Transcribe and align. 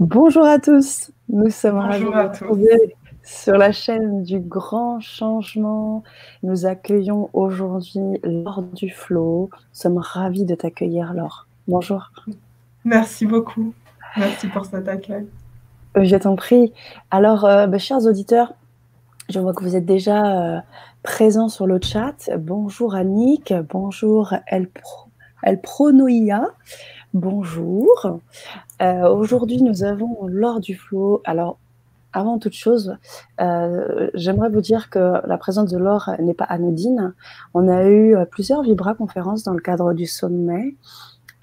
Bonjour 0.00 0.44
à 0.44 0.58
tous, 0.58 1.12
nous 1.28 1.50
sommes 1.50 1.78
ravis 1.78 2.00
de 2.00 2.06
vous 2.06 2.12
retrouver 2.12 2.96
sur 3.22 3.56
la 3.56 3.72
chaîne 3.72 4.22
du 4.22 4.40
grand 4.40 5.00
changement. 5.00 6.02
Nous 6.42 6.66
accueillons 6.66 7.30
aujourd'hui 7.32 8.20
Laure 8.24 8.62
Duflo. 8.62 9.50
Nous 9.52 9.58
sommes 9.72 9.98
ravis 9.98 10.44
de 10.44 10.54
t'accueillir 10.54 11.14
Laure. 11.14 11.46
Bonjour. 11.68 12.10
Merci 12.84 13.26
beaucoup. 13.26 13.72
Merci 14.16 14.48
pour 14.48 14.66
cet 14.66 14.88
accueil. 14.88 15.26
Euh, 15.96 16.04
je 16.04 16.16
t'en 16.16 16.36
prie. 16.36 16.72
Alors, 17.10 17.44
euh, 17.44 17.66
bah, 17.66 17.78
chers 17.78 18.04
auditeurs, 18.04 18.54
je 19.28 19.38
vois 19.38 19.54
que 19.54 19.62
vous 19.62 19.76
êtes 19.76 19.86
déjà 19.86 20.56
euh, 20.56 20.60
présents 21.02 21.48
sur 21.48 21.66
le 21.66 21.78
chat. 21.80 22.30
Bonjour 22.38 22.94
Annick, 22.94 23.54
bonjour 23.70 24.34
El, 24.46 24.68
Pro, 24.68 25.08
El 25.42 25.60
Pronoia. 25.60 26.44
Bonjour. 27.14 28.20
Euh, 28.82 29.08
aujourd'hui, 29.08 29.62
nous 29.62 29.84
avons 29.84 30.26
Laure 30.26 30.60
Duflo. 30.60 31.22
Alors, 31.24 31.58
avant 32.12 32.38
toute 32.38 32.54
chose, 32.54 32.96
euh, 33.40 34.10
j'aimerais 34.14 34.50
vous 34.50 34.60
dire 34.60 34.90
que 34.90 35.26
la 35.26 35.38
présence 35.38 35.70
de 35.70 35.78
Laure 35.78 36.10
n'est 36.18 36.34
pas 36.34 36.44
anodine. 36.44 37.14
On 37.54 37.68
a 37.68 37.88
eu 37.88 38.16
plusieurs 38.30 38.62
Vibra-conférences 38.62 39.44
dans 39.44 39.54
le 39.54 39.60
cadre 39.60 39.94
du 39.94 40.06
sommet. 40.06 40.74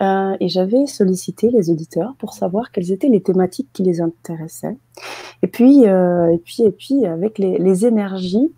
Euh, 0.01 0.35
et 0.39 0.47
j'avais 0.47 0.85
sollicité 0.85 1.49
les 1.49 1.69
auditeurs 1.69 2.15
pour 2.19 2.33
savoir 2.33 2.71
quelles 2.71 2.91
étaient 2.91 3.09
les 3.09 3.21
thématiques 3.21 3.69
qui 3.73 3.83
les 3.83 4.01
intéressaient. 4.01 4.77
Et 5.41 5.47
puis, 5.47 5.83
et 5.83 6.41
puis, 6.43 6.63
et 6.63 6.71
puis, 6.71 7.05
avec 7.05 7.37
les 7.37 7.85
énergies 7.85 8.51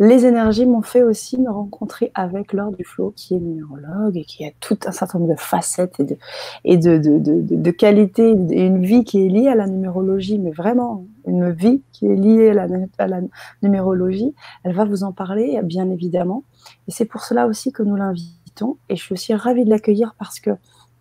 les 0.00 0.26
énergies 0.26 0.66
m'ont 0.66 0.82
fait 0.82 1.02
aussi 1.02 1.38
me 1.40 1.50
rencontrer 1.50 2.12
avec 2.14 2.52
Laure 2.52 2.70
Duflo, 2.70 3.12
qui 3.16 3.34
est 3.34 3.40
numérologue 3.40 4.16
et 4.16 4.24
qui 4.24 4.44
a 4.44 4.50
tout 4.60 4.78
un 4.86 4.92
certain 4.92 5.18
nombre 5.18 5.32
de 5.32 5.40
facettes 5.40 5.98
et 5.98 6.04
de, 6.04 6.16
et 6.64 6.76
de, 6.76 6.98
de, 6.98 7.18
de, 7.18 7.56
de 7.56 7.70
qualités, 7.70 8.30
et 8.50 8.66
une 8.66 8.84
vie 8.84 9.04
qui 9.04 9.26
est 9.26 9.28
liée 9.28 9.48
à 9.48 9.56
la 9.56 9.66
numérologie, 9.66 10.38
mais 10.38 10.52
vraiment 10.52 11.04
une 11.26 11.50
vie 11.50 11.82
qui 11.92 12.06
est 12.06 12.14
liée 12.14 12.50
à 12.98 13.06
la, 13.06 13.20
numérologie. 13.62 14.34
Elle 14.62 14.74
va 14.74 14.84
vous 14.84 15.02
en 15.02 15.12
parler, 15.12 15.60
bien 15.64 15.90
évidemment. 15.90 16.44
Et 16.86 16.92
c'est 16.92 17.04
pour 17.04 17.22
cela 17.22 17.46
aussi 17.46 17.72
que 17.72 17.82
nous 17.82 17.96
l'invitons. 17.96 18.78
Et 18.88 18.96
je 18.96 19.02
suis 19.02 19.12
aussi 19.14 19.34
ravie 19.34 19.64
de 19.64 19.70
l'accueillir 19.70 20.14
parce 20.18 20.38
que 20.40 20.50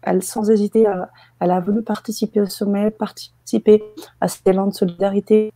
elle, 0.04 0.24
sans 0.24 0.50
hésiter, 0.50 0.86
elle 1.40 1.52
a 1.52 1.60
voulu 1.60 1.82
participer 1.82 2.40
au 2.40 2.46
sommet, 2.46 2.92
participer 2.92 3.84
à 4.22 4.28
cet 4.28 4.48
élan 4.48 4.68
de 4.68 4.74
solidarité 4.74 5.52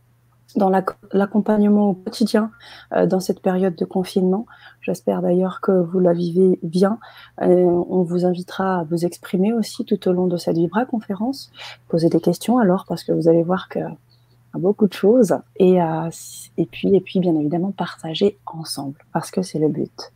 dans 0.56 0.70
l'accompagnement 0.70 1.90
au 1.90 1.94
quotidien 1.94 2.50
euh, 2.94 3.06
dans 3.06 3.20
cette 3.20 3.40
période 3.40 3.74
de 3.74 3.84
confinement. 3.84 4.46
J'espère 4.80 5.22
d'ailleurs 5.22 5.60
que 5.60 5.72
vous 5.72 6.00
la 6.00 6.12
vivez 6.12 6.58
bien. 6.62 6.98
Euh, 7.40 7.46
on 7.46 8.02
vous 8.02 8.24
invitera 8.24 8.80
à 8.80 8.84
vous 8.84 9.04
exprimer 9.04 9.52
aussi 9.52 9.84
tout 9.84 10.08
au 10.08 10.12
long 10.12 10.26
de 10.26 10.36
cette 10.36 10.56
Vibra 10.56 10.84
conférence, 10.84 11.50
poser 11.88 12.08
des 12.08 12.20
questions 12.20 12.58
alors 12.58 12.84
parce 12.86 13.04
que 13.04 13.12
vous 13.12 13.28
allez 13.28 13.42
voir 13.42 13.68
que 13.68 13.80
beaucoup 14.54 14.86
de 14.86 14.92
choses 14.92 15.34
et, 15.56 15.80
euh, 15.80 16.10
et 16.58 16.66
puis 16.66 16.94
et 16.94 17.00
puis 17.00 17.20
bien 17.20 17.34
évidemment 17.34 17.72
partager 17.72 18.38
ensemble 18.44 18.98
parce 19.12 19.30
que 19.30 19.42
c'est 19.42 19.58
le 19.58 19.68
but. 19.68 20.12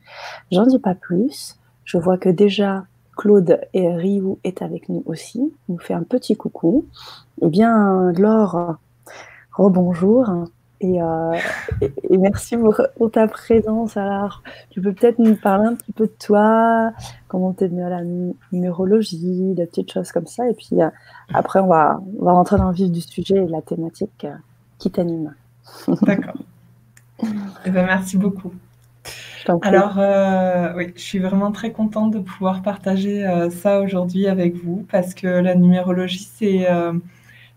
J'en 0.53 0.67
dis 0.67 0.79
pas 0.79 0.95
plus. 0.95 1.57
Je 1.85 1.99
vois 1.99 2.19
que 2.19 2.29
déjà 2.29 2.85
Claude 3.17 3.61
et 3.73 3.89
Riou 3.95 4.39
est 4.45 4.63
avec 4.63 4.89
nous 4.89 5.03
aussi. 5.07 5.53
Nous 5.69 5.79
fait 5.79 5.95
un 5.95 6.03
petit 6.03 6.37
coucou. 6.37 6.85
Eh 7.41 7.49
bien, 7.49 8.13
Laure, 8.13 8.77
bonjour 9.59 10.47
et, 10.81 11.01
euh, 11.01 11.33
et, 11.81 12.19
merci 12.19 12.57
pour, 12.57 13.11
ta 13.11 13.27
présence. 13.27 13.97
Alors, 13.97 14.43
tu 14.71 14.81
peux 14.81 14.93
peut-être 14.93 15.19
nous 15.19 15.37
parler 15.37 15.69
un 15.69 15.75
petit 15.75 15.93
peu 15.93 16.07
de 16.07 16.15
toi, 16.19 16.93
comment 17.29 17.53
tu 17.53 17.65
es 17.65 17.69
venu 17.69 17.83
à 17.83 17.89
la 17.89 18.03
numérologie, 18.53 19.55
des 19.55 19.67
petites 19.67 19.93
choses 19.93 20.13
comme 20.13 20.27
ça. 20.27 20.49
Et 20.49 20.55
puis 20.55 20.83
euh, 20.83 20.89
après, 21.33 21.61
on 21.61 21.69
va, 21.69 22.01
on 22.21 22.25
va 22.25 22.33
rentrer 22.33 22.57
dans 22.57 22.69
le 22.69 22.75
vif 22.75 22.91
du 22.91 23.01
sujet 23.01 23.37
et 23.37 23.47
de 23.47 23.53
la 23.53 23.63
thématique 23.63 24.25
euh, 24.25 24.35
qui 24.79 24.91
t'anime. 24.91 25.35
D'accord. 26.03 26.37
eh 27.65 27.71
ben, 27.71 27.87
merci 27.87 28.17
beaucoup. 28.17 28.53
Alors, 29.63 29.97
oui, 30.75 30.93
je 30.97 31.01
suis 31.01 31.21
vraiment 31.21 31.53
très 31.53 31.71
contente 31.71 32.11
de 32.11 32.19
pouvoir 32.19 32.63
partager 32.63 33.25
ça 33.53 33.81
aujourd'hui 33.81 34.27
avec 34.27 34.57
vous 34.57 34.85
parce 34.91 35.15
que 35.15 35.29
la 35.29 35.55
numérologie, 35.55 36.29
c'est 36.37 36.67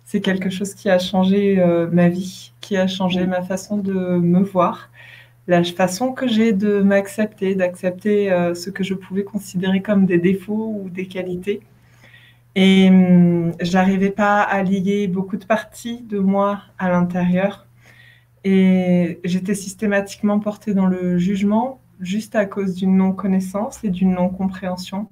c'est 0.10 0.22
quelque 0.22 0.50
chose 0.50 0.74
qui 0.74 0.90
a 0.90 0.98
changé 0.98 1.60
euh, 1.60 1.88
ma 1.92 2.10
vie, 2.10 2.52
qui 2.62 2.76
a 2.78 2.88
changé 2.88 3.28
ma 3.28 3.44
façon 3.44 3.78
de 3.78 3.94
me 3.94 4.40
voir, 4.42 4.90
la 5.48 5.64
façon 5.64 6.14
que 6.14 6.28
j'ai 6.28 6.52
de 6.52 6.82
m'accepter, 6.82 7.54
d'accepter 7.54 8.32
euh, 8.32 8.56
ce 8.56 8.72
que 8.72 8.84
je 8.84 8.96
pouvais 8.96 9.24
considérer 9.24 9.84
comme 9.84 10.08
des 10.08 10.18
défauts 10.18 10.82
ou 10.84 10.90
des 10.90 11.06
qualités. 11.06 11.62
Et 12.56 12.90
hum, 12.90 13.54
j'arrivais 13.62 14.10
pas 14.10 14.42
à 14.42 14.64
lier 14.64 15.08
beaucoup 15.08 15.38
de 15.38 15.46
parties 15.46 16.02
de 16.02 16.18
moi 16.18 16.62
à 16.80 16.90
l'intérieur. 16.90 17.68
Et 18.44 19.20
j'étais 19.24 19.54
systématiquement 19.54 20.40
portée 20.40 20.74
dans 20.74 20.88
le 20.88 21.20
jugement 21.20 21.82
juste 22.00 22.36
à 22.36 22.48
cause 22.48 22.74
d'une 22.74 22.98
non-connaissance 22.98 23.84
et 23.84 23.90
d'une 23.90 24.14
non-compréhension. 24.14 25.08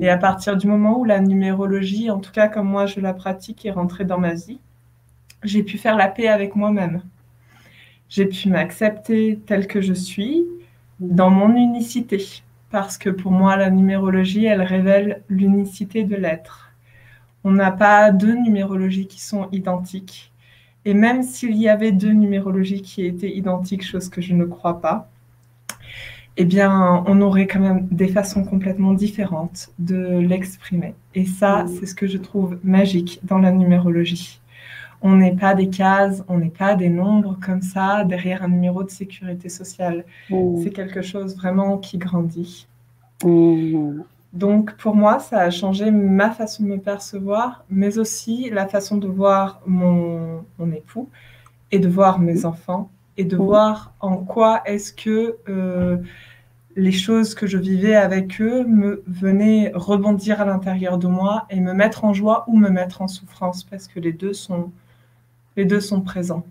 Et 0.00 0.08
à 0.08 0.18
partir 0.18 0.56
du 0.56 0.66
moment 0.66 0.98
où 0.98 1.04
la 1.04 1.20
numérologie, 1.20 2.10
en 2.10 2.18
tout 2.18 2.32
cas 2.32 2.48
comme 2.48 2.68
moi 2.68 2.86
je 2.86 3.00
la 3.00 3.14
pratique, 3.14 3.64
est 3.64 3.70
rentrée 3.70 4.04
dans 4.04 4.18
ma 4.18 4.34
vie, 4.34 4.60
j'ai 5.42 5.62
pu 5.62 5.78
faire 5.78 5.96
la 5.96 6.08
paix 6.08 6.28
avec 6.28 6.56
moi-même. 6.56 7.02
J'ai 8.08 8.26
pu 8.26 8.48
m'accepter 8.48 9.40
telle 9.46 9.66
que 9.66 9.80
je 9.80 9.92
suis 9.92 10.44
dans 11.00 11.30
mon 11.30 11.54
unicité. 11.56 12.42
Parce 12.70 12.98
que 12.98 13.10
pour 13.10 13.32
moi, 13.32 13.56
la 13.56 13.70
numérologie, 13.70 14.44
elle 14.44 14.62
révèle 14.62 15.22
l'unicité 15.28 16.04
de 16.04 16.16
l'être. 16.16 16.72
On 17.44 17.52
n'a 17.52 17.70
pas 17.70 18.10
deux 18.10 18.34
numérologies 18.34 19.06
qui 19.06 19.20
sont 19.20 19.48
identiques. 19.52 20.32
Et 20.84 20.94
même 20.94 21.22
s'il 21.22 21.56
y 21.56 21.68
avait 21.68 21.92
deux 21.92 22.12
numérologies 22.12 22.82
qui 22.82 23.04
étaient 23.04 23.34
identiques, 23.34 23.84
chose 23.84 24.08
que 24.08 24.20
je 24.20 24.34
ne 24.34 24.44
crois 24.44 24.80
pas, 24.80 25.08
eh 26.36 26.44
bien, 26.44 27.02
on 27.06 27.20
aurait 27.22 27.46
quand 27.46 27.60
même 27.60 27.88
des 27.90 28.08
façons 28.08 28.44
complètement 28.44 28.92
différentes 28.92 29.70
de 29.78 30.18
l'exprimer. 30.18 30.94
Et 31.14 31.24
ça, 31.24 31.64
mmh. 31.64 31.68
c'est 31.68 31.86
ce 31.86 31.94
que 31.94 32.06
je 32.06 32.18
trouve 32.18 32.58
magique 32.62 33.20
dans 33.22 33.38
la 33.38 33.50
numérologie. 33.50 34.40
On 35.00 35.16
n'est 35.16 35.34
pas 35.34 35.54
des 35.54 35.70
cases, 35.70 36.22
on 36.28 36.38
n'est 36.38 36.50
pas 36.50 36.74
des 36.74 36.90
nombres 36.90 37.38
comme 37.44 37.62
ça 37.62 38.04
derrière 38.04 38.42
un 38.42 38.48
numéro 38.48 38.82
de 38.82 38.90
sécurité 38.90 39.48
sociale. 39.48 40.04
Mmh. 40.30 40.62
C'est 40.62 40.70
quelque 40.70 41.00
chose 41.00 41.36
vraiment 41.36 41.78
qui 41.78 41.96
grandit. 41.96 42.66
Mmh. 43.24 44.02
Donc 44.34 44.76
pour 44.76 44.94
moi, 44.94 45.18
ça 45.20 45.40
a 45.40 45.50
changé 45.50 45.90
ma 45.90 46.30
façon 46.30 46.64
de 46.64 46.68
me 46.68 46.78
percevoir, 46.78 47.64
mais 47.70 47.96
aussi 47.96 48.50
la 48.50 48.66
façon 48.66 48.98
de 48.98 49.08
voir 49.08 49.62
mon, 49.66 50.44
mon 50.58 50.70
époux 50.72 51.08
et 51.72 51.78
de 51.78 51.88
voir 51.88 52.18
mes 52.18 52.44
enfants 52.44 52.90
et 53.16 53.24
de 53.24 53.36
voir 53.36 53.94
en 54.00 54.16
quoi 54.16 54.62
est-ce 54.66 54.92
que 54.92 55.36
euh, 55.48 55.98
les 56.76 56.92
choses 56.92 57.34
que 57.34 57.46
je 57.46 57.56
vivais 57.56 57.94
avec 57.94 58.40
eux 58.40 58.64
me 58.64 59.02
venaient 59.06 59.72
rebondir 59.74 60.40
à 60.40 60.44
l'intérieur 60.44 60.98
de 60.98 61.06
moi 61.06 61.46
et 61.48 61.60
me 61.60 61.72
mettre 61.72 62.04
en 62.04 62.12
joie 62.12 62.44
ou 62.48 62.58
me 62.58 62.68
mettre 62.68 63.00
en 63.00 63.08
souffrance 63.08 63.64
parce 63.64 63.88
que 63.88 63.98
les 63.98 64.12
deux 64.12 64.34
sont, 64.34 64.70
les 65.56 65.64
deux 65.64 65.80
sont 65.80 66.02
présents. 66.02 66.46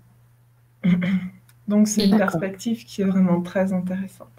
Donc 1.67 1.87
c'est 1.87 2.05
une 2.05 2.17
perspective 2.17 2.85
qui 2.85 3.01
est 3.01 3.05
vraiment 3.05 3.41
très 3.41 3.73
intéressante. 3.73 4.29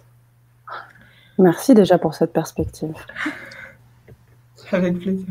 Merci 1.38 1.74
déjà 1.74 1.98
pour 1.98 2.14
cette 2.14 2.32
perspective. 2.32 2.94
Avec 4.72 4.98
plaisir. 4.98 5.28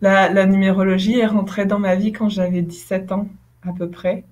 La, 0.00 0.28
la, 0.28 0.44
numérologie 0.44 1.18
est 1.18 1.26
rentrée 1.26 1.66
dans 1.66 1.78
ma 1.78 1.94
vie 1.94 2.12
quand 2.12 2.28
j'avais 2.28 2.62
17 2.62 3.12
ans 3.12 3.28
à 3.66 3.72
peu 3.72 3.88
près. 3.88 4.24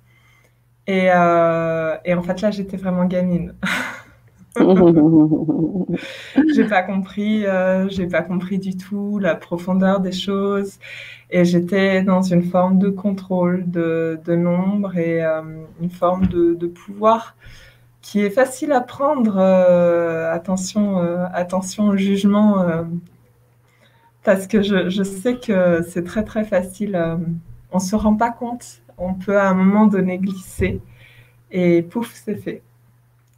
Et, 0.87 1.11
euh, 1.13 1.97
et 2.05 2.15
en 2.15 2.23
fait 2.23 2.41
là 2.41 2.51
j'étais 2.51 2.77
vraiment 2.77 3.05
gamine. 3.07 3.55
j'ai 6.55 6.65
pas 6.65 6.83
compris, 6.83 7.45
euh, 7.45 7.89
j'ai 7.89 8.07
pas 8.07 8.23
compris 8.23 8.59
du 8.59 8.77
tout 8.77 9.19
la 9.19 9.35
profondeur 9.35 10.01
des 10.01 10.13
choses 10.13 10.79
et 11.31 11.45
j'étais 11.45 12.03
dans 12.03 12.23
une 12.23 12.45
forme 12.45 12.79
de 12.79 12.89
contrôle 12.89 13.69
de, 13.71 14.19
de 14.25 14.35
nombre 14.37 14.97
et 14.97 15.23
euh, 15.25 15.43
une 15.81 15.91
forme 15.91 16.27
de, 16.29 16.55
de, 16.55 16.67
pouvoir 16.69 17.37
qui 18.01 18.21
est 18.21 18.31
facile 18.31 18.73
à 18.73 18.81
prendre. 18.81 19.39
Attention, 19.39 20.99
attention 21.35 21.89
au 21.89 21.97
jugement 21.97 22.65
parce 24.23 24.47
que 24.47 24.63
je, 24.63 24.89
je, 24.89 25.03
sais 25.03 25.37
que 25.37 25.83
c'est 25.89 26.05
très 26.05 26.25
très 26.25 26.45
facile. 26.45 26.97
on 27.73 27.81
se 27.81 27.97
rend 27.97 28.15
pas 28.15 28.31
compte. 28.31 28.81
On 28.99 29.15
peut 29.15 29.39
à 29.39 29.49
un 29.49 29.55
moment 29.55 29.87
donné 29.87 30.19
glisser 30.19 30.81
et 31.51 31.83
pouf, 31.83 32.13
c'est 32.15 32.37
fait. 32.37 32.63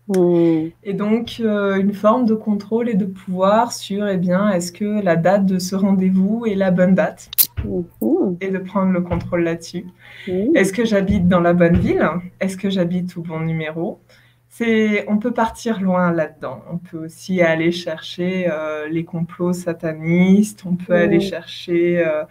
Mmh. 0.09 0.71
Et 0.85 0.95
donc, 0.95 1.37
euh, 1.41 1.77
une 1.77 1.93
forme 1.93 2.25
de 2.25 2.35
contrôle 2.35 2.89
et 2.89 2.95
de 2.95 3.05
pouvoir 3.05 3.73
sur, 3.73 4.09
eh 4.09 4.17
bien, 4.17 4.51
est-ce 4.51 4.73
que 4.73 5.03
la 5.03 5.17
date 5.17 5.45
de 5.45 5.59
ce 5.59 5.77
rendez-vous 5.77 6.47
est 6.47 6.55
la 6.55 6.71
bonne 6.71 6.95
date 6.95 7.31
mmh. 7.65 8.37
Et 8.41 8.49
de 8.49 8.59
prendre 8.59 8.93
le 8.93 9.03
contrôle 9.03 9.43
là-dessus. 9.43 9.87
Mmh. 10.27 10.57
Est-ce 10.57 10.73
que 10.73 10.85
j'habite 10.85 11.29
dans 11.29 11.41
la 11.41 11.53
bonne 11.53 11.77
ville? 11.77 12.09
Est-ce 12.41 12.57
que 12.57 12.71
j'habite 12.71 13.17
au 13.17 13.23
bon 13.23 13.41
numéro? 13.41 14.01
C'est, 14.49 15.05
on 15.09 15.19
peut 15.19 15.33
partir 15.33 15.81
loin 15.81 16.11
là-dedans. 16.11 16.63
On 16.73 16.79
peut 16.79 17.05
aussi 17.05 17.43
aller 17.43 17.71
chercher 17.71 18.49
euh, 18.51 18.89
les 18.89 19.05
complots 19.05 19.53
satanistes. 19.53 20.65
On 20.67 20.75
peut 20.75 20.95
aller 20.95 21.21
chercher 21.21 22.05
euh, 22.05 22.25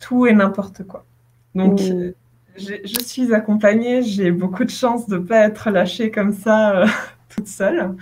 tout 0.00 0.26
et 0.26 0.32
n'importe 0.32 0.84
quoi. 0.84 1.04
Donc. 1.54 1.80
Je 2.58 3.04
suis 3.04 3.34
accompagnée, 3.34 4.02
j'ai 4.02 4.30
beaucoup 4.30 4.64
de 4.64 4.70
chance 4.70 5.06
de 5.08 5.16
ne 5.16 5.22
pas 5.22 5.40
être 5.40 5.70
lâchée 5.70 6.10
comme 6.10 6.32
ça 6.32 6.84
toute 7.28 7.48
seule. 7.48 7.94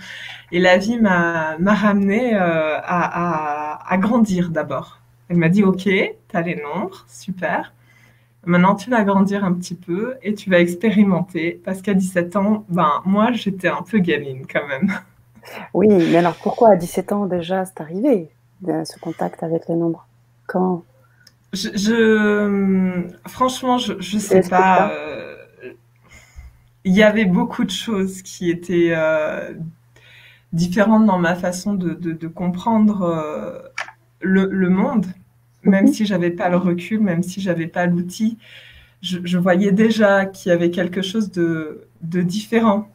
Et 0.51 0.59
la 0.59 0.77
vie 0.77 0.99
m'a 0.99 1.57
ramenée 1.59 2.35
à, 2.35 3.79
à, 3.87 3.97
grandir 3.97 4.49
d'abord. 4.49 4.99
Elle 5.29 5.37
m'a 5.37 5.49
dit, 5.49 5.63
OK, 5.63 5.83
tu 5.83 6.13
as 6.33 6.41
les 6.41 6.55
nombres, 6.55 7.05
super. 7.07 7.73
Maintenant, 8.45 8.75
tu 8.75 8.91
vas 8.91 9.03
grandir 9.03 9.43
un 9.43 9.53
petit 9.53 9.73
peu 9.73 10.15
et 10.21 10.35
tu 10.35 10.49
vas 10.51 10.59
expérimenter. 10.59 11.59
Parce 11.65 11.81
qu'à 11.81 11.95
17 11.95 12.35
ans, 12.35 12.63
ben, 12.69 13.01
moi, 13.05 13.31
j'étais 13.31 13.67
un 13.67 13.81
peu 13.81 13.97
gamine 13.97 14.45
quand 14.51 14.67
même. 14.67 14.91
Oui, 15.73 15.87
mais 15.89 16.17
alors 16.17 16.35
pourquoi 16.35 16.71
à 16.71 16.75
17 16.75 17.11
ans 17.11 17.25
déjà 17.25 17.65
c'est 17.65 17.81
arrivé, 17.81 18.29
ce 18.63 18.99
contact 18.99 19.43
avec 19.43 19.67
les 19.67 19.75
nombres? 19.75 20.07
Quand? 20.47 20.83
Je, 21.55 23.09
Franchement, 23.27 23.77
je 23.77 23.93
ne 23.93 24.19
sais 24.19 24.41
pas. 24.41 24.91
Euh, 24.91 25.35
il 26.83 26.93
y 26.93 27.03
avait 27.03 27.25
beaucoup 27.25 27.63
de 27.63 27.71
choses 27.71 28.21
qui 28.21 28.49
étaient 28.49 28.93
euh, 28.95 29.53
différentes 30.53 31.05
dans 31.05 31.17
ma 31.17 31.35
façon 31.35 31.73
de, 31.73 32.27
comprendre 32.27 33.01
euh, 33.01 33.59
le, 34.19 34.69
monde 34.69 35.07
même 35.63 35.85
mhm. 35.85 35.93
si 35.93 36.05
j'avais 36.05 36.29
pas 36.29 36.49
le 36.49 36.57
recul, 36.57 36.99
même 36.99 37.23
si 37.23 37.41
j'avais 37.41 37.67
pas 37.67 37.87
l'outil, 37.87 38.37
je, 39.01 39.37
voyais 39.37 39.71
déjà 39.71 40.25
qu'il 40.25 40.49
y 40.49 40.53
avait 40.53 40.69
quelque 40.69 41.01
chose 41.01 41.31
de, 41.31 41.87
différent 42.01 42.87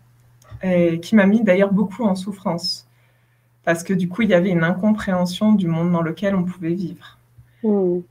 et 0.63 1.01
qui 1.01 1.17
m'a 1.17 1.27
mis 1.27 1.43
d'ailleurs 1.43 1.73
beaucoup 1.73 2.05
en 2.05 2.15
souffrance 2.15 2.87
parce 3.65 3.83
que 3.83 3.93
du 3.93 4.09
coup 4.09 4.23
il 4.23 4.31
y 4.31 4.35
avait 4.35 4.51
une 4.51 4.65
incompréhension 4.65 5.53
du 5.53 5.67
monde 5.67 5.91
dans 5.93 6.03
lequel 6.03 6.35
on 6.35 6.45
pouvait 6.45 6.75
vivre. 6.75 7.19
Mhm. 7.65 8.03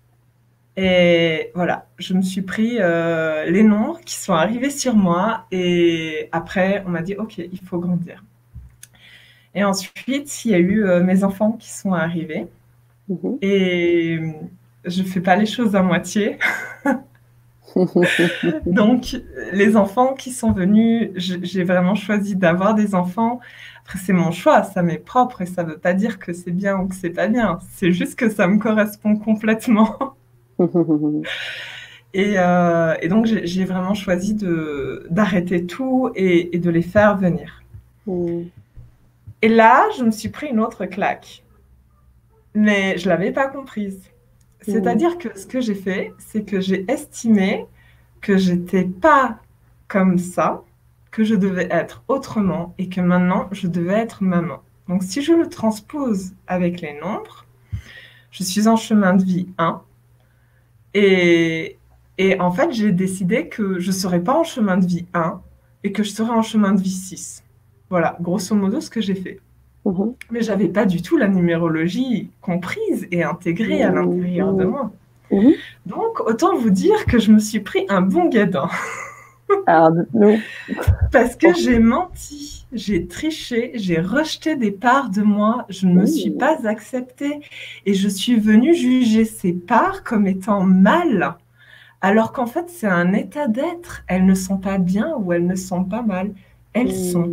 Et 0.82 1.52
voilà, 1.56 1.88
je 1.98 2.14
me 2.14 2.22
suis 2.22 2.42
pris 2.42 2.78
euh, 2.80 3.44
les 3.52 3.64
nombres 3.64 4.00
qui 4.06 4.16
sont 4.16 4.32
arrivés 4.32 4.70
sur 4.70 4.96
moi 4.96 5.46
et 5.52 6.30
après 6.32 6.86
on 6.88 6.92
m'a 6.92 7.02
dit 7.02 7.16
ok 7.16 7.38
il 7.38 7.60
faut 7.60 7.80
grandir. 7.80 8.24
Et 9.54 9.66
ensuite 9.66 10.46
il 10.46 10.52
y 10.52 10.54
a 10.54 10.58
eu 10.58 10.86
euh, 10.86 11.04
mes 11.04 11.26
enfants 11.26 11.52
qui 11.52 11.70
sont 11.70 11.92
arrivés. 11.92 12.48
Mhm. 13.10 13.40
Et 13.42 14.20
je 14.86 15.02
ne 15.02 15.08
fais 15.08 15.20
pas 15.20 15.36
les 15.36 15.46
choses 15.46 15.76
à 15.76 15.84
moitié. 15.84 16.38
Donc, 18.66 19.18
les 19.54 19.76
enfants 19.76 20.14
qui 20.16 20.32
sont 20.32 20.52
venus, 20.54 21.12
j'ai 21.16 21.64
vraiment 21.64 21.94
choisi 21.94 22.36
d'avoir 22.36 22.74
des 22.74 22.96
enfants. 22.96 23.42
Après, 23.82 24.00
c'est 24.00 24.14
mon 24.14 24.32
choix, 24.32 24.64
ça 24.64 24.82
m'est 24.82 24.98
propre 24.98 25.42
et 25.44 25.46
ça 25.46 25.64
ne 25.64 25.70
veut 25.70 25.78
pas 25.78 25.94
dire 25.94 26.18
que 26.18 26.34
c'est 26.34 26.52
bien 26.52 26.80
ou 26.80 26.88
que 26.88 26.96
c'est 26.96 27.12
pas 27.12 27.28
bien. 27.28 27.60
C'est 27.74 27.92
juste 27.92 28.16
que 28.18 28.30
ça 28.30 28.48
me 28.48 28.58
correspond 28.58 29.18
complètement. 29.18 30.16
Euh, 32.16 32.96
et, 33.04 33.08
donc, 33.08 33.28
j'ai 33.28 33.66
vraiment 33.66 33.94
choisi 33.94 34.36
d'arrêter 35.12 35.68
tout 35.68 36.10
et, 36.16 36.58
de 36.58 36.70
les 36.72 36.82
faire 36.82 37.16
venir. 37.18 37.62
Mm. 38.08 38.46
Et 39.44 39.48
là, 39.48 39.88
je 39.98 40.04
me 40.04 40.10
suis 40.10 40.30
pris 40.30 40.48
une 40.48 40.60
autre 40.60 40.86
claque 40.86 41.44
mais 42.54 42.98
je 42.98 43.06
ne 43.06 43.10
l'avais 43.10 43.32
pas 43.32 43.48
comprise. 43.48 44.02
C'est-à-dire 44.62 45.18
que 45.18 45.38
ce 45.38 45.48
que 45.48 45.62
j'ai 45.62 45.76
fait, 45.76 46.14
c'est 46.20 46.44
que 46.44 46.60
j'ai 46.60 46.86
estimé 46.92 47.66
que 48.22 48.38
j'étais 48.38 48.84
pas 48.84 49.40
comme 49.88 50.18
ça, 50.18 50.64
que 51.12 51.24
je 51.24 51.36
devais 51.36 51.68
être 51.72 52.04
autrement 52.08 52.76
et 52.78 52.90
que 52.90 53.02
maintenant 53.02 53.48
je 53.52 53.68
devais 53.68 53.94
être 53.94 54.22
maman. 54.24 54.62
Donc 54.88 55.04
si 55.04 55.22
je 55.22 55.34
le 55.34 55.48
transpose 55.48 56.34
avec 56.48 56.82
les 56.82 57.00
nombres, 57.00 57.46
je 58.32 58.44
suis 58.44 58.68
en 58.68 58.76
chemin 58.76 59.14
de 59.14 59.24
vie 59.24 59.48
1 59.58 59.82
et, 60.94 61.78
et 62.18 62.40
en 62.40 62.52
fait 62.52 62.72
j'ai 62.72 62.92
décidé 62.92 63.48
que 63.48 63.80
je 63.80 63.88
ne 63.88 63.94
serais 63.94 64.22
pas 64.22 64.38
en 64.38 64.44
chemin 64.44 64.78
de 64.78 64.86
vie 64.86 65.06
1 65.14 65.42
et 65.84 65.92
que 65.92 66.04
je 66.04 66.10
serais 66.10 66.32
en 66.32 66.42
chemin 66.42 66.74
de 66.74 66.82
vie 66.82 66.90
6. 66.90 67.44
Voilà, 67.90 68.18
grosso 68.22 68.56
modo 68.56 68.82
ce 68.82 68.90
que 68.90 69.02
j'ai 69.02 69.16
fait. 69.16 69.40
Mhm. 69.86 70.14
Mais 70.32 70.42
j'avais 70.42 70.68
pas 70.68 70.86
du 70.86 71.02
tout 71.02 71.18
la 71.18 71.28
numérologie 71.28 72.30
comprise 72.42 73.08
et 73.12 73.24
intégrée 73.24 73.82
à 73.82 73.92
l'intérieur 73.92 74.54
de 74.54 74.66
moi. 74.66 74.92
Mhm. 75.32 75.54
Donc, 75.86 76.20
autant 76.22 76.58
vous 76.58 76.70
dire 76.70 77.06
que 77.06 77.20
je 77.20 77.32
me 77.32 77.40
suis 77.40 77.60
pris 77.60 77.86
un 77.90 78.02
bon 78.02 78.30
guédin. 78.30 78.70
Parce 81.12 81.36
que 81.36 81.54
j'ai 81.54 81.80
menti, 81.80 82.66
j'ai 82.72 83.08
triché, 83.08 83.72
j'ai 83.76 84.00
rejeté 84.00 84.56
des 84.56 84.72
parts 84.72 85.10
de 85.10 85.22
moi, 85.22 85.66
je 85.70 85.88
ne 85.88 85.94
me 85.94 86.06
suis 86.06 86.32
pas 86.32 86.68
acceptée 86.68 87.40
et 87.86 87.94
je 87.94 88.08
suis 88.08 88.40
venue 88.40 88.76
juger 88.76 89.26
ces 89.26 89.54
parts 89.54 90.04
comme 90.04 90.28
étant 90.28 90.64
mal, 90.64 91.36
alors 92.02 92.32
qu'en 92.32 92.46
fait 92.46 92.70
c'est 92.70 92.88
un 92.88 93.14
état 93.14 93.48
d'être. 93.48 94.04
Elles 94.08 94.26
ne 94.26 94.36
sont 94.36 94.58
pas 94.58 94.78
bien 94.78 95.14
ou 95.18 95.34
elles 95.34 95.46
ne 95.46 95.56
sont 95.56 95.84
pas 95.84 96.02
mal, 96.02 96.32
elles 96.74 96.96
sont. 96.96 97.30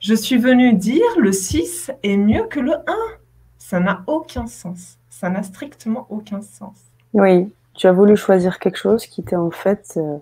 Je 0.00 0.14
suis 0.14 0.38
venue 0.38 0.74
dire 0.74 1.06
le 1.18 1.32
6 1.32 1.92
est 2.02 2.16
mieux 2.16 2.44
que 2.44 2.60
le 2.60 2.74
1. 2.74 2.78
Ça 3.58 3.80
n'a 3.80 4.02
aucun 4.06 4.46
sens. 4.46 4.98
Ça 5.10 5.28
n'a 5.28 5.42
strictement 5.42 6.06
aucun 6.10 6.40
sens. 6.40 6.78
Oui, 7.12 7.50
tu 7.74 7.86
as 7.86 7.92
voulu 7.92 8.16
choisir 8.16 8.58
quelque 8.58 8.76
chose 8.76 9.06
qui 9.06 9.20
était 9.20 9.36
en 9.36 9.50
fait 9.50 9.94
euh, 9.96 10.18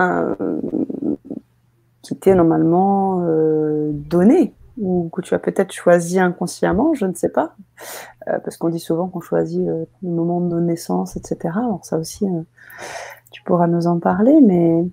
un... 0.00 0.36
qui 2.02 2.14
était 2.14 2.34
normalement 2.34 3.22
euh, 3.22 3.90
donné 3.92 4.54
ou 4.78 5.10
que 5.12 5.20
tu 5.20 5.34
as 5.34 5.38
peut-être 5.38 5.72
choisi 5.72 6.18
inconsciemment, 6.18 6.94
je 6.94 7.04
ne 7.04 7.14
sais 7.14 7.28
pas, 7.28 7.54
euh, 8.28 8.38
parce 8.38 8.56
qu'on 8.56 8.70
dit 8.70 8.80
souvent 8.80 9.08
qu'on 9.08 9.20
choisit 9.20 9.66
le 9.66 9.86
moment 10.02 10.40
de 10.40 10.46
nos 10.46 10.60
naissances, 10.60 11.16
etc. 11.16 11.54
Alors 11.56 11.84
ça 11.84 11.98
aussi, 11.98 12.24
tu 13.30 13.42
pourras 13.42 13.66
nous 13.66 13.86
en 13.86 13.98
parler, 13.98 14.40
mais 14.40 14.84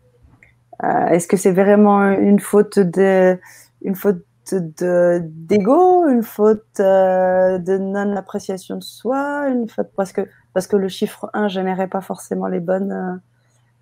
euh, 0.84 1.08
est-ce 1.08 1.28
que 1.28 1.38
c'est 1.38 1.52
vraiment 1.52 2.10
une 2.10 2.40
faute 2.40 2.80
de, 2.80 3.40
une 3.82 3.96
faute 3.96 4.24
d'ego, 4.52 6.08
une 6.08 6.24
faute 6.24 6.80
euh, 6.80 7.58
de 7.58 7.78
non-appréciation 7.78 8.78
de 8.78 8.84
soi, 8.84 9.50
une 9.50 9.68
faute 9.68 9.90
parce 9.96 10.14
que, 10.14 10.22
parce 10.54 10.68
que 10.68 10.78
le 10.78 10.88
chiffre 10.88 11.30
1 11.34 11.48
générait 11.48 11.88
pas 11.88 12.02
forcément 12.02 12.48
les 12.48 12.60
bonnes. 12.60 13.22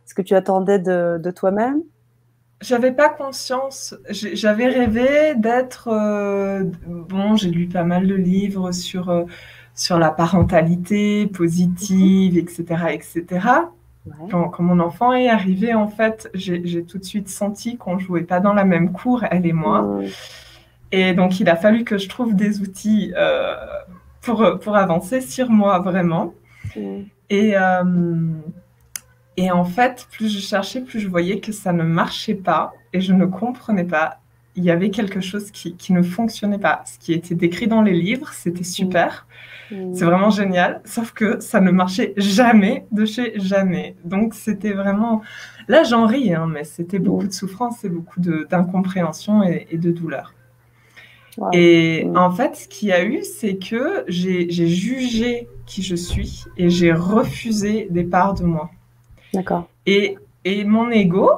Euh, 0.06 0.10
ce 0.10 0.14
que 0.14 0.22
tu 0.22 0.36
attendais 0.36 0.80
de, 0.80 1.20
de 1.22 1.32
toi-même? 1.32 1.82
J'avais 2.62 2.92
pas 2.92 3.10
conscience. 3.10 3.96
J'avais 4.10 4.68
rêvé 4.68 5.36
d'être. 5.36 5.90
bon, 6.88 7.36
j'ai 7.36 7.50
lu 7.50 7.68
pas 7.68 7.84
mal 7.84 8.08
de 8.08 8.16
livres 8.16 8.72
sur, 8.72 9.26
sur 9.74 10.00
la 10.00 10.10
parentalité 10.10 11.28
positive, 11.28 12.38
etc., 12.38 12.66
etc. 12.92 13.48
Quand, 14.30 14.60
mon 14.60 14.80
enfant 14.80 15.14
est 15.14 15.30
arrivé, 15.30 15.74
en 15.74 15.88
fait, 15.88 16.30
j'ai 16.34 16.84
tout 16.86 16.98
de 16.98 17.04
suite 17.04 17.28
senti 17.28 17.76
qu'on 17.78 17.98
jouait 17.98 18.22
pas 18.24 18.40
dans 18.40 18.54
la 18.54 18.64
même 18.64 18.92
cour, 18.92 19.24
elle 19.30 19.46
et 19.46 19.54
moi. 19.54 20.00
Et 20.92 21.14
donc, 21.14 21.40
il 21.40 21.50
a 21.50 21.56
fallu 21.56 21.84
que 21.84 21.98
je 21.98 22.08
trouve 22.08 22.36
des 22.36 22.62
outils 22.62 23.14
euh, 23.18 23.56
pour, 24.22 24.60
pour 24.62 24.76
avancer 24.76 25.22
sur 25.22 25.50
moi, 25.50 25.80
vraiment. 25.80 26.34
Et, 27.30 27.58
euh, 27.58 27.84
et 29.38 29.52
en 29.52 29.66
fait, 29.66 30.08
plus 30.12 30.30
je 30.30 30.40
cherchais, 30.40 30.82
plus 30.82 31.00
je 31.00 31.08
voyais 31.08 31.40
que 31.40 31.52
ça 31.52 31.74
ne 31.74 31.84
marchait 31.84 32.36
pas 32.36 32.74
et 32.94 33.02
je 33.02 33.14
ne 33.14 33.26
comprenais 33.26 33.84
pas. 33.84 34.20
Il 34.56 34.64
y 34.64 34.72
avait 34.72 34.90
quelque 34.90 35.20
chose 35.20 35.52
qui, 35.52 35.76
qui 35.76 35.92
ne 35.92 36.02
fonctionnait 36.02 36.60
pas. 36.60 36.84
Ce 36.86 36.98
qui 36.98 37.12
était 37.12 37.36
décrit 37.36 37.68
dans 37.68 37.82
les 37.82 37.94
livres, 37.94 38.32
c'était 38.32 38.64
super. 38.64 39.28
C'est 39.70 40.06
vraiment 40.06 40.30
génial, 40.30 40.82
sauf 40.86 41.12
que 41.12 41.40
ça 41.40 41.60
ne 41.60 41.72
marchait 41.72 42.14
jamais 42.18 42.86
de 42.92 43.06
chez 43.06 43.34
jamais. 43.40 43.96
Donc 44.04 44.36
c'était 44.36 44.74
vraiment... 44.74 45.22
Là 45.68 45.84
j'en 45.84 46.06
ris, 46.06 46.34
hein, 46.34 46.48
mais 46.48 46.64
c'était 46.64 47.00
beaucoup 47.00 47.28
de 47.28 47.34
souffrance 47.34 47.84
et 47.84 47.90
beaucoup 47.90 48.20
d'incompréhension 48.20 49.44
et, 49.44 49.68
de 49.78 49.92
douleur. 49.92 50.36
Et 51.52 52.08
en 52.16 52.32
fait, 52.32 52.56
ce 52.56 52.68
qu'il 52.68 52.90
y 52.90 52.94
a 52.94 53.04
eu, 53.04 53.24
c'est 53.24 53.58
que 53.58 54.06
j'ai 54.08 54.50
jugé 54.50 55.50
qui 55.66 55.82
je 55.82 55.96
suis 55.96 56.46
et 56.58 56.70
j'ai 56.70 56.94
refusé 56.94 57.88
des 57.90 58.04
parts 58.04 58.36
de 58.36 58.44
moi. 58.44 58.70
D'accord. 59.36 59.68
Et, 59.86 60.18
et 60.44 60.64
mon 60.64 60.90
ego, 60.90 61.30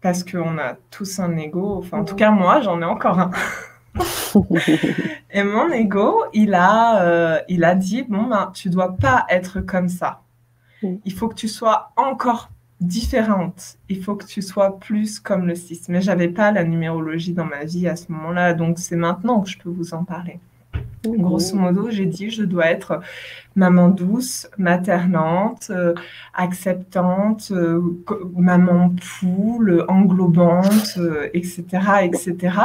parce 0.00 0.24
qu'on 0.24 0.58
a 0.58 0.76
tous 0.90 1.18
un 1.18 1.36
ego, 1.36 1.76
enfin 1.78 2.00
en 2.00 2.04
tout 2.04 2.16
cas 2.16 2.30
moi 2.30 2.60
j'en 2.60 2.80
ai 2.80 2.84
encore 2.84 3.18
un. 3.18 3.30
et 5.32 5.42
mon 5.42 5.70
ego, 5.70 6.22
il 6.32 6.54
a, 6.54 7.02
euh, 7.02 7.40
il 7.48 7.64
a 7.64 7.74
dit 7.74 8.02
bon 8.02 8.24
ben, 8.24 8.50
tu 8.54 8.70
dois 8.70 8.96
pas 8.96 9.26
être 9.28 9.60
comme 9.60 9.88
ça. 9.88 10.22
Mm. 10.82 10.96
Il 11.04 11.12
faut 11.12 11.28
que 11.28 11.34
tu 11.34 11.48
sois 11.48 11.92
encore 11.96 12.50
différente. 12.80 13.76
Il 13.88 14.02
faut 14.02 14.16
que 14.16 14.24
tu 14.24 14.42
sois 14.42 14.78
plus 14.78 15.20
comme 15.20 15.46
le 15.46 15.54
6. 15.54 15.88
Mais 15.88 16.00
j'avais 16.00 16.28
pas 16.28 16.50
la 16.50 16.64
numérologie 16.64 17.34
dans 17.34 17.44
ma 17.44 17.64
vie 17.64 17.86
à 17.88 17.96
ce 17.96 18.10
moment-là, 18.10 18.54
donc 18.54 18.78
c'est 18.78 18.96
maintenant 18.96 19.40
que 19.40 19.50
je 19.50 19.58
peux 19.58 19.68
vous 19.68 19.92
en 19.94 20.04
parler. 20.04 20.40
Grosso 21.04 21.56
modo, 21.56 21.90
j'ai 21.90 22.06
dit 22.06 22.30
je 22.30 22.42
dois 22.42 22.66
être 22.66 23.00
maman 23.54 23.88
douce, 23.88 24.48
maternante, 24.58 25.70
euh, 25.70 25.94
acceptante, 26.34 27.50
euh, 27.52 27.80
maman 28.36 28.94
poule, 29.20 29.84
englobante, 29.88 30.98
etc., 31.32 31.64
etc. 32.02 32.58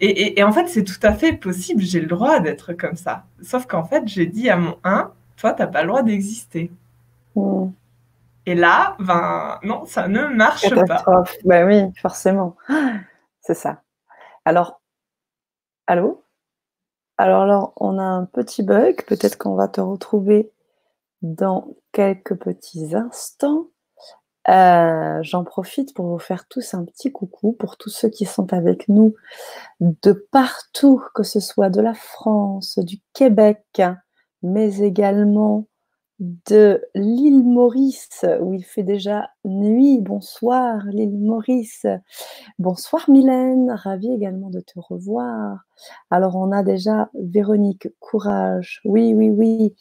Et, 0.00 0.42
en 0.44 0.52
fait, 0.52 0.68
c'est 0.68 0.84
tout 0.84 1.00
à 1.02 1.14
fait 1.14 1.32
possible, 1.32 1.80
j'ai 1.80 2.00
le 2.00 2.06
droit 2.06 2.40
d'être 2.40 2.74
comme 2.74 2.96
ça. 2.96 3.24
Sauf 3.40 3.66
qu'en 3.66 3.84
fait, 3.84 4.02
j'ai 4.06 4.26
dit 4.26 4.50
à 4.50 4.56
mon 4.56 4.76
1, 4.84 5.10
toi, 5.36 5.54
tu 5.54 5.62
n'as 5.62 5.68
pas 5.68 5.82
le 5.82 5.88
droit 5.88 6.02
d'exister. 6.02 6.70
Mm. 7.34 7.68
Et 8.44 8.54
là, 8.54 8.96
ben, 9.00 9.58
non, 9.64 9.86
ça 9.86 10.06
ne 10.06 10.26
marche 10.26 10.68
pas. 10.86 11.24
Ben 11.44 11.66
oui, 11.66 11.92
forcément. 12.00 12.56
C'est 13.40 13.54
ça. 13.54 13.82
Alors, 14.44 14.80
allô? 15.86 16.22
Alors, 17.18 17.42
alors, 17.42 17.72
on 17.76 17.98
a 17.98 18.02
un 18.02 18.24
petit 18.26 18.62
bug. 18.62 19.04
Peut-être 19.06 19.38
qu'on 19.38 19.54
va 19.54 19.68
te 19.68 19.80
retrouver 19.80 20.52
dans 21.22 21.68
quelques 21.92 22.36
petits 22.36 22.94
instants. 22.94 23.68
Euh, 24.48 25.18
j'en 25.22 25.42
profite 25.42 25.92
pour 25.94 26.06
vous 26.06 26.18
faire 26.20 26.46
tous 26.46 26.74
un 26.74 26.84
petit 26.84 27.10
coucou 27.10 27.52
pour 27.52 27.76
tous 27.76 27.90
ceux 27.90 28.08
qui 28.08 28.26
sont 28.26 28.52
avec 28.52 28.88
nous 28.88 29.14
de 29.80 30.12
partout, 30.12 31.02
que 31.14 31.24
ce 31.24 31.40
soit 31.40 31.70
de 31.70 31.80
la 31.80 31.94
France, 31.94 32.78
du 32.78 33.00
Québec, 33.12 33.82
mais 34.42 34.78
également 34.78 35.66
de 36.18 36.82
l'île 36.94 37.44
Maurice, 37.44 38.24
où 38.40 38.54
il 38.54 38.64
fait 38.64 38.82
déjà 38.82 39.28
nuit. 39.44 40.00
Bonsoir 40.00 40.82
l'île 40.86 41.18
Maurice. 41.18 41.86
Bonsoir 42.58 43.08
Mylène, 43.10 43.70
ravie 43.70 44.12
également 44.12 44.50
de 44.50 44.60
te 44.60 44.78
revoir. 44.78 45.58
Alors 46.10 46.36
on 46.36 46.52
a 46.52 46.62
déjà 46.62 47.10
Véronique, 47.14 47.88
courage. 48.00 48.80
Oui, 48.84 49.14
oui, 49.14 49.28
oui. 49.30 49.74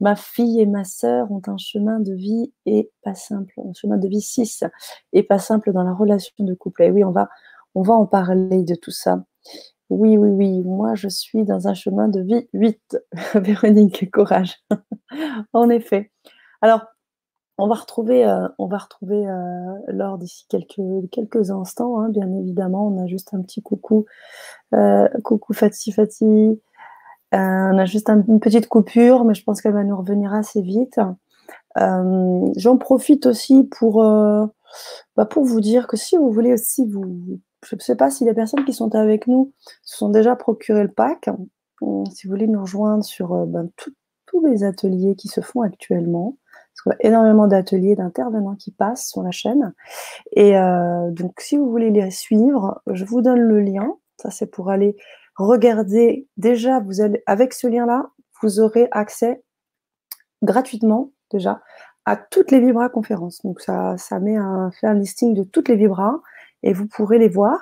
Ma 0.00 0.16
fille 0.16 0.60
et 0.60 0.66
ma 0.66 0.84
sœur 0.84 1.30
ont 1.32 1.42
un 1.46 1.56
chemin 1.56 2.00
de 2.00 2.12
vie 2.12 2.52
et 2.66 2.90
pas 3.02 3.14
simple, 3.14 3.54
un 3.64 3.72
chemin 3.72 3.96
de 3.96 4.08
vie 4.08 4.20
6 4.20 4.64
et 5.12 5.22
pas 5.22 5.38
simple 5.38 5.72
dans 5.72 5.84
la 5.84 5.94
relation 5.94 6.34
de 6.40 6.54
couple. 6.54 6.82
Et 6.82 6.90
oui, 6.90 7.04
on 7.04 7.12
va, 7.12 7.28
on 7.74 7.82
va 7.82 7.94
en 7.94 8.06
parler 8.06 8.62
de 8.64 8.74
tout 8.74 8.90
ça. 8.90 9.24
Oui, 9.90 10.16
oui, 10.16 10.30
oui, 10.30 10.62
moi 10.62 10.94
je 10.94 11.08
suis 11.08 11.44
dans 11.44 11.68
un 11.68 11.74
chemin 11.74 12.08
de 12.08 12.20
vie 12.20 12.48
8. 12.52 12.98
Véronique, 13.34 14.10
courage. 14.10 14.56
en 15.52 15.68
effet. 15.68 16.10
Alors, 16.60 16.82
on 17.58 17.68
va 17.68 17.74
retrouver, 17.74 18.26
euh, 18.26 18.48
on 18.58 18.66
va 18.66 18.78
retrouver 18.78 19.26
euh, 19.26 20.16
d'ici 20.18 20.46
quelques, 20.48 21.50
instants, 21.50 22.00
hein, 22.00 22.08
bien 22.10 22.30
évidemment. 22.34 22.86
On 22.88 23.02
a 23.02 23.06
juste 23.06 23.32
un 23.32 23.40
petit 23.40 23.62
coucou. 23.62 24.04
Euh, 24.74 25.08
coucou 25.24 25.54
Fatih 25.54 25.92
Fatih. 25.92 26.60
on 27.32 27.78
a 27.78 27.84
juste 27.86 28.10
une 28.10 28.40
petite 28.40 28.68
coupure, 28.68 29.24
mais 29.24 29.34
je 29.34 29.42
pense 29.42 29.62
qu'elle 29.62 29.72
va 29.72 29.84
nous 29.84 29.96
revenir 29.96 30.34
assez 30.34 30.60
vite. 30.60 31.00
J'en 31.76 32.76
profite 32.78 33.26
aussi 33.26 33.64
pour, 33.64 34.02
bah, 35.16 35.24
pour 35.24 35.44
vous 35.44 35.60
dire 35.60 35.86
que 35.86 35.96
si 35.96 36.16
vous 36.16 36.30
voulez 36.30 36.52
aussi 36.52 36.86
vous 36.86 37.40
je 37.68 37.74
ne 37.76 37.80
sais 37.80 37.96
pas 37.96 38.10
si 38.10 38.24
les 38.24 38.34
personnes 38.34 38.64
qui 38.64 38.72
sont 38.72 38.94
avec 38.94 39.26
nous 39.26 39.52
se 39.82 39.98
sont 39.98 40.08
déjà 40.08 40.36
procuré 40.36 40.82
le 40.82 40.90
pack. 40.92 41.28
Si 42.12 42.26
vous 42.26 42.30
voulez 42.30 42.46
nous 42.46 42.60
rejoindre 42.60 43.04
sur 43.04 43.34
euh, 43.34 43.46
ben, 43.46 43.68
tous 44.26 44.44
les 44.46 44.64
ateliers 44.64 45.14
qui 45.14 45.28
se 45.28 45.40
font 45.40 45.62
actuellement, 45.62 46.36
parce 46.84 47.00
y 47.02 47.06
a 47.06 47.08
énormément 47.08 47.46
d'ateliers, 47.46 47.96
d'intervenants 47.96 48.56
qui 48.56 48.70
passent 48.70 49.08
sur 49.08 49.22
la 49.22 49.30
chaîne. 49.30 49.74
Et 50.32 50.56
euh, 50.56 51.10
donc, 51.10 51.40
si 51.40 51.56
vous 51.56 51.70
voulez 51.70 51.90
les 51.90 52.10
suivre, 52.10 52.82
je 52.90 53.04
vous 53.04 53.22
donne 53.22 53.40
le 53.40 53.60
lien. 53.60 53.96
Ça, 54.20 54.30
c'est 54.30 54.46
pour 54.46 54.70
aller 54.70 54.96
regarder. 55.36 56.28
Déjà, 56.36 56.82
avec 57.26 57.52
ce 57.52 57.66
lien-là, 57.66 58.10
vous 58.42 58.60
aurez 58.60 58.88
accès 58.90 59.42
gratuitement, 60.42 61.12
déjà, 61.30 61.62
à 62.04 62.16
toutes 62.16 62.50
les 62.50 62.60
Vibra 62.60 62.88
conférences. 62.88 63.42
Donc, 63.42 63.60
ça, 63.60 63.96
ça 63.96 64.20
met 64.20 64.36
un, 64.36 64.70
fait 64.70 64.86
un 64.86 64.94
listing 64.94 65.34
de 65.34 65.44
toutes 65.44 65.68
les 65.68 65.76
Vibra 65.76 66.20
et 66.62 66.72
vous 66.72 66.86
pourrez 66.86 67.18
les 67.18 67.28
voir. 67.28 67.58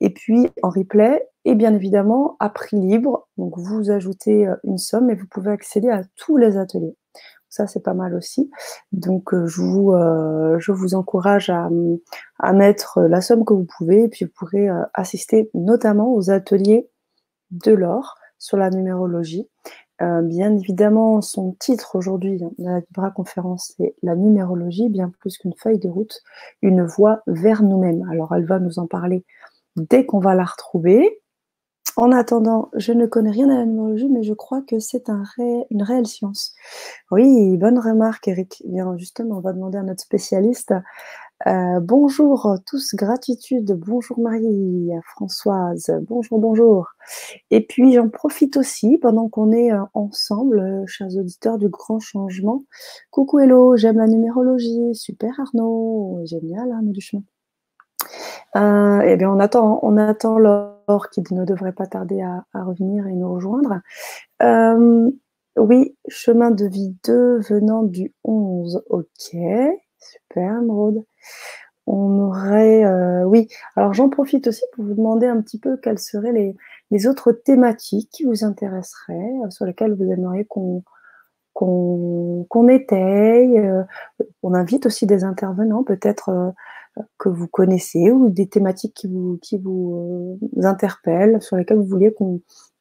Et 0.00 0.10
puis 0.10 0.50
en 0.62 0.68
replay, 0.68 1.26
et 1.46 1.54
bien 1.54 1.72
évidemment 1.74 2.36
à 2.40 2.50
prix 2.50 2.78
libre. 2.78 3.28
Donc 3.38 3.56
vous 3.56 3.90
ajoutez 3.90 4.46
euh, 4.46 4.56
une 4.64 4.78
somme 4.78 5.10
et 5.10 5.14
vous 5.14 5.26
pouvez 5.26 5.52
accéder 5.52 5.88
à 5.88 6.02
tous 6.16 6.36
les 6.36 6.58
ateliers. 6.58 6.96
Ça, 7.48 7.66
c'est 7.66 7.82
pas 7.82 7.94
mal 7.94 8.14
aussi. 8.14 8.50
Donc 8.92 9.32
euh, 9.32 9.46
je, 9.46 9.62
vous, 9.62 9.92
euh, 9.92 10.58
je 10.58 10.72
vous 10.72 10.94
encourage 10.94 11.48
à, 11.48 11.70
à, 12.40 12.52
mettre 12.52 13.00
la 13.02 13.20
somme 13.20 13.44
que 13.44 13.54
vous 13.54 13.66
pouvez. 13.78 14.02
Et 14.02 14.08
puis 14.08 14.26
vous 14.26 14.32
pourrez 14.36 14.68
assister 14.92 15.48
notamment 15.54 16.12
aux 16.12 16.30
ateliers 16.30 16.90
de 17.52 17.72
l'or 17.72 18.16
sur 18.38 18.56
la 18.56 18.68
numérologie. 18.68 19.48
Euh, 20.02 20.20
bien 20.20 20.54
évidemment, 20.56 21.22
son 21.22 21.52
titre 21.52 21.96
aujourd'hui 21.96 22.42
hein, 22.42 22.50
de 22.58 22.64
la 22.64 22.80
Vibra 22.80 23.10
conférence, 23.10 23.72
c'est 23.76 23.94
la 24.02 24.14
numérologie, 24.14 24.88
bien 24.88 25.10
plus 25.20 25.38
qu'une 25.38 25.54
feuille 25.54 25.78
de 25.78 25.88
route, 25.88 26.20
une 26.60 26.84
voie 26.84 27.22
vers 27.26 27.62
nous-mêmes. 27.62 28.06
Alors, 28.10 28.34
elle 28.34 28.44
va 28.44 28.58
nous 28.58 28.78
en 28.78 28.86
parler 28.86 29.24
dès 29.76 30.04
qu'on 30.04 30.18
va 30.20 30.34
la 30.34 30.44
retrouver. 30.44 31.20
En 31.96 32.12
attendant, 32.12 32.70
je 32.76 32.92
ne 32.92 33.06
connais 33.06 33.30
rien 33.30 33.48
à 33.48 33.56
la 33.56 33.64
numérologie, 33.64 34.10
mais 34.10 34.22
je 34.22 34.34
crois 34.34 34.60
que 34.60 34.78
c'est 34.78 35.08
un 35.08 35.24
une 35.70 35.82
réelle 35.82 36.06
science. 36.06 36.54
Oui, 37.10 37.56
bonne 37.56 37.78
remarque, 37.78 38.28
Eric. 38.28 38.62
Justement, 38.98 39.38
on 39.38 39.40
va 39.40 39.54
demander 39.54 39.78
à 39.78 39.82
notre 39.82 40.02
spécialiste 40.02 40.74
euh, 41.46 41.80
bonjour 41.80 42.56
tous, 42.66 42.94
gratitude. 42.94 43.72
Bonjour 43.72 44.18
Marie, 44.18 44.90
Françoise. 45.04 45.92
Bonjour, 46.08 46.38
bonjour. 46.38 46.88
Et 47.50 47.60
puis 47.60 47.92
j'en 47.92 48.08
profite 48.08 48.56
aussi 48.56 48.96
pendant 48.98 49.28
qu'on 49.28 49.52
est 49.52 49.70
euh, 49.70 49.82
ensemble, 49.92 50.60
euh, 50.60 50.86
chers 50.86 51.14
auditeurs 51.14 51.58
du 51.58 51.68
grand 51.68 52.00
changement. 52.00 52.64
Coucou 53.10 53.38
Hello, 53.38 53.76
j'aime 53.76 53.98
la 53.98 54.06
numérologie. 54.06 54.94
Super 54.94 55.38
Arnaud, 55.38 56.22
génial 56.24 56.72
Arnaud 56.72 56.92
Duchemin. 56.92 57.22
eh 58.54 59.16
bien 59.16 59.30
on 59.30 59.38
attend, 59.38 59.78
on 59.82 59.96
attend 59.98 60.38
qui 61.12 61.22
ne 61.32 61.44
devrait 61.44 61.72
pas 61.72 61.86
tarder 61.86 62.22
à, 62.22 62.44
revenir 62.54 63.06
et 63.06 63.12
nous 63.12 63.34
rejoindre. 63.34 63.80
oui, 65.58 65.96
chemin 66.08 66.50
de 66.50 66.66
vie 66.66 66.96
2 67.04 67.40
venant 67.40 67.82
du 67.82 68.14
11. 68.24 68.82
Ok, 68.88 69.36
super 69.98 70.62
Maud. 70.62 71.04
On 71.86 72.18
aurait, 72.18 72.84
euh, 72.84 73.24
oui. 73.24 73.48
Alors 73.76 73.94
j'en 73.94 74.08
profite 74.08 74.48
aussi 74.48 74.62
pour 74.72 74.84
vous 74.84 74.94
demander 74.94 75.26
un 75.26 75.40
petit 75.40 75.58
peu 75.58 75.76
quelles 75.76 76.00
seraient 76.00 76.56
les, 76.90 77.06
autres 77.06 77.30
thématiques 77.32 78.10
qui 78.10 78.24
vous 78.24 78.44
intéresseraient, 78.44 79.32
euh, 79.44 79.50
sur 79.50 79.66
lesquelles 79.66 79.94
vous 79.94 80.10
aimeriez 80.10 80.44
qu'on 80.44 80.82
qu'on 81.54 82.68
étaye. 82.68 83.58
Euh, 83.58 83.82
on 84.42 84.52
invite 84.54 84.86
aussi 84.86 85.06
des 85.06 85.24
intervenants, 85.24 85.84
peut-être 85.84 86.54
que 87.18 87.28
vous 87.28 87.48
connaissez, 87.48 88.10
ou 88.10 88.28
des 88.30 88.48
thématiques 88.48 88.94
qui 88.94 89.08
vous, 89.08 89.38
qui 89.42 89.58
vous 89.58 90.38
interpellent, 90.62 91.40
sur 91.42 91.56
lesquelles 91.56 91.78
vous 91.78 91.86
vouliez 91.86 92.14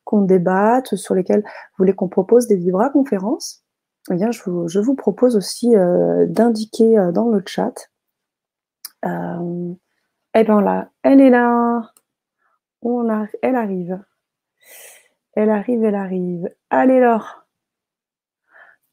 qu'on 0.04 0.22
débatte, 0.22 0.96
sur 0.96 1.16
lesquelles 1.16 1.44
vous 1.44 1.78
voulez 1.80 1.94
qu'on 1.94 2.10
propose 2.10 2.48
des 2.48 2.58
vibra 2.58 2.90
conférences. 2.90 3.64
Eh 4.12 4.16
bien, 4.16 4.32
je 4.32 4.80
vous 4.80 4.96
propose 4.96 5.38
aussi 5.38 5.74
d'indiquer 6.28 7.12
dans 7.14 7.30
le 7.30 7.42
chat 7.46 7.90
euh, 9.06 9.74
eh 10.34 10.44
bien 10.44 10.62
là, 10.62 10.90
elle 11.04 11.22
est 11.22 11.30
là. 11.30 11.92
On 12.82 13.10
a, 13.10 13.28
elle 13.42 13.56
arrive. 13.56 14.00
Elle 15.34 15.50
arrive, 15.50 15.84
elle 15.84 15.96
arrive. 15.96 16.50
Allez 16.70 17.00
Laure. 17.00 17.46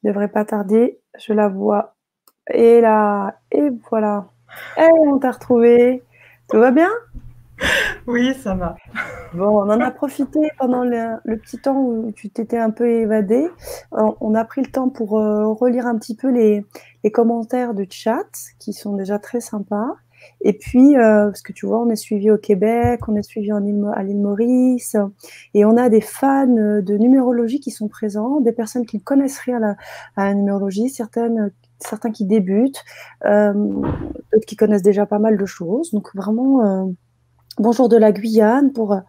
Devrait 0.03 0.29
pas 0.29 0.45
tarder. 0.45 0.99
Je 1.17 1.33
la 1.33 1.47
vois. 1.47 1.95
Et 2.51 2.81
là, 2.81 3.39
et 3.51 3.69
voilà. 3.89 4.27
Et 4.77 4.89
on 4.99 5.19
t'a 5.19 5.31
retrouvé. 5.31 6.03
Tout 6.49 6.59
va 6.59 6.71
bien? 6.71 6.89
Oui, 8.07 8.33
ça 8.33 8.55
va. 8.55 8.75
Bon, 9.33 9.47
on 9.47 9.69
en 9.69 9.79
a 9.79 9.91
profité 9.91 10.39
pendant 10.57 10.83
le, 10.83 11.37
petit 11.37 11.57
temps 11.57 11.77
où 11.77 12.11
tu 12.11 12.29
t'étais 12.29 12.57
un 12.57 12.71
peu 12.71 12.89
évadé. 12.89 13.47
On, 13.91 14.35
a 14.35 14.43
pris 14.43 14.61
le 14.61 14.71
temps 14.71 14.89
pour 14.89 15.19
euh, 15.19 15.47
relire 15.53 15.87
un 15.87 15.97
petit 15.97 16.15
peu 16.15 16.29
les, 16.29 16.65
les 17.03 17.11
commentaires 17.11 17.73
de 17.73 17.85
chat 17.89 18.27
qui 18.59 18.73
sont 18.73 18.95
déjà 18.95 19.19
très 19.19 19.39
sympas. 19.39 19.95
Et 20.41 20.53
puis, 20.53 20.97
euh, 20.97 21.27
parce 21.27 21.41
que 21.41 21.53
tu 21.53 21.65
vois, 21.65 21.81
on 21.81 21.89
est 21.89 21.95
suivi 21.95 22.31
au 22.31 22.37
Québec, 22.37 23.07
on 23.07 23.15
est 23.15 23.23
suivi 23.23 23.51
à 23.51 23.59
l'île 23.59 24.19
Maurice, 24.19 24.95
et 25.53 25.65
on 25.65 25.77
a 25.77 25.89
des 25.89 26.01
fans 26.01 26.47
de 26.47 26.97
numérologie 26.97 27.59
qui 27.59 27.71
sont 27.71 27.87
présents, 27.87 28.41
des 28.41 28.51
personnes 28.51 28.85
qui 28.85 28.97
ne 28.97 29.01
connaissent 29.01 29.39
rien 29.39 29.61
à 29.61 29.75
la, 30.17 30.33
numérologie, 30.33 30.89
certaines, 30.89 31.51
certains 31.79 32.11
qui 32.11 32.25
débutent, 32.25 32.83
euh, 33.25 33.53
d'autres 33.53 34.45
qui 34.45 34.55
connaissent 34.55 34.81
déjà 34.83 35.05
pas 35.05 35.19
mal 35.19 35.37
de 35.37 35.45
choses. 35.45 35.91
Donc 35.91 36.15
vraiment, 36.15 36.65
euh, 36.65 36.85
bonjour 37.57 37.89
de 37.89 37.97
la 37.97 38.11
Guyane 38.11 38.73
pour 38.73 38.99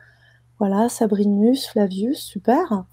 voilà 0.59 0.89
Sabrinus, 0.89 1.69
Flavius, 1.69 2.21
super. 2.21 2.85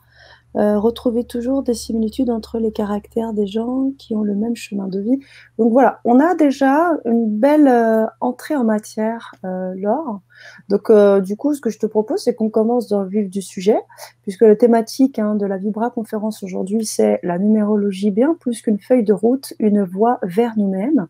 Euh, 0.58 0.78
retrouver 0.78 1.24
toujours 1.24 1.64
des 1.64 1.74
similitudes 1.74 2.30
entre 2.30 2.60
les 2.60 2.74
caractères 2.74 3.32
des 3.32 3.48
gens 3.48 3.92
qui 3.98 4.16
ont 4.16 4.22
le 4.22 4.36
même 4.36 4.56
chemin 4.56 4.88
de 4.88 5.00
vie. 5.00 5.18
Donc 5.58 5.72
voilà, 5.72 6.02
on 6.04 6.20
a 6.20 6.36
déjà 6.36 6.92
une 7.06 7.40
belle 7.40 7.70
euh, 7.70 8.06
entrée 8.20 8.58
en 8.58 8.66
matière, 8.66 9.32
euh, 9.46 9.74
Laure. 9.78 10.20
Donc 10.68 10.90
euh, 10.90 11.22
du 11.22 11.38
coup, 11.38 11.54
ce 11.54 11.62
que 11.62 11.70
je 11.70 11.80
te 11.80 11.86
propose, 11.86 12.24
c'est 12.24 12.36
qu'on 12.36 12.50
commence 12.50 12.90
dans 12.90 13.02
le 13.02 13.08
vif 13.08 13.30
du 13.30 13.42
sujet, 13.42 13.78
puisque 14.24 14.42
la 14.42 14.58
thématique 14.58 15.20
hein, 15.20 15.36
de 15.36 15.46
la 15.46 15.58
Vibra 15.58 15.90
conférence 15.90 16.44
aujourd'hui, 16.44 16.86
c'est 16.86 17.22
la 17.24 17.40
numérologie 17.40 18.12
bien 18.12 18.36
plus 18.38 18.62
qu'une 18.62 18.80
feuille 18.80 19.06
de 19.06 19.14
route, 19.14 19.54
une 19.60 19.84
voie 19.84 20.20
vers 20.22 20.54
nous-mêmes. 20.58 21.08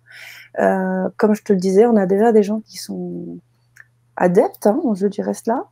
comme 1.17 1.33
je 1.33 1.43
te 1.43 1.53
le 1.53 1.59
disais, 1.59 1.87
on 1.87 1.95
a 1.95 2.05
déjà 2.05 2.31
des 2.31 2.43
gens 2.43 2.59
qui 2.59 2.77
sont 2.77 3.39
adeptes, 4.17 4.67
hein, 4.67 4.79
je 4.93 5.07
dirais 5.07 5.33
cela. 5.33 5.65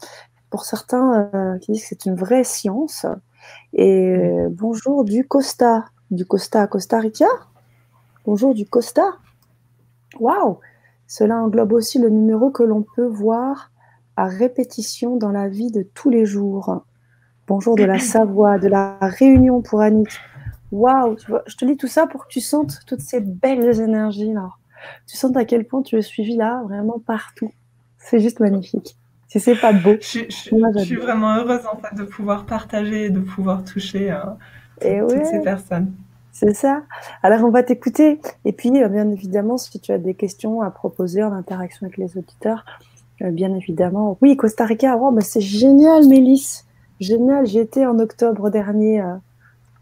Pour 0.49 0.65
certains 0.65 1.29
qui 1.61 1.73
disent 1.73 1.83
que 1.83 1.89
c'est 1.89 2.05
une 2.05 2.15
vraie 2.15 2.43
science, 2.43 3.05
et 3.73 4.15
euh, 4.15 4.49
bonjour 4.51 5.03
du 5.03 5.27
Costa. 5.27 5.85
du 6.11 6.25
Costa 6.25 6.63
à 6.63 6.67
Costa 6.67 6.99
Rica. 6.99 7.27
Bonjour 8.25 8.53
du 8.53 8.65
Costa. 8.65 9.13
Waouh 10.19 10.59
Cela 11.07 11.37
englobe 11.37 11.73
aussi 11.73 11.99
le 11.99 12.09
numéro 12.09 12.49
que 12.51 12.63
l'on 12.63 12.83
peut 12.95 13.05
voir 13.05 13.71
à 14.15 14.25
répétition 14.25 15.15
dans 15.15 15.31
la 15.31 15.47
vie 15.47 15.71
de 15.71 15.83
tous 15.83 16.09
les 16.09 16.25
jours. 16.25 16.83
Bonjour 17.47 17.75
de 17.75 17.83
la 17.83 17.99
Savoie, 17.99 18.59
de 18.59 18.67
la 18.67 18.97
Réunion 19.01 19.61
pour 19.61 19.81
Annick. 19.81 20.19
Waouh 20.71 21.17
Je 21.47 21.55
te 21.55 21.65
lis 21.65 21.77
tout 21.77 21.87
ça 21.87 22.05
pour 22.05 22.25
que 22.25 22.29
tu 22.29 22.41
sentes 22.41 22.79
toutes 22.85 23.01
ces 23.01 23.21
belles 23.21 23.79
énergies 23.79 24.33
là. 24.33 24.49
Tu 25.07 25.17
sens 25.17 25.35
à 25.35 25.45
quel 25.45 25.65
point 25.65 25.81
tu 25.81 25.97
es 25.97 26.01
suivi 26.01 26.35
là, 26.35 26.61
vraiment 26.63 26.99
partout. 26.99 27.51
C'est 27.97 28.19
juste 28.19 28.39
magnifique. 28.39 28.98
Si 29.29 29.39
c'est 29.39 29.55
pas 29.55 29.71
beau. 29.71 29.95
Je, 30.01 30.25
suis 30.83 30.95
vraiment 30.95 31.35
heureuse 31.35 31.61
en 31.71 31.77
fait 31.77 31.95
de 31.95 32.03
pouvoir 32.03 32.45
partager 32.45 33.05
et 33.05 33.09
de 33.09 33.19
pouvoir 33.19 33.63
toucher 33.63 34.11
euh, 34.11 35.07
toutes 35.07 35.25
ces 35.25 35.39
personnes. 35.41 35.93
C'est 36.31 36.53
ça. 36.53 36.83
Alors, 37.21 37.43
on 37.43 37.49
va 37.49 37.63
t'écouter. 37.63 38.19
Et 38.45 38.53
puis, 38.53 38.71
euh, 38.81 38.87
bien 38.87 39.09
évidemment, 39.11 39.57
si 39.57 39.79
tu 39.79 39.91
as 39.91 39.97
des 39.97 40.13
questions 40.13 40.61
à 40.61 40.71
proposer 40.71 41.21
en 41.21 41.33
interaction 41.33 41.85
avec 41.85 41.97
les 41.97 42.17
auditeurs, 42.17 42.65
euh, 43.21 43.31
bien 43.31 43.53
évidemment. 43.53 44.17
Oui, 44.21 44.37
Costa 44.37 44.65
Rica, 44.65 44.97
oh, 44.97 45.11
bah, 45.11 45.21
c'est 45.21 45.41
génial, 45.41 46.07
Mélisse. 46.07 46.65
Génial. 46.99 47.45
J'y 47.45 47.59
étais 47.59 47.85
en 47.85 47.99
octobre 47.99 48.49
dernier, 48.49 49.01
euh, 49.01 49.15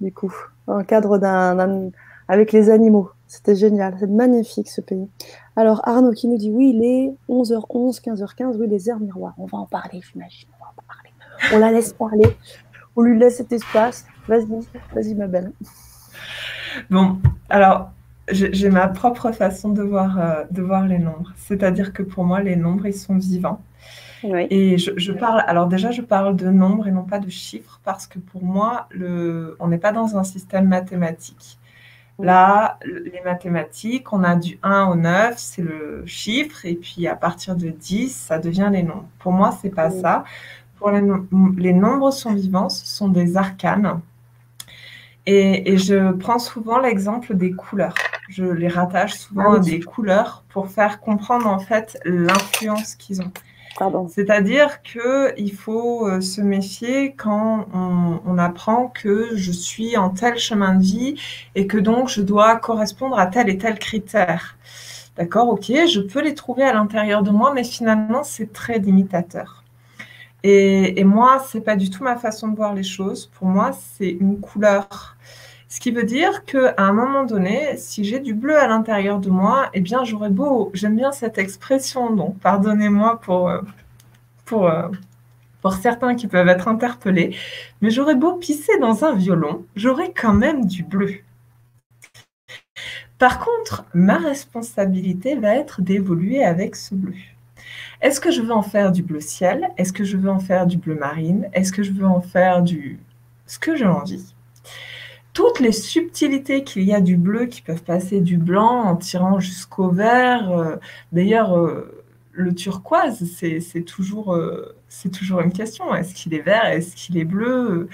du 0.01 0.11
coup, 0.11 0.33
en 0.65 0.83
cadre 0.83 1.17
d'un. 1.17 1.91
Avec 2.27 2.51
les 2.51 2.69
animaux. 2.69 3.09
C'était 3.27 3.55
génial. 3.55 3.95
C'est 3.99 4.09
magnifique, 4.09 4.69
ce 4.69 4.81
pays. 4.81 5.07
Alors, 5.55 5.81
Arnaud 5.87 6.11
qui 6.11 6.27
nous 6.27 6.37
dit 6.37 6.49
oui, 6.49 6.73
il 6.75 6.83
est 6.83 7.13
11h11, 7.29 8.01
15h15. 8.01 8.57
Oui, 8.57 8.67
les 8.67 8.89
airs 8.89 8.99
miroirs. 8.99 9.33
On 9.37 9.45
va 9.45 9.57
en 9.57 9.65
parler, 9.65 10.01
j'imagine. 10.11 10.49
On 10.59 10.63
va 10.63 10.71
en 10.71 10.83
parler. 10.87 11.09
On 11.53 11.59
la 11.59 11.71
laisse 11.71 11.93
parler. 11.93 12.37
On 12.95 13.01
lui 13.01 13.17
laisse 13.19 13.37
cet 13.37 13.51
espace. 13.51 14.05
Vas-y, 14.27 14.47
vas-y, 14.93 15.15
ma 15.15 15.27
belle. 15.27 15.51
Bon, 16.89 17.19
alors, 17.49 17.91
j'ai 18.29 18.69
ma 18.69 18.87
propre 18.87 19.31
façon 19.31 19.69
de 19.69 19.81
voir, 19.81 20.19
euh, 20.19 20.43
de 20.51 20.61
voir 20.61 20.85
les 20.85 20.99
nombres. 20.99 21.33
C'est-à-dire 21.37 21.93
que 21.93 22.03
pour 22.03 22.25
moi, 22.25 22.41
les 22.41 22.55
nombres, 22.55 22.85
ils 22.85 22.93
sont 22.93 23.17
vivants. 23.17 23.61
Et 24.23 24.77
je, 24.77 25.11
parle, 25.11 25.43
alors 25.47 25.67
déjà, 25.67 25.91
je 25.91 26.01
parle 26.01 26.35
de 26.35 26.49
nombres 26.49 26.87
et 26.87 26.91
non 26.91 27.03
pas 27.03 27.19
de 27.19 27.29
chiffres 27.29 27.79
parce 27.83 28.07
que 28.07 28.19
pour 28.19 28.43
moi, 28.43 28.87
le, 28.89 29.55
on 29.59 29.67
n'est 29.67 29.77
pas 29.77 29.91
dans 29.91 30.17
un 30.17 30.23
système 30.23 30.67
mathématique. 30.67 31.59
Là, 32.19 32.79
les 32.83 33.21
mathématiques, 33.23 34.11
on 34.11 34.23
a 34.23 34.35
du 34.35 34.57
1 34.63 34.85
au 34.87 34.95
9, 34.95 35.35
c'est 35.37 35.61
le 35.61 36.03
chiffre, 36.07 36.65
et 36.65 36.73
puis 36.73 37.07
à 37.07 37.15
partir 37.15 37.55
de 37.55 37.69
10, 37.69 38.15
ça 38.15 38.39
devient 38.39 38.69
les 38.71 38.81
nombres. 38.81 39.07
Pour 39.19 39.31
moi, 39.31 39.55
c'est 39.61 39.69
pas 39.69 39.91
ça. 39.91 40.23
Pour 40.77 40.89
les, 40.91 41.03
les 41.57 41.73
nombres 41.73 42.11
sont 42.11 42.33
vivants, 42.33 42.69
ce 42.69 42.87
sont 42.87 43.07
des 43.07 43.37
arcanes. 43.37 44.01
Et, 45.29 45.77
je 45.77 46.13
prends 46.13 46.39
souvent 46.39 46.79
l'exemple 46.79 47.35
des 47.35 47.51
couleurs. 47.51 47.95
Je 48.29 48.45
les 48.45 48.69
rattache 48.69 49.15
souvent 49.15 49.53
à 49.53 49.59
des 49.59 49.81
couleurs 49.81 50.45
pour 50.47 50.69
faire 50.69 51.01
comprendre 51.01 51.47
en 51.47 51.59
fait 51.59 51.99
l'influence 52.05 52.95
qu'ils 52.95 53.21
ont. 53.21 53.31
C'est-à-dire 54.09 54.81
qu'il 54.81 55.53
faut 55.53 56.07
euh, 56.07 56.21
se 56.21 56.41
méfier 56.41 57.13
quand 57.13 57.67
on, 57.73 58.37
apprend 58.37 58.87
que 58.87 59.35
je 59.35 59.51
suis 59.51 59.97
en 59.97 60.09
tel 60.09 60.37
chemin 60.37 60.75
de 60.75 60.83
vie 60.83 61.15
et 61.55 61.67
que 61.67 61.77
donc 61.77 62.07
je 62.07 62.21
dois 62.21 62.55
correspondre 62.57 63.17
à 63.17 63.27
tel 63.27 63.49
et 63.49 63.57
tel 63.57 63.79
critère. 63.79 64.57
D'accord, 65.15 65.49
ok, 65.49 65.65
je 65.65 65.99
peux 65.99 66.21
les 66.21 66.35
trouver 66.35 66.63
à 66.63 66.73
l'intérieur 66.73 67.23
de 67.23 67.31
moi, 67.31 67.51
mais 67.53 67.63
finalement 67.63 68.23
c'est 68.23 68.53
très 68.53 68.77
limitateur. 68.79 69.63
Et, 70.43 70.99
et 70.99 71.03
moi, 71.03 71.43
c'est 71.47 71.61
pas 71.61 71.75
du 71.75 71.89
tout 71.89 72.03
ma 72.03 72.15
façon 72.15 72.47
de 72.49 72.55
voir 72.55 72.75
les 72.75 72.83
choses. 72.83 73.25
Pour 73.37 73.47
moi, 73.47 73.71
c'est 73.71 74.09
une 74.09 74.39
couleur 74.39 75.16
ce 75.69 75.79
qui 75.79 75.91
veut 75.91 76.03
dire 76.03 76.45
qu'à 76.45 76.75
un 76.77 76.93
moment 76.93 77.25
donné, 77.25 77.75
si 77.77 78.03
j'ai 78.05 78.19
du 78.19 78.33
bleu 78.33 78.57
à 78.57 78.67
l'intérieur 78.67 79.19
de 79.19 79.29
moi, 79.29 79.69
eh 79.73 79.81
bien, 79.81 80.03
j'aurais 80.05 80.29
beau, 80.29 80.71
j'aime 80.73 80.95
bien 80.95 81.11
cette 81.11 81.37
expression, 81.37 82.13
donc 82.15 82.39
pardonnez-moi 82.39 83.19
pour, 83.21 83.49
euh, 83.49 83.61
pour, 84.45 84.67
euh, 84.67 84.87
pour 85.61 85.73
certains 85.73 86.15
qui 86.15 86.27
peuvent 86.27 86.47
être 86.47 86.67
interpellés, 86.69 87.35
mais 87.81 87.89
j'aurais 87.89 88.15
beau 88.15 88.35
pisser 88.35 88.77
dans 88.79 89.03
un 89.03 89.13
violon, 89.13 89.65
j'aurais 89.75 90.13
quand 90.13 90.33
même 90.33 90.65
du 90.65 90.83
bleu. 90.83 91.15
Par 93.17 93.39
contre, 93.39 93.83
ma 93.93 94.17
responsabilité 94.17 95.35
va 95.35 95.55
être 95.55 95.81
d'évoluer 95.81 96.43
avec 96.43 96.75
ce 96.75 96.95
bleu. 96.95 97.15
Est-ce 98.01 98.21
que 98.21 98.31
je 98.31 98.41
veux 98.41 98.51
en 98.51 98.61
faire 98.61 98.91
du 98.91 99.01
bleu 99.01 99.19
ciel? 99.19 99.69
Est-ce 99.77 99.91
que 99.91 100.03
je 100.03 100.17
veux 100.17 100.29
en 100.29 100.39
faire 100.39 100.67
du 100.67 100.77
bleu 100.77 100.95
marine? 100.95 101.49
Est-ce 101.53 101.73
que 101.73 101.83
je 101.83 101.91
veux 101.91 102.05
en 102.05 102.21
faire 102.21 102.61
du... 102.61 102.99
ce 103.47 103.57
que 103.57 103.75
j'ai 103.75 103.87
envie? 103.87 104.35
Toutes 105.37 105.59
les 105.59 105.71
subtilités 105.71 106.63
qu'il 106.63 106.81
y 106.81 106.95
a 106.95 106.99
du 106.99 107.15
bleu 107.15 107.45
qui 107.45 107.61
peuvent 107.61 107.83
passer 107.83 108.21
du 108.21 108.37
blanc 108.39 108.85
en 108.85 108.95
tirant 108.95 109.39
jusqu'au 109.39 109.91
vert. 109.91 110.49
Euh, 110.49 110.77
d'ailleurs, 111.11 111.55
euh, 111.55 112.03
le 112.31 112.55
turquoise, 112.55 113.23
c'est 113.37 113.83
toujours, 113.83 114.33
euh, 114.33 114.75
c'est 114.89 115.11
toujours 115.11 115.41
une 115.41 115.53
question. 115.53 115.93
Est-ce 115.93 116.15
qu'il 116.15 116.33
est 116.33 116.41
vert? 116.41 116.65
Est-ce 116.65 116.95
qu'il 116.95 117.19
est 117.19 117.23
bleu? 117.23 117.87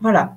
Voilà. 0.00 0.34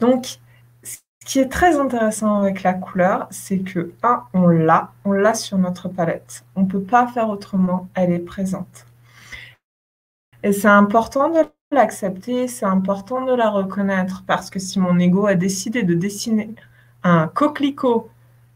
Donc, 0.00 0.40
ce 0.82 0.98
qui 1.24 1.38
est 1.38 1.48
très 1.48 1.78
intéressant 1.78 2.40
avec 2.40 2.64
la 2.64 2.74
couleur, 2.74 3.28
c'est 3.30 3.60
que, 3.60 3.92
un, 4.02 4.24
on 4.34 4.48
l'a, 4.48 4.92
on 5.04 5.12
l'a 5.12 5.34
sur 5.34 5.56
notre 5.56 5.88
palette. 5.88 6.44
On 6.56 6.62
ne 6.62 6.66
peut 6.66 6.82
pas 6.82 7.06
faire 7.06 7.30
autrement, 7.30 7.86
elle 7.94 8.10
est 8.10 8.18
présente. 8.18 8.86
Et 10.42 10.52
c'est 10.52 10.66
important 10.66 11.30
de 11.30 11.44
l'accepter, 11.70 12.48
c'est 12.48 12.66
important 12.66 13.24
de 13.24 13.32
la 13.32 13.50
reconnaître 13.50 14.24
parce 14.26 14.50
que 14.50 14.58
si 14.58 14.78
mon 14.78 14.98
ego 14.98 15.26
a 15.26 15.34
décidé 15.34 15.82
de 15.82 15.94
dessiner 15.94 16.54
un 17.02 17.28
coquelicot 17.28 18.10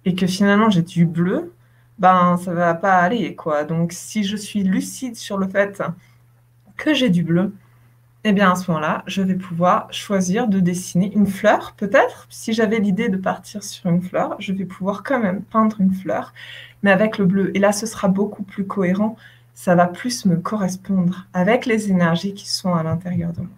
et 0.05 0.15
que 0.15 0.27
finalement 0.27 0.71
j'ai 0.71 0.83
du 0.83 1.07
bleu, 1.07 1.53
ben 1.99 2.37
ça 2.39 2.55
va 2.55 2.75
pas 2.75 2.95
aller 2.97 3.35
quoi. 3.37 3.65
Donc 3.65 3.93
si 3.93 4.25
je 4.25 4.37
suis 4.37 4.63
lucide 4.65 5.17
sur 5.17 5.39
le 5.39 5.49
fait 5.49 5.83
que 6.77 6.95
j'ai 6.95 7.11
du 7.11 7.23
bleu, 7.23 7.55
eh 8.25 8.33
bien 8.33 8.53
à 8.53 8.57
ce 8.57 8.71
moment-là, 8.71 9.05
je 9.07 9.23
vais 9.23 9.35
pouvoir 9.37 9.93
choisir 9.93 10.49
de 10.49 10.61
dessiner 10.61 11.13
une 11.15 11.27
fleur 11.27 11.75
peut-être. 11.77 12.27
Si 12.31 12.53
j'avais 12.53 12.79
l'idée 12.81 13.09
de 13.09 13.17
partir 13.19 13.63
sur 13.65 13.91
une 13.91 14.03
fleur, 14.03 14.37
je 14.41 14.53
vais 14.53 14.65
pouvoir 14.67 15.03
quand 15.03 15.21
même 15.21 15.43
peindre 15.45 15.81
une 15.81 15.93
fleur 15.95 16.33
mais 16.83 16.91
avec 16.93 17.19
le 17.19 17.27
bleu 17.27 17.57
et 17.57 17.61
là 17.61 17.73
ce 17.73 17.87
sera 17.87 18.09
beaucoup 18.09 18.43
plus 18.43 18.67
cohérent 18.67 19.17
ça 19.55 19.75
va 19.75 19.87
plus 19.87 20.27
me 20.27 20.37
correspondre 20.37 21.27
avec 21.33 21.67
les 21.67 21.91
énergies 21.91 22.35
qui 22.35 22.51
sont 22.51 22.75
à 22.75 22.83
l'intérieur 22.83 23.33
de 23.33 23.41
moi. 23.41 23.49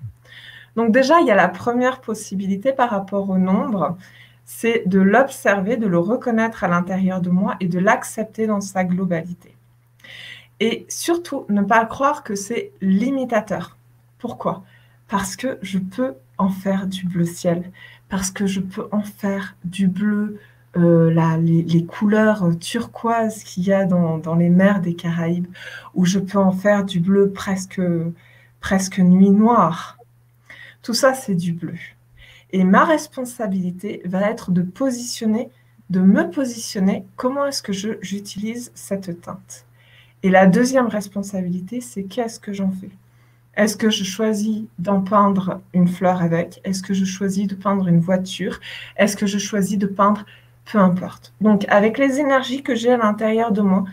Donc 0.77 0.93
déjà, 0.93 1.21
il 1.21 1.27
y 1.27 1.31
a 1.31 1.37
la 1.37 1.49
première 1.49 2.01
possibilité 2.01 2.73
par 2.73 2.91
rapport 2.91 3.31
au 3.31 3.39
nombre, 3.39 3.97
c'est 4.45 4.83
de 4.87 5.01
l'observer, 5.01 5.77
de 5.77 5.87
le 5.87 5.99
reconnaître 5.99 6.65
à 6.65 6.69
l'intérieur 6.69 7.21
de 7.21 7.31
moi 7.31 7.57
et 7.61 7.69
de 7.69 7.79
l'accepter 7.79 8.47
dans 8.47 8.61
sa 8.61 8.85
globalité. 8.85 9.55
Et 10.61 10.85
surtout, 10.89 11.47
ne 11.49 11.63
pas 11.63 11.85
croire 11.87 12.23
que 12.23 12.35
c'est 12.35 12.73
limitateur. 12.81 13.77
Pourquoi? 14.19 14.65
Parce 15.09 15.37
que 15.37 15.59
je 15.63 15.79
peux 15.79 16.15
en 16.39 16.49
faire 16.49 16.87
du 16.87 17.07
bleu 17.07 17.25
ciel, 17.25 17.71
parce 18.09 18.31
que 18.31 18.47
je 18.47 18.61
peux 18.61 18.89
en 18.91 19.03
faire 19.03 19.57
du 19.65 19.89
bleu 19.89 20.39
euh, 20.77 21.39
les, 21.39 21.85
couleurs 21.85 22.51
turquoises 22.59 23.45
qu'il 23.45 23.65
y 23.65 23.73
a 23.73 23.85
dans, 23.85 24.35
les 24.35 24.51
mers 24.51 24.81
des 24.81 24.95
Caraïbes, 24.95 25.47
où 25.95 26.05
je 26.05 26.19
peux 26.19 26.39
en 26.39 26.53
faire 26.53 26.85
du 26.85 27.01
bleu 27.01 27.31
presque, 27.31 27.81
presque 28.61 28.99
nuit 28.99 29.31
noire. 29.31 29.99
Tout 30.83 30.95
ça, 30.95 31.15
c'est 31.15 31.35
du 31.35 31.53
bleu. 31.53 31.75
Et 32.51 32.65
ma 32.65 32.85
responsabilité 32.85 34.03
va 34.05 34.29
être 34.31 34.51
de 34.51 34.63
positionner, 34.63 35.51
de 35.91 36.01
me 36.01 36.31
positionner, 36.31 37.05
comment 37.17 37.47
est-ce 37.47 37.63
que 37.63 37.73
j'utilise 37.73 38.73
cette 38.75 39.21
teinte. 39.21 39.67
Et 40.23 40.31
la 40.31 40.47
deuxième 40.47 40.87
responsabilité, 40.87 41.81
c'est 41.81 42.05
qu'est-ce 42.05 42.41
que 42.41 42.53
j'en 42.53 42.71
fais? 42.71 42.91
Est-ce 43.57 43.77
que 43.77 43.91
je 43.91 44.03
choisis 44.03 44.65
d'en 44.79 45.01
peindre 45.01 45.61
une 45.73 45.87
fleur 45.87 46.21
avec? 46.23 46.61
Est-ce 46.65 46.83
que 46.83 46.95
je 46.95 47.05
choisis 47.05 47.47
de 47.47 47.55
peindre 47.55 47.87
une 47.87 48.01
voiture? 48.01 48.59
Est-ce 48.97 49.17
que 49.17 49.27
je 49.27 49.39
choisis 49.39 49.79
de 49.79 49.87
peindre 49.87 50.25
peu 50.70 50.79
importe. 50.79 51.33
Donc, 51.40 51.64
avec 51.68 51.98
les 51.98 52.20
énergies 52.20 52.62
que 52.62 52.74
j'ai 52.74 52.92
à 52.92 52.96
l'intérieur 52.96 53.53
de 53.53 53.61
moi, 53.61 53.85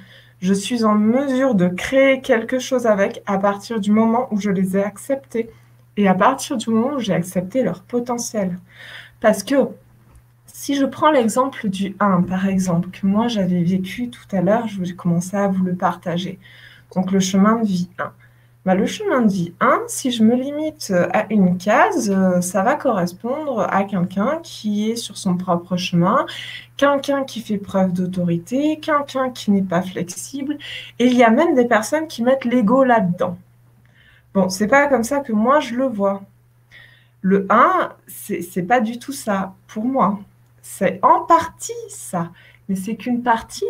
je 0.41 0.53
suis 0.53 0.83
en 0.83 0.95
mesure 0.95 1.53
de 1.55 1.67
créer 1.67 2.21
quelque 2.21 2.59
chose 2.59 2.87
avec 2.87 3.21
à 3.25 3.37
partir 3.37 3.79
du 3.79 3.91
moment 3.91 4.27
où 4.31 4.39
je 4.39 4.49
les 4.49 4.75
ai 4.75 4.83
acceptés 4.83 5.49
et 5.97 6.07
à 6.07 6.15
partir 6.15 6.57
du 6.57 6.69
moment 6.69 6.95
où 6.95 6.99
j'ai 6.99 7.13
accepté 7.13 7.63
leur 7.63 7.83
potentiel. 7.83 8.57
Parce 9.19 9.43
que 9.43 9.55
si 10.47 10.75
je 10.75 10.85
prends 10.85 11.11
l'exemple 11.11 11.69
du 11.69 11.95
1, 11.99 12.23
par 12.23 12.47
exemple, 12.47 12.89
que 12.89 13.05
moi 13.05 13.27
j'avais 13.27 13.63
vécu 13.63 14.09
tout 14.09 14.35
à 14.35 14.41
l'heure, 14.41 14.67
je 14.67 14.81
vais 14.81 14.93
commencer 14.93 15.37
à 15.37 15.47
vous 15.47 15.63
le 15.63 15.75
partager. 15.75 16.39
Donc 16.95 17.11
le 17.11 17.19
chemin 17.19 17.59
de 17.59 17.65
vie 17.65 17.89
1. 17.99 18.11
Bah, 18.63 18.75
le 18.75 18.85
chemin 18.85 19.21
de 19.21 19.31
vie 19.31 19.53
1, 19.59 19.85
si 19.87 20.11
je 20.11 20.23
me 20.23 20.35
limite 20.35 20.93
à 21.13 21.25
une 21.31 21.57
case, 21.57 22.11
euh, 22.11 22.41
ça 22.41 22.61
va 22.61 22.75
correspondre 22.75 23.61
à 23.61 23.83
quelqu'un 23.85 24.39
qui 24.43 24.91
est 24.91 24.95
sur 24.95 25.17
son 25.17 25.35
propre 25.35 25.77
chemin, 25.77 26.27
quelqu'un 26.77 27.23
qui 27.23 27.41
fait 27.41 27.57
preuve 27.57 27.91
d'autorité, 27.91 28.79
quelqu'un 28.79 29.31
qui 29.31 29.49
n'est 29.49 29.63
pas 29.63 29.81
flexible. 29.81 30.59
Et 30.99 31.07
il 31.07 31.17
y 31.17 31.23
a 31.23 31.31
même 31.31 31.55
des 31.55 31.65
personnes 31.65 32.07
qui 32.07 32.21
mettent 32.21 32.45
l'ego 32.45 32.83
là-dedans. 32.83 33.35
Bon, 34.35 34.47
c'est 34.49 34.67
pas 34.67 34.87
comme 34.87 35.03
ça 35.03 35.21
que 35.21 35.33
moi 35.33 35.59
je 35.59 35.73
le 35.73 35.85
vois. 35.87 36.21
Le 37.21 37.47
1, 37.49 37.93
c'est 38.07 38.63
pas 38.63 38.79
du 38.79 38.99
tout 38.99 39.11
ça 39.13 39.55
pour 39.67 39.85
moi. 39.85 40.19
C'est 40.61 40.99
en 41.03 41.21
partie 41.25 41.73
ça, 41.89 42.31
c'est 42.75 42.95
qu'une 42.95 43.23
partie 43.23 43.65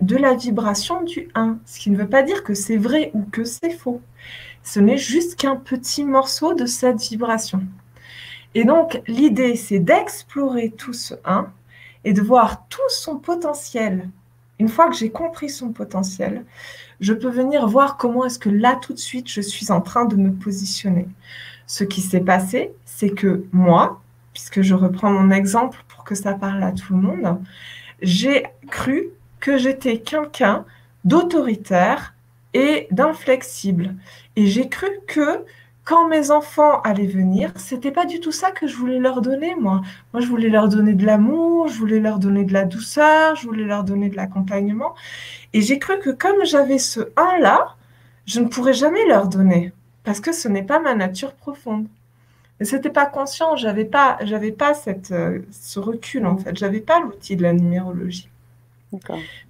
de 0.00 0.16
la 0.16 0.34
vibration 0.34 1.02
du 1.02 1.28
1, 1.34 1.58
ce 1.64 1.78
qui 1.78 1.90
ne 1.90 1.96
veut 1.96 2.08
pas 2.08 2.22
dire 2.22 2.44
que 2.44 2.54
c'est 2.54 2.76
vrai 2.76 3.10
ou 3.14 3.22
que 3.22 3.44
c'est 3.44 3.70
faux. 3.70 4.00
Ce 4.62 4.80
n'est 4.80 4.98
juste 4.98 5.36
qu'un 5.36 5.56
petit 5.56 6.04
morceau 6.04 6.54
de 6.54 6.66
cette 6.66 7.00
vibration. 7.00 7.62
Et 8.54 8.64
donc, 8.64 9.00
l'idée, 9.06 9.56
c'est 9.56 9.78
d'explorer 9.78 10.70
tout 10.70 10.92
ce 10.92 11.14
1 11.24 11.50
et 12.04 12.12
de 12.12 12.22
voir 12.22 12.66
tout 12.68 12.80
son 12.88 13.16
potentiel. 13.16 14.08
Une 14.58 14.68
fois 14.68 14.88
que 14.88 14.96
j'ai 14.96 15.10
compris 15.10 15.48
son 15.48 15.72
potentiel, 15.72 16.44
je 17.00 17.12
peux 17.12 17.30
venir 17.30 17.66
voir 17.68 17.96
comment 17.96 18.24
est-ce 18.24 18.38
que 18.38 18.48
là, 18.48 18.76
tout 18.76 18.92
de 18.92 18.98
suite, 18.98 19.28
je 19.28 19.40
suis 19.40 19.70
en 19.70 19.80
train 19.80 20.04
de 20.04 20.16
me 20.16 20.32
positionner. 20.32 21.06
Ce 21.66 21.84
qui 21.84 22.00
s'est 22.00 22.20
passé, 22.20 22.72
c'est 22.84 23.10
que 23.10 23.44
moi, 23.52 24.00
puisque 24.32 24.62
je 24.62 24.74
reprends 24.74 25.10
mon 25.10 25.30
exemple 25.30 25.84
pour 25.88 26.04
que 26.04 26.14
ça 26.14 26.34
parle 26.34 26.62
à 26.62 26.72
tout 26.72 26.94
le 26.94 27.00
monde, 27.00 27.38
j'ai 28.02 28.44
cru 28.70 29.10
que 29.40 29.58
j'étais 29.58 29.98
quelqu'un 29.98 30.64
d'autoritaire 31.04 32.14
et 32.54 32.88
d'inflexible. 32.90 33.94
Et 34.36 34.46
j'ai 34.46 34.68
cru 34.68 34.88
que 35.06 35.44
quand 35.84 36.06
mes 36.08 36.30
enfants 36.30 36.82
allaient 36.82 37.06
venir, 37.06 37.52
c'était 37.56 37.90
pas 37.92 38.04
du 38.04 38.20
tout 38.20 38.32
ça 38.32 38.50
que 38.50 38.66
je 38.66 38.76
voulais 38.76 38.98
leur 38.98 39.22
donner, 39.22 39.54
moi. 39.54 39.80
Moi, 40.12 40.20
je 40.20 40.26
voulais 40.26 40.50
leur 40.50 40.68
donner 40.68 40.92
de 40.92 41.06
l'amour, 41.06 41.68
je 41.68 41.78
voulais 41.78 42.00
leur 42.00 42.18
donner 42.18 42.44
de 42.44 42.52
la 42.52 42.64
douceur, 42.64 43.36
je 43.36 43.46
voulais 43.46 43.64
leur 43.64 43.84
donner 43.84 44.10
de 44.10 44.16
l'accompagnement. 44.16 44.94
Et 45.54 45.62
j'ai 45.62 45.78
cru 45.78 45.98
que 46.00 46.10
comme 46.10 46.44
j'avais 46.44 46.78
ce 46.78 47.00
un-là, 47.16 47.74
je 48.26 48.40
ne 48.40 48.48
pourrais 48.48 48.74
jamais 48.74 49.06
leur 49.06 49.28
donner 49.28 49.72
parce 50.04 50.20
que 50.20 50.32
ce 50.32 50.48
n'est 50.48 50.62
pas 50.62 50.80
ma 50.80 50.94
nature 50.94 51.32
profonde. 51.34 51.86
C'était 52.60 52.90
pas 52.90 53.06
conscient, 53.06 53.54
j'avais 53.56 53.84
pas, 53.84 54.18
j'avais 54.22 54.50
pas 54.50 54.74
cette, 54.74 55.12
euh, 55.12 55.40
ce 55.52 55.78
recul 55.78 56.26
en 56.26 56.36
fait, 56.36 56.56
j'avais 56.56 56.80
pas 56.80 57.00
l'outil 57.00 57.36
de 57.36 57.42
la 57.42 57.52
numérologie. 57.52 58.28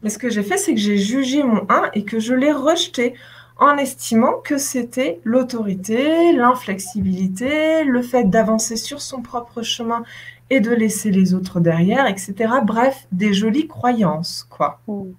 Mais 0.02 0.10
ce 0.10 0.18
que 0.18 0.30
j'ai 0.30 0.42
fait, 0.42 0.58
c'est 0.58 0.74
que 0.74 0.80
j'ai 0.80 0.98
jugé 0.98 1.42
mon 1.42 1.64
1 1.68 1.90
et 1.94 2.04
que 2.04 2.18
je 2.18 2.34
l'ai 2.34 2.52
rejeté 2.52 3.14
en 3.58 3.76
estimant 3.76 4.34
que 4.44 4.58
c'était 4.58 5.20
l'autorité, 5.24 6.32
l'inflexibilité, 6.32 7.84
le 7.84 8.02
fait 8.02 8.24
d'avancer 8.24 8.76
sur 8.76 9.00
son 9.00 9.22
propre 9.22 9.62
chemin 9.62 10.02
et 10.50 10.60
de 10.60 10.70
laisser 10.70 11.10
les 11.10 11.34
autres 11.34 11.60
derrière, 11.60 12.06
etc. 12.06 12.34
Bref, 12.64 13.06
des 13.12 13.32
jolies 13.32 13.68
croyances, 13.68 14.46
quoi. 14.48 14.80
Mm. 14.86 15.10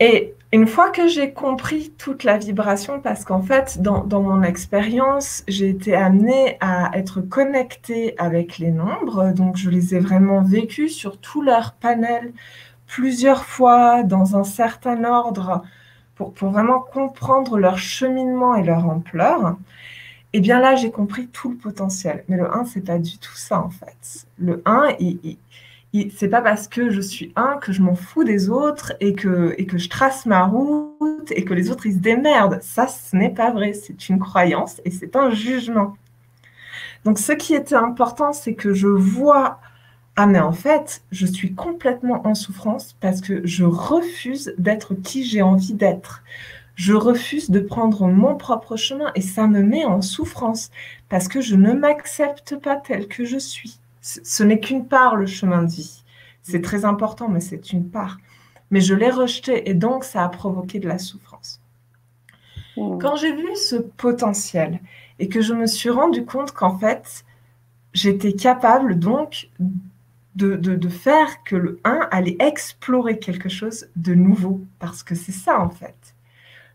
Et 0.00 0.34
une 0.52 0.66
fois 0.66 0.90
que 0.90 1.08
j'ai 1.08 1.32
compris 1.32 1.92
toute 1.98 2.24
la 2.24 2.38
vibration, 2.38 3.00
parce 3.00 3.24
qu'en 3.24 3.42
fait, 3.42 3.82
dans, 3.82 4.22
mon 4.22 4.42
expérience, 4.42 5.44
j'ai 5.46 5.68
été 5.68 5.94
amenée 5.94 6.56
à 6.60 6.90
être 6.96 7.20
connectée 7.20 8.14
avec 8.18 8.58
les 8.58 8.70
nombres, 8.70 9.32
donc 9.32 9.56
je 9.56 9.68
les 9.68 9.94
ai 9.94 9.98
vraiment 9.98 10.42
vécus 10.42 10.96
sur 10.96 11.18
tout 11.18 11.42
leur 11.42 11.74
panel 11.74 12.32
plusieurs 12.86 13.44
fois, 13.44 14.02
dans 14.02 14.36
un 14.36 14.44
certain 14.44 15.04
ordre, 15.04 15.62
pour, 16.14 16.32
vraiment 16.40 16.80
comprendre 16.80 17.58
leur 17.58 17.76
cheminement 17.78 18.54
et 18.54 18.64
leur 18.64 18.86
ampleur, 18.86 19.56
et 20.32 20.38
eh 20.38 20.40
bien 20.40 20.60
là, 20.60 20.76
j'ai 20.76 20.90
compris 20.90 21.26
tout 21.28 21.50
le 21.50 21.56
potentiel. 21.56 22.22
Mais 22.28 22.36
le 22.36 22.54
1, 22.54 22.66
c'est 22.66 22.82
pas 22.82 22.98
du 22.98 23.16
tout 23.18 23.34
ça, 23.34 23.62
en 23.62 23.70
fait. 23.70 24.26
Le 24.36 24.60
1, 24.66 24.96
il, 25.00 25.18
il, 25.24 25.38
c'est 26.14 26.28
pas 26.28 26.42
parce 26.42 26.68
que 26.68 26.90
je 26.90 27.00
suis 27.00 27.32
1 27.36 27.58
que 27.62 27.72
je 27.72 27.82
m'en 27.82 27.94
fous 27.94 28.24
des 28.24 28.50
autres 28.50 28.92
et 29.00 29.14
que, 29.14 29.54
et 29.58 29.66
que 29.66 29.78
je 29.78 29.88
trace 29.88 30.26
ma 30.26 30.44
route 30.44 31.30
et 31.30 31.44
que 31.44 31.54
les 31.54 31.70
autres, 31.70 31.86
ils 31.86 31.94
se 31.94 31.98
démerdent. 31.98 32.60
Ça, 32.62 32.86
ce 32.88 33.16
n'est 33.16 33.32
pas 33.32 33.50
vrai. 33.50 33.72
C'est 33.72 34.08
une 34.08 34.18
croyance 34.18 34.80
et 34.84 34.90
c'est 34.90 35.16
un 35.16 35.30
jugement. 35.30 35.96
Donc, 37.04 37.18
ce 37.18 37.32
qui 37.32 37.54
était 37.54 37.74
important, 37.74 38.32
c'est 38.32 38.54
que 38.54 38.74
je 38.74 38.88
vois 38.88 39.60
ah 40.20 40.26
mais 40.26 40.40
en 40.40 40.52
fait, 40.52 41.04
je 41.12 41.26
suis 41.26 41.54
complètement 41.54 42.26
en 42.26 42.34
souffrance 42.34 42.96
parce 43.00 43.20
que 43.20 43.40
je 43.46 43.64
refuse 43.64 44.52
d'être 44.58 44.94
qui 44.96 45.24
j'ai 45.24 45.42
envie 45.42 45.74
d'être. 45.74 46.24
Je 46.74 46.92
refuse 46.92 47.50
de 47.50 47.60
prendre 47.60 48.08
mon 48.08 48.34
propre 48.36 48.76
chemin 48.76 49.12
et 49.14 49.20
ça 49.20 49.46
me 49.46 49.62
met 49.62 49.84
en 49.84 50.02
souffrance 50.02 50.70
parce 51.08 51.28
que 51.28 51.40
je 51.40 51.54
ne 51.54 51.72
m'accepte 51.72 52.56
pas 52.56 52.74
tel 52.76 53.06
que 53.06 53.24
je 53.24 53.38
suis. 53.38 53.78
Ce 54.08 54.42
n'est 54.42 54.60
qu'une 54.60 54.88
part 54.88 55.16
le 55.16 55.26
chemin 55.26 55.62
de 55.62 55.70
vie. 55.70 56.02
C'est 56.42 56.62
très 56.62 56.84
important, 56.84 57.28
mais 57.28 57.40
c'est 57.40 57.72
une 57.72 57.90
part. 57.90 58.18
Mais 58.70 58.80
je 58.80 58.94
l'ai 58.94 59.10
rejeté 59.10 59.68
et 59.68 59.74
donc 59.74 60.04
ça 60.04 60.24
a 60.24 60.28
provoqué 60.28 60.78
de 60.78 60.88
la 60.88 60.98
souffrance. 60.98 61.60
Mmh. 62.76 62.98
Quand 62.98 63.16
j'ai 63.16 63.34
vu 63.34 63.54
ce 63.54 63.76
potentiel 63.76 64.80
et 65.18 65.28
que 65.28 65.40
je 65.40 65.52
me 65.52 65.66
suis 65.66 65.90
rendu 65.90 66.24
compte 66.24 66.52
qu'en 66.52 66.78
fait, 66.78 67.24
j'étais 67.92 68.32
capable 68.32 68.98
donc 68.98 69.50
de, 70.36 70.88
faire 70.88 71.42
que 71.44 71.56
le 71.56 71.80
1 71.84 72.08
allait 72.10 72.36
explorer 72.38 73.18
quelque 73.18 73.48
chose 73.48 73.88
de 73.96 74.14
nouveau. 74.14 74.62
Parce 74.78 75.02
que 75.02 75.14
c'est 75.14 75.32
ça, 75.32 75.60
en 75.60 75.70
fait. 75.70 76.14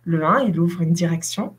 Le 0.03 0.25
1, 0.25 0.41
il 0.41 0.59
ouvre 0.59 0.81
une 0.81 0.93
direction 0.93 1.55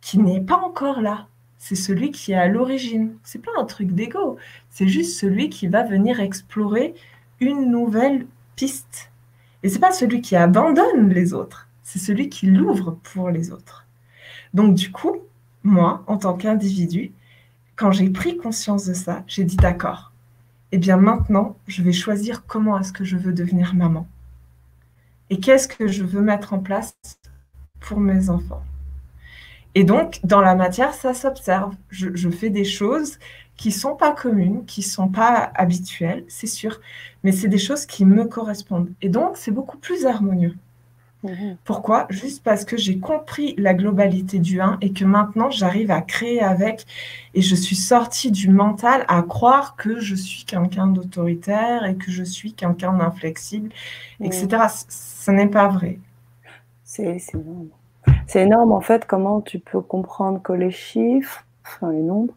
qui 0.00 0.18
n'est 0.18 0.40
pas 0.40 0.56
encore 0.56 1.00
là. 1.00 1.28
C'est 1.66 1.76
celui 1.76 2.10
qui 2.10 2.32
est 2.32 2.36
à 2.36 2.46
l'origine. 2.46 3.16
C'est 3.22 3.42
pas 3.42 3.52
un 3.56 3.64
truc 3.64 3.92
d'ego. 3.92 4.36
C'est 4.68 4.86
juste 4.86 5.18
celui 5.18 5.48
qui 5.48 5.66
va 5.66 5.82
venir 5.82 6.20
explorer 6.20 6.94
une 7.40 7.70
nouvelle 7.70 8.26
piste. 8.54 9.10
Et 9.62 9.70
c'est 9.70 9.78
pas 9.78 9.90
celui 9.90 10.20
qui 10.20 10.36
abandonne 10.36 11.08
les 11.08 11.32
autres. 11.32 11.70
C'est 11.82 11.98
celui 11.98 12.28
qui 12.28 12.48
l'ouvre 12.48 12.98
pour 13.02 13.30
les 13.30 13.50
autres. 13.50 13.86
Donc, 14.52 14.74
du 14.74 14.92
coup, 14.92 15.22
moi, 15.62 16.04
en 16.06 16.18
tant 16.18 16.34
qu'individu, 16.34 17.12
quand 17.76 17.92
j'ai 17.92 18.10
pris 18.10 18.36
conscience 18.36 18.84
de 18.84 18.92
ça, 18.92 19.24
j'ai 19.26 19.44
dit 19.44 19.56
d'accord, 19.56 20.12
eh 20.70 20.76
bien 20.76 20.98
maintenant, 20.98 21.56
je 21.66 21.82
vais 21.82 21.92
choisir 21.92 22.44
comment 22.44 22.78
est-ce 22.78 22.92
que 22.92 23.04
je 23.04 23.16
veux 23.16 23.32
devenir 23.32 23.74
maman. 23.74 24.06
Et 25.30 25.40
qu'est-ce 25.40 25.68
que 25.68 25.88
je 25.88 26.04
veux 26.04 26.20
mettre 26.20 26.52
en 26.52 26.58
place 26.58 26.94
pour 27.80 28.00
mes 28.00 28.28
enfants? 28.28 28.62
Et 29.74 29.84
donc, 29.84 30.20
dans 30.24 30.40
la 30.40 30.54
matière, 30.54 30.94
ça 30.94 31.14
s'observe. 31.14 31.74
Je, 31.90 32.30
fais 32.30 32.50
des 32.50 32.64
choses 32.64 33.18
qui 33.56 33.72
sont 33.72 33.96
pas 33.96 34.12
communes, 34.12 34.64
qui 34.66 34.82
sont 34.82 35.08
pas 35.08 35.50
habituelles, 35.54 36.24
c'est 36.28 36.46
sûr, 36.46 36.80
mais 37.22 37.32
c'est 37.32 37.48
des 37.48 37.58
choses 37.58 37.86
qui 37.86 38.04
me 38.04 38.24
correspondent. 38.24 38.90
Et 39.02 39.08
donc, 39.08 39.36
c'est 39.36 39.50
beaucoup 39.50 39.78
plus 39.78 40.06
harmonieux. 40.06 40.54
Mhm. 41.24 41.56
Pourquoi? 41.64 42.06
Juste 42.10 42.42
parce 42.44 42.64
que 42.64 42.76
j'ai 42.76 42.98
compris 42.98 43.54
la 43.56 43.72
globalité 43.72 44.38
du 44.38 44.60
1 44.60 44.78
et 44.82 44.92
que 44.92 45.06
maintenant 45.06 45.50
j'arrive 45.50 45.90
à 45.90 46.02
créer 46.02 46.42
avec 46.42 46.84
et 47.32 47.40
je 47.40 47.54
suis 47.54 47.76
sortie 47.76 48.30
du 48.30 48.50
mental 48.50 49.06
à 49.08 49.22
croire 49.22 49.74
que 49.76 50.00
je 50.00 50.14
suis 50.14 50.44
quelqu'un 50.44 50.86
d'autoritaire 50.86 51.86
et 51.86 51.94
que 51.94 52.10
je 52.10 52.22
suis 52.22 52.52
quelqu'un 52.52 52.92
d'inflexible, 52.92 53.70
etc. 54.20 54.48
Ce 54.90 55.30
n'est 55.30 55.48
pas 55.48 55.68
vrai. 55.68 55.98
C'est 56.84 57.16
énorme. 57.32 57.68
C'est 58.26 58.42
énorme 58.42 58.72
en 58.72 58.80
fait 58.80 59.04
comment 59.06 59.40
tu 59.40 59.58
peux 59.58 59.80
comprendre 59.80 60.42
que 60.42 60.52
les 60.52 60.70
chiffres, 60.70 61.44
enfin 61.64 61.92
les 61.92 62.02
nombres, 62.02 62.34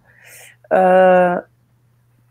euh, 0.73 1.39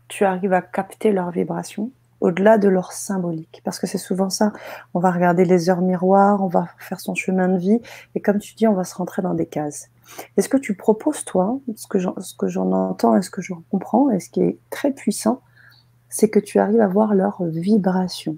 tu 0.07 0.25
arrives 0.25 0.53
à 0.53 0.61
capter 0.61 1.11
leur 1.11 1.31
vibration 1.31 1.91
au-delà 2.21 2.57
de 2.57 2.67
leur 2.67 2.91
symbolique. 2.93 3.61
Parce 3.63 3.79
que 3.79 3.87
c'est 3.87 3.97
souvent 3.97 4.29
ça. 4.29 4.53
On 4.93 4.99
va 4.99 5.11
regarder 5.11 5.45
les 5.45 5.69
heures 5.69 5.81
miroirs, 5.81 6.43
on 6.43 6.47
va 6.47 6.67
faire 6.77 6.99
son 6.99 7.15
chemin 7.15 7.47
de 7.47 7.57
vie, 7.57 7.79
et 8.15 8.21
comme 8.21 8.39
tu 8.39 8.55
dis, 8.55 8.67
on 8.67 8.73
va 8.73 8.83
se 8.83 8.95
rentrer 8.95 9.21
dans 9.21 9.33
des 9.33 9.45
cases. 9.45 9.89
Est-ce 10.37 10.49
que 10.49 10.57
tu 10.57 10.75
proposes, 10.75 11.25
toi, 11.25 11.59
ce 11.75 11.87
que 11.87 12.47
j'en 12.47 12.71
entends 12.71 13.15
et 13.15 13.21
ce 13.21 13.29
que 13.29 13.41
je 13.41 13.53
comprends, 13.69 14.09
et 14.09 14.19
ce 14.19 14.29
qui 14.29 14.41
est 14.41 14.57
très 14.69 14.91
puissant, 14.91 15.41
c'est 16.09 16.29
que 16.29 16.39
tu 16.39 16.59
arrives 16.59 16.81
à 16.81 16.87
voir 16.87 17.13
leur 17.13 17.43
vibration, 17.43 18.37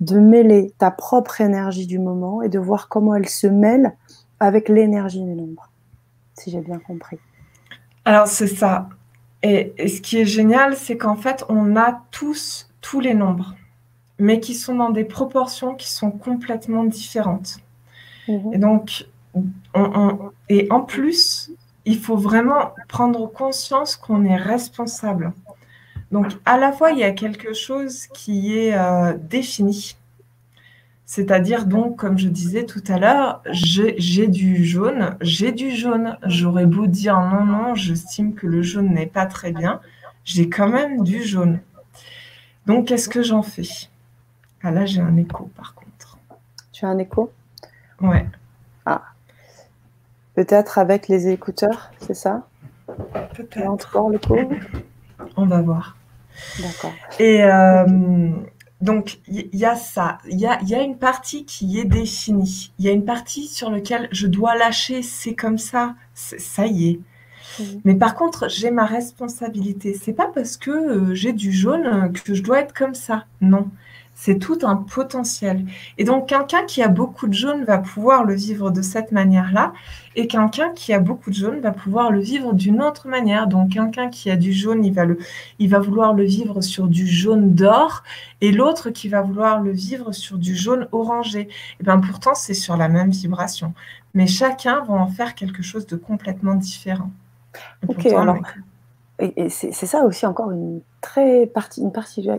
de 0.00 0.18
mêler 0.18 0.74
ta 0.78 0.90
propre 0.90 1.40
énergie 1.40 1.86
du 1.86 1.98
moment 1.98 2.42
et 2.42 2.48
de 2.48 2.58
voir 2.58 2.88
comment 2.88 3.14
elle 3.14 3.28
se 3.28 3.46
mêle 3.46 3.96
avec 4.40 4.68
l'énergie 4.68 5.22
des 5.22 5.34
nombres, 5.34 5.70
si 6.34 6.50
j'ai 6.50 6.60
bien 6.60 6.78
compris. 6.78 7.18
Alors 8.04 8.26
c'est 8.26 8.46
ça. 8.46 8.88
et, 9.42 9.72
ce 9.78 10.00
qui 10.00 10.18
est 10.18 10.26
génial, 10.26 10.76
c'est 10.76 10.96
qu'en 10.96 11.16
fait, 11.16 11.44
on 11.48 11.76
a 11.76 12.02
tous 12.10 12.68
tous 12.80 13.00
les 13.00 13.14
nombres, 13.14 13.56
mais 14.18 14.38
qui 14.38 14.54
sont 14.54 14.76
dans 14.76 14.90
des 14.90 15.04
proportions 15.04 15.74
qui 15.74 15.90
sont 15.90 16.12
complètement 16.12 16.84
différentes. 16.84 17.58
Mhm. 18.28 18.54
Et 18.54 18.58
donc, 18.58 19.06
et 20.48 20.68
en 20.70 20.80
plus, 20.80 21.50
il 21.84 21.98
faut 21.98 22.16
vraiment 22.16 22.74
prendre 22.88 23.26
conscience 23.26 23.96
qu'on 23.96 24.24
est 24.24 24.36
responsable. 24.36 25.32
Donc, 26.12 26.26
à 26.44 26.56
la 26.58 26.72
fois, 26.72 26.92
il 26.92 26.98
y 26.98 27.04
a 27.04 27.10
quelque 27.10 27.52
chose 27.52 28.06
qui 28.14 28.56
est 28.56 28.74
euh, 28.74 29.14
défini. 29.18 29.96
C'est-à-dire, 31.08 31.66
donc, 31.66 31.96
comme 31.96 32.18
je 32.18 32.28
disais 32.28 32.64
tout 32.64 32.82
à 32.88 32.98
l'heure, 32.98 33.40
j'ai 33.52 34.26
du 34.26 34.64
jaune, 34.64 35.16
j'ai 35.20 35.52
du 35.52 35.70
jaune. 35.70 36.18
J'aurais 36.26 36.66
beau 36.66 36.88
dire 36.88 37.20
non, 37.20 37.44
non, 37.44 37.74
j'estime 37.76 38.34
que 38.34 38.48
le 38.48 38.60
jaune 38.62 38.92
n'est 38.92 39.06
pas 39.06 39.26
très 39.26 39.52
bien, 39.52 39.80
j'ai 40.24 40.48
quand 40.48 40.68
même 40.68 41.04
du 41.04 41.22
jaune. 41.22 41.60
Donc, 42.66 42.88
qu'est-ce 42.88 43.08
que 43.08 43.22
j'en 43.22 43.42
fais? 43.42 43.88
Ah 44.62 44.72
là, 44.72 44.84
j'ai 44.84 45.00
un 45.00 45.16
écho 45.16 45.48
par 45.56 45.74
contre. 45.74 46.18
Tu 46.72 46.84
as 46.84 46.88
un 46.88 46.98
écho? 46.98 47.32
Ouais. 48.00 48.26
Ah. 48.84 49.02
Peut-être 50.34 50.78
avec 50.78 51.06
les 51.06 51.28
écouteurs, 51.28 51.92
c'est 52.00 52.14
ça? 52.14 52.48
Peut-être. 53.36 54.08
le 54.10 54.18
coup? 54.18 54.36
On 55.36 55.46
va 55.46 55.62
voir. 55.62 55.96
D'accord. 56.60 56.92
Et 57.20 57.44
euh, 57.44 58.30
donc, 58.82 59.20
il 59.26 59.48
y, 59.54 59.64
a 59.64 59.74
ça. 59.74 60.18
Il 60.28 60.38
y 60.38 60.46
a, 60.46 60.62
y 60.62 60.74
a, 60.74 60.82
une 60.82 60.98
partie 60.98 61.46
qui 61.46 61.78
est 61.78 61.84
définie. 61.84 62.72
Il 62.78 62.84
y 62.84 62.88
a 62.88 62.92
une 62.92 63.06
partie 63.06 63.46
sur 63.46 63.70
laquelle 63.70 64.08
je 64.12 64.26
dois 64.26 64.54
lâcher. 64.54 65.02
C'est 65.02 65.34
comme 65.34 65.56
ça. 65.56 65.94
Ça 66.14 66.66
y 66.66 66.90
est. 66.90 67.00
Mhm. 67.58 67.80
Mais 67.84 67.94
par 67.94 68.14
contre, 68.14 68.48
j'ai 68.50 68.70
ma 68.70 68.84
responsabilité. 68.84 69.94
C'est 69.94 70.12
pas 70.12 70.26
parce 70.26 70.58
que 70.58 70.70
euh, 70.70 71.14
j'ai 71.14 71.32
du 71.32 71.52
jaune 71.52 72.12
que 72.12 72.34
je 72.34 72.42
dois 72.42 72.60
être 72.60 72.74
comme 72.74 72.94
ça. 72.94 73.24
Non. 73.40 73.70
C'est 74.18 74.38
tout 74.38 74.58
un 74.62 74.76
potentiel. 74.76 75.66
Et 75.98 76.04
donc, 76.04 76.30
quelqu'un 76.30 76.64
qui 76.64 76.82
a 76.82 76.88
beaucoup 76.88 77.28
de 77.28 77.34
jaune 77.34 77.64
va 77.64 77.76
pouvoir 77.76 78.24
le 78.24 78.34
vivre 78.34 78.70
de 78.70 78.80
cette 78.80 79.12
manière-là, 79.12 79.74
et 80.16 80.26
quelqu'un 80.26 80.70
qui 80.70 80.94
a 80.94 80.98
beaucoup 80.98 81.28
de 81.28 81.34
jaune 81.34 81.60
va 81.60 81.70
pouvoir 81.70 82.10
le 82.10 82.20
vivre 82.20 82.54
d'une 82.54 82.82
autre 82.82 83.08
manière. 83.08 83.46
Donc, 83.46 83.72
quelqu'un 83.72 84.08
qui 84.08 84.30
a 84.30 84.36
du 84.36 84.54
jaune, 84.54 84.86
il 84.86 84.94
va, 84.94 85.04
le, 85.04 85.18
il 85.58 85.68
va 85.68 85.80
vouloir 85.80 86.14
le 86.14 86.24
vivre 86.24 86.62
sur 86.62 86.88
du 86.88 87.06
jaune 87.06 87.54
d'or, 87.54 88.02
et 88.40 88.52
l'autre 88.52 88.88
qui 88.88 89.10
va 89.10 89.20
vouloir 89.20 89.60
le 89.60 89.70
vivre 89.70 90.12
sur 90.12 90.38
du 90.38 90.56
jaune 90.56 90.88
orangé. 90.92 91.40
Et 91.40 91.48
eh 91.80 91.84
bien, 91.84 91.98
pourtant, 91.98 92.34
c'est 92.34 92.54
sur 92.54 92.78
la 92.78 92.88
même 92.88 93.10
vibration. 93.10 93.74
Mais 94.14 94.26
chacun 94.26 94.82
va 94.84 94.94
en 94.94 95.08
faire 95.08 95.34
quelque 95.34 95.62
chose 95.62 95.86
de 95.86 95.96
complètement 95.96 96.54
différent. 96.54 97.10
ok, 97.86 98.06
alors, 98.06 98.38
et, 99.18 99.48
c'est 99.48 99.72
ça 99.72 100.04
aussi 100.04 100.26
encore 100.26 100.50
une 100.50 100.80
très 101.00 101.46
partie, 101.46 101.80
une, 101.80 101.92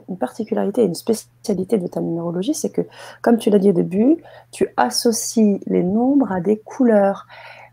une 0.10 0.18
particularité, 0.18 0.84
une 0.84 0.94
spécialité 0.94 1.80
de 1.80 1.88
ta 1.88 2.02
numérologie, 2.02 2.54
c'est 2.54 2.70
que, 2.70 2.82
comme 3.22 3.38
tu 3.38 3.50
l'as 3.50 3.58
dit 3.58 3.70
au 3.70 3.74
début, 3.74 4.18
tu 4.52 4.70
associes 4.78 5.60
les 5.66 5.84
nombres 5.84 6.32
à 6.32 6.40
des 6.40 6.58
couleurs. 6.58 7.26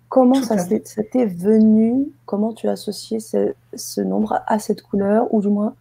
Comment 0.09 0.43
ça 0.43 0.57
t'est 0.65 1.27
venu? 1.27 2.07
Comment 2.25 2.55
tu 2.55 2.69
as 2.69 2.73
associé 2.73 3.19
ce, 3.21 4.01
nombre 4.01 4.41
à 4.47 4.59
cette 4.59 4.83
couleur, 4.83 5.33
ou 5.35 5.43
du 5.43 5.49
moins, 5.49 5.75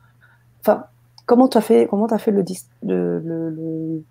enfin, 0.60 0.86
comment 1.26 1.48
tu 1.48 1.58
as 1.58 1.62
fait, 1.62 1.88
comment 1.88 2.08
as 2.08 2.18
fait 2.18 2.32
le, 2.32 2.44
le, 2.82 4.04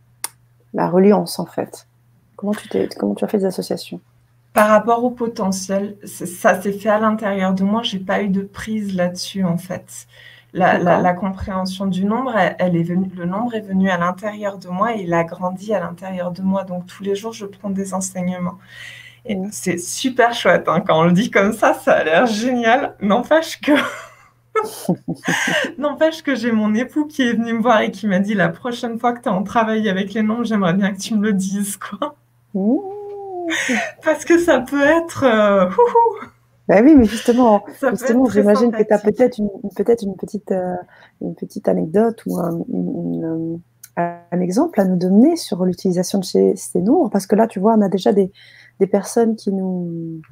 la 0.72 0.88
reliance 0.88 1.38
en 1.38 1.46
fait? 1.46 1.86
Comment 2.36 2.52
tu, 2.52 2.88
comment 2.98 3.14
tu 3.14 3.24
as 3.24 3.28
fait 3.28 3.38
des 3.38 3.44
associations? 3.44 4.00
Par 4.52 4.68
rapport 4.68 5.02
au 5.02 5.10
potentiel, 5.10 5.96
ça 6.04 6.60
s'est 6.60 6.72
fait 6.72 6.90
à 6.90 6.98
l'intérieur 6.98 7.54
de 7.54 7.64
moi. 7.64 7.82
J'ai 7.82 7.98
pas 7.98 8.22
eu 8.22 8.28
de 8.28 8.42
prise 8.42 8.94
là-dessus 8.94 9.44
en 9.44 9.56
fait. 9.56 10.06
La, 10.52 11.14
compréhension 11.14 11.86
du 11.86 12.04
nombre, 12.04 12.34
elle, 12.36 12.76
est 12.76 12.82
venue, 12.82 13.10
le 13.16 13.24
nombre 13.24 13.54
est 13.54 13.62
venu 13.62 13.88
à 13.88 13.96
l'intérieur 13.96 14.58
de 14.58 14.68
moi 14.68 14.94
et 14.94 15.04
il 15.04 15.14
a 15.14 15.24
grandi 15.24 15.72
à 15.72 15.80
l'intérieur 15.80 16.30
de 16.30 16.42
moi. 16.42 16.64
Donc 16.64 16.86
tous 16.86 17.02
les 17.02 17.14
jours, 17.14 17.32
je 17.32 17.46
prends 17.46 17.70
des 17.70 17.94
enseignements. 17.94 18.58
Et 19.24 19.36
mmh. 19.36 19.48
c'est 19.50 19.78
super 19.78 20.34
chouette. 20.34 20.68
Hein. 20.68 20.82
Quand 20.86 21.00
on 21.00 21.04
le 21.04 21.12
dit 21.12 21.30
comme 21.30 21.54
ça, 21.54 21.72
ça 21.72 21.92
a 21.92 22.04
l'air 22.04 22.26
génial. 22.26 22.96
N'empêche 23.00 23.58
que. 23.60 23.72
N'empêche 25.78 26.22
que 26.22 26.34
j'ai 26.34 26.52
mon 26.52 26.74
époux 26.74 27.06
qui 27.06 27.22
est 27.22 27.32
venu 27.32 27.54
me 27.54 27.62
voir 27.62 27.80
et 27.80 27.90
qui 27.90 28.06
m'a 28.06 28.18
dit 28.18 28.34
la 28.34 28.50
prochaine 28.50 28.98
fois 28.98 29.14
que 29.14 29.22
tu 29.22 29.30
es 29.30 29.32
en 29.32 29.44
travail 29.44 29.88
avec 29.88 30.12
les 30.12 30.22
nombres, 30.22 30.44
j'aimerais 30.44 30.74
bien 30.74 30.92
que 30.92 31.00
tu 31.00 31.14
me 31.14 31.22
le 31.22 31.32
dises. 31.32 31.78
Quoi. 31.78 32.14
Parce 34.04 34.24
que 34.24 34.38
ça 34.38 34.60
peut 34.60 34.82
être. 34.82 35.24
Euh, 35.24 35.68
bah 36.68 36.80
oui, 36.82 36.94
mais 36.94 37.04
justement, 37.04 37.64
justement 37.90 38.26
j'imagine 38.26 38.70
que 38.70 38.82
tu 38.82 38.92
as 38.92 38.98
peut-être 38.98 39.38
une, 39.38 39.50
peut-être 39.76 40.02
une, 40.02 40.16
petite, 40.16 40.52
euh, 40.52 40.74
une 41.20 41.34
petite 41.34 41.68
anecdote 41.68 42.22
ou 42.26 42.38
un, 42.38 42.60
un, 43.96 44.40
exemple 44.40 44.80
à 44.80 44.84
nous 44.84 44.96
donner 44.96 45.36
sur 45.36 45.64
l'utilisation 45.64 46.18
de 46.20 46.24
ces, 46.24 46.54
ces, 46.56 46.80
nombres. 46.80 47.10
Parce 47.10 47.26
que 47.26 47.34
là, 47.34 47.46
tu 47.46 47.58
vois, 47.58 47.74
on 47.74 47.80
a 47.82 47.88
déjà 47.88 48.12
des, 48.12 48.32
des 48.80 48.86
personnes 48.86 49.36
qui 49.36 49.52
nous, 49.52 50.22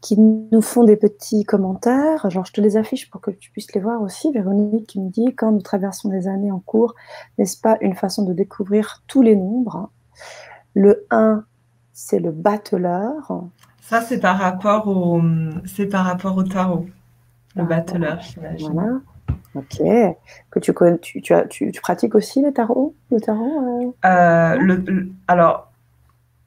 qui 0.00 0.18
nous 0.18 0.62
font 0.62 0.84
des 0.84 0.96
petits 0.96 1.44
commentaires. 1.44 2.28
Genre, 2.30 2.44
je 2.44 2.52
te 2.52 2.60
les 2.60 2.76
affiche 2.76 3.10
pour 3.10 3.20
que 3.20 3.30
tu 3.30 3.50
puisses 3.50 3.72
les 3.74 3.80
voir 3.80 4.02
aussi. 4.02 4.32
Véronique 4.32 4.86
qui 4.86 5.00
me 5.00 5.10
dit 5.10 5.34
Quand 5.34 5.52
nous 5.52 5.62
traversons 5.62 6.10
les 6.10 6.28
années 6.28 6.52
en 6.52 6.60
cours, 6.60 6.94
n'est-ce 7.38 7.58
pas 7.58 7.78
une 7.80 7.94
façon 7.94 8.24
de 8.24 8.32
découvrir 8.32 9.02
tous 9.06 9.22
les 9.22 9.36
nombres 9.36 9.90
Le 10.74 11.06
1 11.10 11.44
c'est 11.92 12.18
le 12.18 12.30
battleur. 12.30 13.44
Ça, 13.80 14.00
c'est 14.00 14.18
par 14.18 14.38
rapport 14.38 14.88
au, 14.88 15.20
c'est 15.64 15.86
par 15.86 16.04
rapport 16.04 16.36
au 16.36 16.42
tarot. 16.42 16.86
Le 17.56 17.62
ah, 17.62 17.66
battleur, 17.66 18.20
j'imagine. 18.20 18.72
Voilà. 18.72 19.00
Ok. 19.54 19.78
Que 20.50 20.58
tu, 20.58 20.72
tu, 21.02 21.20
tu, 21.20 21.34
as, 21.34 21.44
tu, 21.46 21.70
pratiques 21.82 22.14
aussi 22.14 22.40
le 22.40 22.52
tarot, 22.52 22.94
le 23.10 23.20
tarot 23.20 23.94
euh? 24.04 24.08
Euh, 24.08 24.56
le, 24.56 25.10
Alors, 25.28 25.70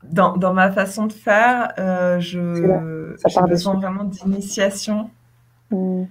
dans, 0.04 0.36
dans, 0.38 0.54
ma 0.54 0.72
façon 0.72 1.06
de 1.06 1.14
faire, 1.14 1.74
euh, 1.78 2.20
je 2.20 2.90
j'ai 3.28 3.42
besoin 3.42 3.76
vraiment 3.76 4.06
d'initiation. 4.06 5.10
Hmm. 5.70 6.06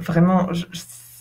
vraiment, 0.00 0.52
je, 0.52 0.66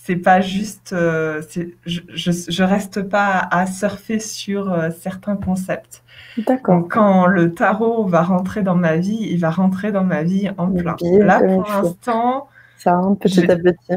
c'est 0.05 0.17
pas 0.17 0.39
juste, 0.39 0.93
euh, 0.93 1.41
je, 1.87 2.01
je, 2.15 2.63
reste 2.63 3.01
pas 3.01 3.47
à, 3.49 3.65
surfer 3.65 4.19
sur 4.19 4.71
euh, 4.71 4.91
certains 4.91 5.35
concepts. 5.35 6.03
D'accord. 6.45 6.87
Quand 6.87 7.25
le 7.25 7.55
tarot 7.55 8.05
va 8.05 8.21
rentrer 8.21 8.61
dans 8.61 8.75
ma 8.75 8.97
vie, 8.97 9.27
il 9.31 9.39
va 9.39 9.49
rentrer 9.49 9.91
dans 9.91 10.03
ma 10.03 10.21
vie 10.21 10.51
en 10.59 10.69
plein. 10.69 10.95
Là, 11.21 11.39
pour 11.39 11.67
l'instant, 11.67 12.47
ça 12.77 12.97
rentre 12.97 13.21
petit 13.21 13.49
à 13.49 13.55
petit. 13.55 13.93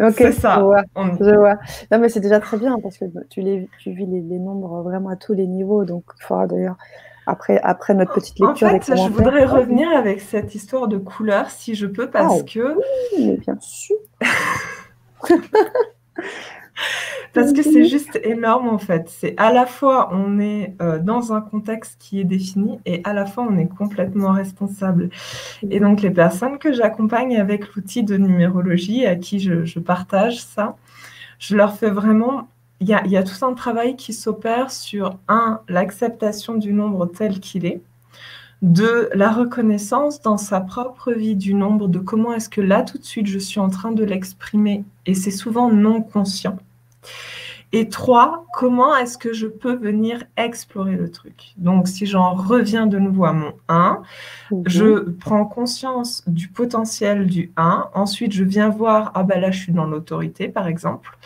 Ok, 0.00 0.14
c'est 0.16 0.32
ça. 0.32 0.56
Je 0.56 0.62
vois, 0.62 0.82
je 0.96 1.36
vois. 1.36 1.56
Non, 1.92 1.98
mais 1.98 2.08
c'est 2.08 2.20
déjà 2.20 2.40
très 2.40 2.56
bien 2.56 2.78
parce 2.82 2.96
que 2.96 3.04
tu, 3.28 3.42
les, 3.42 3.68
tu 3.78 3.90
vis 3.90 4.06
les, 4.06 4.38
nombres 4.38 4.82
vraiment 4.82 5.10
à 5.10 5.16
tous 5.16 5.34
les 5.34 5.46
niveaux. 5.46 5.84
Donc, 5.84 6.04
il 6.18 6.24
faudra 6.24 6.46
d'ailleurs, 6.46 6.76
après, 7.26 7.60
après 7.62 7.92
notre 7.92 8.14
petite 8.14 8.40
lecture. 8.40 8.68
En 8.68 8.70
fait, 8.70 8.96
je 8.96 9.10
voudrais 9.10 9.44
revenir 9.44 9.90
avec 9.90 10.22
cette 10.22 10.54
histoire 10.54 10.88
de 10.88 10.96
couleur, 10.96 11.50
si 11.50 11.74
je 11.74 11.86
peux, 11.86 12.08
parce 12.08 12.40
ah 12.40 12.42
que. 12.42 12.78
Oui, 13.18 13.36
bien 13.36 13.58
sûr. 13.60 13.96
Parce 17.32 17.52
que 17.52 17.62
c'est 17.62 17.84
juste 17.84 18.18
énorme 18.24 18.68
en 18.68 18.78
fait. 18.78 19.08
C'est 19.08 19.34
à 19.36 19.52
la 19.52 19.66
fois 19.66 20.10
on 20.12 20.38
est 20.38 20.74
euh, 20.80 20.98
dans 20.98 21.32
un 21.32 21.40
contexte 21.40 22.00
qui 22.00 22.20
est 22.20 22.24
défini 22.24 22.78
et 22.86 23.00
à 23.04 23.12
la 23.12 23.26
fois 23.26 23.46
on 23.48 23.58
est 23.58 23.68
complètement 23.68 24.32
responsable. 24.32 25.10
Et 25.70 25.80
donc 25.80 26.00
les 26.00 26.10
personnes 26.10 26.58
que 26.58 26.72
j'accompagne 26.72 27.36
avec 27.36 27.74
l'outil 27.74 28.04
de 28.04 28.16
numérologie, 28.16 29.06
à 29.06 29.16
qui 29.16 29.40
je, 29.40 29.78
partage 29.78 30.42
ça, 30.42 30.76
je 31.38 31.56
leur 31.56 31.76
fais 31.76 31.90
vraiment... 31.90 32.48
Il 32.80 32.88
y 32.88 32.94
a, 32.94 33.06
y 33.06 33.16
a 33.16 33.22
tout 33.22 33.44
un 33.44 33.54
travail 33.54 33.96
qui 33.96 34.12
s'opère 34.12 34.70
sur, 34.70 35.18
un, 35.28 35.60
l'acceptation 35.68 36.54
du 36.54 36.74
nombre 36.74 37.06
tel 37.06 37.40
qu'il 37.40 37.64
est 37.64 37.80
de 38.62 39.10
la 39.14 39.30
reconnaissance 39.30 40.22
dans 40.22 40.38
sa 40.38 40.60
propre 40.60 41.12
vie 41.12 41.36
du 41.36 41.54
nombre, 41.54 41.88
de 41.88 41.98
comment 41.98 42.32
est-ce 42.32 42.48
que 42.48 42.60
là 42.60 42.82
tout 42.82 42.98
de 42.98 43.04
suite 43.04 43.26
je 43.26 43.38
suis 43.38 43.60
en 43.60 43.68
train 43.68 43.92
de 43.92 44.02
l'exprimer 44.02 44.84
et 45.04 45.14
c'est 45.14 45.30
souvent 45.30 45.70
non 45.70 46.02
conscient. 46.02 46.58
Et 47.72 47.88
trois, 47.88 48.46
comment 48.54 48.96
est-ce 48.96 49.18
que 49.18 49.32
je 49.32 49.46
peux 49.46 49.74
venir 49.74 50.22
explorer 50.36 50.96
le 50.96 51.10
truc? 51.10 51.52
Donc, 51.56 51.88
si 51.88 52.06
j'en 52.06 52.32
reviens 52.32 52.86
de 52.86 52.98
nouveau 52.98 53.24
à 53.24 53.32
mon 53.32 53.52
1, 53.68 54.02
mhm. 54.50 54.62
je 54.66 55.10
prends 55.10 55.44
conscience 55.44 56.22
du 56.28 56.48
potentiel 56.48 57.26
du 57.26 57.52
1. 57.56 57.90
Ensuite, 57.92 58.32
je 58.32 58.44
viens 58.44 58.68
voir, 58.68 59.10
ah 59.14 59.24
ben 59.24 59.40
là, 59.40 59.50
je 59.50 59.58
suis 59.58 59.72
dans 59.72 59.86
l'autorité, 59.86 60.48
par 60.48 60.68
exemple. 60.68 61.18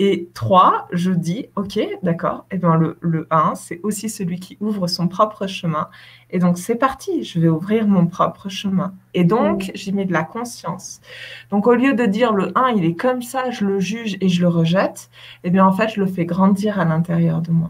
Et 0.00 0.28
3, 0.34 0.88
je 0.90 1.12
dis, 1.12 1.46
OK, 1.54 1.78
d'accord, 2.02 2.46
et 2.50 2.56
eh 2.56 2.58
bien 2.58 2.74
le, 2.74 2.98
le 3.00 3.28
1, 3.30 3.54
c'est 3.54 3.78
aussi 3.84 4.08
celui 4.08 4.40
qui 4.40 4.56
ouvre 4.60 4.88
son 4.88 5.06
propre 5.06 5.46
chemin. 5.46 5.88
Et 6.30 6.40
donc, 6.40 6.58
c'est 6.58 6.74
parti, 6.74 7.22
je 7.22 7.38
vais 7.38 7.48
ouvrir 7.48 7.86
mon 7.86 8.06
propre 8.06 8.48
chemin. 8.48 8.92
Et 9.14 9.22
donc, 9.22 9.70
j'ai 9.74 9.92
mis 9.92 10.04
de 10.04 10.12
la 10.12 10.24
conscience. 10.24 11.00
Donc, 11.50 11.68
au 11.68 11.74
lieu 11.74 11.94
de 11.94 12.06
dire 12.06 12.32
le 12.32 12.50
1, 12.58 12.70
il 12.70 12.84
est 12.84 12.96
comme 12.96 13.22
ça, 13.22 13.50
je 13.50 13.64
le 13.64 13.78
juge 13.78 14.16
et 14.20 14.28
je 14.28 14.40
le 14.40 14.48
rejette, 14.48 15.10
eh 15.44 15.50
bien, 15.50 15.64
en 15.64 15.72
fait, 15.72 15.90
je 15.90 16.00
le 16.00 16.06
fais 16.06 16.24
grandir 16.24 16.80
à 16.80 16.84
l'intérieur 16.84 17.40
de 17.40 17.52
moi. 17.52 17.68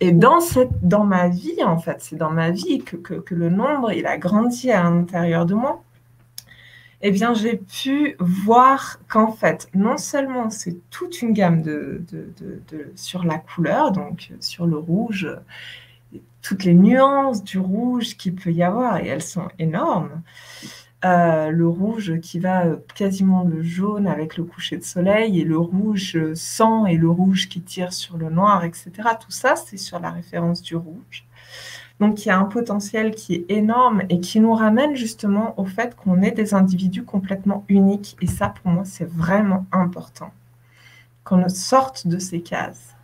Et 0.00 0.12
dans, 0.12 0.40
cette, 0.40 0.86
dans 0.86 1.04
ma 1.04 1.28
vie, 1.28 1.64
en 1.64 1.78
fait, 1.78 1.96
c'est 2.00 2.16
dans 2.16 2.30
ma 2.30 2.50
vie 2.50 2.80
que, 2.80 2.96
que, 2.96 3.14
que 3.14 3.34
le 3.34 3.48
nombre, 3.48 3.92
il 3.92 4.06
a 4.06 4.18
grandi 4.18 4.70
à 4.70 4.82
l'intérieur 4.82 5.46
de 5.46 5.54
moi 5.54 5.82
eh 7.08 7.12
bien, 7.12 7.34
j'ai 7.34 7.56
pu 7.56 8.16
voir 8.18 8.98
qu'en 9.06 9.30
fait, 9.30 9.68
non 9.74 9.96
seulement 9.96 10.50
c'est 10.50 10.76
toute 10.90 11.22
une 11.22 11.34
gamme 11.34 11.62
sur 12.96 13.22
la 13.22 13.38
couleur, 13.38 13.92
donc 13.92 14.32
sur 14.40 14.66
le 14.66 14.76
rouge, 14.76 15.28
toutes 16.42 16.64
les 16.64 16.74
nuances 16.74 17.44
du 17.44 17.60
rouge 17.60 18.16
qu'il 18.16 18.34
peut 18.34 18.50
y 18.50 18.64
avoir, 18.64 18.98
et 18.98 19.06
elles 19.06 19.22
sont 19.22 19.46
énormes. 19.60 20.20
Euh, 21.04 21.50
le 21.50 21.68
rouge 21.68 22.18
qui 22.18 22.40
va 22.40 22.64
quasiment 22.96 23.44
le 23.44 23.62
jaune 23.62 24.08
avec 24.08 24.36
le 24.36 24.42
coucher 24.42 24.76
de 24.76 24.82
soleil, 24.82 25.40
et 25.40 25.44
le 25.44 25.58
rouge 25.58 26.18
sang 26.34 26.86
et 26.86 26.96
le 26.96 27.08
rouge 27.08 27.48
qui 27.48 27.62
tire 27.62 27.92
sur 27.92 28.16
le 28.16 28.30
noir, 28.30 28.64
etc. 28.64 28.90
Tout 29.20 29.30
ça, 29.30 29.54
c'est 29.54 29.76
sur 29.76 30.00
la 30.00 30.10
référence 30.10 30.60
du 30.60 30.74
rouge. 30.74 31.24
Donc 32.00 32.24
il 32.24 32.28
y 32.28 32.30
a 32.30 32.38
un 32.38 32.44
potentiel 32.44 33.14
qui 33.14 33.34
est 33.34 33.46
énorme 33.48 34.02
et 34.10 34.20
qui 34.20 34.40
nous 34.40 34.52
ramène 34.52 34.94
justement 34.96 35.58
au 35.58 35.64
fait 35.64 35.96
qu'on 35.96 36.22
est 36.22 36.32
des 36.32 36.54
individus 36.54 37.04
complètement 37.04 37.64
uniques. 37.68 38.16
Et 38.20 38.26
ça, 38.26 38.48
pour 38.48 38.70
moi, 38.70 38.84
c'est 38.84 39.08
vraiment 39.08 39.66
important 39.72 40.32
qu'on 41.24 41.48
sorte 41.48 42.06
de 42.06 42.18
ces 42.18 42.40
cases. 42.40 42.94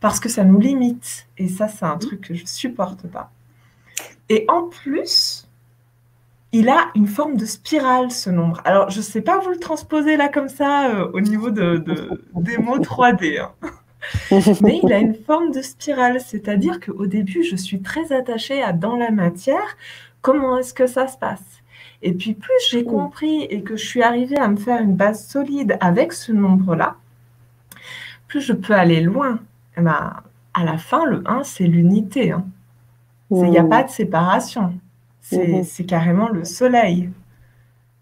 Parce 0.00 0.20
que 0.20 0.28
ça 0.28 0.44
nous 0.44 0.60
limite. 0.60 1.26
Et 1.38 1.48
ça, 1.48 1.68
c'est 1.68 1.84
un 1.84 1.96
truc 1.96 2.20
que 2.20 2.34
je 2.34 2.42
ne 2.42 2.48
supporte 2.48 3.06
pas. 3.06 3.30
Et 4.28 4.44
en 4.48 4.64
plus, 4.64 5.48
il 6.52 6.68
a 6.68 6.90
une 6.94 7.06
forme 7.06 7.36
de 7.36 7.46
spirale, 7.46 8.10
ce 8.10 8.30
nombre. 8.30 8.60
Alors, 8.64 8.90
je 8.90 8.98
ne 8.98 9.02
sais 9.02 9.22
pas 9.22 9.38
vous 9.38 9.50
le 9.50 9.58
transposer 9.58 10.16
là 10.16 10.28
comme 10.28 10.48
ça 10.48 10.90
euh, 10.90 11.10
au 11.12 11.20
niveau 11.20 11.50
de, 11.50 11.82
des 12.34 12.58
mots 12.58 12.78
3D. 12.78 13.40
Hein. 13.40 13.52
Mais 14.62 14.80
il 14.82 14.92
a 14.92 14.98
une 14.98 15.14
forme 15.14 15.50
de 15.50 15.62
spirale, 15.62 16.20
c'est-à-dire 16.20 16.80
qu'au 16.80 17.06
début, 17.06 17.42
je 17.42 17.56
suis 17.56 17.80
très 17.80 18.12
attachée 18.12 18.62
à 18.62 18.72
dans 18.72 18.96
la 18.96 19.10
matière, 19.10 19.76
comment 20.22 20.58
est-ce 20.58 20.74
que 20.74 20.86
ça 20.86 21.06
se 21.08 21.16
passe? 21.18 21.44
Et 22.02 22.12
puis, 22.12 22.34
plus 22.34 22.52
j'ai 22.70 22.84
compris 22.84 23.42
et 23.44 23.62
que 23.62 23.76
je 23.76 23.84
suis 23.84 24.02
arrivée 24.02 24.38
à 24.38 24.48
me 24.48 24.56
faire 24.56 24.80
une 24.80 24.94
base 24.94 25.26
solide 25.26 25.76
avec 25.80 26.12
ce 26.12 26.32
nombre-là, 26.32 26.96
plus 28.28 28.40
je 28.40 28.52
peux 28.52 28.74
aller 28.74 29.00
loin. 29.00 29.40
Eh 29.76 29.80
ben, 29.80 30.14
à 30.54 30.64
la 30.64 30.78
fin, 30.78 31.04
le 31.06 31.22
1, 31.26 31.42
c'est 31.44 31.64
l'unité. 31.64 32.32
Hein. 32.32 32.44
Il 33.30 33.50
n'y 33.50 33.58
a 33.58 33.64
pas 33.64 33.82
de 33.82 33.90
séparation. 33.90 34.74
Mhm. 35.32 35.64
C'est 35.64 35.84
carrément 35.84 36.28
le 36.28 36.44
soleil. 36.44 37.10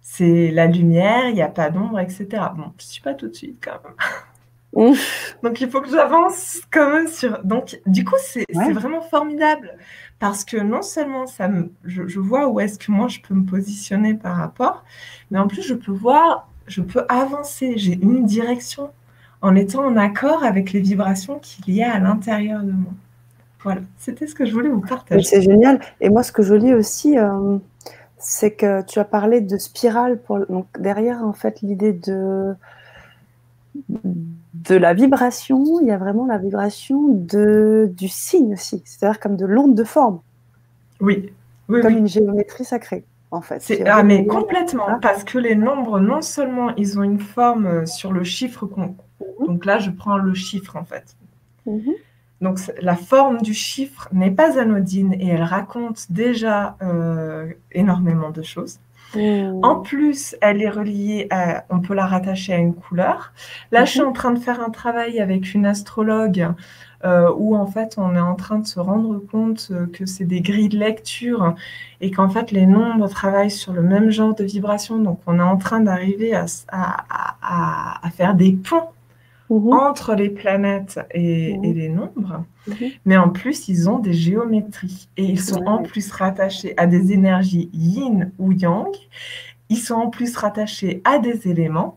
C'est 0.00 0.50
la 0.50 0.66
lumière, 0.66 1.28
il 1.28 1.34
n'y 1.34 1.42
a 1.42 1.48
pas 1.48 1.70
d'ombre, 1.70 1.98
etc. 1.98 2.26
Bon, 2.56 2.72
je 2.78 2.84
ne 2.84 2.90
suis 2.90 3.02
pas 3.02 3.14
tout 3.14 3.28
de 3.28 3.34
suite 3.34 3.58
quand 3.62 3.80
même. 3.84 3.94
Donc 4.72 5.60
il 5.60 5.70
faut 5.70 5.80
que 5.80 5.90
j'avance 5.90 6.60
quand 6.70 6.90
même 6.90 7.08
sur. 7.08 7.42
Donc 7.44 7.80
du 7.86 8.04
coup, 8.04 8.16
c'est 8.20 8.46
vraiment 8.72 9.00
formidable 9.00 9.74
parce 10.18 10.44
que 10.44 10.56
non 10.56 10.82
seulement 10.82 11.26
ça 11.26 11.48
me... 11.48 11.70
je, 11.84 12.18
vois 12.18 12.48
où 12.48 12.60
est-ce 12.60 12.78
que 12.78 12.90
moi 12.90 13.08
je 13.08 13.20
peux 13.20 13.34
me 13.34 13.44
positionner 13.44 14.14
par 14.14 14.36
rapport, 14.36 14.84
mais 15.30 15.38
en 15.38 15.48
plus 15.48 15.62
je 15.62 15.74
peux 15.74 15.92
voir, 15.92 16.48
je 16.66 16.82
peux 16.82 17.04
avancer. 17.08 17.74
J'ai 17.76 17.94
une 17.94 18.24
direction 18.24 18.90
en 19.42 19.54
étant 19.54 19.84
en 19.84 19.96
accord 19.96 20.44
avec 20.44 20.72
les 20.72 20.80
vibrations 20.80 21.38
qu'il 21.38 21.74
y 21.74 21.82
a 21.82 21.94
à 21.94 21.98
l'intérieur 21.98 22.62
de 22.62 22.72
moi. 22.72 22.92
Voilà, 23.62 23.80
c'était 23.98 24.26
ce 24.26 24.34
que 24.34 24.44
je 24.44 24.52
voulais 24.52 24.68
vous 24.68 24.80
partager. 24.80 25.22
C'est 25.22 25.42
génial. 25.42 25.80
Et 26.00 26.08
moi, 26.08 26.22
ce 26.22 26.30
que 26.30 26.42
je 26.42 26.54
lis 26.54 26.72
aussi, 26.72 27.18
euh, 27.18 27.58
c'est 28.16 28.52
que 28.52 28.82
tu 28.82 29.00
as 29.00 29.04
parlé 29.04 29.40
de 29.40 29.56
spirale. 29.56 30.20
Pour, 30.20 30.46
donc 30.46 30.66
derrière, 30.78 31.24
en 31.24 31.32
fait, 31.32 31.62
l'idée 31.62 31.92
de, 31.92 32.54
de 34.68 34.74
la 34.74 34.94
vibration, 34.94 35.80
il 35.80 35.86
y 35.86 35.90
a 35.90 35.98
vraiment 35.98 36.26
la 36.26 36.38
vibration 36.38 37.08
de, 37.08 37.90
du 37.96 38.08
signe 38.08 38.54
aussi, 38.54 38.82
c'est-à-dire 38.84 39.20
comme 39.20 39.36
de 39.36 39.46
l'onde 39.46 39.74
de 39.74 39.84
forme. 39.84 40.20
Oui. 41.00 41.32
oui 41.68 41.80
comme 41.80 41.96
une 41.96 42.08
géométrie 42.08 42.64
sacrée. 42.64 43.04
En 43.32 43.40
fait. 43.40 43.82
Ah, 43.86 44.04
mais 44.04 44.24
complètement, 44.24 45.00
parce 45.02 45.24
que 45.24 45.36
les 45.38 45.56
nombres, 45.56 45.98
non 45.98 46.22
seulement 46.22 46.74
ils 46.76 46.98
ont 46.98 47.02
une 47.02 47.18
forme 47.18 47.66
euh, 47.66 47.86
sur 47.86 48.12
le 48.12 48.22
chiffre 48.22 48.66
qu'on. 48.66 48.94
Mhm. 49.40 49.46
Donc 49.46 49.64
là, 49.64 49.78
je 49.78 49.90
prends 49.90 50.16
le 50.16 50.32
chiffre 50.32 50.76
en 50.76 50.84
fait. 50.84 51.16
Mhm. 51.66 51.94
Donc 52.40 52.60
la 52.80 52.94
forme 52.94 53.38
du 53.38 53.52
chiffre 53.52 54.08
n'est 54.12 54.30
pas 54.30 54.60
anodine 54.60 55.12
et 55.14 55.28
elle 55.28 55.42
raconte 55.42 56.06
déjà 56.10 56.76
euh, 56.82 57.50
énormément 57.72 58.30
de 58.30 58.42
choses. 58.42 58.78
Mmh. 59.14 59.60
En 59.62 59.76
plus, 59.76 60.36
elle 60.40 60.62
est 60.62 60.68
reliée 60.68 61.26
à, 61.30 61.64
on 61.70 61.80
peut 61.80 61.94
la 61.94 62.06
rattacher 62.06 62.52
à 62.52 62.58
une 62.58 62.74
couleur. 62.74 63.32
Là, 63.72 63.84
je 63.84 63.92
suis 63.92 64.00
mmh. 64.00 64.08
en 64.08 64.12
train 64.12 64.32
de 64.32 64.38
faire 64.38 64.60
un 64.60 64.70
travail 64.70 65.20
avec 65.20 65.54
une 65.54 65.66
astrologue 65.66 66.48
euh, 67.04 67.30
où 67.36 67.54
en 67.54 67.66
fait 67.66 67.96
on 67.98 68.16
est 68.16 68.20
en 68.20 68.34
train 68.34 68.58
de 68.58 68.66
se 68.66 68.80
rendre 68.80 69.18
compte 69.30 69.70
que 69.92 70.06
c'est 70.06 70.24
des 70.24 70.40
grilles 70.40 70.70
de 70.70 70.78
lecture 70.78 71.54
et 72.00 72.10
qu'en 72.10 72.28
fait 72.28 72.52
les 72.52 72.66
nombres 72.66 73.06
travaillent 73.08 73.50
sur 73.50 73.72
le 73.72 73.82
même 73.82 74.10
genre 74.10 74.34
de 74.34 74.44
vibration. 74.44 74.98
Donc 74.98 75.20
on 75.26 75.38
est 75.38 75.42
en 75.42 75.56
train 75.56 75.80
d'arriver 75.80 76.34
à, 76.34 76.46
à, 76.72 78.10
faire 78.10 78.34
des 78.34 78.52
ponts 78.52 78.88
Mhm. 79.48 79.72
entre 79.72 80.14
les 80.14 80.28
planètes 80.28 80.98
et, 81.12 81.56
mhm. 81.56 81.74
les 81.74 81.88
nombres. 81.88 82.44
Mhm. 82.66 82.90
Mais 83.04 83.16
en 83.16 83.28
plus, 83.28 83.68
ils 83.68 83.88
ont 83.88 83.98
des 83.98 84.12
géométries 84.12 85.08
et 85.16 85.24
ils 85.24 85.40
sont 85.40 85.64
en 85.66 85.82
plus 85.82 86.10
rattachés 86.10 86.74
à 86.76 86.86
des 86.86 87.12
énergies 87.12 87.70
yin 87.72 88.32
ou 88.38 88.52
yang. 88.52 88.94
Ils 89.68 89.78
sont 89.78 89.94
en 89.94 90.10
plus 90.10 90.36
rattachés 90.36 91.00
à 91.04 91.18
des 91.18 91.48
éléments. 91.48 91.96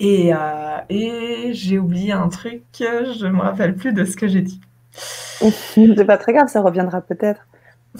Et, 0.00 0.32
euh, 0.34 0.78
et 0.88 1.50
j'ai 1.52 1.78
oublié 1.78 2.12
un 2.12 2.28
truc, 2.28 2.62
je 2.78 3.26
ne 3.26 3.30
me 3.32 3.40
rappelle 3.40 3.76
plus 3.76 3.92
de 3.92 4.04
ce 4.04 4.16
que 4.16 4.26
j'ai 4.26 4.42
dit. 4.42 4.60
C'est 4.92 6.04
pas 6.04 6.18
très 6.18 6.32
grave, 6.32 6.48
ça 6.48 6.60
reviendra 6.60 7.00
peut-être. 7.00 7.46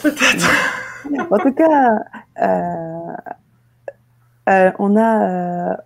Peut-être. 0.01 0.51
en 1.31 1.39
tout 1.39 1.53
cas, 1.53 1.91
euh, 2.43 3.13
euh, 4.49 4.73
on 4.79 4.97
a 4.97 5.77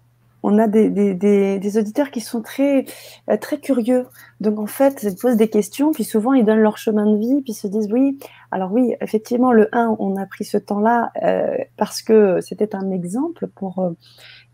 on 0.43 0.59
a 0.59 0.69
des, 0.69 1.79
auditeurs 1.79 2.11
qui 2.11 2.21
sont 2.21 2.43
très, 2.43 2.85
euh, 3.31 3.37
très 3.37 3.59
curieux. 3.59 4.07
Donc, 4.41 4.59
en 4.59 4.67
fait, 4.67 5.03
ils 5.03 5.17
posent 5.17 5.37
des 5.37 5.49
questions, 5.49 5.93
puis 5.93 6.05
souvent, 6.05 6.33
ils 6.33 6.45
donnent 6.45 6.61
leur 6.61 6.79
chemin 6.79 7.07
de 7.11 7.19
vie, 7.19 7.43
puis 7.43 7.55
se 7.55 7.67
disent 7.67 7.93
oui. 7.93 8.19
Alors, 8.51 8.73
oui, 8.73 8.95
effectivement, 9.01 9.53
le 9.53 9.69
1, 9.73 9.97
on 9.99 10.17
a 10.17 10.27
pris 10.27 10.45
ce 10.45 10.59
temps-là 10.59 11.11
euh, 11.23 11.57
parce 11.77 12.03
que 12.03 12.41
c'était 12.41 12.75
un 12.75 12.91
exemple 12.91 13.49
pour 13.49 13.81
euh, 13.81 13.91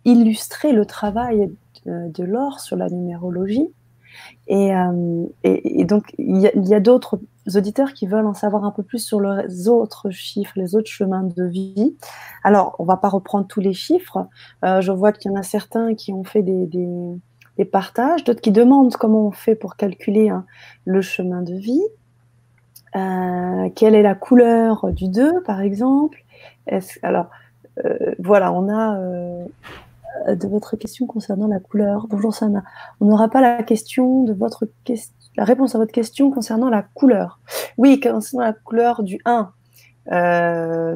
illustrer 0.04 0.72
le 0.72 0.86
travail 0.86 1.50
de 1.86 2.24
l'or 2.24 2.60
sur 2.60 2.76
la 2.76 2.88
numérologie. 2.88 3.68
Et, 4.46 4.72
donc, 5.84 6.14
il 6.16 6.66
y 6.66 6.74
a 6.74 6.80
d'autres 6.80 7.20
auditeurs 7.54 7.92
qui 7.92 8.06
veulent 8.06 8.26
en 8.26 8.34
savoir 8.34 8.64
un 8.64 8.70
peu 8.70 8.82
plus 8.82 8.98
sur 8.98 9.20
les 9.20 9.68
autres 9.68 10.10
chiffres, 10.10 10.52
les 10.56 10.74
autres 10.74 10.90
chemins 10.90 11.22
de 11.22 11.44
vie. 11.44 11.96
Alors, 12.42 12.74
on 12.78 12.84
va 12.84 12.96
pas 12.96 13.08
reprendre 13.08 13.46
tous 13.46 13.60
les 13.60 13.72
chiffres. 13.72 14.26
Euh, 14.64 14.80
je 14.80 14.92
vois 14.92 15.12
qu'il 15.12 15.30
y 15.30 15.34
en 15.34 15.38
a 15.38 15.42
certains 15.42 15.94
qui 15.94 16.12
ont 16.12 16.24
fait 16.24 16.42
des, 16.42 16.66
des, 17.56 17.64
partages, 17.64 18.24
d'autres 18.24 18.40
qui 18.40 18.52
demandent 18.52 18.94
comment 18.96 19.26
on 19.26 19.30
fait 19.30 19.54
pour 19.54 19.76
calculer 19.76 20.28
hein, 20.28 20.44
le 20.84 21.00
chemin 21.02 21.42
de 21.42 21.54
vie. 21.54 21.82
Euh, 22.96 23.68
quelle 23.74 23.94
est 23.94 24.02
la 24.02 24.14
couleur 24.14 24.92
du 24.92 25.08
2, 25.08 25.42
par 25.42 25.60
exemple? 25.60 26.24
Alors, 27.02 27.26
euh, 27.84 28.14
voilà, 28.18 28.52
on 28.52 28.68
a 28.68 28.98
de 30.32 30.46
votre 30.46 30.76
question 30.76 31.06
concernant 31.06 31.48
la 31.48 31.58
couleur. 31.58 32.06
Bonjour 32.08 32.32
Sana. 32.32 32.62
On 33.00 33.06
n'aura 33.06 33.28
pas 33.28 33.40
la 33.40 33.62
question 33.62 34.22
de 34.22 34.32
votre 34.32 34.66
question 34.84 35.12
la 35.36 35.44
réponse 35.44 35.74
à 35.74 35.78
votre 35.78 35.92
question 35.92 36.30
concernant 36.30 36.70
la 36.70 36.82
couleur. 36.82 37.40
Oui, 37.76 38.00
concernant 38.00 38.44
la 38.44 38.52
couleur 38.52 39.02
du 39.02 39.20
1. 39.24 39.50
Euh, 40.12 40.94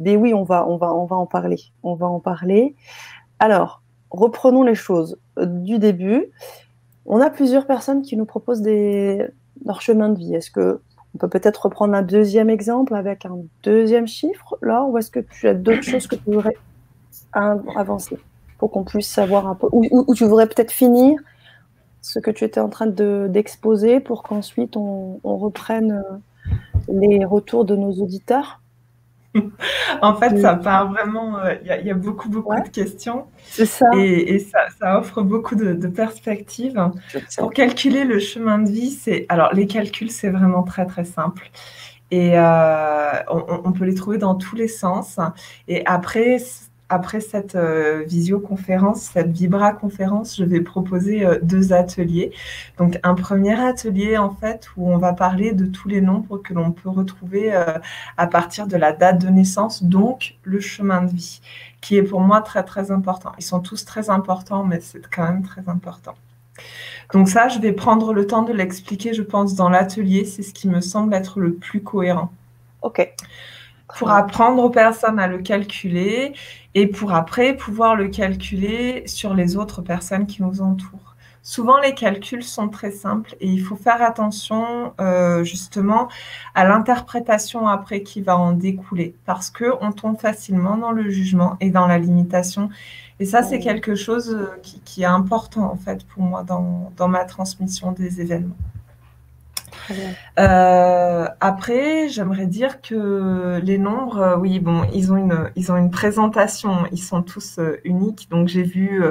mais 0.00 0.16
oui, 0.16 0.34
on 0.34 0.44
va, 0.44 0.68
on, 0.68 0.76
va, 0.76 0.94
on 0.94 1.06
va 1.06 1.16
en 1.16 1.26
parler. 1.26 1.58
On 1.82 1.94
va 1.94 2.06
en 2.06 2.20
parler. 2.20 2.76
Alors, 3.38 3.82
reprenons 4.10 4.62
les 4.62 4.74
choses 4.74 5.18
du 5.38 5.78
début. 5.78 6.26
On 7.06 7.20
a 7.20 7.30
plusieurs 7.30 7.66
personnes 7.66 8.02
qui 8.02 8.16
nous 8.16 8.26
proposent 8.26 8.62
leur 8.62 9.80
chemin 9.80 10.10
de 10.10 10.18
vie. 10.18 10.34
Est-ce 10.34 10.50
que 10.50 10.80
on 11.14 11.18
peut 11.18 11.28
peut-être 11.28 11.64
reprendre 11.64 11.94
un 11.94 12.02
deuxième 12.02 12.50
exemple 12.50 12.94
avec 12.94 13.26
un 13.26 13.38
deuxième 13.64 14.06
chiffre 14.06 14.56
là, 14.62 14.84
ou 14.84 14.96
est-ce 14.96 15.10
que 15.10 15.18
tu 15.18 15.48
as 15.48 15.54
d'autres 15.54 15.82
choses 15.82 16.06
que 16.06 16.14
tu 16.14 16.22
voudrais 16.26 16.56
avancer 17.32 18.16
pour 18.58 18.70
qu'on 18.70 18.84
puisse 18.84 19.08
savoir 19.08 19.48
un 19.48 19.56
peu, 19.56 19.66
ou 19.72 20.14
tu 20.14 20.24
voudrais 20.24 20.46
peut-être 20.46 20.70
finir 20.70 21.18
ce 22.02 22.18
que 22.18 22.30
tu 22.30 22.44
étais 22.44 22.60
en 22.60 22.68
train 22.68 22.86
d'exposer 22.86 24.00
pour 24.00 24.22
qu'ensuite 24.22 24.76
on, 24.76 25.20
reprenne 25.22 25.92
euh, 25.92 26.52
les 26.88 27.24
retours 27.24 27.64
de 27.64 27.76
nos 27.76 27.92
auditeurs 28.02 28.60
En 30.02 30.16
fait, 30.16 30.38
ça 30.40 30.54
part 30.54 30.90
vraiment, 30.90 31.38
euh, 31.38 31.54
il 31.62 31.86
y, 31.86 31.90
a 31.90 31.94
beaucoup, 31.94 32.28
beaucoup 32.28 32.60
de 32.60 32.68
questions. 32.68 33.26
C'est 33.44 33.66
ça. 33.66 33.86
Et, 33.96 34.38
ça, 34.40 34.98
offre 34.98 35.22
beaucoup 35.22 35.54
de, 35.54 35.86
perspectives. 35.86 36.90
Pour 37.38 37.52
calculer 37.52 38.04
le 38.04 38.18
chemin 38.18 38.58
de 38.58 38.70
vie, 38.70 38.90
c'est. 38.90 39.26
Alors, 39.28 39.52
les 39.52 39.66
calculs, 39.66 40.10
c'est 40.10 40.30
vraiment 40.30 40.62
très, 40.62 40.86
très 40.86 41.04
simple. 41.04 41.50
Et 42.10 42.32
euh, 42.34 43.12
on, 43.28 43.60
on, 43.64 43.72
peut 43.72 43.84
les 43.84 43.94
trouver 43.94 44.18
dans 44.18 44.34
tous 44.34 44.56
les 44.56 44.66
sens. 44.66 45.18
Et 45.68 45.86
après, 45.86 46.38
après 46.90 47.20
cette 47.20 47.54
euh, 47.54 48.04
visioconférence, 48.06 49.02
cette 49.02 49.30
vibra-conférence, 49.30 50.36
je 50.36 50.44
vais 50.44 50.60
proposer 50.60 51.24
euh, 51.24 51.38
deux 51.40 51.72
ateliers. 51.72 52.32
Donc 52.78 52.98
un 53.02 53.14
premier 53.14 53.58
atelier 53.58 54.18
en 54.18 54.30
fait 54.30 54.68
où 54.76 54.90
on 54.90 54.98
va 54.98 55.12
parler 55.12 55.52
de 55.52 55.66
tous 55.66 55.88
les 55.88 56.00
nombres 56.00 56.38
que 56.38 56.52
l'on 56.52 56.72
peut 56.72 56.90
retrouver 56.90 57.54
euh, 57.54 57.78
à 58.16 58.26
partir 58.26 58.66
de 58.66 58.76
la 58.76 58.92
date 58.92 59.22
de 59.22 59.28
naissance, 59.28 59.84
donc 59.84 60.36
le 60.42 60.60
chemin 60.60 61.02
de 61.02 61.12
vie, 61.12 61.40
qui 61.80 61.96
est 61.96 62.02
pour 62.02 62.20
moi 62.20 62.42
très 62.42 62.64
très 62.64 62.90
important. 62.90 63.32
Ils 63.38 63.44
sont 63.44 63.60
tous 63.60 63.84
très 63.84 64.10
importants, 64.10 64.64
mais 64.64 64.80
c'est 64.80 65.00
quand 65.08 65.24
même 65.24 65.42
très 65.42 65.68
important. 65.68 66.14
Donc 67.14 67.28
ça, 67.28 67.48
je 67.48 67.60
vais 67.60 67.72
prendre 67.72 68.12
le 68.12 68.26
temps 68.26 68.42
de 68.42 68.52
l'expliquer, 68.52 69.14
je 69.14 69.22
pense, 69.22 69.54
dans 69.54 69.68
l'atelier. 69.68 70.24
C'est 70.24 70.42
ce 70.42 70.52
qui 70.52 70.68
me 70.68 70.80
semble 70.80 71.14
être 71.14 71.40
le 71.40 71.54
plus 71.54 71.82
cohérent. 71.82 72.32
OK 72.82 73.14
pour 73.96 74.10
apprendre 74.10 74.62
aux 74.62 74.70
personnes 74.70 75.18
à 75.18 75.26
le 75.26 75.38
calculer 75.38 76.32
et 76.74 76.86
pour 76.86 77.12
après 77.12 77.56
pouvoir 77.56 77.96
le 77.96 78.08
calculer 78.08 79.02
sur 79.06 79.34
les 79.34 79.56
autres 79.56 79.82
personnes 79.82 80.26
qui 80.26 80.42
nous 80.42 80.60
entourent. 80.60 81.10
Souvent, 81.42 81.78
les 81.78 81.94
calculs 81.94 82.44
sont 82.44 82.68
très 82.68 82.90
simples 82.90 83.34
et 83.40 83.48
il 83.48 83.62
faut 83.62 83.76
faire 83.76 84.02
attention 84.02 84.92
euh, 85.00 85.42
justement 85.42 86.08
à 86.54 86.66
l'interprétation 86.66 87.66
après 87.66 88.02
qui 88.02 88.20
va 88.20 88.36
en 88.36 88.52
découler 88.52 89.14
parce 89.24 89.50
que 89.50 89.64
on 89.80 89.92
tombe 89.92 90.18
facilement 90.18 90.76
dans 90.76 90.92
le 90.92 91.08
jugement 91.08 91.56
et 91.60 91.70
dans 91.70 91.86
la 91.86 91.98
limitation. 91.98 92.68
Et 93.20 93.24
ça, 93.24 93.42
c'est 93.42 93.58
quelque 93.58 93.94
chose 93.94 94.34
euh, 94.34 94.60
qui, 94.84 95.02
est 95.02 95.06
important 95.06 95.72
en 95.72 95.76
fait 95.76 96.06
pour 96.06 96.22
moi 96.22 96.42
dans, 96.42 96.92
dans 96.96 97.08
ma 97.08 97.24
transmission 97.24 97.92
des 97.92 98.20
événements. 98.20 98.56
Euh, 100.38 101.26
après, 101.40 102.08
j'aimerais 102.08 102.46
dire 102.46 102.80
que 102.80 103.60
les 103.62 103.78
nombres, 103.78 104.18
euh, 104.18 104.36
oui, 104.36 104.60
bon, 104.60 104.84
ils 104.94 105.12
ont 105.12 105.16
une, 105.16 105.50
ils 105.56 105.72
ont 105.72 105.76
une 105.76 105.90
présentation, 105.90 106.86
ils 106.92 107.02
sont 107.02 107.22
tous 107.22 107.58
euh, 107.58 107.80
uniques. 107.84 108.28
Donc 108.30 108.48
j'ai 108.48 108.62
vu, 108.62 109.02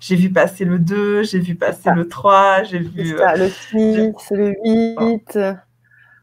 j'ai 0.00 0.16
vu 0.16 0.30
passer 0.30 0.64
le 0.64 0.78
2, 0.78 1.22
j'ai 1.22 1.38
vu 1.40 1.54
passer 1.54 1.90
le 1.94 2.08
3, 2.08 2.64
j'ai 2.64 2.78
vu 2.78 3.14
le 3.14 3.48
6, 3.48 4.12
le 4.32 4.54
8. 4.64 5.38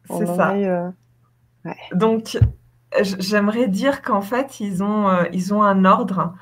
C'est 0.10 0.26
ça. 0.26 0.54
Donc 1.94 2.38
j'aimerais 3.02 3.68
dire 3.68 4.02
qu'en 4.02 4.22
fait, 4.22 4.60
ils 4.60 4.84
ont, 4.84 5.10
ils 5.32 5.54
ont 5.54 5.64
un 5.64 5.86
ordre. 5.86 6.34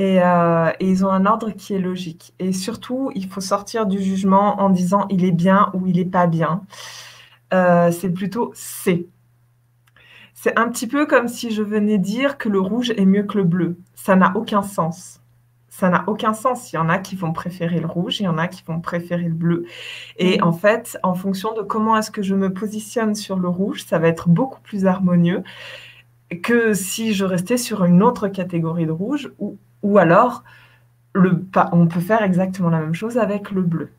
Et, 0.00 0.16
et, 0.16 0.88
ils 0.88 1.04
ont 1.04 1.10
un 1.10 1.26
ordre 1.26 1.50
qui 1.50 1.74
est 1.74 1.78
logique. 1.78 2.32
Et 2.38 2.52
surtout, 2.52 3.10
il 3.14 3.26
faut 3.26 3.42
sortir 3.42 3.84
du 3.84 4.02
jugement 4.02 4.60
en 4.60 4.70
disant 4.70 5.06
il 5.10 5.24
est 5.24 5.32
bien 5.32 5.70
ou 5.74 5.86
il 5.86 5.96
n'est 5.96 6.04
pas 6.04 6.26
bien. 6.26 6.62
Euh, 7.52 7.90
c'est 7.90 8.10
plutôt 8.10 8.52
C. 8.54 9.08
C'est 10.34 10.58
un 10.58 10.68
petit 10.68 10.86
peu 10.86 11.06
comme 11.06 11.28
si 11.28 11.50
je 11.50 11.62
venais 11.62 11.98
dire 11.98 12.38
que 12.38 12.48
le 12.48 12.60
rouge 12.60 12.90
est 12.90 13.04
mieux 13.04 13.24
que 13.24 13.38
le 13.38 13.44
bleu. 13.44 13.78
Ça 13.94 14.16
n'a 14.16 14.32
aucun 14.36 14.62
sens. 14.62 15.20
Ça 15.68 15.88
n'a 15.88 16.04
aucun 16.06 16.32
sens. 16.32 16.72
Il 16.72 16.76
y 16.76 16.78
en 16.78 16.88
a 16.88 16.98
qui 16.98 17.16
vont 17.16 17.32
préférer 17.32 17.80
le 17.80 17.86
rouge, 17.86 18.20
il 18.20 18.24
y 18.24 18.28
en 18.28 18.38
a 18.38 18.48
qui 18.48 18.62
vont 18.66 18.80
préférer 18.80 19.24
le 19.24 19.34
bleu. 19.34 19.66
Et 20.16 20.38
mm. 20.38 20.44
en 20.44 20.52
fait, 20.52 20.98
en 21.02 21.14
fonction 21.14 21.52
de 21.54 21.62
comment 21.62 21.96
est-ce 21.96 22.10
que 22.10 22.22
je 22.22 22.34
me 22.34 22.52
positionne 22.52 23.14
sur 23.14 23.38
le 23.38 23.48
rouge, 23.48 23.84
ça 23.84 23.98
va 23.98 24.08
être 24.08 24.28
beaucoup 24.28 24.60
plus 24.60 24.86
harmonieux 24.86 25.42
que 26.42 26.74
si 26.74 27.12
je 27.12 27.24
restais 27.24 27.56
sur 27.56 27.84
une 27.84 28.02
autre 28.02 28.28
catégorie 28.28 28.86
de 28.86 28.92
rouge 28.92 29.32
ou, 29.38 29.58
ou 29.82 29.98
alors 29.98 30.44
on 31.14 31.86
peut 31.86 32.00
faire 32.00 32.22
exactement 32.22 32.70
la 32.70 32.80
même 32.80 32.94
chose 32.94 33.18
avec 33.18 33.50
le 33.50 33.62
bleu. 33.62 33.90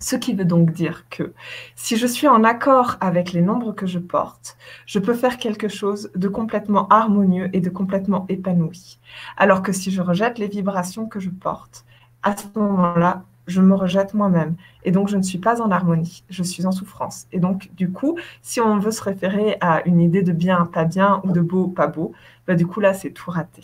Ce 0.00 0.14
qui 0.14 0.32
veut 0.32 0.44
donc 0.44 0.72
dire 0.72 1.06
que 1.10 1.32
si 1.74 1.96
je 1.96 2.06
suis 2.06 2.28
en 2.28 2.44
accord 2.44 2.96
avec 3.00 3.32
les 3.32 3.42
nombres 3.42 3.72
que 3.72 3.86
je 3.86 3.98
porte, 3.98 4.56
je 4.86 5.00
peux 5.00 5.14
faire 5.14 5.38
quelque 5.38 5.66
chose 5.66 6.12
de 6.14 6.28
complètement 6.28 6.86
harmonieux 6.88 7.50
et 7.52 7.60
de 7.60 7.68
complètement 7.68 8.24
épanoui. 8.28 9.00
Alors 9.36 9.62
que 9.62 9.72
si 9.72 9.90
je 9.90 10.00
rejette 10.00 10.38
les 10.38 10.46
vibrations 10.46 11.06
que 11.06 11.18
je 11.18 11.30
porte, 11.30 11.84
à 12.22 12.36
ce 12.36 12.46
moment-là, 12.56 13.24
je 13.48 13.60
me 13.60 13.74
rejette 13.74 14.14
moi-même. 14.14 14.54
Et 14.84 14.92
donc, 14.92 15.08
je 15.08 15.16
ne 15.16 15.22
suis 15.22 15.38
pas 15.38 15.60
en 15.62 15.70
harmonie, 15.70 16.22
je 16.28 16.42
suis 16.42 16.66
en 16.66 16.72
souffrance. 16.72 17.26
Et 17.32 17.40
donc, 17.40 17.70
du 17.74 17.90
coup, 17.90 18.16
si 18.42 18.60
on 18.60 18.78
veut 18.78 18.90
se 18.90 19.02
référer 19.02 19.56
à 19.60 19.84
une 19.86 20.00
idée 20.00 20.22
de 20.22 20.32
bien, 20.32 20.66
pas 20.66 20.84
bien, 20.84 21.20
ou 21.24 21.32
de 21.32 21.40
beau, 21.40 21.66
pas 21.66 21.86
beau, 21.86 22.12
bah, 22.46 22.54
du 22.54 22.66
coup, 22.66 22.80
là, 22.80 22.94
c'est 22.94 23.10
tout 23.10 23.30
raté. 23.30 23.62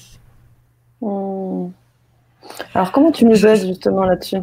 Hmm. 1.05 1.71
Alors, 2.75 2.93
comment 2.93 3.13
tu 3.13 3.27
nous 3.27 3.47
aides 3.47 3.67
justement 3.67 4.05
là-dessus? 4.05 4.39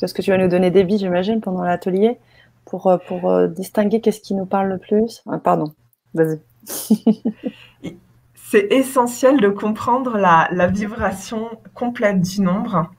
Parce 0.00 0.12
que 0.12 0.22
tu 0.22 0.30
vas 0.30 0.38
nous 0.38 0.48
donner 0.48 0.70
des 0.70 0.84
billes, 0.84 0.98
j'imagine, 0.98 1.40
pendant 1.40 1.62
l'atelier, 1.62 2.18
pour, 2.64 2.86
euh, 2.86 2.98
pour 2.98 3.28
euh, 3.30 3.48
distinguer 3.48 4.00
qu'est-ce 4.00 4.20
qui 4.20 4.34
nous 4.34 4.46
parle 4.46 4.68
le 4.68 4.78
plus. 4.78 5.22
Ah, 5.28 5.38
pardon, 5.38 5.74
vas-y. 6.14 6.40
C'est 8.34 8.72
essentiel 8.72 9.40
de 9.40 9.48
comprendre 9.48 10.16
la, 10.16 10.48
la, 10.52 10.68
vibration 10.68 11.50
complète 11.74 12.20
du 12.20 12.40
nombre. 12.40 12.90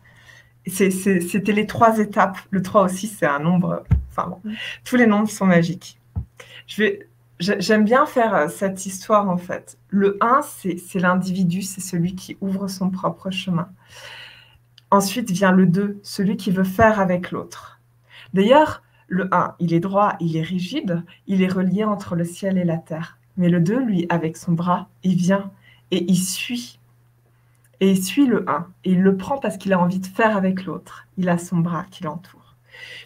C'était 0.68 1.52
les 1.54 1.66
trois 1.66 1.98
étapes. 1.98 2.38
Le 2.52 2.62
3 2.62 2.84
aussi, 2.84 3.08
c'est 3.08 3.26
un 3.26 3.40
nombre. 3.40 3.84
Enfin 4.12 4.28
bon, 4.30 4.52
tous 4.84 4.96
les 4.96 5.08
nombres 5.08 5.30
sont 5.30 5.48
magiques. 5.48 5.98
J'aime 7.40 7.86
bien 7.86 8.06
faire 8.06 8.36
euh, 8.36 8.48
cette 8.50 8.86
histoire 8.86 9.30
en 9.30 9.38
fait. 9.38 9.78
Le 9.88 10.18
1, 10.20 10.42
c'est 10.42 11.00
l'individu, 11.00 11.62
c'est 11.62 11.80
celui 11.80 12.16
qui 12.16 12.38
ouvre 12.42 12.68
son 12.68 12.90
propre 12.90 13.32
chemin. 13.32 13.70
Ensuite 14.92 15.32
vient 15.32 15.52
le 15.52 15.66
2, 15.66 16.00
celui 16.04 16.36
qui 16.36 16.52
veut 16.52 16.66
faire 16.66 17.00
avec 17.00 17.32
l'autre. 17.32 17.80
D'ailleurs, 18.34 18.84
le 19.08 19.34
1, 19.34 19.56
il 19.60 19.74
est 19.74 19.80
droit, 19.80 20.16
il 20.20 20.36
est 20.36 20.42
rigide, 20.42 21.04
il 21.28 21.42
est 21.42 21.48
relié 21.48 21.86
entre 21.86 22.16
le 22.16 22.26
ciel 22.26 22.58
et 22.58 22.66
la 22.66 22.78
terre. 22.78 23.18
Mais 23.38 23.50
le 23.50 23.62
2, 23.62 23.80
lui, 23.80 24.06
avec 24.10 24.36
son 24.36 24.52
bras, 24.52 24.90
il 25.04 25.16
vient 25.16 25.52
et 25.92 26.04
il 26.12 26.18
suit. 26.18 26.80
Et 27.80 27.92
il 27.92 28.04
suit 28.04 28.28
le 28.28 28.50
1. 28.50 28.68
Et 28.84 28.92
il 28.92 29.02
le 29.02 29.16
prend 29.16 29.38
parce 29.38 29.58
qu'il 29.58 29.72
a 29.72 29.80
envie 29.80 30.00
de 30.00 30.08
faire 30.08 30.36
avec 30.36 30.66
l'autre. 30.66 31.08
Il 31.18 31.30
a 31.30 31.38
son 31.38 31.58
bras 31.58 31.86
qui 31.90 32.04
l'entoure. 32.04 32.56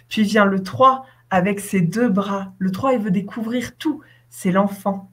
Puis 0.09 0.23
vient 0.23 0.45
le 0.45 0.63
3 0.63 1.05
avec 1.29 1.59
ses 1.59 1.81
deux 1.81 2.09
bras. 2.09 2.53
Le 2.57 2.71
3, 2.71 2.93
il 2.93 2.99
veut 2.99 3.11
découvrir 3.11 3.77
tout. 3.77 4.01
C'est 4.35 4.51
l'enfant. 4.51 5.11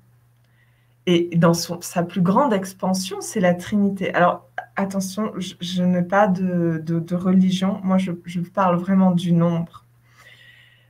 Et 1.04 1.28
dans 1.36 1.52
sa 1.52 2.02
plus 2.02 2.22
grande 2.22 2.54
expansion, 2.54 3.20
c'est 3.20 3.38
la 3.38 3.52
Trinité. 3.52 4.14
Alors, 4.14 4.48
attention, 4.76 5.32
je, 5.36 5.82
n'ai 5.82 6.02
pas 6.02 6.26
de, 6.26 7.14
religion. 7.14 7.80
Moi, 7.84 7.98
je, 7.98 8.40
parle 8.40 8.76
vraiment 8.76 9.10
du 9.10 9.32
nombre. 9.32 9.84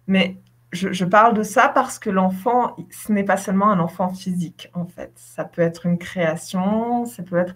Mais 0.06 0.36
je, 0.70 1.04
parle 1.04 1.34
de 1.34 1.42
ça 1.42 1.68
parce 1.68 1.98
que 1.98 2.08
l'enfant, 2.08 2.76
ce 2.90 3.12
n'est 3.12 3.24
pas 3.24 3.36
seulement 3.36 3.72
un 3.72 3.80
enfant 3.80 4.10
physique, 4.10 4.70
en 4.74 4.86
fait. 4.86 5.10
Ça 5.16 5.44
peut 5.44 5.62
être 5.62 5.86
une 5.86 5.98
création, 5.98 7.06
ça 7.06 7.24
peut 7.24 7.36
être... 7.36 7.54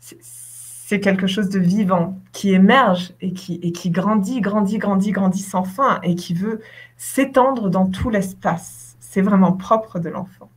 C'est 0.00 0.98
quelque 1.00 1.28
chose 1.28 1.48
de 1.48 1.60
vivant 1.60 2.18
qui 2.32 2.52
émerge 2.52 3.12
et 3.20 3.32
qui 3.32 3.90
grandit, 3.90 4.40
grandit, 4.40 4.78
grandit, 4.78 5.12
grandit 5.12 5.42
sans 5.42 5.64
fin 5.64 6.00
et 6.02 6.16
qui 6.16 6.34
veut 6.34 6.60
s'étendre 6.96 7.70
dans 7.70 7.86
tout 7.86 8.10
l'espace. 8.10 8.87
C'est 9.10 9.22
vraiment 9.22 9.52
propre 9.52 9.98
de 9.98 10.10
l'enfant. 10.10 10.50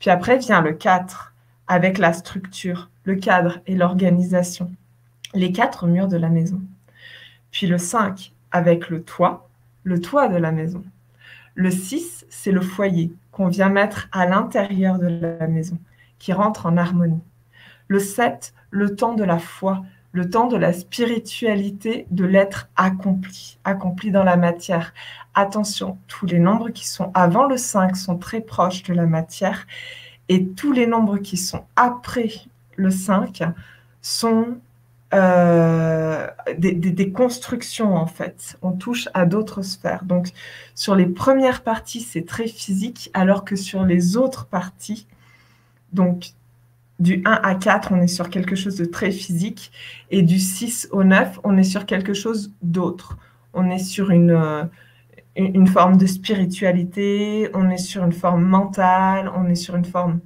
Puis 0.00 0.10
après 0.10 0.36
vient 0.36 0.60
le 0.60 0.72
4 0.72 1.32
avec 1.68 1.98
la 1.98 2.12
structure, 2.12 2.90
le 3.04 3.14
cadre 3.14 3.60
et 3.68 3.76
l'organisation, 3.76 4.72
les 5.32 5.52
quatre 5.52 5.86
murs 5.86 6.08
de 6.08 6.16
la 6.16 6.28
maison. 6.28 6.60
Puis 7.52 7.68
le 7.68 7.78
5 7.78 8.32
avec 8.50 8.90
le 8.90 9.04
toit, 9.04 9.48
le 9.84 10.00
toit 10.00 10.26
de 10.26 10.36
la 10.36 10.50
maison. 10.50 10.82
Le 11.54 11.70
6, 11.70 12.26
c'est 12.28 12.50
le 12.50 12.62
foyer 12.62 13.12
qu'on 13.30 13.46
vient 13.46 13.68
mettre 13.68 14.08
à 14.10 14.26
l'intérieur 14.26 14.98
de 14.98 15.06
la 15.06 15.46
maison, 15.46 15.78
qui 16.18 16.32
rentre 16.32 16.66
en 16.66 16.76
harmonie. 16.76 17.22
Le 17.86 18.00
7, 18.00 18.54
le 18.70 18.96
temps 18.96 19.14
de 19.14 19.22
la 19.22 19.38
foi, 19.38 19.84
le 20.14 20.30
temps 20.30 20.46
de 20.46 20.56
la 20.56 20.72
spiritualité, 20.72 22.06
de 22.12 22.24
l'être 22.24 22.68
accompli, 22.76 23.58
accompli 23.64 24.12
dans 24.12 24.22
la 24.22 24.36
matière. 24.36 24.94
Attention, 25.34 25.98
tous 26.06 26.24
les 26.24 26.38
nombres 26.38 26.70
qui 26.70 26.86
sont 26.86 27.10
avant 27.14 27.46
le 27.46 27.56
5 27.56 27.96
sont 27.96 28.16
très 28.16 28.40
proches 28.40 28.84
de 28.84 28.94
la 28.94 29.06
matière 29.06 29.66
et 30.28 30.46
tous 30.46 30.70
les 30.70 30.86
nombres 30.86 31.18
qui 31.18 31.36
sont 31.36 31.64
après 31.74 32.30
le 32.76 32.92
5 32.92 33.42
sont 34.02 34.56
euh, 35.12 36.28
des, 36.58 37.12
constructions 37.12 37.96
en 37.96 38.06
fait. 38.06 38.56
On 38.62 38.70
touche 38.70 39.08
à 39.14 39.26
d'autres 39.26 39.62
sphères. 39.62 40.04
Donc 40.04 40.28
sur 40.76 40.94
les 40.94 41.06
premières 41.06 41.62
parties, 41.64 42.02
c'est 42.02 42.24
très 42.24 42.46
physique, 42.46 43.10
alors 43.14 43.44
que 43.44 43.56
sur 43.56 43.84
les 43.84 44.16
autres 44.16 44.46
parties, 44.46 45.08
donc 45.92 46.34
du 46.98 47.22
1 47.24 47.30
à 47.42 47.54
4, 47.54 47.92
on 47.92 48.00
est 48.00 48.06
sur 48.06 48.30
quelque 48.30 48.54
chose 48.54 48.76
de 48.76 48.84
très 48.84 49.10
physique, 49.10 49.72
et 50.10 50.22
du 50.22 50.38
6 50.38 50.88
au 50.92 51.04
9, 51.04 51.40
on 51.44 51.56
est 51.56 51.64
sur 51.64 51.86
quelque 51.86 52.14
chose 52.14 52.52
d'autre. 52.62 53.18
On 53.52 53.70
est 53.70 53.78
sur 53.78 54.10
une, 54.10 54.68
une 55.36 55.66
forme 55.66 55.96
de 55.96 56.06
spiritualité, 56.06 57.50
on 57.54 57.70
est 57.70 57.78
sur 57.78 58.04
une 58.04 58.12
forme 58.12 58.44
mentale, 58.44 59.30
on 59.34 59.48
est 59.48 59.54
sur 59.54 59.76
une 59.76 59.84
forme 59.84 60.20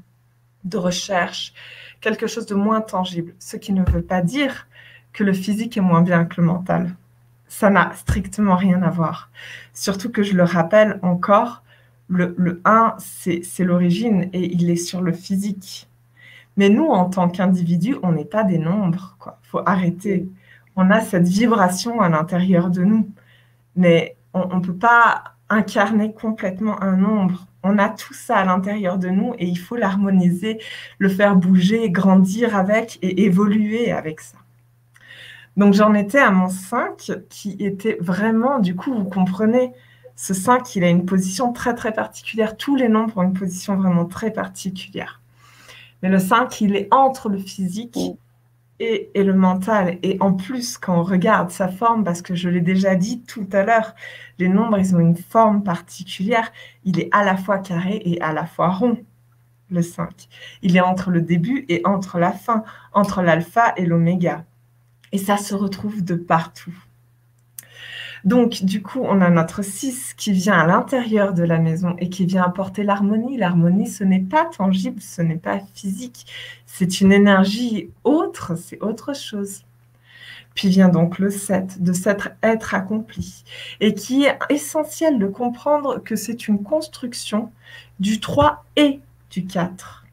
de 0.64 0.76
recherche, 0.76 1.54
quelque 2.00 2.26
chose 2.26 2.46
de 2.46 2.54
moins 2.54 2.80
tangible. 2.80 3.34
Ce 3.38 3.56
qui 3.56 3.72
ne 3.72 3.82
veut 3.90 4.02
pas 4.02 4.20
dire 4.20 4.66
que 5.12 5.24
le 5.24 5.32
physique 5.32 5.76
est 5.76 5.82
moins 5.82 6.02
bien 6.02 6.24
que 6.24 6.40
le 6.40 6.46
mental. 6.46 6.94
Ça 7.48 7.70
n'a 7.70 7.92
strictement 7.94 8.56
rien 8.56 8.82
à 8.82 8.90
voir. 8.90 9.30
Surtout 9.72 10.10
que 10.10 10.22
je 10.22 10.34
le 10.34 10.44
rappelle 10.44 10.98
encore, 11.02 11.62
le, 12.08 12.34
le 12.38 12.60
1, 12.64 12.96
c'est 12.98 13.64
l'origine 13.64 14.28
et 14.32 14.52
il 14.54 14.70
est 14.70 14.76
sur 14.76 15.00
le 15.00 15.12
physique. 15.12 15.87
Mais 16.58 16.68
nous, 16.68 16.88
en 16.88 17.06
tant 17.08 17.28
qu'individus, 17.28 17.96
on 18.02 18.12
n'est 18.12 18.24
pas 18.26 18.44
des 18.44 18.58
nombres. 18.58 19.16
Il 19.44 19.48
faut 19.48 19.62
arrêter. 19.64 20.28
On 20.76 20.90
a 20.90 21.00
cette 21.00 21.28
vibration 21.28 22.00
à 22.00 22.08
l'intérieur 22.08 22.68
de 22.68 22.82
nous. 22.82 23.08
Mais 23.76 24.16
on 24.34 24.56
ne 24.56 24.60
peut 24.60 24.76
pas 24.76 25.22
incarner 25.48 26.12
complètement 26.12 26.82
un 26.82 26.96
nombre. 26.96 27.46
On 27.62 27.78
a 27.78 27.88
tout 27.88 28.12
ça 28.12 28.38
à 28.38 28.44
l'intérieur 28.44 28.98
de 28.98 29.08
nous 29.08 29.34
et 29.38 29.46
il 29.46 29.56
faut 29.56 29.76
l'harmoniser, 29.76 30.60
le 30.98 31.08
faire 31.08 31.36
bouger, 31.36 31.90
grandir 31.90 32.56
avec 32.56 32.98
et 33.02 33.24
évoluer 33.24 33.90
avec 33.90 34.20
ça. 34.20 34.38
Donc 35.56 35.74
j'en 35.74 35.94
étais 35.94 36.18
à 36.18 36.30
mon 36.30 36.48
5 36.48 37.24
qui 37.28 37.56
était 37.60 37.98
vraiment, 38.00 38.58
du 38.58 38.76
coup, 38.76 38.94
vous 38.94 39.08
comprenez, 39.08 39.72
ce 40.16 40.34
5, 40.34 40.76
il 40.76 40.84
a 40.84 40.88
une 40.88 41.04
position 41.04 41.52
très 41.52 41.74
très 41.74 41.92
particulière. 41.92 42.56
Tous 42.56 42.76
les 42.76 42.88
nombres 42.88 43.16
ont 43.18 43.22
une 43.22 43.32
position 43.32 43.76
vraiment 43.76 44.06
très 44.06 44.32
particulière. 44.32 45.17
Mais 46.02 46.08
le 46.08 46.18
5, 46.18 46.60
il 46.60 46.76
est 46.76 46.88
entre 46.92 47.28
le 47.28 47.38
physique 47.38 47.98
et, 48.80 49.10
le 49.14 49.34
mental. 49.34 49.98
Et 50.02 50.16
en 50.20 50.32
plus, 50.32 50.78
quand 50.78 51.00
on 51.00 51.02
regarde 51.02 51.50
sa 51.50 51.68
forme, 51.68 52.04
parce 52.04 52.22
que 52.22 52.34
je 52.34 52.48
l'ai 52.48 52.60
déjà 52.60 52.94
dit 52.94 53.22
tout 53.22 53.48
à 53.52 53.64
l'heure, 53.64 53.94
les 54.38 54.48
nombres, 54.48 54.78
ils 54.78 54.94
ont 54.94 55.00
une 55.00 55.16
forme 55.16 55.62
particulière. 55.62 56.52
Il 56.84 57.00
est 57.00 57.08
à 57.12 57.24
la 57.24 57.36
fois 57.36 57.58
carré 57.58 58.00
et 58.04 58.20
à 58.20 58.32
la 58.32 58.46
fois 58.46 58.70
rond, 58.70 58.98
le 59.70 59.82
5. 59.82 60.28
Il 60.62 60.76
est 60.76 60.80
entre 60.80 61.10
le 61.10 61.20
début 61.20 61.64
et 61.68 61.82
entre 61.84 62.18
la 62.18 62.32
fin, 62.32 62.62
entre 62.92 63.22
l'alpha 63.22 63.74
et 63.76 63.84
l'oméga. 63.84 64.44
Et 65.12 65.18
ça 65.18 65.36
se 65.36 65.54
retrouve 65.54 66.04
de 66.04 66.14
partout. 66.14 66.74
Donc, 68.24 68.64
du 68.64 68.82
coup, 68.82 69.00
on 69.02 69.20
a 69.20 69.30
notre 69.30 69.62
6 69.62 70.14
qui 70.14 70.32
vient 70.32 70.58
à 70.58 70.66
l'intérieur 70.66 71.34
de 71.34 71.42
la 71.42 71.58
maison 71.58 71.94
et 71.98 72.08
qui 72.08 72.26
vient 72.26 72.42
apporter 72.42 72.82
l'harmonie. 72.82 73.36
L'harmonie, 73.36 73.86
ce 73.86 74.04
n'est 74.04 74.20
pas 74.20 74.44
tangible, 74.46 75.00
ce 75.00 75.22
n'est 75.22 75.36
pas 75.36 75.60
physique, 75.74 76.26
c'est 76.66 77.00
une 77.00 77.12
énergie 77.12 77.90
autre, 78.04 78.56
c'est 78.56 78.80
autre 78.82 79.14
chose. 79.14 79.64
Puis 80.54 80.68
vient 80.68 80.88
donc 80.88 81.18
le 81.18 81.30
7, 81.30 81.82
de 81.82 81.92
s'être 81.92 82.30
être 82.42 82.74
accompli, 82.74 83.44
et 83.80 83.94
qui 83.94 84.24
est 84.24 84.38
essentiel 84.50 85.18
de 85.18 85.26
comprendre 85.26 86.02
que 86.02 86.16
c'est 86.16 86.48
une 86.48 86.64
construction 86.64 87.52
du 88.00 88.18
3 88.18 88.64
et 88.76 89.00
du 89.30 89.46
4. 89.46 90.04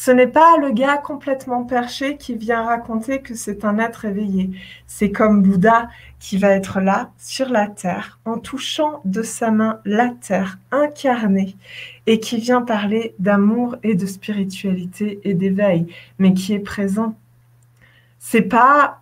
Ce 0.00 0.12
n'est 0.12 0.28
pas 0.28 0.56
le 0.58 0.70
gars 0.70 0.96
complètement 0.96 1.64
perché 1.64 2.16
qui 2.16 2.36
vient 2.36 2.62
raconter 2.62 3.20
que 3.20 3.34
c'est 3.34 3.64
un 3.64 3.80
être 3.80 4.04
éveillé. 4.04 4.50
C'est 4.86 5.10
comme 5.10 5.42
Bouddha 5.42 5.88
qui 6.20 6.36
va 6.36 6.48
être 6.50 6.80
là, 6.80 7.10
sur 7.18 7.48
la 7.48 7.68
terre, 7.68 8.18
en 8.24 8.38
touchant 8.38 9.00
de 9.04 9.22
sa 9.22 9.50
main 9.50 9.80
la 9.84 10.08
terre 10.08 10.58
incarnée, 10.72 11.56
et 12.06 12.20
qui 12.20 12.38
vient 12.38 12.62
parler 12.62 13.14
d'amour 13.18 13.76
et 13.82 13.94
de 13.94 14.06
spiritualité 14.06 15.20
et 15.24 15.34
d'éveil, 15.34 15.86
mais 16.18 16.34
qui 16.34 16.54
est 16.54 16.58
présent. 16.58 17.16
C'est 18.18 18.42
pas 18.42 19.00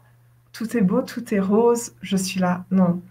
tout 0.57 0.75
est 0.75 0.83
beau, 0.83 1.03
tout 1.03 1.35
est 1.35 1.41
rose, 1.41 1.93
je 2.01 2.17
suis 2.17 2.41
là. 2.41 2.65
Non. 2.71 3.03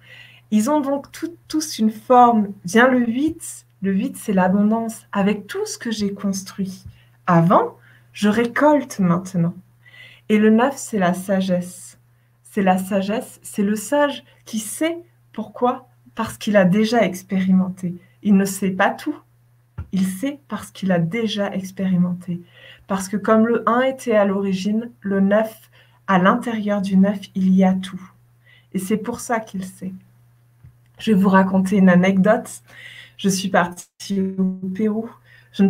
Ils 0.49 0.71
ont 0.71 0.81
donc 0.81 1.07
tous 1.47 1.77
une 1.77 1.91
forme. 1.91 2.47
Vient 2.63 2.87
le 2.87 3.05
8. 3.05 3.65
Le 3.83 3.93
8, 3.93 4.17
c'est 4.17 4.33
l'abondance. 4.33 5.05
Avec 5.11 5.45
tout 5.45 5.63
ce 5.67 5.77
que 5.77 5.91
j'ai 5.91 6.11
construit 6.11 6.85
avant, 7.27 7.77
je 8.13 8.29
récolte 8.29 8.97
maintenant. 8.97 9.53
Et 10.29 10.39
le 10.39 10.49
9, 10.49 10.73
c'est 10.75 10.97
la 10.97 11.13
sagesse. 11.13 11.94
C'est 12.55 12.61
la 12.61 12.77
sagesse, 12.77 13.41
c'est 13.43 13.63
le 13.63 13.75
sage 13.75 14.23
qui 14.45 14.59
sait 14.59 14.99
pourquoi 15.33 15.89
Parce 16.15 16.37
qu'il 16.37 16.55
a 16.55 16.63
déjà 16.63 17.03
expérimenté. 17.03 17.95
Il 18.23 18.37
ne 18.37 18.45
sait 18.45 18.71
pas 18.71 18.91
tout. 18.91 19.17
Il 19.91 20.05
sait 20.05 20.39
parce 20.47 20.71
qu'il 20.71 20.93
a 20.93 20.99
déjà 20.99 21.53
expérimenté. 21.53 22.39
Parce 22.87 23.09
que 23.09 23.17
comme 23.17 23.45
le 23.45 23.67
1 23.67 23.81
était 23.81 24.15
à 24.15 24.23
l'origine, 24.23 24.89
le 25.01 25.19
9 25.19 25.69
à 26.07 26.17
l'intérieur 26.17 26.81
du 26.81 26.95
neuf, 26.95 27.19
il 27.35 27.53
y 27.53 27.65
a 27.65 27.73
tout. 27.73 28.01
Et 28.73 28.79
c'est 28.79 28.95
pour 28.95 29.19
ça 29.19 29.41
qu'il 29.41 29.65
sait. 29.65 29.91
Je 30.97 31.11
vais 31.11 31.19
vous 31.19 31.27
raconter 31.27 31.75
une 31.75 31.89
anecdote. 31.89 32.49
Je 33.17 33.27
suis 33.27 33.49
partie 33.49 34.33
au 34.37 34.69
Pérou. 34.69 35.09
Je 35.55 35.63
ne 35.63 35.69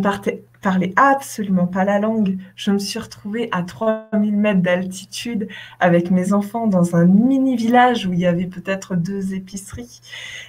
parlais 0.62 0.92
absolument 0.96 1.68
pas 1.68 1.84
la 1.84 2.00
langue. 2.00 2.38
Je 2.56 2.72
me 2.72 2.78
suis 2.78 2.98
retrouvée 2.98 3.48
à 3.52 3.62
3000 3.62 4.36
mètres 4.36 4.60
d'altitude 4.60 5.46
avec 5.78 6.10
mes 6.10 6.32
enfants 6.32 6.66
dans 6.66 6.96
un 6.96 7.04
mini 7.04 7.54
village 7.54 8.04
où 8.04 8.12
il 8.12 8.18
y 8.18 8.26
avait 8.26 8.46
peut-être 8.46 8.96
deux 8.96 9.32
épiceries. 9.32 10.00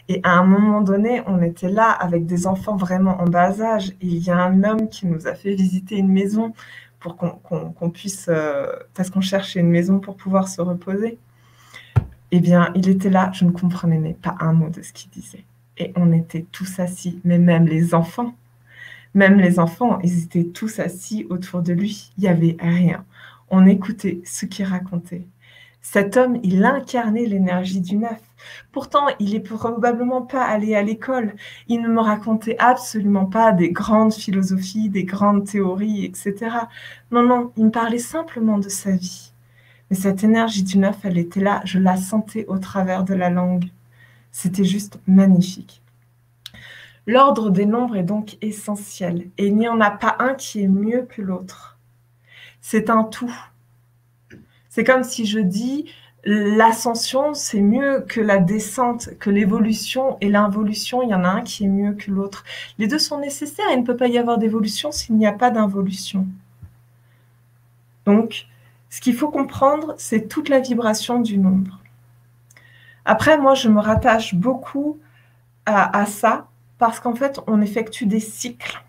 Et 0.10 0.22
à 0.24 0.32
un 0.32 0.44
moment 0.44 0.82
donné, 0.82 1.22
on 1.28 1.44
était 1.44 1.70
là 1.70 1.92
avec 1.92 2.26
des 2.26 2.48
enfants 2.48 2.78
vraiment 2.78 3.22
en 3.22 3.26
bas 3.26 3.62
âge. 3.62 3.94
Il 4.02 4.18
y 4.18 4.32
a 4.32 4.38
un 4.38 4.64
homme 4.64 4.90
qui 4.90 5.06
nous 5.06 5.28
a 5.28 5.36
fait 5.36 5.54
visiter 5.54 5.98
une 5.98 6.12
maison 6.12 6.54
pour 7.00 7.16
qu'on 7.16 7.90
puisse, 7.92 8.26
euh, 8.30 8.66
parce 8.96 9.12
qu'on 9.12 9.22
cherchait 9.22 9.60
une 9.60 9.70
maison 9.70 10.00
pour 10.00 10.18
pouvoir 10.18 10.48
se 10.48 10.62
reposer. 10.62 11.20
Eh 12.32 12.40
bien, 12.40 12.72
il 12.74 12.90
était 12.90 13.12
là, 13.12 13.30
je 13.36 13.46
ne 13.46 13.52
comprenais 13.52 14.18
pas 14.20 14.36
un 14.40 14.54
mot 14.54 14.70
de 14.70 14.82
ce 14.82 14.94
qu'il 14.94 15.12
disait. 15.12 15.46
Et 15.78 15.94
on 15.96 16.12
était 16.12 16.48
tous 16.52 16.80
assis, 16.80 17.22
mais 17.24 17.38
même 17.38 17.68
les 17.68 17.94
enfants, 17.94 18.34
même 19.14 19.40
les 19.40 19.60
enfants, 19.60 20.00
ils 20.04 20.24
étaient 20.24 20.46
tous 20.46 20.80
assis 20.80 21.26
autour 21.30 21.62
de 21.62 21.74
lui. 21.74 22.12
Il 22.18 22.22
n'y 22.22 22.28
avait 22.28 22.58
rien. 22.60 23.06
On 23.50 23.66
écoutait 23.66 24.22
ce 24.26 24.46
qu'il 24.46 24.66
racontait. 24.66 25.26
Cet 25.82 26.18
homme, 26.18 26.38
il 26.44 26.66
incarnait 26.66 27.26
l'énergie 27.26 27.80
du 27.80 27.96
neuf. 27.96 28.20
Pourtant, 28.74 29.08
il 29.20 29.34
est 29.36 29.40
probablement 29.40 30.22
pas 30.22 30.44
allé 30.44 30.76
à 30.76 30.82
l'école. 30.84 31.34
Il 31.70 31.82
ne 31.82 31.88
me 31.88 32.02
racontait 32.02 32.58
absolument 32.60 33.26
pas 33.26 33.54
des 33.54 33.72
grandes 33.72 34.14
philosophies, 34.14 34.90
des 34.90 35.06
grandes 35.06 35.46
théories, 35.46 36.04
etc. 36.04 36.36
Non, 37.12 37.24
non, 37.24 37.54
il 37.56 37.66
me 37.66 37.72
parlait 37.72 38.00
simplement 38.00 38.58
de 38.58 38.70
sa 38.70 38.92
vie. 38.92 39.32
Mais 39.90 39.96
cette 39.96 40.24
énergie 40.26 40.64
du 40.64 40.78
neuf, 40.78 40.98
elle 41.04 41.18
était 41.18 41.40
là, 41.40 41.62
je 41.64 41.80
la 41.80 41.96
sentais 41.96 42.46
au 42.48 42.58
travers 42.60 43.06
de 43.06 43.14
la 43.14 43.30
langue. 43.30 43.72
C'était 44.32 44.66
juste 44.66 45.00
magnifique. 45.08 45.82
L'ordre 47.08 47.50
des 47.50 47.66
nombres 47.66 47.96
est 47.96 48.04
donc 48.04 48.38
essentiel 48.42 49.30
et 49.38 49.48
il 49.48 49.56
n'y 49.56 49.68
en 49.68 49.82
a 49.82 49.90
pas 49.90 50.18
un 50.20 50.36
qui 50.36 50.62
est 50.62 50.68
mieux 50.68 51.04
que 51.04 51.22
l'autre. 51.22 51.78
C'est 52.62 52.90
un 52.90 53.04
tout. 53.04 53.34
C'est 54.70 54.84
comme 54.84 55.04
si 55.04 55.26
je 55.26 55.40
dis 55.40 55.90
l'ascension, 56.26 57.34
c'est 57.34 57.62
mieux 57.62 58.02
que 58.08 58.20
la 58.20 58.38
descente, 58.38 59.18
que 59.20 59.30
l'évolution 59.30 60.18
et 60.20 60.30
l'involution, 60.30 61.02
il 61.02 61.10
y 61.10 61.16
en 61.16 61.24
a 61.24 61.30
un 61.30 61.42
qui 61.42 61.64
est 61.64 61.70
mieux 61.70 61.94
que 61.94 62.12
l'autre. 62.12 62.44
Les 62.78 62.88
deux 62.88 63.00
sont 63.00 63.20
nécessaires. 63.20 63.66
Il 63.72 63.80
ne 63.80 63.86
peut 63.86 63.96
pas 63.96 64.08
y 64.08 64.18
avoir 64.18 64.38
d'évolution 64.38 64.92
s'il 64.92 65.16
n'y 65.16 65.26
a 65.26 65.32
pas 65.32 65.50
d'involution. 65.50 66.28
Donc, 68.06 68.48
ce 68.90 69.02
qu'il 69.02 69.16
faut 69.16 69.30
comprendre, 69.30 69.96
c'est 69.98 70.28
toute 70.28 70.50
la 70.50 70.60
vibration 70.60 71.20
du 71.20 71.38
nombre. 71.38 71.80
Après, 73.06 73.38
moi, 73.38 73.54
je 73.54 73.70
me 73.70 73.80
rattache 73.80 74.36
beaucoup 74.36 75.00
à, 75.66 76.06
ça 76.06 76.47
parce 76.78 77.00
qu'en 77.00 77.16
fait, 77.16 77.40
on 77.48 77.62
effectue 77.62 78.06
des 78.06 78.20
cycles. 78.20 78.84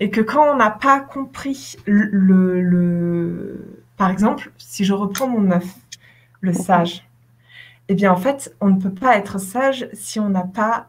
Et 0.00 0.10
que 0.10 0.20
quand 0.20 0.52
on 0.52 0.56
n'a 0.56 0.70
pas 0.70 1.00
compris 1.00 1.76
le 1.86 3.74
par 3.96 4.10
exemple, 4.10 4.52
si 4.58 4.84
je 4.84 4.92
reprends 4.92 5.28
mon 5.28 5.50
œuf, 5.50 5.76
le 6.40 6.52
sage, 6.52 7.08
eh 7.88 7.94
bien 7.94 8.12
en 8.12 8.16
fait, 8.16 8.54
on 8.60 8.70
ne 8.70 8.80
peut 8.80 8.92
pas 8.92 9.16
être 9.16 9.38
sage 9.38 9.88
si 9.92 10.18
on 10.18 10.28
n'a 10.28 10.44
pas 10.44 10.88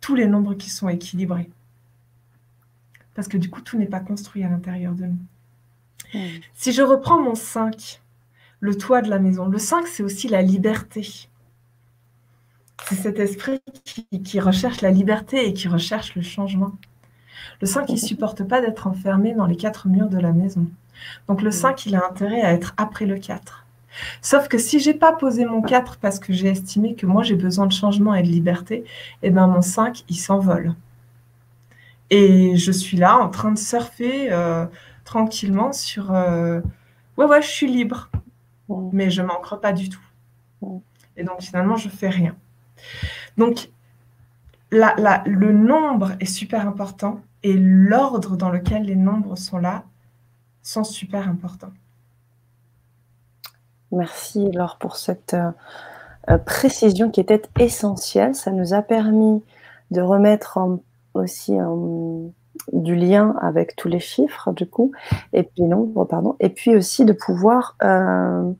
tous 0.00 0.14
les 0.14 0.26
nombres 0.26 0.54
qui 0.54 0.70
sont 0.70 0.88
équilibrés. 0.88 1.50
Parce 3.14 3.28
que 3.28 3.36
du 3.36 3.50
coup, 3.50 3.60
tout 3.60 3.78
n'est 3.78 3.86
pas 3.86 4.00
construit 4.00 4.42
à 4.44 4.48
l'intérieur 4.48 4.94
de 4.94 5.04
nous. 5.04 5.18
Hmm. 6.14 6.40
Si 6.54 6.72
je 6.72 6.82
reprends 6.82 7.20
mon 7.20 7.34
5, 7.34 8.00
le 8.60 8.76
toit 8.76 9.02
de 9.02 9.10
la 9.10 9.18
maison, 9.18 9.46
le 9.46 9.58
5, 9.58 9.86
c'est 9.86 10.02
aussi 10.02 10.28
la 10.28 10.40
liberté. 10.40 11.28
C'est 12.88 12.94
cet 12.96 13.18
esprit 13.18 13.60
qui, 13.84 14.06
qui, 14.22 14.40
recherche 14.40 14.80
la 14.80 14.90
liberté 14.90 15.46
et 15.46 15.52
qui 15.52 15.68
recherche 15.68 16.14
le 16.14 16.22
changement. 16.22 16.72
Le 17.60 17.66
5, 17.66 17.88
il 17.88 17.94
ne 17.94 17.98
supporte 17.98 18.42
pas 18.44 18.60
d'être 18.60 18.86
enfermé 18.86 19.34
dans 19.34 19.46
les 19.46 19.56
quatre 19.56 19.88
murs 19.88 20.08
de 20.08 20.18
la 20.18 20.32
maison. 20.32 20.66
Donc 21.28 21.42
le 21.42 21.50
5, 21.50 21.86
il 21.86 21.94
a 21.94 22.04
intérêt 22.06 22.42
à 22.42 22.52
être 22.52 22.74
après 22.76 23.06
le 23.06 23.18
4. 23.18 23.66
Sauf 24.20 24.48
que 24.48 24.58
si 24.58 24.80
j'ai 24.80 24.94
pas 24.94 25.12
posé 25.12 25.44
mon 25.44 25.62
4 25.62 25.98
parce 25.98 26.18
que 26.18 26.32
j'ai 26.32 26.48
estimé 26.48 26.94
que 26.94 27.06
moi 27.06 27.22
j'ai 27.22 27.34
besoin 27.34 27.66
de 27.66 27.72
changement 27.72 28.14
et 28.14 28.22
de 28.22 28.28
liberté, 28.28 28.84
eh 29.22 29.30
ben 29.30 29.46
mon 29.46 29.62
5, 29.62 30.04
il 30.08 30.16
s'envole. 30.16 30.74
Et 32.10 32.56
je 32.56 32.72
suis 32.72 32.96
là 32.96 33.18
en 33.18 33.28
train 33.28 33.52
de 33.52 33.58
surfer 33.58 34.32
euh, 34.32 34.66
tranquillement 35.04 35.72
sur 35.72 36.12
euh, 36.14 36.60
ouais 37.16 37.26
ouais, 37.26 37.42
je 37.42 37.48
suis 37.48 37.68
libre. 37.70 38.10
Mais 38.92 39.10
je 39.10 39.22
m'ancre 39.22 39.60
pas 39.60 39.72
du 39.72 39.88
tout. 39.90 40.00
Et 41.16 41.24
donc 41.24 41.42
finalement, 41.42 41.76
je 41.76 41.88
fais 41.88 42.08
rien. 42.08 42.34
Donc 43.36 43.70
le 44.70 45.52
nombre 45.52 46.12
est 46.20 46.26
super 46.26 46.66
important 46.66 47.20
et 47.42 47.54
l'ordre 47.54 48.36
dans 48.36 48.50
lequel 48.50 48.84
les 48.84 48.96
nombres 48.96 49.36
sont 49.36 49.58
là 49.58 49.84
sont 50.62 50.84
super 50.84 51.28
importants. 51.28 51.72
Merci 53.90 54.50
Laure 54.52 54.78
pour 54.78 54.96
cette 54.96 55.34
euh, 55.34 55.50
euh, 56.30 56.38
précision 56.38 57.10
qui 57.10 57.20
était 57.20 57.42
essentielle. 57.58 58.34
Ça 58.34 58.50
nous 58.50 58.72
a 58.72 58.80
permis 58.80 59.42
de 59.90 60.00
remettre 60.00 60.58
aussi 61.12 61.58
du 62.72 62.94
lien 62.94 63.34
avec 63.40 63.76
tous 63.76 63.88
les 63.88 64.00
chiffres 64.00 64.52
du 64.52 64.66
coup, 64.66 64.92
et 65.32 65.42
puis 65.42 65.64
nombres, 65.64 66.04
pardon, 66.04 66.36
et 66.40 66.48
puis 66.48 66.76
aussi 66.76 67.04
de 67.04 67.12
pouvoir 67.12 67.76
euh, 67.82 68.50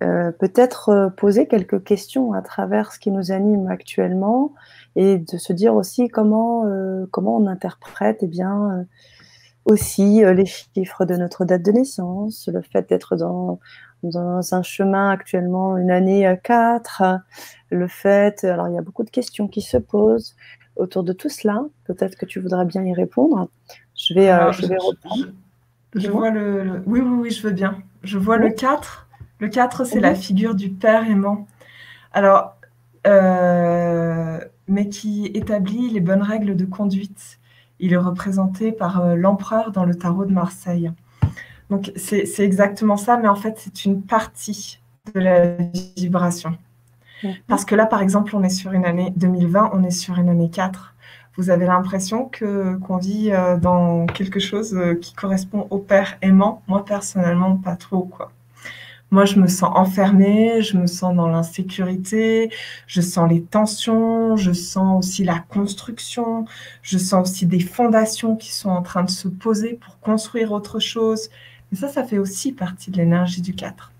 peut-être 0.00 1.12
poser 1.16 1.46
quelques 1.46 1.82
questions 1.82 2.32
à 2.32 2.42
travers 2.42 2.92
ce 2.92 2.98
qui 2.98 3.10
nous 3.10 3.32
anime 3.32 3.68
actuellement 3.68 4.52
et 4.96 5.18
de 5.18 5.36
se 5.36 5.52
dire 5.52 5.74
aussi 5.74 6.08
comment, 6.08 6.64
comment 7.10 7.36
on 7.36 7.46
interprète 7.46 8.18
eh 8.22 8.26
bien, 8.26 8.86
aussi 9.64 10.24
euh, 10.24 10.34
les 10.34 10.46
chiffres 10.46 11.04
de 11.04 11.16
notre 11.16 11.44
date 11.44 11.62
de 11.62 11.72
naissance, 11.72 12.48
le 12.52 12.62
fait 12.62 12.88
d'être 12.88 13.16
dans, 13.16 13.58
dans 14.02 14.54
un 14.54 14.62
chemin 14.62 15.10
actuellement, 15.10 15.76
une 15.76 15.90
année 15.90 16.26
à 16.26 16.36
4, 16.36 17.20
le 17.70 17.88
fait, 17.88 18.44
alors 18.44 18.68
il 18.68 18.74
y 18.74 18.78
a 18.78 18.82
beaucoup 18.82 19.04
de 19.04 19.10
questions 19.10 19.48
qui 19.48 19.62
se 19.62 19.76
posent 19.76 20.36
autour 20.76 21.02
de 21.04 21.12
tout 21.12 21.28
cela. 21.28 21.64
Peut-être 21.84 22.16
que 22.16 22.26
tu 22.26 22.40
voudrais 22.40 22.64
bien 22.64 22.84
y 22.84 22.92
répondre. 22.92 23.48
Je 23.96 24.14
vais, 24.14 24.30
euh, 24.30 24.52
je, 24.52 24.66
vais 24.66 24.76
reprendre. 24.76 25.26
Je, 25.94 26.10
vois 26.10 26.30
le, 26.30 26.82
Oui, 26.86 27.00
oui, 27.00 27.16
oui, 27.20 27.30
je 27.30 27.42
veux 27.42 27.52
bien. 27.52 27.78
Je 28.02 28.18
vois 28.18 28.36
le 28.36 28.50
4. 28.50 29.08
Le 29.40 29.48
4, 29.48 29.84
c'est 29.84 30.00
la 30.00 30.14
figure 30.14 30.54
du 30.54 30.70
père 30.70 31.08
aimant. 31.08 31.46
Alors, 32.12 32.54
euh, 33.06 34.40
mais 34.66 34.88
qui 34.88 35.26
établit 35.34 35.90
les 35.90 36.00
bonnes 36.00 36.22
règles 36.22 36.56
de 36.56 36.64
conduite. 36.64 37.38
Il 37.80 37.92
est 37.92 37.98
représenté 37.98 38.72
par 38.72 39.00
euh, 39.00 39.14
l'empereur 39.14 39.72
dans 39.72 39.84
le 39.84 39.94
tarot 39.94 40.24
de 40.24 40.32
Marseille. 40.32 40.90
Donc 41.70 41.92
c'est 41.96 42.40
exactement 42.40 42.96
ça, 42.96 43.16
mais 43.16 43.28
en 43.28 43.34
fait 43.34 43.58
c'est 43.58 43.84
une 43.84 44.02
partie 44.02 44.80
de 45.14 45.20
la 45.20 45.56
vibration. 45.96 46.56
Parce 47.46 47.64
que 47.64 47.74
là, 47.74 47.86
par 47.86 48.02
exemple, 48.02 48.36
on 48.36 48.42
est 48.42 48.50
sur 48.50 48.72
une 48.72 48.84
année 48.84 49.10
2020, 49.16 49.70
on 49.72 49.82
est 49.82 49.90
sur 49.90 50.18
une 50.18 50.28
année 50.28 50.50
4. 50.50 50.94
Vous 51.36 51.48
avez 51.48 51.64
l'impression 51.64 52.26
que 52.26 52.76
qu'on 52.76 52.98
vit 52.98 53.30
euh, 53.32 53.56
dans 53.56 54.04
quelque 54.04 54.38
chose 54.38 54.78
qui 55.00 55.14
correspond 55.14 55.66
au 55.70 55.78
père 55.78 56.18
aimant. 56.20 56.62
Moi, 56.68 56.84
personnellement, 56.84 57.56
pas 57.56 57.76
trop, 57.76 58.02
quoi. 58.02 58.30
Moi, 59.10 59.26
je 59.26 59.38
me 59.38 59.46
sens 59.46 59.70
enfermée, 59.74 60.60
je 60.60 60.76
me 60.76 60.86
sens 60.86 61.14
dans 61.14 61.28
l'insécurité, 61.28 62.50
je 62.88 63.00
sens 63.00 63.30
les 63.30 63.42
tensions, 63.42 64.36
je 64.36 64.52
sens 64.52 64.98
aussi 64.98 65.22
la 65.22 65.38
construction, 65.38 66.46
je 66.82 66.98
sens 66.98 67.30
aussi 67.30 67.46
des 67.46 67.60
fondations 67.60 68.34
qui 68.34 68.52
sont 68.52 68.70
en 68.70 68.82
train 68.82 69.04
de 69.04 69.10
se 69.10 69.28
poser 69.28 69.74
pour 69.74 70.00
construire 70.00 70.50
autre 70.50 70.80
chose. 70.80 71.30
Et 71.72 71.76
ça, 71.76 71.88
ça 71.88 72.02
fait 72.02 72.18
aussi 72.18 72.52
partie 72.52 72.90
de 72.90 72.96
l'énergie 72.96 73.40
du 73.40 73.54
4. 73.54 73.92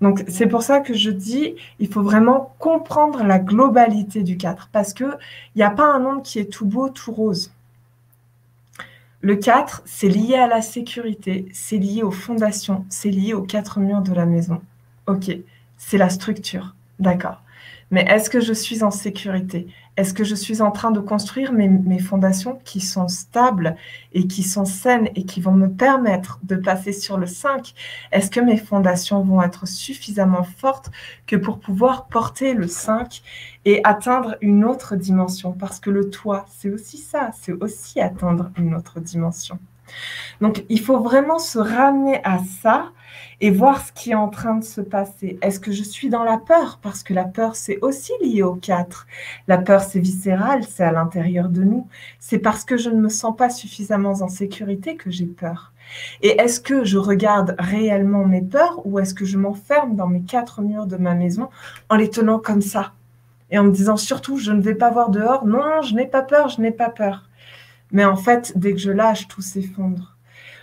Donc, 0.00 0.24
c'est 0.28 0.46
pour 0.46 0.62
ça 0.62 0.80
que 0.80 0.94
je 0.94 1.10
dis, 1.10 1.56
il 1.78 1.88
faut 1.88 2.02
vraiment 2.02 2.54
comprendre 2.58 3.22
la 3.22 3.38
globalité 3.38 4.22
du 4.22 4.38
4, 4.38 4.70
parce 4.72 4.94
qu'il 4.94 5.18
n'y 5.54 5.62
a 5.62 5.70
pas 5.70 5.92
un 5.92 5.98
monde 5.98 6.22
qui 6.22 6.38
est 6.38 6.50
tout 6.50 6.64
beau, 6.64 6.88
tout 6.88 7.12
rose. 7.12 7.52
Le 9.22 9.36
4, 9.36 9.82
c'est 9.84 10.08
lié 10.08 10.34
à 10.36 10.46
la 10.46 10.62
sécurité, 10.62 11.46
c'est 11.52 11.76
lié 11.76 12.02
aux 12.02 12.10
fondations, 12.10 12.86
c'est 12.88 13.10
lié 13.10 13.34
aux 13.34 13.42
quatre 13.42 13.78
murs 13.78 14.00
de 14.00 14.14
la 14.14 14.24
maison. 14.24 14.62
Ok, 15.06 15.30
c'est 15.76 15.98
la 15.98 16.08
structure, 16.08 16.74
d'accord. 16.98 17.42
Mais 17.90 18.02
est-ce 18.08 18.30
que 18.30 18.40
je 18.40 18.52
suis 18.54 18.82
en 18.82 18.90
sécurité? 18.90 19.66
Est-ce 20.00 20.14
que 20.14 20.24
je 20.24 20.34
suis 20.34 20.62
en 20.62 20.70
train 20.70 20.92
de 20.92 20.98
construire 20.98 21.52
mes, 21.52 21.98
fondations 21.98 22.58
qui 22.64 22.80
sont 22.80 23.06
stables 23.06 23.76
et 24.14 24.26
qui 24.26 24.42
sont 24.42 24.64
saines 24.64 25.10
et 25.14 25.26
qui 25.26 25.42
vont 25.42 25.52
me 25.52 25.68
permettre 25.68 26.40
de 26.42 26.56
passer 26.56 26.94
sur 26.94 27.18
le 27.18 27.26
5 27.26 27.74
Est-ce 28.10 28.30
que 28.30 28.40
mes 28.40 28.56
fondations 28.56 29.20
vont 29.20 29.42
être 29.42 29.68
suffisamment 29.68 30.42
fortes 30.42 30.90
que 31.26 31.36
pour 31.36 31.58
pouvoir 31.60 32.06
porter 32.06 32.54
le 32.54 32.66
5 32.66 33.20
et 33.66 33.82
atteindre 33.84 34.36
une 34.40 34.64
autre 34.64 34.96
dimension? 34.96 35.52
Parce 35.52 35.80
que 35.80 35.90
le 35.90 36.08
toit, 36.08 36.46
c'est 36.48 36.70
aussi 36.70 36.96
ça, 36.96 37.32
c'est 37.38 37.52
aussi 37.52 38.00
atteindre 38.00 38.50
une 38.56 38.74
autre 38.74 39.00
dimension. 39.00 39.58
Donc, 40.40 40.64
il 40.70 40.80
faut 40.80 41.00
vraiment 41.00 41.38
se 41.38 41.58
ramener 41.58 42.24
à 42.24 42.38
ça 42.62 42.90
et 43.40 43.50
voir 43.50 43.84
ce 43.84 43.92
qui 43.92 44.10
est 44.10 44.14
en 44.14 44.28
train 44.28 44.56
de 44.56 44.64
se 44.64 44.80
passer. 44.80 45.38
Est-ce 45.42 45.60
que 45.60 45.72
je 45.72 45.82
suis 45.82 46.08
dans 46.08 46.24
la 46.24 46.38
peur? 46.38 46.78
Parce 46.82 47.02
que 47.02 47.14
la 47.14 47.24
peur, 47.24 47.56
c'est 47.56 47.78
aussi 47.82 48.12
lié 48.22 48.42
au 48.42 48.54
4. 48.54 49.06
La 49.48 49.58
peur, 49.58 49.82
c'est 49.82 50.00
viscéral, 50.00 50.64
c'est 50.64 50.84
à 50.84 50.92
l'intérieur 50.92 51.48
de 51.48 51.62
nous. 51.62 51.88
C'est 52.18 52.38
parce 52.38 52.64
que 52.64 52.76
je 52.76 52.90
ne 52.90 53.00
me 53.00 53.08
sens 53.08 53.36
pas 53.36 53.50
suffisamment 53.50 54.12
en 54.20 54.28
sécurité 54.28 54.96
que 54.96 55.10
j'ai 55.10 55.26
peur. 55.26 55.72
Et 56.22 56.40
est-ce 56.40 56.60
que 56.60 56.84
je 56.84 56.98
regarde 56.98 57.56
réellement 57.58 58.24
mes 58.24 58.42
peurs 58.42 58.84
ou 58.84 58.98
est-ce 58.98 59.14
que 59.14 59.24
je 59.24 59.38
m'enferme 59.38 59.96
dans 59.96 60.06
mes 60.06 60.22
quatre 60.22 60.62
murs 60.62 60.86
de 60.86 60.96
ma 60.96 61.14
maison 61.14 61.48
en 61.88 61.96
les 61.96 62.10
tenant 62.10 62.38
comme 62.38 62.62
ça 62.62 62.92
et 63.50 63.58
en 63.58 63.64
me 63.64 63.72
disant 63.72 63.96
surtout 63.96 64.38
je 64.38 64.52
ne 64.52 64.60
vais 64.60 64.74
pas 64.74 64.90
voir 64.90 65.10
dehors, 65.10 65.44
non, 65.46 65.82
je 65.82 65.94
n'ai 65.94 66.06
pas 66.06 66.22
peur, 66.22 66.48
je 66.48 66.60
n'ai 66.60 66.70
pas 66.70 66.90
peur. 66.90 67.28
Mais 67.92 68.04
en 68.04 68.16
fait, 68.16 68.52
dès 68.56 68.72
que 68.72 68.78
je 68.78 68.92
lâche, 68.92 69.26
tout 69.26 69.42
s'effondre. 69.42 70.16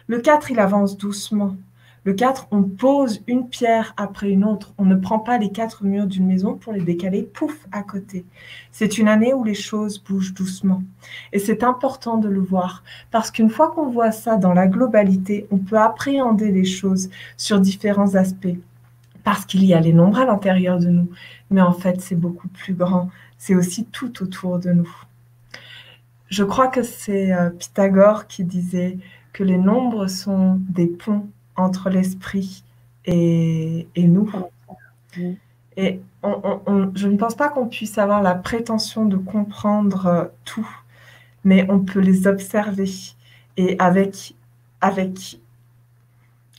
Le 0.08 0.20
4, 0.20 0.52
il 0.52 0.60
avance 0.60 0.98
doucement. 0.98 1.58
Le 2.08 2.14
4, 2.14 2.48
on 2.52 2.64
pose 2.64 3.22
une 3.28 3.50
pierre 3.50 3.94
après 3.98 4.30
une 4.30 4.46
autre. 4.46 4.74
On 4.78 4.86
ne 4.86 4.96
prend 4.96 5.20
pas 5.20 5.38
les 5.38 5.52
quatre 5.52 5.84
murs 5.84 6.08
d'une 6.08 6.26
maison 6.26 6.56
pour 6.56 6.72
les 6.72 6.80
décaler, 6.80 7.22
pouf, 7.22 7.68
à 7.74 7.84
côté. 7.84 8.24
C'est 8.72 8.98
une 8.98 9.10
année 9.10 9.34
où 9.34 9.44
les 9.44 9.54
choses 9.54 10.02
bougent 10.02 10.34
doucement. 10.34 10.82
Et 11.34 11.40
c'est 11.40 11.66
important 11.66 12.16
de 12.16 12.30
le 12.30 12.40
voir, 12.40 12.86
parce 13.12 13.30
qu'une 13.30 13.50
fois 13.50 13.72
qu'on 13.72 13.90
voit 13.90 14.14
ça 14.14 14.38
dans 14.38 14.54
la 14.54 14.68
globalité, 14.68 15.48
on 15.52 15.58
peut 15.58 15.78
appréhender 15.78 16.50
les 16.50 16.64
choses 16.64 17.10
sur 17.36 17.60
différents 17.60 18.16
aspects. 18.16 18.56
Parce 19.26 19.46
qu'il 19.46 19.66
y 19.66 19.74
a 19.74 19.82
les 19.82 19.92
nombres 19.92 20.20
à 20.20 20.26
l'intérieur 20.26 20.80
de 20.80 20.88
nous, 20.88 21.10
mais 21.52 21.60
en 21.60 21.74
fait, 21.74 22.00
c'est 22.00 22.16
beaucoup 22.16 22.48
plus 22.48 22.74
grand. 22.74 23.10
C'est 23.38 23.54
aussi 23.54 23.84
tout 23.84 24.24
autour 24.24 24.60
de 24.60 24.72
nous. 24.72 24.96
Je 26.30 26.46
crois 26.46 26.70
que 26.70 26.84
c'est 26.84 27.34
euh, 27.34 27.50
Pythagore 27.50 28.28
qui 28.28 28.46
disait 28.46 28.98
que 29.34 29.44
les 29.44 29.58
nombres 29.58 30.08
sont 30.08 30.62
des 30.70 30.88
ponts 30.88 31.28
entre 31.58 31.90
l'esprit 31.90 32.64
et, 33.06 33.88
nous. 33.98 34.32
Et 35.76 36.02
je 36.24 37.08
ne 37.08 37.18
pense 37.18 37.36
pas 37.36 37.50
qu'on 37.50 37.68
puisse 37.68 37.98
avoir 37.98 38.22
la 38.22 38.36
prétention 38.36 39.06
de 39.06 39.18
comprendre 39.18 40.06
euh, 40.06 40.26
tout, 40.46 40.68
mais 41.44 41.66
on 41.70 41.80
peut 41.80 42.00
les 42.00 42.28
observer. 42.28 42.90
Et 43.58 43.76
avec, 43.80 44.36
avec, 44.82 45.40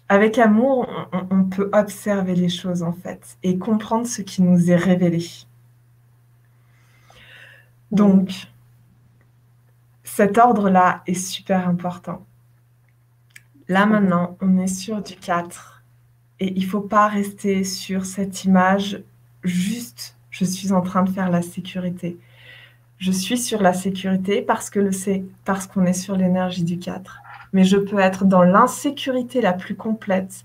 avec 0.09 0.39
amour, 0.39 0.89
on, 1.31 1.45
peut 1.45 1.71
observer 1.73 2.35
les 2.35 2.49
choses 2.49 2.83
en 2.83 2.93
fait 2.93 3.37
et 3.43 3.59
comprendre 3.59 4.07
ce 4.07 4.23
qui 4.23 4.43
nous 4.43 4.71
est 4.71 4.77
révélé. 4.77 5.25
Donc, 7.91 8.49
cet 10.03 10.39
ordre-là 10.39 11.03
est 11.07 11.15
super 11.15 11.69
important. 11.69 12.27
Là 13.69 13.87
maintenant, 13.87 14.37
on 14.41 14.59
est 14.59 14.67
sur 14.67 15.03
du 15.03 15.15
4 15.15 15.83
et 16.41 16.53
il 16.57 16.65
faut 16.65 16.81
pas 16.81 17.09
rester 17.09 17.65
sur 17.65 18.07
cette 18.07 18.45
image 18.45 19.03
juste 19.45 20.17
je 20.31 20.45
suis 20.45 20.73
en 20.73 20.83
train 20.83 21.03
de 21.03 21.11
faire 21.11 21.31
la 21.31 21.43
sécurité. 21.43 22.17
Je 22.99 23.11
suis 23.11 23.39
sur 23.39 23.61
la 23.61 23.73
sécurité 23.73 24.41
parce 24.41 24.71
que 24.71 24.79
le 24.79 24.93
c'est 24.93 25.25
parce 25.45 25.67
qu'on 25.67 25.85
est 25.85 25.93
sur 25.93 26.17
l'énergie 26.17 26.65
du 26.65 26.79
4. 26.79 27.21
Mais 27.53 27.65
je 27.65 27.77
peux 27.77 27.99
être 27.99 28.25
dans 28.25 28.43
l'insécurité 28.43 29.41
la 29.41 29.53
plus 29.53 29.75
complète 29.75 30.45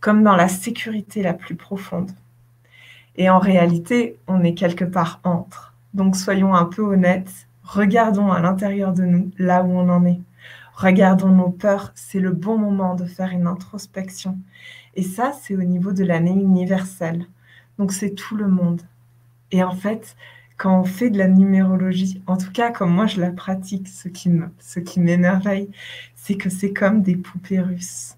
comme 0.00 0.22
dans 0.22 0.36
la 0.36 0.48
sécurité 0.48 1.22
la 1.22 1.32
plus 1.32 1.56
profonde. 1.56 2.10
Et 3.16 3.30
en 3.30 3.38
réalité, 3.38 4.16
on 4.26 4.42
est 4.42 4.54
quelque 4.54 4.84
part 4.84 5.20
entre. 5.24 5.74
Donc 5.94 6.16
soyons 6.16 6.54
un 6.54 6.64
peu 6.64 6.82
honnêtes, 6.82 7.46
regardons 7.62 8.30
à 8.30 8.40
l'intérieur 8.40 8.92
de 8.92 9.02
nous 9.02 9.30
là 9.38 9.62
où 9.62 9.70
on 9.70 9.88
en 9.88 10.04
est. 10.06 10.20
Regardons 10.74 11.28
nos 11.28 11.50
peurs, 11.50 11.92
c'est 11.94 12.20
le 12.20 12.32
bon 12.32 12.58
moment 12.58 12.94
de 12.94 13.04
faire 13.04 13.30
une 13.30 13.46
introspection. 13.46 14.38
Et 14.94 15.02
ça, 15.02 15.32
c'est 15.32 15.54
au 15.54 15.62
niveau 15.62 15.92
de 15.92 16.04
l'année 16.04 16.30
universelle. 16.32 17.26
Donc 17.78 17.92
c'est 17.92 18.14
tout 18.14 18.36
le 18.36 18.48
monde. 18.48 18.82
Et 19.50 19.62
en 19.62 19.74
fait, 19.74 20.16
quand 20.56 20.80
on 20.80 20.84
fait 20.84 21.10
de 21.10 21.18
la 21.18 21.28
numérologie, 21.28 22.22
en 22.26 22.36
tout 22.36 22.52
cas 22.52 22.70
comme 22.70 22.92
moi 22.92 23.06
je 23.06 23.20
la 23.20 23.30
pratique, 23.30 23.88
ce 23.88 24.08
qui 24.08 25.00
m'émerveille, 25.00 25.68
c'est 26.14 26.36
que 26.36 26.50
c'est 26.50 26.72
comme 26.72 27.02
des 27.02 27.16
poupées 27.16 27.60
russes. 27.60 28.16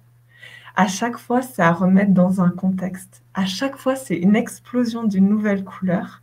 À 0.77 0.89
chaque 0.89 1.19
fois, 1.19 1.43
c'est 1.43 1.63
à 1.63 1.73
remettre 1.73 2.13
dans 2.13 2.41
un 2.41 2.51
contexte. 2.51 3.23
À 3.35 3.47
chaque 3.47 3.77
fois, 3.77 3.97
c'est 3.97 4.17
une 4.17 4.37
explosion 4.37 5.05
d'une 5.05 5.29
nouvelle 5.29 5.65
couleur, 5.65 6.23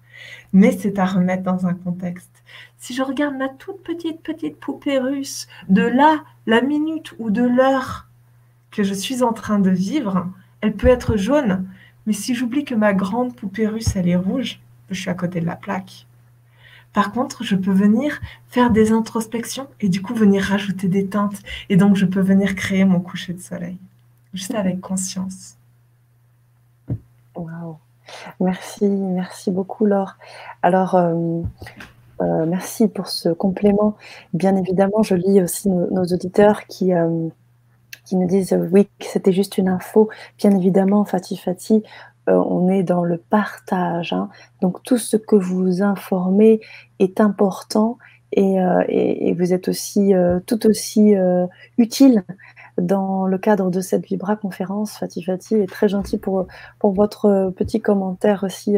mais 0.53 0.71
c'est 0.71 0.99
à 0.99 1.05
remettre 1.05 1.43
dans 1.43 1.65
un 1.65 1.73
contexte. 1.73 2.30
Si 2.77 2.93
je 2.93 3.03
regarde 3.03 3.35
ma 3.35 3.49
toute 3.49 3.83
petite, 3.83 4.21
petite 4.21 4.59
poupée 4.59 4.99
russe, 4.99 5.47
de 5.69 5.83
là, 5.83 6.23
la 6.47 6.61
minute 6.61 7.13
ou 7.19 7.29
de 7.29 7.43
l'heure 7.43 8.07
que 8.71 8.83
je 8.83 8.93
suis 8.93 9.21
en 9.21 9.33
train 9.33 9.59
de 9.59 9.69
vivre, 9.69 10.27
elle 10.61 10.75
peut 10.75 10.87
être 10.87 11.17
jaune. 11.17 11.67
Mais 12.05 12.13
si 12.13 12.33
j'oublie 12.33 12.65
que 12.65 12.75
ma 12.75 12.93
grande 12.93 13.35
poupée 13.35 13.67
russe, 13.67 13.95
elle 13.95 14.07
est 14.07 14.15
rouge, 14.15 14.59
je 14.89 14.99
suis 14.99 15.09
à 15.09 15.13
côté 15.13 15.39
de 15.41 15.45
la 15.45 15.55
plaque. 15.55 16.07
Par 16.93 17.11
contre, 17.11 17.43
je 17.43 17.55
peux 17.55 17.71
venir 17.71 18.19
faire 18.47 18.69
des 18.69 18.91
introspections 18.91 19.67
et 19.79 19.87
du 19.87 20.01
coup 20.01 20.13
venir 20.13 20.43
rajouter 20.43 20.87
des 20.87 21.07
teintes. 21.07 21.39
Et 21.69 21.77
donc, 21.77 21.95
je 21.95 22.05
peux 22.05 22.19
venir 22.19 22.55
créer 22.55 22.83
mon 22.83 22.99
coucher 22.99 23.33
de 23.33 23.39
soleil, 23.39 23.77
juste 24.33 24.53
avec 24.53 24.81
conscience. 24.81 25.55
Waouh. 27.35 27.77
Merci, 28.41 28.85
merci 28.89 29.51
beaucoup, 29.51 29.85
Laure. 29.85 30.17
Alors, 30.61 30.95
euh, 30.95 31.41
euh, 32.21 32.45
merci 32.45 32.87
pour 32.87 33.07
ce 33.07 33.29
complément. 33.29 33.95
Bien 34.33 34.55
évidemment, 34.55 35.01
je 35.03 35.15
lis 35.15 35.41
aussi 35.41 35.69
nos, 35.69 36.03
auditeurs 36.03 36.67
qui, 36.67 36.93
euh, 36.93 37.27
qui 38.05 38.15
nous 38.15 38.27
disent 38.27 38.57
oui, 38.71 38.87
que 38.99 39.05
c'était 39.05 39.31
juste 39.31 39.57
une 39.57 39.67
info. 39.67 40.09
Bien 40.37 40.51
évidemment, 40.51 41.03
Fatih 41.05 41.37
Fatih, 41.37 41.83
euh, 42.29 42.33
on 42.33 42.69
est 42.69 42.83
dans 42.83 43.03
le 43.03 43.17
partage. 43.17 44.13
Hein. 44.13 44.29
Donc 44.61 44.83
tout 44.83 44.97
ce 44.97 45.17
que 45.17 45.35
vous 45.35 45.81
informez 45.81 46.61
est 46.99 47.19
important 47.19 47.97
et, 48.33 49.33
vous 49.37 49.53
êtes 49.53 49.67
aussi 49.67 50.13
tout 50.45 50.65
aussi 50.65 51.13
utile 51.77 52.23
dans 52.77 53.25
le 53.25 53.37
cadre 53.37 53.69
de 53.69 53.81
cette 53.81 54.05
Vibra 54.05 54.37
conférence. 54.37 54.93
Fatih 54.93 55.23
Fatih 55.23 55.55
est 55.55 55.69
très 55.69 55.89
gentil 55.89 56.17
pour, 56.17 56.47
pour 56.79 56.93
votre 56.93 57.51
petit 57.57 57.81
commentaire 57.81 58.45
aussi 58.45 58.77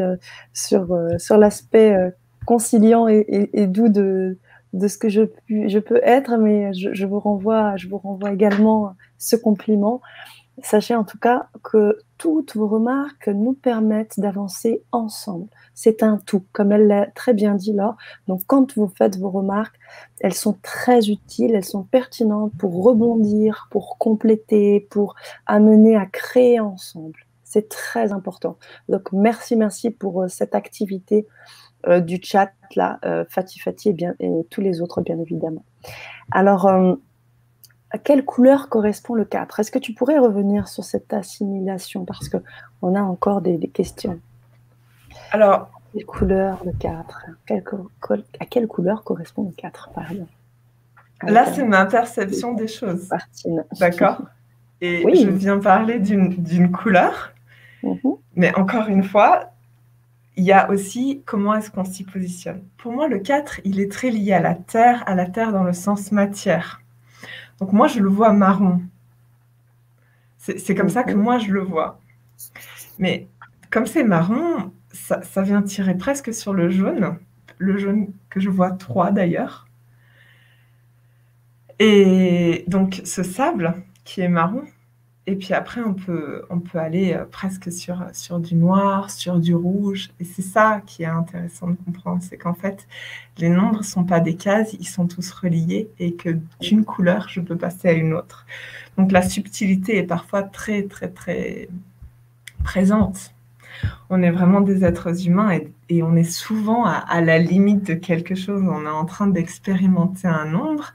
sur, 0.52 0.98
sur 1.18 1.36
l'aspect 1.36 2.12
conciliant 2.44 3.08
et, 3.08 3.66
doux 3.66 3.88
de, 3.88 4.38
ce 4.74 4.98
que 4.98 5.08
je, 5.08 5.78
peux 5.78 6.00
être, 6.02 6.36
mais 6.36 6.72
je, 6.74 7.06
vous 7.06 7.20
renvoie, 7.20 7.76
je 7.76 7.88
vous 7.88 7.98
renvoie 7.98 8.32
également 8.32 8.94
ce 9.18 9.36
compliment. 9.36 10.00
Sachez 10.62 10.94
en 10.94 11.02
tout 11.02 11.18
cas 11.18 11.48
que 11.64 11.98
toutes 12.16 12.54
vos 12.54 12.68
remarques 12.68 13.26
nous 13.26 13.54
permettent 13.54 14.20
d'avancer 14.20 14.84
ensemble. 14.92 15.48
C'est 15.74 16.04
un 16.04 16.16
tout, 16.16 16.44
comme 16.52 16.70
elle 16.70 16.86
l'a 16.86 17.06
très 17.06 17.34
bien 17.34 17.54
dit 17.56 17.72
là. 17.72 17.96
Donc 18.28 18.42
quand 18.46 18.76
vous 18.76 18.86
faites 18.86 19.18
vos 19.18 19.30
remarques, 19.30 19.76
elles 20.20 20.34
sont 20.34 20.56
très 20.62 21.08
utiles, 21.08 21.56
elles 21.56 21.64
sont 21.64 21.82
pertinentes 21.82 22.52
pour 22.56 22.84
rebondir, 22.84 23.66
pour 23.72 23.98
compléter, 23.98 24.86
pour 24.90 25.16
amener 25.46 25.96
à 25.96 26.06
créer 26.06 26.60
ensemble 26.60 27.18
C'est 27.42 27.68
très 27.68 28.12
important. 28.12 28.56
Donc, 28.88 29.10
merci, 29.12 29.56
merci 29.56 29.90
pour 29.90 30.26
cette 30.28 30.54
activité 30.54 31.26
du 32.00 32.18
chat, 32.22 32.50
là, 32.76 32.98
Fatih 33.28 33.60
Fatih 33.60 33.90
et, 33.90 33.92
bien, 33.92 34.14
et 34.20 34.30
tous 34.50 34.60
les 34.60 34.80
autres, 34.80 35.00
bien 35.00 35.18
évidemment. 35.18 35.64
Alors, 36.30 36.68
à 37.94 37.98
quelle 37.98 38.24
couleur 38.24 38.68
correspond 38.68 39.14
le 39.14 39.24
4 39.24 39.60
Est-ce 39.60 39.70
que 39.70 39.78
tu 39.78 39.94
pourrais 39.94 40.18
revenir 40.18 40.66
sur 40.66 40.82
cette 40.82 41.12
assimilation? 41.12 42.04
Parce 42.04 42.28
qu'on 42.28 42.94
a 42.96 43.00
encore 43.00 43.40
des, 43.40 43.58
questions. 43.68 44.18
Alors, 45.30 45.70
quelle 45.92 46.04
couleur 46.04 46.60
le 46.64 46.72
4 46.72 47.26
À 48.40 48.46
quelle 48.46 48.66
couleur 48.66 49.04
correspond 49.04 49.44
le 49.44 49.52
4, 49.52 49.90
par 49.94 50.10
exemple 50.10 50.32
Là, 51.22 51.46
c'est 51.52 51.64
ma 51.64 51.86
perception 51.86 52.54
des 52.54 52.66
choses. 52.66 53.08
D'accord? 53.78 54.22
Et 54.80 55.04
je 55.14 55.30
viens 55.30 55.60
parler 55.60 56.00
d'une 56.00 56.72
couleur. 56.72 57.32
Mhm. 57.84 58.16
Mais 58.34 58.52
encore 58.56 58.88
une 58.88 59.04
fois, 59.04 59.52
il 60.36 60.44
y 60.44 60.52
a 60.52 60.68
aussi 60.70 61.22
comment 61.26 61.54
est-ce 61.54 61.70
qu'on 61.70 61.84
s'y 61.84 62.04
positionne. 62.04 62.62
Pour 62.76 62.92
moi, 62.92 63.08
le 63.08 63.18
4, 63.18 63.60
il 63.64 63.80
est 63.80 63.90
très 63.90 64.10
lié 64.10 64.32
à 64.32 64.40
la 64.40 64.54
terre, 64.54 65.02
à 65.06 65.14
la 65.14 65.26
terre 65.26 65.52
dans 65.52 65.62
le 65.62 65.72
sens 65.72 66.12
matière. 66.12 66.82
Donc 67.60 67.72
moi, 67.72 67.86
je 67.86 68.00
le 68.00 68.08
vois 68.08 68.32
marron. 68.32 68.82
C'est 70.38 70.74
comme 70.74 70.90
ça 70.90 71.04
que 71.04 71.14
moi, 71.14 71.38
je 71.38 71.52
le 71.52 71.60
vois. 71.60 72.00
Mais 72.98 73.28
comme 73.70 73.86
c'est 73.86 74.04
marron, 74.04 74.72
ça, 74.92 75.42
vient 75.42 75.62
tirer 75.62 75.96
presque 75.96 76.34
sur 76.34 76.52
le 76.52 76.70
jaune, 76.70 77.18
le 77.58 77.78
jaune 77.78 78.12
que 78.30 78.40
je 78.40 78.50
vois 78.50 78.70
3 78.72 79.10
d'ailleurs. 79.10 79.66
Et 81.78 82.64
donc 82.68 83.00
ce 83.04 83.22
sable 83.22 83.74
qui 84.04 84.20
est 84.20 84.28
marron, 84.28 84.64
et 85.26 85.36
puis 85.36 85.54
après, 85.54 85.80
on 85.80 85.94
peut, 85.94 86.44
on 86.50 86.60
peut 86.60 86.78
aller 86.78 87.14
euh, 87.14 87.24
presque 87.24 87.72
sur, 87.72 88.04
sur 88.12 88.40
du 88.40 88.54
noir, 88.56 89.10
sur 89.10 89.38
du 89.38 89.54
rouge. 89.54 90.10
Et 90.20 90.24
c'est 90.24 90.42
ça 90.42 90.82
qui 90.84 91.02
est 91.02 91.06
intéressant 91.06 91.68
de 91.68 91.76
comprendre, 91.82 92.22
c'est 92.22 92.36
qu'en 92.36 92.52
fait, 92.52 92.86
les 93.38 93.48
nombres 93.48 93.78
ne 93.78 93.84
sont 93.84 94.04
pas 94.04 94.20
des 94.20 94.36
cases, 94.36 94.74
ils 94.74 94.86
sont 94.86 95.06
tous 95.06 95.30
reliés 95.32 95.88
et 95.98 96.14
que 96.14 96.38
d'une 96.60 96.84
couleur, 96.84 97.28
je 97.30 97.40
peux 97.40 97.56
passer 97.56 97.88
à 97.88 97.92
une 97.92 98.12
autre. 98.12 98.46
Donc 98.98 99.12
la 99.12 99.22
subtilité 99.22 99.96
est 99.96 100.04
parfois 100.04 100.42
très, 100.42 100.82
très, 100.82 101.08
très 101.08 101.68
présente. 102.62 103.34
On 104.10 104.22
est 104.22 104.30
vraiment 104.30 104.60
des 104.60 104.84
êtres 104.84 105.26
humains 105.26 105.52
et, 105.52 105.72
et 105.88 106.02
on 106.02 106.16
est 106.16 106.30
souvent 106.30 106.84
à, 106.84 107.20
la 107.22 107.38
limite 107.38 107.86
de 107.86 107.94
quelque 107.94 108.34
chose. 108.34 108.62
On 108.62 108.84
est 108.84 108.88
en 108.88 109.06
train 109.06 109.26
d'expérimenter 109.26 110.28
un 110.28 110.44
nombre 110.44 110.92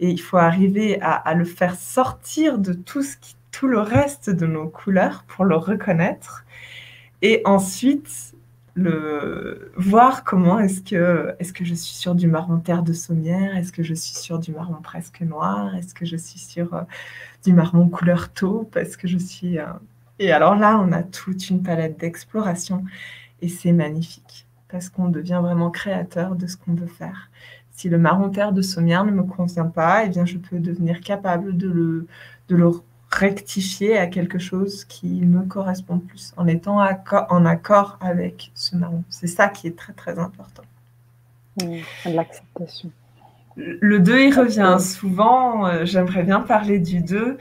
et 0.00 0.10
il 0.10 0.20
faut 0.20 0.36
arriver 0.38 1.00
à 1.00 1.34
le 1.34 1.44
faire 1.44 1.76
sortir 1.76 2.58
de 2.58 2.72
tout 2.72 3.02
ce 3.02 3.16
qui 3.16 3.34
tout 3.50 3.68
le 3.68 3.80
reste 3.80 4.30
de 4.30 4.46
nos 4.46 4.68
couleurs 4.68 5.24
pour 5.26 5.44
le 5.44 5.56
reconnaître. 5.56 6.44
Et 7.22 7.42
ensuite 7.44 8.34
le 8.74 9.72
voir 9.76 10.24
comment 10.24 10.58
est-ce 10.60 10.80
que 10.80 11.34
est-ce 11.38 11.52
que 11.52 11.64
je 11.64 11.74
suis 11.74 11.94
sur 11.94 12.14
du 12.14 12.28
marron 12.28 12.58
terre 12.58 12.82
de 12.82 12.92
sommière, 12.92 13.56
est-ce 13.56 13.72
que 13.72 13.82
je 13.82 13.94
suis 13.94 14.14
sur 14.14 14.38
du 14.38 14.52
marron 14.52 14.80
presque 14.82 15.20
noir, 15.20 15.74
est-ce 15.74 15.94
que 15.94 16.06
je 16.06 16.16
suis 16.16 16.38
sur 16.38 16.74
euh, 16.74 16.82
du 17.44 17.52
marron 17.52 17.88
couleur 17.88 18.30
taupe, 18.32 18.76
est-ce 18.76 18.96
que 18.96 19.08
je 19.08 19.18
suis 19.18 19.58
euh, 19.58 19.66
et 20.18 20.32
alors 20.32 20.54
là 20.54 20.78
on 20.78 20.92
a 20.92 21.02
toute 21.02 21.50
une 21.50 21.62
palette 21.62 21.98
d'exploration 21.98 22.84
et 23.42 23.48
c'est 23.48 23.72
magnifique 23.72 24.46
parce 24.68 24.88
qu'on 24.88 25.08
devient 25.08 25.40
vraiment 25.42 25.70
créateur 25.70 26.36
de 26.36 26.46
ce 26.46 26.56
qu'on 26.56 26.74
veut 26.74 26.86
faire. 26.86 27.30
Si 27.72 27.88
le 27.88 27.98
marron 27.98 28.30
terre 28.30 28.52
de 28.52 28.62
sommière 28.62 29.04
ne 29.04 29.10
me 29.10 29.24
convient 29.24 29.64
pas, 29.64 30.04
et 30.04 30.06
eh 30.06 30.10
bien 30.10 30.26
je 30.26 30.38
peux 30.38 30.58
devenir 30.58 31.00
capable 31.00 31.56
de 31.56 31.68
le 31.68 32.06
de 32.48 32.56
le 32.56 32.70
rectifier 33.10 33.98
à 33.98 34.06
quelque 34.06 34.38
chose 34.38 34.84
qui 34.84 35.08
me 35.08 35.42
correspond 35.42 35.98
plus, 35.98 36.32
en 36.36 36.46
étant 36.46 36.78
en 36.78 37.44
accord 37.44 37.98
avec 38.00 38.52
ce 38.54 38.76
marron. 38.76 39.02
C'est 39.08 39.26
ça 39.26 39.48
qui 39.48 39.66
est 39.66 39.76
très 39.76 39.92
très 39.92 40.18
important. 40.18 40.62
L'acceptation. 42.06 42.90
Le 43.56 43.98
2, 43.98 44.20
il 44.20 44.38
revient 44.38 44.76
souvent. 44.80 45.66
Euh, 45.66 45.84
j'aimerais 45.84 46.22
bien 46.22 46.40
parler 46.40 46.78
du 46.78 47.02
2. 47.02 47.36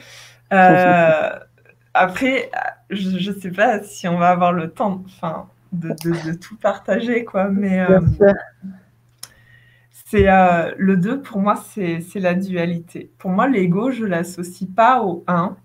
Euh, 0.52 1.30
après, 1.94 2.50
je 2.90 3.30
ne 3.30 3.40
sais 3.40 3.52
pas 3.52 3.84
si 3.84 4.08
on 4.08 4.18
va 4.18 4.30
avoir 4.30 4.52
le 4.52 4.72
temps 4.72 5.04
enfin, 5.06 5.48
de, 5.72 5.90
de, 5.90 6.34
tout 6.34 6.58
partager, 6.58 7.24
quoi. 7.24 7.50
Mais 7.50 7.80
euh, 7.80 8.02
c'est 10.10 10.28
euh, 10.28 10.74
le 10.78 10.98
2 10.98 11.22
pour 11.22 11.40
moi, 11.40 11.56
c'est 11.56 12.02
la 12.16 12.34
dualité. 12.34 13.12
Pour 13.20 13.30
moi, 13.30 13.48
l'ego, 13.48 13.92
je 13.92 14.06
l'associe 14.06 14.68
pas 14.68 15.04
au 15.04 15.24
1 15.28 15.56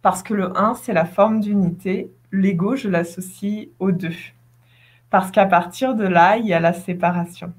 parce 0.00 0.22
que 0.22 0.32
le 0.32 0.56
1, 0.56 0.76
c'est 0.76 0.94
la 0.94 1.04
forme 1.04 1.40
d'unité. 1.40 2.10
L'ego, 2.32 2.74
je 2.74 2.88
l'associe 2.88 3.68
au 3.78 3.92
2 3.92 4.08
parce 5.10 5.30
qu'à 5.30 5.44
partir 5.44 5.94
de 5.94 6.04
là, 6.04 6.38
il 6.38 6.46
y 6.46 6.54
a 6.54 6.60
la 6.60 6.72
séparation. 6.72 7.52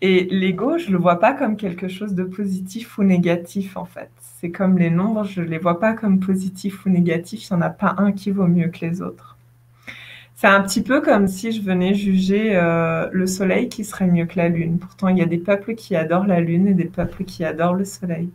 Et 0.00 0.26
l'ego, 0.30 0.78
je 0.78 0.90
le 0.90 0.98
vois 0.98 1.20
pas 1.20 1.32
comme 1.32 1.56
quelque 1.56 1.86
chose 1.86 2.14
de 2.14 2.24
positif 2.24 2.98
ou 2.98 3.04
négatif 3.04 3.76
en 3.76 3.84
fait. 3.84 4.10
C'est 4.18 4.50
comme 4.50 4.78
les 4.78 4.90
nombres, 4.90 5.22
je 5.22 5.42
les 5.42 5.58
vois 5.58 5.78
pas 5.78 5.92
comme 5.92 6.18
positifs 6.18 6.86
ou 6.86 6.88
négatifs. 6.88 7.48
Il 7.48 7.54
n'y 7.54 7.58
en 7.58 7.62
a 7.62 7.70
pas 7.70 7.94
un 7.98 8.10
qui 8.10 8.32
vaut 8.32 8.48
mieux 8.48 8.68
que 8.68 8.84
les 8.84 9.00
autres. 9.00 9.29
C'est 10.40 10.46
un 10.46 10.62
petit 10.62 10.82
peu 10.82 11.02
comme 11.02 11.28
si 11.28 11.52
je 11.52 11.60
venais 11.60 11.92
juger 11.92 12.56
euh, 12.56 13.10
le 13.12 13.26
soleil 13.26 13.68
qui 13.68 13.84
serait 13.84 14.06
mieux 14.06 14.24
que 14.24 14.38
la 14.38 14.48
lune. 14.48 14.78
Pourtant, 14.78 15.08
il 15.08 15.18
y 15.18 15.22
a 15.22 15.26
des 15.26 15.36
peuples 15.36 15.74
qui 15.74 15.94
adorent 15.94 16.26
la 16.26 16.40
lune 16.40 16.66
et 16.66 16.72
des 16.72 16.86
peuples 16.86 17.24
qui 17.24 17.44
adorent 17.44 17.74
le 17.74 17.84
soleil. 17.84 18.30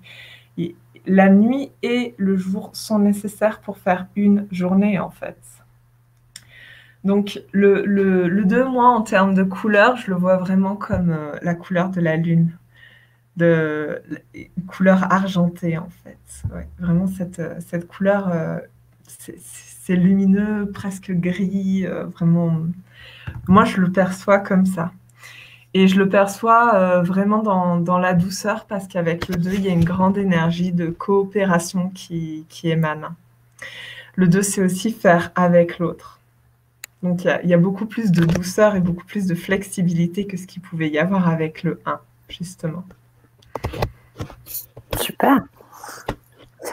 la 1.07 1.29
nuit 1.29 1.71
et 1.81 2.13
le 2.17 2.37
jour 2.37 2.69
sont 2.73 2.99
nécessaires 2.99 3.59
pour 3.59 3.79
faire 3.79 4.05
une 4.15 4.47
journée, 4.51 4.99
en 4.99 5.09
fait. 5.09 5.39
Donc, 7.03 7.41
le, 7.51 7.83
le, 7.83 8.27
le 8.27 8.45
2, 8.45 8.65
moi, 8.65 8.89
en 8.89 9.01
termes 9.01 9.33
de 9.33 9.41
couleur, 9.41 9.95
je 9.97 10.11
le 10.11 10.17
vois 10.17 10.37
vraiment 10.37 10.75
comme 10.75 11.09
euh, 11.09 11.31
la 11.41 11.55
couleur 11.55 11.89
de 11.89 12.01
la 12.01 12.17
lune, 12.17 12.51
de 13.35 14.03
couleur 14.67 15.11
argentée, 15.11 15.79
en 15.79 15.89
fait. 16.03 16.43
vraiment, 16.77 17.07
cette, 17.07 17.41
cette 17.63 17.87
couleur, 17.87 18.29
euh, 18.31 18.59
c'est 19.07 19.39
c'est 19.86 19.95
lumineux, 19.95 20.71
presque 20.73 21.11
gris, 21.11 21.86
euh, 21.86 22.05
vraiment. 22.05 22.57
Moi, 23.47 23.65
je 23.65 23.79
le 23.79 23.91
perçois 23.91 24.39
comme 24.39 24.65
ça. 24.65 24.91
Et 25.75 25.88
je 25.88 25.97
le 25.97 26.09
perçois 26.09 26.73
euh, 26.73 27.01
vraiment 27.03 27.43
dans, 27.43 27.99
la 27.99 28.13
douceur 28.15 28.65
parce 28.65 28.88
qu'avec 28.88 29.27
le 29.27 29.36
2, 29.36 29.53
il 29.53 29.65
y 29.65 29.69
a 29.69 29.73
une 29.73 29.83
grande 29.83 30.17
énergie 30.17 30.71
de 30.71 30.88
coopération 30.88 31.89
qui, 31.89 32.45
émane. 32.63 33.13
Le 34.15 34.27
2, 34.27 34.41
c'est 34.41 34.63
aussi 34.63 34.91
faire 34.91 35.31
avec 35.36 35.77
l'autre. 35.77 36.19
Donc 37.03 37.23
il 37.25 37.49
y, 37.49 37.53
a, 37.53 37.57
beaucoup 37.57 37.86
plus 37.86 38.11
de 38.11 38.25
douceur 38.25 38.75
et 38.75 38.79
beaucoup 38.79 39.05
plus 39.05 39.27
de 39.27 39.36
flexibilité 39.36 40.25
que 40.25 40.38
ce 40.38 40.47
qu'il 40.47 40.63
pouvait 40.63 40.89
y 40.89 40.97
avoir 40.97 41.29
avec 41.29 41.61
le 41.61 41.79
1, 41.86 41.99
justement. 42.29 42.83
Super. 44.99 45.41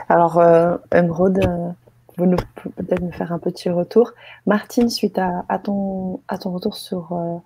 Alors, 0.08 0.38
euh, 0.38 0.78
Emeraude, 0.92 1.74
vous 2.16 2.26
nous 2.26 2.36
peut-être 2.76 3.00
nous 3.00 3.12
faire 3.12 3.32
un 3.32 3.38
petit 3.38 3.70
retour. 3.70 4.12
Martine, 4.46 4.88
suite 4.88 5.18
à, 5.18 5.58
ton, 5.58 6.20
à 6.28 6.38
ton 6.38 6.52
retour 6.52 6.76
sur 6.76 7.12
euh, 7.12 7.38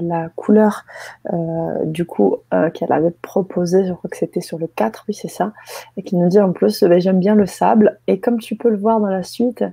la 0.00 0.28
couleur 0.30 0.84
euh, 1.32 1.84
du 1.84 2.04
coup 2.04 2.38
euh, 2.52 2.70
qu'elle 2.70 2.92
avait 2.92 3.10
proposé, 3.10 3.86
je 3.86 3.92
crois 3.92 4.10
que 4.10 4.16
c'était 4.16 4.40
sur 4.40 4.58
le 4.58 4.66
4, 4.66 5.04
oui 5.08 5.14
c'est 5.14 5.28
ça, 5.28 5.52
et 5.96 6.02
qui 6.02 6.16
nous 6.16 6.28
dit 6.28 6.40
en 6.40 6.52
plus 6.52 6.82
ben, 6.82 7.00
j'aime 7.00 7.20
bien 7.20 7.34
le 7.34 7.46
sable. 7.46 8.00
Et 8.06 8.20
comme 8.20 8.38
tu 8.40 8.56
peux 8.56 8.70
le 8.70 8.78
voir 8.78 9.00
dans 9.00 9.06
la 9.08 9.22
suite, 9.22 9.64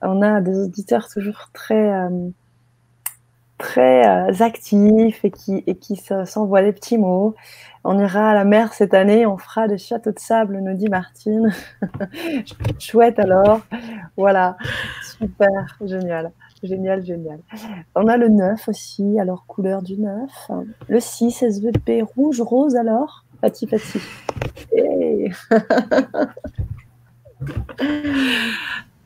on 0.00 0.20
a 0.22 0.40
des 0.40 0.58
auditeurs 0.58 1.08
toujours 1.08 1.50
très 1.52 2.08
très 3.62 4.42
actifs 4.42 5.24
et 5.24 5.30
qui, 5.30 5.62
et 5.66 5.76
qui 5.76 5.96
s'envoient 5.96 6.62
des 6.62 6.72
petits 6.72 6.98
mots. 6.98 7.36
On 7.84 7.98
ira 7.98 8.30
à 8.30 8.34
la 8.34 8.44
mer 8.44 8.74
cette 8.74 8.92
année, 8.92 9.24
on 9.24 9.38
fera 9.38 9.68
des 9.68 9.78
châteaux 9.78 10.10
de 10.10 10.18
sable, 10.18 10.58
nous 10.60 10.74
dit 10.74 10.88
Martine. 10.88 11.52
Chouette 12.78 13.20
alors. 13.20 13.60
Voilà, 14.16 14.56
super, 15.18 15.78
génial. 15.84 16.32
Génial, 16.62 17.04
génial. 17.04 17.38
On 17.94 18.08
a 18.08 18.16
le 18.16 18.28
9 18.28 18.68
aussi, 18.68 19.18
alors 19.20 19.46
couleur 19.46 19.82
du 19.82 19.96
9. 19.96 20.50
Le 20.88 21.00
6, 21.00 21.42
SVP 21.42 22.02
rouge, 22.02 22.40
rose 22.40 22.74
alors. 22.76 23.24
Pati, 23.40 23.66
pati. 23.66 24.00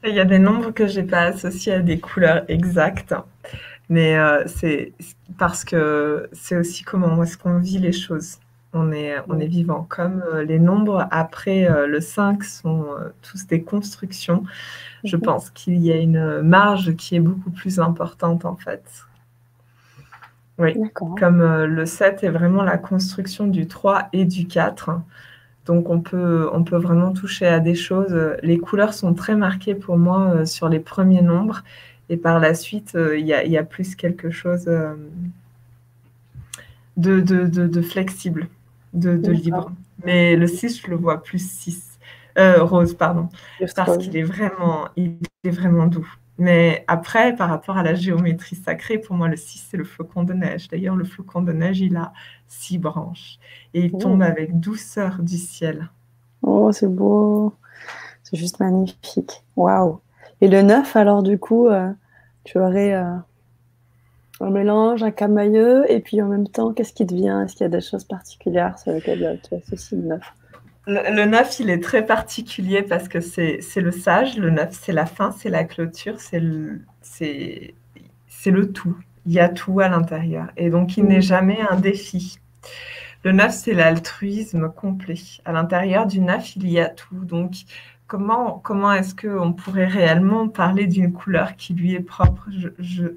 Il 0.04 0.14
y 0.14 0.20
a 0.20 0.24
des 0.24 0.38
nombres 0.38 0.70
que 0.70 0.86
je 0.86 1.00
n'ai 1.00 1.07
pas 1.07 1.22
associés 1.22 1.74
à 1.74 1.80
des 1.80 1.98
couleurs 1.98 2.44
exactes. 2.48 3.14
Mais 3.89 4.18
euh, 4.18 4.45
c'est 4.47 4.93
parce 5.39 5.64
que 5.64 6.28
c'est 6.32 6.57
aussi 6.57 6.82
comment 6.82 7.22
est-ce 7.22 7.39
qu'on 7.39 7.59
vit 7.59 7.78
les 7.78 7.93
choses 7.93 8.39
on 8.72 8.93
est, 8.93 9.14
on 9.28 9.39
est 9.39 9.47
vivant. 9.47 9.87
Comme 9.89 10.22
euh, 10.30 10.45
les 10.45 10.59
nombres 10.59 11.09
après 11.11 11.70
euh, 11.70 11.87
le 11.87 12.01
5 12.01 12.45
sont 12.45 12.84
tous 13.22 13.47
des 13.47 13.62
constructions, 13.62 14.45
je 15.05 15.16
mhm. 15.16 15.22
pense 15.22 15.51
qu'il 15.51 15.78
y 15.78 15.93
a 15.93 15.97
une 15.97 16.43
marge 16.43 16.95
qui 16.97 17.16
est 17.16 17.20
beaucoup 17.20 17.51
plus 17.51 17.80
importante 17.80 18.45
en 18.45 18.57
fait. 18.57 18.82
Oui, 20.59 20.74
comme 20.95 21.43
le 21.64 21.87
7 21.87 22.24
est 22.24 22.30
vraiment 22.30 22.62
la 22.62 22.78
construction 22.78 23.47
du 23.47 23.66
3 23.66 24.09
et 24.14 24.24
du 24.24 24.47
4. 24.47 24.91
Donc 25.66 25.91
on 25.91 26.01
peut, 26.01 26.49
on 26.53 26.64
peut 26.64 26.78
vraiment 26.78 27.12
toucher 27.12 27.47
à 27.47 27.61
des 27.61 27.74
choses. 27.74 28.18
Les 28.43 28.57
couleurs 28.57 28.95
sont 28.95 29.12
très 29.12 29.37
marquées 29.37 29.74
pour 29.74 29.99
moi 29.99 30.47
sur 30.47 30.70
les 30.70 30.80
premiers 30.80 31.20
nombres. 31.20 31.62
Et 32.09 32.16
par 32.16 32.38
la 32.38 32.54
suite, 32.54 32.94
euh, 32.94 33.18
il 33.18 33.26
y, 33.26 33.59
a, 33.59 33.64
plus 33.64 33.96
quelque 33.96 34.30
chose 34.30 34.66
euh, 34.68 34.94
de, 36.96 37.20
de, 37.20 37.82
flexible, 37.82 38.48
de, 38.92 39.30
libre. 39.30 39.72
Mais 40.04 40.36
le 40.36 40.46
6, 40.46 40.82
je 40.82 40.86
le 40.88 40.96
vois 40.96 41.22
plus 41.22 41.44
6. 41.44 41.98
rose, 42.36 42.94
pardon. 42.94 43.28
parce 43.74 43.98
qu'il 43.98 44.16
est 44.16 44.22
vraiment, 44.22 44.88
il 44.96 45.18
est 45.44 45.50
vraiment 45.50 45.86
doux. 45.86 46.09
Mais 46.38 46.84
après, 46.86 47.34
par 47.34 47.48
rapport 47.48 47.78
à 47.78 47.82
la 47.82 47.94
géométrie 47.94 48.57
sacrée, 48.57 48.98
pour 48.98 49.16
moi, 49.16 49.28
le 49.28 49.36
6, 49.36 49.68
c'est 49.70 49.76
le 49.76 49.84
flocon 49.84 50.22
de 50.22 50.34
neige. 50.34 50.68
D'ailleurs, 50.68 50.96
le 50.96 51.04
flocon 51.04 51.42
de 51.42 51.52
neige, 51.52 51.80
il 51.80 51.96
a 51.96 52.12
six 52.46 52.78
branches 52.78 53.38
et 53.72 53.80
il 53.80 53.92
tombe 53.92 54.20
oh. 54.20 54.30
avec 54.30 54.61
douceur 54.61 55.22
du 55.22 55.38
ciel. 55.38 55.90
Oh, 56.42 56.70
c'est 56.72 56.88
beau. 56.88 57.54
C'est 58.22 58.36
juste 58.36 58.61
magnifique. 58.61 59.42
Waouh. 59.57 60.00
Et 60.41 60.49
le 60.49 60.62
9, 60.62 60.97
alors, 60.97 61.22
du 61.22 61.39
coup, 61.39 61.68
euh, 61.68 61.91
tu 62.45 62.59
aurais 62.59 62.95
euh, 62.95 63.14
un 64.41 64.51
mélange, 64.51 65.03
un 65.03 65.11
camailleux, 65.11 65.91
et 65.91 66.01
puis 66.01 66.20
en 66.20 66.26
même 66.26 66.49
temps, 66.49 66.72
qu'est-ce 66.72 66.93
qui 66.93 67.07
te 67.07 67.14
vient? 67.14 67.45
Est-ce 67.45 67.55
qu'il 67.55 67.64
y 67.64 67.66
a 67.66 67.70
des 67.70 67.80
choses 67.80 68.05
particulières 68.05 68.78
sur 68.78 68.93
lesquelles 68.93 69.24
euh, 69.24 69.37
tu 69.49 69.55
associes 69.55 69.97
le 69.97 70.09
9 70.09 70.20
le, 70.89 71.24
9, 71.24 71.59
il 71.59 71.70
est 71.70 71.82
très 71.82 72.07
particulier 72.07 72.82
parce 72.82 73.09
que 73.09 73.18
c'est 73.18 73.61
le 73.74 73.91
sage. 73.91 74.37
Le 74.37 74.51
9, 74.51 74.68
c'est 74.70 74.93
la 74.93 75.05
fin, 75.05 75.32
c'est 75.32 75.51
la 75.51 75.64
clôture, 75.64 76.20
c'est 76.20 76.39
le, 76.39 76.80
le 78.47 78.72
tout. 78.72 78.97
Il 79.26 79.32
y 79.32 79.41
a 79.41 79.49
tout 79.49 79.80
à 79.80 79.89
l'intérieur. 79.89 80.47
Et 80.57 80.70
donc, 80.70 80.97
il 80.97 81.05
n'est 81.07 81.18
mm. 81.18 81.22
jamais 81.22 81.59
un 81.68 81.74
défi. 81.74 82.39
Le 83.24 83.32
9, 83.32 83.53
c'est 83.53 83.74
l'altruisme 83.74 84.68
complet. 84.68 85.18
À 85.45 85.51
l'intérieur 85.51 86.07
du 86.07 86.20
9, 86.20 86.55
il 86.55 86.70
y 86.70 86.78
a 86.78 86.89
tout. 86.89 87.16
Donc, 87.16 87.55
comment, 88.07 88.61
comment 88.62 88.92
est-ce 88.92 89.14
qu'on 89.14 89.52
pourrait 89.52 89.86
réellement 89.86 90.48
parler 90.48 90.86
d'une 90.86 91.12
couleur 91.12 91.57
qui 91.57 91.74
lui 91.74 91.94
est 91.94 92.00
propre? 92.00 92.48
Je, 92.50 92.68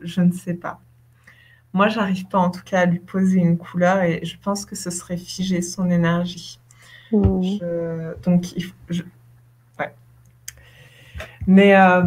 je, 0.01 0.21
ne 0.21 0.31
sais 0.31 0.53
pas. 0.53 0.79
Moi, 1.73 1.87
j'arrive 1.87 2.27
pas 2.27 2.39
en 2.39 2.49
tout 2.49 2.63
cas 2.63 2.81
à 2.81 2.85
lui 2.85 2.99
poser 2.99 3.39
une 3.39 3.57
couleur 3.57 4.01
et 4.01 4.23
je 4.23 4.37
pense 4.41 4.65
que 4.65 4.75
ce 4.75 4.89
serait 4.89 5.17
figer 5.17 5.61
son 5.61 5.89
énergie. 5.89 6.59
Mmh. 7.11 7.57
donc, 8.23 8.45
ouais. 9.79 9.93
Mais 11.47 11.75
euh, 11.75 12.03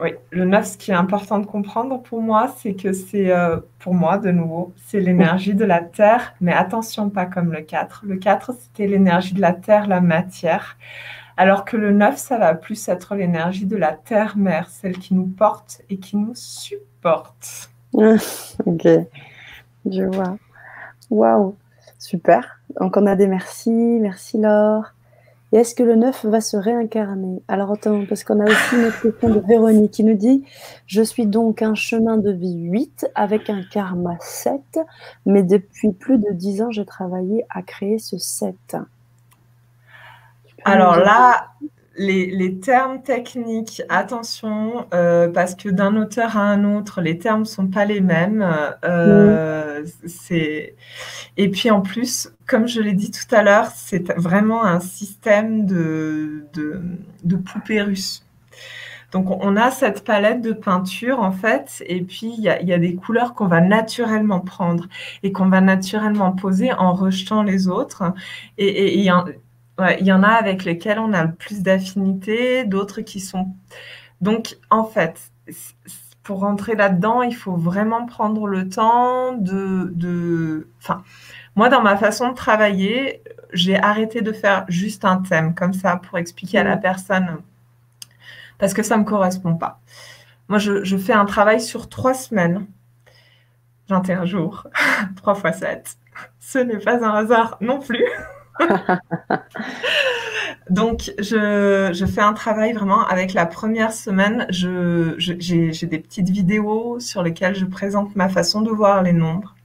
oui, 0.00 0.14
le 0.30 0.44
9, 0.44 0.66
ce 0.66 0.78
qui 0.78 0.90
est 0.90 0.94
important 0.94 1.38
de 1.38 1.46
comprendre 1.46 2.02
pour 2.02 2.22
moi, 2.22 2.54
c'est 2.56 2.74
que 2.74 2.92
c'est, 2.92 3.30
euh, 3.30 3.58
pour 3.78 3.94
moi, 3.94 4.18
de 4.18 4.30
nouveau, 4.30 4.72
c'est 4.86 4.98
l'énergie 4.98 5.54
de 5.54 5.64
la 5.64 5.80
Terre, 5.80 6.34
mais 6.40 6.52
attention, 6.52 7.10
pas 7.10 7.26
comme 7.26 7.52
le 7.52 7.60
4. 7.60 8.04
Le 8.06 8.16
4, 8.16 8.52
c'était 8.58 8.86
l'énergie 8.86 9.34
de 9.34 9.40
la 9.40 9.52
Terre, 9.52 9.86
la 9.86 10.00
matière, 10.00 10.78
alors 11.40 11.64
que 11.64 11.78
le 11.78 11.90
9, 11.90 12.18
ça 12.18 12.36
va 12.36 12.54
plus 12.54 12.86
être 12.90 13.14
l'énergie 13.14 13.64
de 13.64 13.78
la 13.78 13.92
Terre-Mère, 13.92 14.68
celle 14.68 14.98
qui 14.98 15.14
nous 15.14 15.24
porte 15.24 15.80
et 15.88 15.96
qui 15.96 16.18
nous 16.18 16.34
supporte. 16.34 17.70
ok, 17.94 18.86
je 19.90 20.02
vois. 20.02 20.36
Waouh, 21.08 21.56
super. 21.98 22.60
Donc 22.78 22.98
on 22.98 23.06
a 23.06 23.16
des 23.16 23.26
merci, 23.26 23.70
merci 23.70 24.36
Laure. 24.36 24.92
Et 25.52 25.56
est-ce 25.56 25.74
que 25.74 25.82
le 25.82 25.96
9 25.96 26.26
va 26.26 26.42
se 26.42 26.58
réincarner? 26.58 27.40
Alors 27.48 27.72
attends, 27.72 28.04
parce 28.06 28.22
qu'on 28.22 28.38
a 28.40 28.44
aussi 28.44 28.76
notre 28.76 29.00
question 29.00 29.30
de 29.30 29.40
Véronique 29.40 29.92
qui 29.92 30.04
nous 30.04 30.16
dit 30.16 30.44
Je 30.84 31.00
suis 31.00 31.24
donc 31.24 31.62
un 31.62 31.74
chemin 31.74 32.18
de 32.18 32.32
vie 32.32 32.64
8 32.64 33.12
avec 33.14 33.48
un 33.48 33.62
karma 33.72 34.18
7, 34.20 34.60
mais 35.24 35.42
depuis 35.42 35.92
plus 35.92 36.18
de 36.18 36.32
10 36.32 36.60
ans, 36.60 36.70
j'ai 36.70 36.84
travaillé 36.84 37.46
à 37.48 37.62
créer 37.62 37.98
ce 37.98 38.18
7. 38.18 38.76
Alors 40.64 40.96
là, 40.96 41.50
les, 42.00 42.58
termes 42.60 43.02
techniques, 43.02 43.82
attention, 43.88 44.86
euh, 44.94 45.28
parce 45.28 45.54
que 45.54 45.68
d'un 45.68 45.96
auteur 45.96 46.36
à 46.36 46.42
un 46.42 46.64
autre, 46.76 47.00
les 47.00 47.18
termes 47.18 47.40
ne 47.40 47.44
sont 47.44 47.66
pas 47.66 47.84
les 47.84 48.00
mêmes. 48.00 48.46
Euh. 48.84 49.84
Et 51.36 51.48
puis 51.50 51.70
en 51.70 51.80
plus, 51.80 52.32
comme 52.46 52.66
je 52.66 52.80
l'ai 52.80 52.92
dit 52.92 53.10
tout 53.10 53.34
à 53.34 53.42
l'heure, 53.42 53.66
c'est 53.74 54.12
vraiment 54.16 54.64
un 54.64 54.80
système 54.80 55.66
de, 55.66 56.44
de, 56.54 57.36
poupées 57.36 57.82
russes. 57.82 58.24
Donc 59.12 59.28
on 59.28 59.56
a 59.56 59.72
cette 59.72 60.04
palette 60.04 60.40
de 60.40 60.52
peinture 60.52 61.20
en 61.20 61.32
fait, 61.32 61.82
et 61.86 62.00
puis 62.00 62.32
il 62.38 62.44
y 62.44 62.48
a, 62.48 62.78
des 62.78 62.94
couleurs 62.94 63.34
qu'on 63.34 63.48
va 63.48 63.60
naturellement 63.60 64.38
prendre 64.38 64.86
et 65.24 65.32
qu'on 65.32 65.48
va 65.48 65.60
naturellement 65.60 66.30
poser 66.30 66.72
en 66.72 66.92
rejetant 66.92 67.42
les 67.42 67.66
autres. 67.66 68.04
Et 68.56 69.08
il 70.00 70.06
y 70.06 70.12
en 70.12 70.22
a 70.22 70.28
avec 70.28 70.64
lesquels 70.64 70.98
on 70.98 71.12
a 71.12 71.24
le 71.24 71.32
plus 71.32 71.62
d'affinité, 71.62 72.64
d'autres 72.64 73.00
qui 73.00 73.20
sont. 73.20 73.48
Donc, 74.20 74.58
en 74.70 74.84
fait, 74.84 75.30
pour 76.22 76.40
rentrer 76.40 76.74
là-dedans, 76.74 77.22
il 77.22 77.34
faut 77.34 77.56
vraiment 77.56 78.06
prendre 78.06 78.46
le 78.46 78.68
temps 78.68 79.32
de. 79.32 80.68
Enfin, 80.78 81.02
moi, 81.56 81.68
dans 81.68 81.82
ma 81.82 81.96
façon 81.96 82.30
de 82.30 82.34
travailler, 82.34 83.22
j'ai 83.52 83.76
arrêté 83.80 84.22
de 84.22 84.32
faire 84.32 84.64
juste 84.68 85.04
un 85.04 85.18
thème 85.18 85.54
comme 85.54 85.72
ça 85.72 85.96
pour 85.96 86.18
expliquer 86.18 86.58
à 86.58 86.64
la 86.64 86.76
mmh. 86.76 86.80
personne 86.80 87.36
parce 88.58 88.74
que 88.74 88.82
ça 88.82 88.96
ne 88.96 89.02
me 89.02 89.06
correspond 89.06 89.56
pas. 89.56 89.80
Moi, 90.48 90.58
je, 90.58 90.84
je, 90.84 90.96
fais 90.96 91.12
un 91.12 91.24
travail 91.24 91.60
sur 91.60 91.88
trois 91.88 92.14
semaines, 92.14 92.66
21 93.88 94.26
jours, 94.26 94.66
3 95.16 95.34
fois 95.34 95.52
7. 95.52 95.96
Ce 96.38 96.58
n'est 96.58 96.78
pas 96.78 97.04
un 97.04 97.14
hasard 97.14 97.56
non 97.60 97.80
plus. 97.80 98.04
Donc, 100.70 101.12
je, 101.18 102.06
fais 102.12 102.20
un 102.20 102.32
travail 102.32 102.72
vraiment 102.72 103.06
avec 103.06 103.34
la 103.34 103.46
première 103.46 103.92
semaine. 103.92 104.46
j'ai, 104.50 105.86
des 105.86 105.98
petites 105.98 106.30
vidéos 106.30 107.00
sur 107.00 107.22
lesquelles 107.22 107.56
je 107.56 107.66
présente 107.66 108.14
ma 108.14 108.28
façon 108.28 108.62
de 108.62 108.70
voir 108.70 109.02
les 109.02 109.12
nombres. 109.12 109.56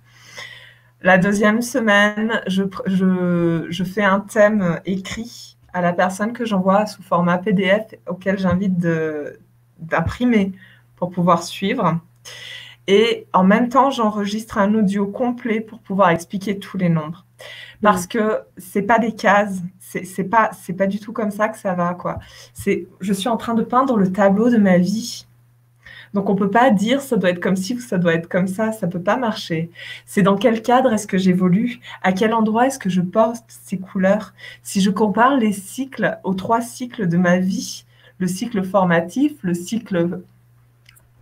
La 1.02 1.18
deuxième 1.18 1.62
semaine, 1.62 2.42
je, 2.48 3.84
fais 3.84 4.04
un 4.04 4.22
thème 4.22 4.80
écrit 4.86 5.58
à 5.74 5.82
la 5.82 5.94
personne 5.94 6.34
que 6.34 6.46
j'envoie 6.46 6.88
sous 6.88 7.04
format 7.04 7.38
PDF 7.38 7.94
auquel 8.08 8.40
j'invite 8.40 8.78
d'imprimer 9.80 10.54
pour 10.96 11.12
pouvoir 11.12 11.44
suivre. 11.44 12.00
Et 12.88 13.28
en 13.34 13.44
même 13.44 13.70
temps, 13.70 13.92
j'enregistre 13.92 14.58
un 14.58 14.74
audio 14.74 15.08
complet 15.08 15.60
pour 15.60 15.80
pouvoir 15.80 16.10
expliquer 16.10 16.60
tous 16.60 16.78
les 16.78 16.90
nombres 16.90 17.26
parce 17.86 18.08
que 18.08 18.40
c'est 18.58 18.82
pas 18.82 18.98
des 18.98 19.12
cases, 19.12 19.62
c'est 19.80 20.24
pas 20.24 20.50
c'est 20.60 20.74
pas 20.74 20.88
du 20.88 21.00
tout 21.00 21.14
comme 21.14 21.30
ça 21.30 21.50
que 21.50 21.58
ça 21.60 21.76
va 21.76 21.94
quoi. 21.94 22.18
C'est 22.52 22.88
je 23.00 23.14
suis 23.14 23.30
en 23.30 23.38
train 23.38 23.54
de 23.54 23.62
peindre 23.62 23.96
le 23.96 24.12
tableau 24.12 24.50
de 24.50 24.58
ma 24.58 24.80
vie. 24.80 25.28
Donc 26.16 26.28
on 26.28 26.36
peut 26.36 26.50
pas 26.50 26.72
dire 26.72 27.00
ça 27.00 27.16
doit 27.16 27.30
être 27.30 27.40
comme 27.40 27.56
ci 27.56 27.76
ou 27.76 27.80
ça 27.80 28.00
doit 28.00 28.16
être 28.16 28.28
comme 28.28 28.48
ça, 28.48 28.72
ça 28.72 28.88
peut 28.88 29.04
pas 29.04 29.18
marcher. 29.18 29.70
C'est 30.08 30.24
dans 30.24 30.36
quel 30.36 30.64
cadre 30.64 30.94
est-ce 30.94 31.06
que 31.06 31.20
j'évolue, 31.20 31.80
à 32.02 32.12
quel 32.12 32.34
endroit 32.34 32.66
est-ce 32.66 32.80
que 32.80 32.90
je 32.90 33.02
porte 33.02 33.46
ces 33.48 33.78
couleurs? 33.78 34.34
Si 34.64 34.82
je 34.82 34.90
compare 34.90 35.38
les 35.38 35.54
cycles 35.54 36.18
aux 36.24 36.34
trois 36.34 36.62
cycles 36.62 37.08
de 37.08 37.18
ma 37.18 37.38
vie, 37.38 37.86
le 38.18 38.26
cycle 38.26 38.64
formatif, 38.64 39.34
le 39.44 39.54
cycle 39.54 39.96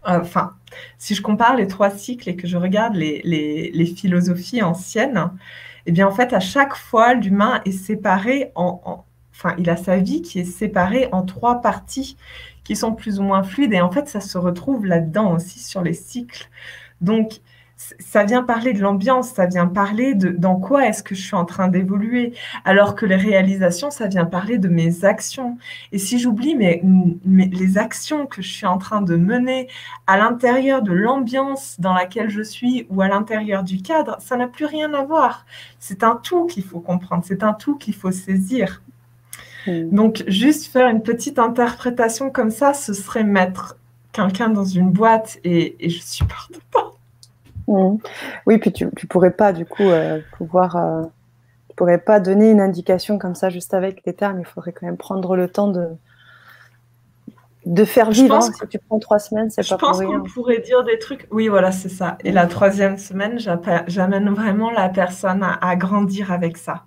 euh, 0.07 0.19
enfin, 0.21 0.53
si 0.97 1.13
je 1.13 1.21
compare 1.21 1.57
les 1.57 1.67
trois 1.67 1.89
cycles 1.89 2.29
et 2.29 2.37
que 2.37 2.47
je 2.47 2.55
regarde 2.55 2.95
les, 2.95 3.21
les, 3.25 3.69
les 3.69 3.85
philosophies 3.85 4.61
anciennes, 4.63 5.29
eh 5.85 5.91
bien, 5.91 6.07
en 6.07 6.11
fait, 6.11 6.33
à 6.33 6.39
chaque 6.39 6.75
fois, 6.75 7.13
l'humain 7.13 7.61
est 7.65 7.71
séparé 7.71 8.51
en, 8.55 9.05
Enfin, 9.35 9.55
il 9.57 9.69
a 9.69 9.75
sa 9.75 9.97
vie 9.97 10.21
qui 10.21 10.39
est 10.39 10.45
séparée 10.45 11.09
en 11.11 11.23
trois 11.23 11.61
parties 11.61 12.17
qui 12.63 12.75
sont 12.75 12.93
plus 12.93 13.19
ou 13.19 13.23
moins 13.23 13.43
fluides. 13.43 13.73
Et 13.73 13.81
en 13.81 13.91
fait, 13.91 14.07
ça 14.07 14.21
se 14.21 14.37
retrouve 14.37 14.85
là-dedans 14.85 15.33
aussi 15.33 15.59
sur 15.59 15.81
les 15.81 15.93
cycles. 15.93 16.49
Donc, 17.01 17.41
ça 17.75 18.23
vient 18.23 18.43
parler 18.43 18.73
de 18.73 18.81
l'ambiance, 18.81 19.31
ça 19.31 19.45
vient 19.45 19.67
parler 19.67 20.13
de 20.13 20.29
dans 20.29 20.55
quoi 20.55 20.87
est-ce 20.87 21.03
que 21.03 21.15
je 21.15 21.21
suis 21.21 21.35
en 21.35 21.45
train 21.45 21.67
d'évoluer, 21.67 22.33
alors 22.65 22.95
que 22.95 23.05
les 23.05 23.15
réalisations, 23.15 23.91
ça 23.91 24.07
vient 24.07 24.25
parler 24.25 24.57
de 24.57 24.67
mes 24.67 25.05
actions. 25.05 25.57
Et 25.91 25.97
si 25.97 26.19
j'oublie 26.19 26.55
mes, 26.55 26.81
les 27.25 27.77
actions 27.77 28.25
que 28.25 28.41
je 28.41 28.49
suis 28.49 28.65
en 28.65 28.77
train 28.77 29.01
de 29.01 29.15
mener 29.15 29.67
à 30.07 30.17
l'intérieur 30.17 30.81
de 30.81 30.93
l'ambiance 30.93 31.79
dans 31.79 31.93
laquelle 31.93 32.29
je 32.29 32.41
suis 32.41 32.85
ou 32.89 33.01
à 33.01 33.07
l'intérieur 33.07 33.63
du 33.63 33.81
cadre, 33.81 34.17
ça 34.19 34.37
n'a 34.37 34.47
plus 34.47 34.65
rien 34.65 34.93
à 34.93 35.03
voir. 35.03 35.45
C'est 35.79 36.03
un 36.03 36.19
tout 36.21 36.45
qu'il 36.45 36.63
faut 36.63 36.79
comprendre, 36.79 37.23
c'est 37.25 37.43
un 37.43 37.53
tout 37.53 37.77
qu'il 37.77 37.95
faut 37.95 38.11
saisir. 38.11 38.81
Hmm. 39.67 39.89
Donc, 39.89 40.23
juste 40.27 40.71
faire 40.71 40.87
une 40.89 41.01
petite 41.01 41.39
interprétation 41.39 42.29
comme 42.29 42.51
ça, 42.51 42.73
ce 42.73 42.93
serait 42.93 43.23
mettre 43.23 43.77
quelqu'un 44.11 44.49
dans 44.49 44.65
une 44.65 44.91
boîte 44.91 45.39
et, 45.43 45.75
et 45.85 45.89
je 45.89 46.01
supporte 46.01 46.59
pas. 46.71 46.92
Mmh. 47.67 47.97
Oui, 48.45 48.57
puis 48.57 48.71
tu, 48.71 48.85
ne 48.85 49.07
pourrais 49.07 49.31
pas 49.31 49.53
du 49.53 49.65
coup 49.65 49.83
euh, 49.83 50.19
pouvoir, 50.37 50.75
euh, 50.75 51.03
pourrais 51.75 51.97
pas 51.97 52.19
donner 52.19 52.51
une 52.51 52.61
indication 52.61 53.17
comme 53.17 53.35
ça 53.35 53.49
juste 53.49 53.73
avec 53.73 54.03
des 54.05 54.13
termes. 54.13 54.39
Il 54.39 54.45
faudrait 54.45 54.73
quand 54.73 54.85
même 54.85 54.97
prendre 54.97 55.35
le 55.35 55.47
temps 55.47 55.67
de 55.67 55.89
de 57.65 57.85
faire 57.85 58.11
vivre. 58.11 58.35
Hein. 58.35 58.41
Si 58.41 58.67
tu 58.67 58.79
prends 58.79 58.99
trois 58.99 59.19
semaines, 59.19 59.49
c'est 59.49 59.67
pas 59.67 59.77
pour 59.77 59.97
rien. 59.97 60.09
Je 60.09 60.17
pense 60.17 60.21
qu'on 60.21 60.29
pourrait 60.29 60.59
dire 60.59 60.83
des 60.83 60.99
trucs. 60.99 61.27
Oui, 61.31 61.47
voilà, 61.47 61.71
c'est 61.71 61.89
ça. 61.89 62.17
Et 62.23 62.31
la 62.31 62.47
troisième 62.47 62.97
semaine, 62.97 63.39
j'amène 63.87 64.29
vraiment 64.29 64.71
la 64.71 64.89
personne 64.89 65.45
à, 65.61 65.75
grandir 65.75 66.31
avec 66.31 66.57
ça. 66.57 66.83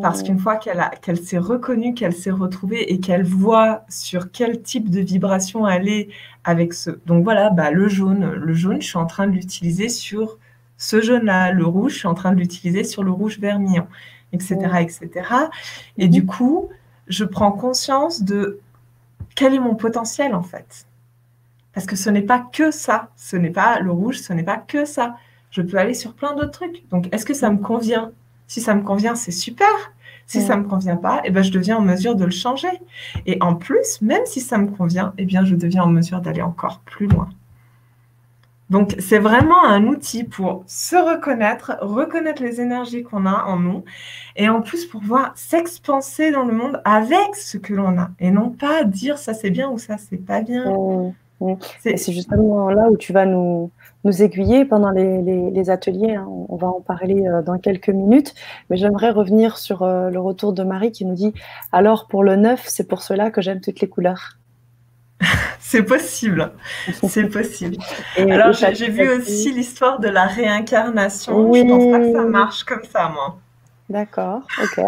Parce 0.00 0.22
qu'une 0.22 0.38
fois 0.38 0.56
qu'elle 0.56 1.16
s'est 1.18 1.38
reconnue, 1.38 1.94
qu'elle 1.94 2.14
s'est 2.14 2.30
retrouvée 2.30 2.92
et 2.92 3.00
qu'elle 3.00 3.24
voit 3.24 3.84
sur 3.88 4.30
quel 4.30 4.62
type 4.62 4.88
de 4.88 5.00
vibration 5.00 5.68
elle 5.68 5.88
est 5.88 6.08
avec 6.44 6.72
ce. 6.72 6.90
Donc 7.06 7.24
voilà, 7.24 7.50
bah, 7.50 7.70
le 7.70 7.88
jaune. 7.88 8.30
Le 8.30 8.54
jaune, 8.54 8.80
je 8.80 8.86
suis 8.86 8.98
en 8.98 9.06
train 9.06 9.26
de 9.26 9.32
l'utiliser 9.32 9.88
sur 9.88 10.38
ce 10.78 11.00
jaune-là. 11.00 11.52
Le 11.52 11.66
rouge, 11.66 11.92
je 11.92 11.98
suis 11.98 12.08
en 12.08 12.14
train 12.14 12.32
de 12.32 12.38
l'utiliser 12.38 12.84
sur 12.84 13.02
le 13.02 13.10
rouge 13.10 13.38
vermillon, 13.38 13.86
etc. 14.32 14.56
etc. 14.80 15.10
Et 15.98 16.08
du 16.08 16.24
coup, 16.24 16.70
je 17.08 17.24
prends 17.24 17.52
conscience 17.52 18.22
de 18.22 18.60
quel 19.34 19.54
est 19.54 19.60
mon 19.60 19.74
potentiel 19.74 20.34
en 20.34 20.42
fait. 20.42 20.86
Parce 21.74 21.86
que 21.86 21.96
ce 21.96 22.08
n'est 22.10 22.22
pas 22.22 22.46
que 22.52 22.70
ça. 22.70 23.10
Ce 23.16 23.36
n'est 23.36 23.50
pas 23.50 23.80
le 23.80 23.90
rouge, 23.90 24.20
ce 24.20 24.32
n'est 24.32 24.42
pas 24.42 24.58
que 24.58 24.84
ça. 24.84 25.16
Je 25.50 25.60
peux 25.60 25.76
aller 25.76 25.94
sur 25.94 26.14
plein 26.14 26.34
d'autres 26.34 26.50
trucs. 26.50 26.88
Donc, 26.88 27.08
est-ce 27.12 27.26
que 27.26 27.34
ça 27.34 27.50
me 27.50 27.58
convient? 27.58 28.12
Si 28.46 28.60
ça 28.60 28.74
me 28.74 28.82
convient, 28.82 29.14
c'est 29.14 29.30
super. 29.30 29.68
Si 30.26 30.40
ça 30.40 30.56
ne 30.56 30.62
me 30.62 30.68
convient 30.68 30.96
pas, 30.96 31.20
eh 31.24 31.30
ben, 31.30 31.42
je 31.42 31.50
deviens 31.50 31.76
en 31.76 31.82
mesure 31.82 32.14
de 32.14 32.24
le 32.24 32.30
changer. 32.30 32.70
Et 33.26 33.36
en 33.42 33.54
plus, 33.54 34.00
même 34.00 34.22
si 34.24 34.40
ça 34.40 34.56
me 34.56 34.68
convient, 34.68 35.12
eh 35.18 35.26
bien, 35.26 35.44
je 35.44 35.54
deviens 35.54 35.82
en 35.82 35.88
mesure 35.88 36.20
d'aller 36.20 36.40
encore 36.40 36.80
plus 36.86 37.06
loin. 37.06 37.28
Donc, 38.70 38.94
c'est 38.98 39.18
vraiment 39.18 39.62
un 39.62 39.86
outil 39.86 40.24
pour 40.24 40.64
se 40.66 40.96
reconnaître, 40.96 41.76
reconnaître 41.82 42.42
les 42.42 42.62
énergies 42.62 43.02
qu'on 43.02 43.26
a 43.26 43.44
en 43.44 43.58
nous, 43.58 43.84
et 44.34 44.48
en 44.48 44.62
plus 44.62 44.86
pour 44.86 45.02
pouvoir 45.02 45.32
s'expanser 45.34 46.30
dans 46.30 46.44
le 46.44 46.54
monde 46.54 46.80
avec 46.86 47.34
ce 47.34 47.58
que 47.58 47.74
l'on 47.74 47.98
a, 47.98 48.10
et 48.18 48.30
non 48.30 48.48
pas 48.48 48.84
dire 48.84 49.18
ça 49.18 49.34
c'est 49.34 49.50
bien 49.50 49.68
ou 49.68 49.76
ça 49.76 49.98
c'est 49.98 50.16
pas 50.16 50.40
bien. 50.40 50.64
C'est 51.80 52.12
justement 52.12 52.70
là 52.70 52.88
où 52.90 52.96
tu 52.96 53.12
vas 53.12 53.26
nous, 53.26 53.70
nous 54.04 54.22
aiguiller 54.22 54.64
pendant 54.64 54.90
les, 54.90 55.70
ateliers. 55.70 56.14
Hein. 56.14 56.26
On, 56.48 56.56
va 56.56 56.68
en 56.68 56.80
parler 56.80 57.26
euh, 57.26 57.42
dans 57.42 57.58
quelques 57.58 57.88
minutes. 57.88 58.34
Mais 58.68 58.76
j'aimerais 58.76 59.10
revenir 59.10 59.58
sur 59.58 59.82
euh, 59.82 60.10
le 60.10 60.20
retour 60.20 60.52
de 60.52 60.62
Marie 60.62 60.92
qui 60.92 61.04
nous 61.04 61.14
dit 61.14 61.32
Alors, 61.70 62.08
pour 62.08 62.24
le 62.24 62.36
neuf, 62.36 62.64
c'est 62.66 62.88
pour 62.88 63.02
cela 63.02 63.30
que 63.30 63.40
j'aime 63.40 63.60
toutes 63.60 63.80
les 63.80 63.88
couleurs. 63.88 64.38
c'est 65.60 65.84
possible. 65.84 66.52
C'est 67.08 67.28
possible. 67.28 67.76
Alors, 68.16 68.52
j'ai 68.52 68.90
vu 68.90 69.08
aussi 69.08 69.52
l'histoire 69.52 70.00
de 70.00 70.08
la 70.08 70.26
réincarnation. 70.26 71.48
Oui. 71.48 71.60
Je 71.60 71.68
pense 71.68 71.92
pas 71.92 72.00
que 72.00 72.12
ça 72.12 72.24
marche 72.24 72.64
comme 72.64 72.84
ça, 72.84 73.08
moi. 73.08 73.38
D'accord, 73.92 74.46
ok. 74.62 74.82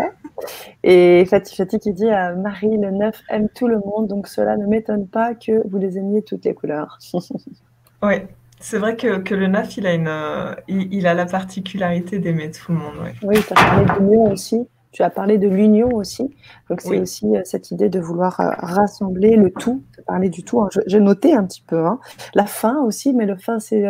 Et 0.83 1.27
Fatih 1.27 1.55
Fatih 1.57 1.79
qui 1.79 1.93
dit 1.93 2.09
à 2.09 2.35
Marie, 2.35 2.79
le 2.79 2.91
neuf 2.91 3.21
aime 3.29 3.51
tout 3.55 3.69
le 3.69 3.79
monde, 3.79 4.09
donc 4.09 4.29
cela 4.29 4.57
ne 4.57 4.67
m'étonne 4.67 5.07
pas 5.07 5.35
que 5.35 5.67
vous 5.69 5.77
les 5.77 5.99
aimiez 5.99 6.23
toutes 6.23 6.47
les 6.47 6.55
couleurs. 6.55 6.99
oui, 8.03 8.15
c'est 8.61 8.79
vrai 8.79 8.97
que, 8.97 9.35
le 9.35 9.47
NAF, 9.47 9.77
il 9.77 9.87
a, 9.87 9.93
une, 9.93 10.09
euh, 10.09 10.55
il, 10.69 11.07
a 11.07 11.13
la 11.13 11.27
particularité 11.27 12.19
d'aimer 12.19 12.51
tout 12.51 12.73
le 12.73 12.79
monde. 12.79 12.95
Oui, 13.23 13.37
tu 13.47 13.53
as 13.53 13.57
parlé 13.57 13.85
de 13.85 13.99
l'union 13.99 14.33
aussi. 14.33 14.67
Tu 14.91 15.03
as 15.03 15.11
parlé 15.11 15.37
de 15.37 15.49
l'union 15.49 15.89
aussi. 15.89 16.35
Donc, 16.71 16.81
c'est 16.81 16.99
aussi 16.99 17.37
euh, 17.37 17.43
cette 17.45 17.73
idée 17.73 17.91
de 17.91 18.01
vouloir 18.01 18.41
euh, 18.41 18.53
rassembler 18.57 19.37
le 19.37 19.51
tout. 19.51 19.83
Tu 19.93 20.01
as 20.01 20.05
parlé 20.05 20.31
du 20.31 20.45
tout. 20.45 20.63
Hein. 20.63 20.71
J'ai 20.87 21.01
noté 21.01 21.35
un 21.35 21.45
petit 21.45 21.61
peu. 21.61 21.85
Hein. 21.85 22.01
La 22.35 22.47
fin 22.47 22.81
aussi, 22.81 23.13
mais 23.13 23.27
le 23.27 23.37
fin, 23.37 23.61
c'est 23.61 23.85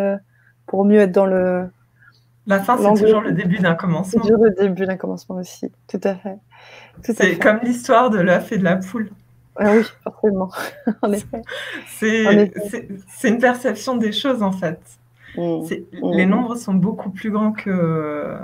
pour 0.67 0.85
mieux 0.85 0.99
être 0.99 1.13
dans 1.13 1.27
le. 1.27 1.69
La 2.47 2.61
fin, 2.61 2.77
c'est 2.77 3.03
toujours 3.05 3.23
le 3.23 3.33
début 3.33 3.59
d'un 3.59 3.75
commencement. 3.75 4.23
C'est 4.23 4.29
toujours 4.29 4.45
le 4.45 4.51
début 4.51 4.85
d'un 4.85 4.97
commencement 4.97 5.37
aussi. 5.37 5.71
Tout 5.89 6.01
à 6.05 6.15
fait. 6.15 6.37
C'est 7.03 7.39
comme 7.39 7.61
l'histoire 7.63 8.11
de 8.11 8.19
l'œuf 8.19 8.53
et 8.53 8.59
de 8.59 8.65
la 8.65 8.77
poule. 8.77 9.11
Ah 9.57 9.73
oui, 9.77 9.85
forcément, 10.03 10.51
en 11.03 11.13
effet. 11.13 11.43
C'est 11.89 13.29
une 13.29 13.39
perception 13.39 13.97
des 13.97 14.13
choses, 14.13 14.43
en 14.43 14.53
fait. 14.53 14.81
Mmh. 15.37 15.63
Les 16.13 16.27
mmh. 16.27 16.29
nombres 16.29 16.57
sont 16.57 16.75
beaucoup 16.75 17.11
plus 17.11 17.31
grands 17.31 17.53
que... 17.53 18.37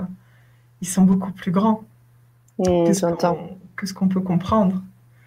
Ils 0.81 0.87
sont 0.87 1.03
beaucoup 1.03 1.31
plus 1.31 1.51
grands 1.51 1.83
mmh, 2.59 2.85
que, 3.75 3.85
ce 3.85 3.93
qu'on 3.93 4.07
peut 4.07 4.21
comprendre. 4.21 4.81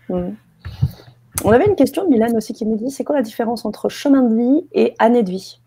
On 0.09 1.51
avait 1.51 1.67
une 1.67 1.77
question 1.77 2.05
de 2.05 2.11
Milan 2.11 2.29
aussi 2.35 2.55
qui 2.55 2.67
nous 2.67 2.77
dit, 2.77 2.91
c'est 2.91 3.05
quoi 3.05 3.17
la 3.17 3.23
différence 3.23 3.65
entre 3.65 3.89
chemin 3.89 4.23
de 4.23 4.35
vie 4.35 4.67
et 4.73 4.95
année 4.99 5.23
de 5.23 5.31
vie? 5.31 5.61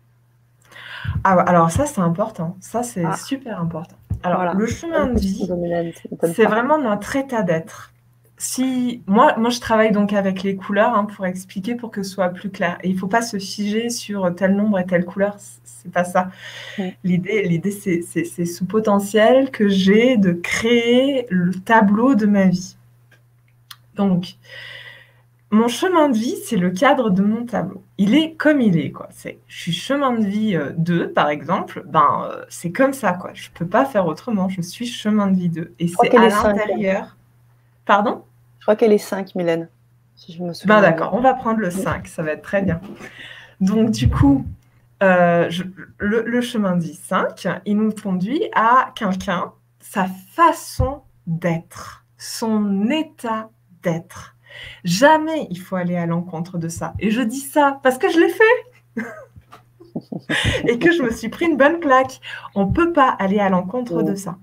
Ah, 1.24 1.40
alors 1.40 1.70
ça, 1.70 1.86
c'est 1.86 2.00
important. 2.00 2.56
Ça, 2.60 2.82
c'est 2.82 3.04
ah. 3.04 3.16
super 3.16 3.60
important. 3.60 3.96
Alors, 4.22 4.54
le 4.54 4.66
chemin 4.66 5.06
de 5.06 5.18
vie, 5.18 5.48
c'est 6.34 6.44
vraiment 6.44 6.78
notre 6.78 7.14
état 7.16 7.42
d'être 7.42 7.92
si 8.38 9.02
moi, 9.06 9.34
moi, 9.36 9.50
je 9.50 9.58
travaille 9.58 9.90
donc 9.90 10.12
avec 10.12 10.44
les 10.44 10.54
couleurs 10.54 10.94
hein, 10.94 11.04
pour 11.04 11.26
expliquer, 11.26 11.74
pour 11.74 11.90
que 11.90 12.02
ce 12.04 12.10
soit 12.10 12.28
plus 12.28 12.50
clair. 12.50 12.78
Et 12.82 12.88
il 12.88 12.94
ne 12.94 12.98
faut 12.98 13.08
pas 13.08 13.22
se 13.22 13.36
figer 13.36 13.90
sur 13.90 14.32
tel 14.34 14.54
nombre 14.54 14.78
et 14.78 14.86
telle 14.86 15.04
couleur. 15.04 15.36
C'est 15.64 15.90
pas 15.90 16.04
ça. 16.04 16.30
L'idée, 17.02 17.42
l'idée, 17.42 17.72
c'est 17.72 18.02
ce 18.44 18.64
potentiel 18.64 19.50
que 19.50 19.68
j'ai 19.68 20.16
de 20.16 20.32
créer 20.32 21.26
le 21.30 21.52
tableau 21.52 22.14
de 22.14 22.26
ma 22.26 22.46
vie. 22.46 22.76
Donc, 23.96 24.36
mon 25.50 25.66
chemin 25.66 26.08
de 26.08 26.16
vie, 26.16 26.36
c'est 26.44 26.56
le 26.56 26.70
cadre 26.70 27.10
de 27.10 27.22
mon 27.22 27.44
tableau. 27.44 27.82
Il 28.00 28.14
est 28.14 28.34
comme 28.34 28.60
il 28.60 28.78
est, 28.78 28.92
quoi. 28.92 29.08
C'est, 29.10 29.38
je 29.48 29.60
suis 29.60 29.72
chemin 29.72 30.12
de 30.12 30.24
vie 30.24 30.56
2, 30.76 31.02
euh, 31.02 31.12
par 31.12 31.28
exemple. 31.28 31.82
Ben, 31.86 32.28
euh, 32.30 32.44
c'est 32.48 32.70
comme 32.70 32.92
ça, 32.92 33.12
quoi. 33.12 33.32
Je 33.34 33.50
peux 33.50 33.66
pas 33.66 33.84
faire 33.84 34.06
autrement. 34.06 34.48
Je 34.48 34.60
suis 34.60 34.86
chemin 34.86 35.26
de 35.26 35.36
vie 35.36 35.48
2. 35.48 35.74
Et 35.80 35.88
c'est 35.88 36.16
à 36.16 36.28
l'intérieur. 36.28 37.16
Pardon? 37.84 38.22
Crois 38.60 38.76
qu'elle 38.76 38.92
est 38.92 38.98
5, 38.98 39.34
Mylène. 39.34 39.68
Si 40.14 40.32
je 40.32 40.42
me 40.42 40.52
souviens. 40.52 40.76
Ben, 40.76 40.82
d'accord, 40.82 41.14
on 41.14 41.20
va 41.20 41.34
prendre 41.34 41.58
le 41.58 41.70
5, 41.70 42.06
ça 42.06 42.22
va 42.22 42.32
être 42.32 42.42
très 42.42 42.62
bien. 42.62 42.80
Donc, 43.60 43.90
du 43.90 44.08
coup, 44.08 44.46
euh, 45.02 45.50
le, 45.98 46.40
chemin 46.40 46.76
dit 46.76 46.94
5, 46.94 47.48
il 47.66 47.76
nous 47.76 47.92
conduit 47.92 48.48
à 48.54 48.92
quelqu'un, 48.94 49.52
sa 49.80 50.06
façon 50.32 51.02
d'être, 51.26 52.04
son 52.16 52.90
état 52.90 53.50
d'être. 53.82 54.36
Jamais 54.84 55.46
il 55.50 55.60
faut 55.60 55.76
aller 55.76 55.96
à 55.96 56.06
l'encontre 56.06 56.58
de 56.58 56.68
ça. 56.68 56.94
Et 56.98 57.10
je 57.10 57.22
dis 57.22 57.40
ça 57.40 57.80
parce 57.82 57.98
que 57.98 58.10
je 58.10 58.18
l'ai 58.18 58.28
fait. 58.28 59.04
et 60.68 60.78
que 60.78 60.92
je 60.92 61.02
me 61.02 61.10
suis 61.10 61.28
pris 61.28 61.46
une 61.46 61.56
bonne 61.56 61.80
claque. 61.80 62.20
On 62.54 62.66
ne 62.66 62.72
peut 62.72 62.92
pas 62.92 63.08
aller 63.08 63.38
à 63.38 63.48
l'encontre 63.48 64.02
de 64.02 64.14
ça 64.14 64.38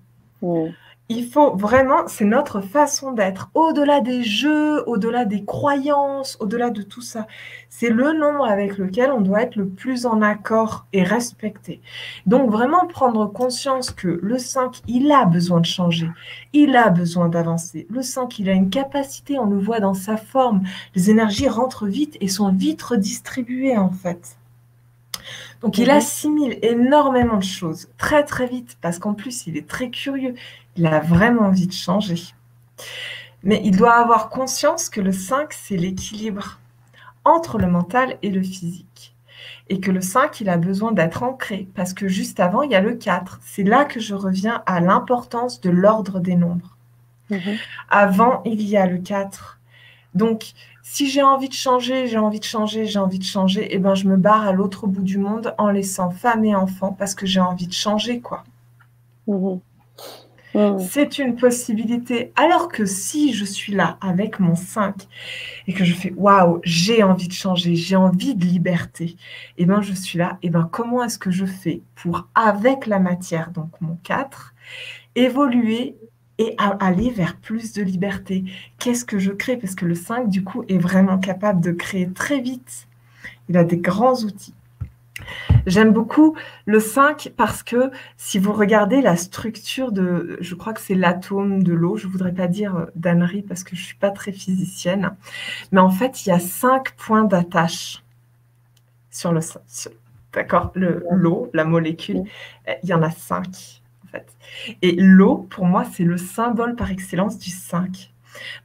il 1.07 1.27
faut 1.27 1.55
vraiment, 1.55 2.07
c'est 2.07 2.25
notre 2.25 2.61
façon 2.61 3.11
d'être, 3.11 3.51
au-delà 3.53 4.01
des 4.01 4.23
jeux, 4.23 4.83
au-delà 4.89 5.25
des 5.25 5.45
croyances, 5.45 6.35
au-delà 6.39 6.71
de 6.71 6.81
tout 6.81 7.01
ça. 7.01 7.27
C'est 7.69 7.89
le 7.89 8.13
nombre 8.13 8.45
avec 8.45 8.79
lequel 8.79 9.11
on 9.11 9.21
doit 9.21 9.43
être 9.43 9.55
le 9.55 9.67
plus 9.67 10.07
en 10.07 10.23
accord 10.23 10.87
et 10.93 11.03
respecté. 11.03 11.79
Donc 12.25 12.49
vraiment 12.49 12.87
prendre 12.87 13.27
conscience 13.27 13.91
que 13.91 14.19
le 14.21 14.39
5, 14.39 14.81
il 14.87 15.11
a 15.11 15.25
besoin 15.25 15.59
de 15.59 15.65
changer, 15.65 16.09
il 16.53 16.75
a 16.75 16.89
besoin 16.89 17.29
d'avancer. 17.29 17.85
Le 17.91 18.01
5, 18.01 18.39
il 18.39 18.49
a 18.49 18.53
une 18.53 18.71
capacité, 18.71 19.37
on 19.37 19.45
le 19.45 19.59
voit 19.59 19.79
dans 19.79 19.93
sa 19.93 20.17
forme. 20.17 20.63
Les 20.95 21.11
énergies 21.11 21.49
rentrent 21.49 21.85
vite 21.85 22.17
et 22.19 22.27
sont 22.27 22.51
vite 22.51 22.81
redistribuées 22.81 23.77
en 23.77 23.91
fait. 23.91 24.37
Donc 25.61 25.77
il 25.77 25.85
mhm. 25.85 25.97
assimile 25.97 26.59
énormément 26.61 27.37
de 27.37 27.43
choses 27.43 27.89
très 27.97 28.23
très 28.23 28.47
vite 28.47 28.77
parce 28.81 28.99
qu'en 28.99 29.13
plus 29.13 29.47
il 29.47 29.57
est 29.57 29.67
très 29.67 29.89
curieux, 29.89 30.35
il 30.75 30.85
a 30.85 30.99
vraiment 30.99 31.43
envie 31.43 31.67
de 31.67 31.73
changer. 31.73 32.21
Mais 33.43 33.61
il 33.63 33.77
doit 33.77 33.95
avoir 33.95 34.29
conscience 34.29 34.89
que 34.89 35.01
le 35.01 35.11
5 35.11 35.53
c'est 35.53 35.77
l'équilibre 35.77 36.59
entre 37.23 37.57
le 37.57 37.67
mental 37.67 38.17
et 38.21 38.29
le 38.29 38.41
physique. 38.41 39.15
Et 39.69 39.79
que 39.79 39.91
le 39.91 40.01
5 40.01 40.41
il 40.41 40.49
a 40.49 40.57
besoin 40.57 40.91
d'être 40.91 41.23
ancré 41.23 41.67
parce 41.75 41.93
que 41.93 42.07
juste 42.07 42.39
avant 42.39 42.61
il 42.63 42.71
y 42.71 42.75
a 42.75 42.81
le 42.81 42.95
4. 42.95 43.39
C'est 43.43 43.63
là 43.63 43.85
que 43.85 43.99
je 43.99 44.15
reviens 44.15 44.63
à 44.65 44.79
l'importance 44.79 45.61
de 45.61 45.69
l'ordre 45.69 46.19
des 46.19 46.35
nombres. 46.35 46.75
Mhm. 47.29 47.57
Avant 47.89 48.41
il 48.45 48.61
y 48.61 48.77
a 48.77 48.85
le 48.85 48.97
4. 48.97 49.59
Donc 50.13 50.53
si 50.81 51.09
j'ai 51.09 51.23
envie 51.23 51.49
de 51.49 51.53
changer, 51.53 52.07
j'ai 52.07 52.17
envie 52.17 52.39
de 52.39 52.45
changer, 52.45 52.85
j'ai 52.85 52.99
envie 52.99 53.19
de 53.19 53.23
changer, 53.23 53.65
et 53.65 53.75
eh 53.75 53.79
ben 53.79 53.95
je 53.95 54.07
me 54.07 54.17
barre 54.17 54.47
à 54.47 54.51
l'autre 54.51 54.85
bout 54.87 55.01
du 55.01 55.17
monde 55.17 55.53
en 55.57 55.69
laissant 55.69 56.11
femme 56.11 56.45
et 56.45 56.55
enfant 56.55 56.93
parce 56.93 57.15
que 57.15 57.25
j'ai 57.25 57.39
envie 57.39 57.67
de 57.67 57.73
changer, 57.73 58.21
quoi. 58.21 58.43
Mmh 59.27 59.57
C'est 60.79 61.17
une 61.17 61.35
possibilité. 61.35 62.31
Alors 62.35 62.69
que 62.69 62.85
si 62.85 63.33
je 63.33 63.43
suis 63.43 63.73
là 63.73 63.97
avec 64.01 64.39
mon 64.39 64.55
5 64.55 64.95
et 65.67 65.73
que 65.73 65.83
je 65.83 65.93
fais 65.93 66.13
waouh, 66.15 66.61
j'ai 66.63 67.03
envie 67.03 67.27
de 67.27 67.33
changer, 67.33 67.75
j'ai 67.75 67.95
envie 67.95 68.35
de 68.35 68.45
liberté, 68.45 69.05
et 69.05 69.17
eh 69.57 69.65
ben 69.65 69.81
je 69.81 69.93
suis 69.93 70.17
là, 70.17 70.37
et 70.41 70.49
ben 70.49 70.67
comment 70.71 71.03
est-ce 71.03 71.19
que 71.19 71.31
je 71.31 71.45
fais 71.45 71.81
pour, 71.95 72.27
avec 72.35 72.85
la 72.85 72.99
matière, 72.99 73.51
donc 73.51 73.69
mon 73.81 73.97
4, 74.03 74.53
évoluer 75.15 75.95
et 76.37 76.55
aller 76.57 77.11
vers 77.11 77.37
plus 77.37 77.73
de 77.73 77.81
liberté? 77.81 78.45
Qu'est-ce 78.79 79.05
que 79.05 79.19
je 79.19 79.31
crée? 79.31 79.57
Parce 79.57 79.75
que 79.75 79.85
le 79.85 79.95
5, 79.95 80.29
du 80.29 80.43
coup, 80.43 80.63
est 80.67 80.77
vraiment 80.77 81.17
capable 81.17 81.61
de 81.61 81.71
créer 81.71 82.09
très 82.09 82.39
vite. 82.39 82.87
Il 83.49 83.57
a 83.57 83.63
des 83.63 83.77
grands 83.77 84.23
outils. 84.23 84.53
J'aime 85.65 85.93
beaucoup 85.93 86.35
le 86.65 86.79
5 86.79 87.33
parce 87.37 87.63
que 87.63 87.89
si 88.17 88.37
vous 88.37 88.53
regardez 88.53 89.01
la 89.01 89.15
structure 89.15 89.91
de, 89.91 90.37
je 90.41 90.55
crois 90.55 90.73
que 90.73 90.81
c'est 90.81 90.95
l'atome 90.95 91.63
de 91.63 91.73
l'eau, 91.73 91.95
je 91.97 92.07
ne 92.07 92.11
voudrais 92.11 92.33
pas 92.33 92.47
dire 92.47 92.75
euh, 92.75 92.85
d'ânerie 92.95 93.41
parce 93.41 93.63
que 93.63 93.75
je 93.75 93.81
ne 93.81 93.85
suis 93.85 93.95
pas 93.95 94.11
très 94.11 94.31
physicienne, 94.31 95.15
mais 95.71 95.79
en 95.79 95.89
fait, 95.89 96.25
il 96.25 96.29
y 96.29 96.31
a 96.31 96.39
cinq 96.39 96.91
points 96.95 97.23
d'attache 97.23 98.03
sur 99.09 99.31
le 99.31 99.39
D'accord 100.33 100.73
L'eau, 100.75 101.49
la 101.53 101.63
molécule, 101.63 102.23
il 102.83 102.89
y 102.89 102.93
en 102.93 103.01
a 103.01 103.09
cinq 103.09 103.81
fait. 104.15 104.35
Et 104.81 104.93
l'eau, 104.93 105.47
pour 105.49 105.65
moi, 105.65 105.85
c'est 105.85 106.03
le 106.03 106.17
symbole 106.17 106.75
par 106.75 106.91
excellence 106.91 107.37
du 107.37 107.49
5. 107.49 108.13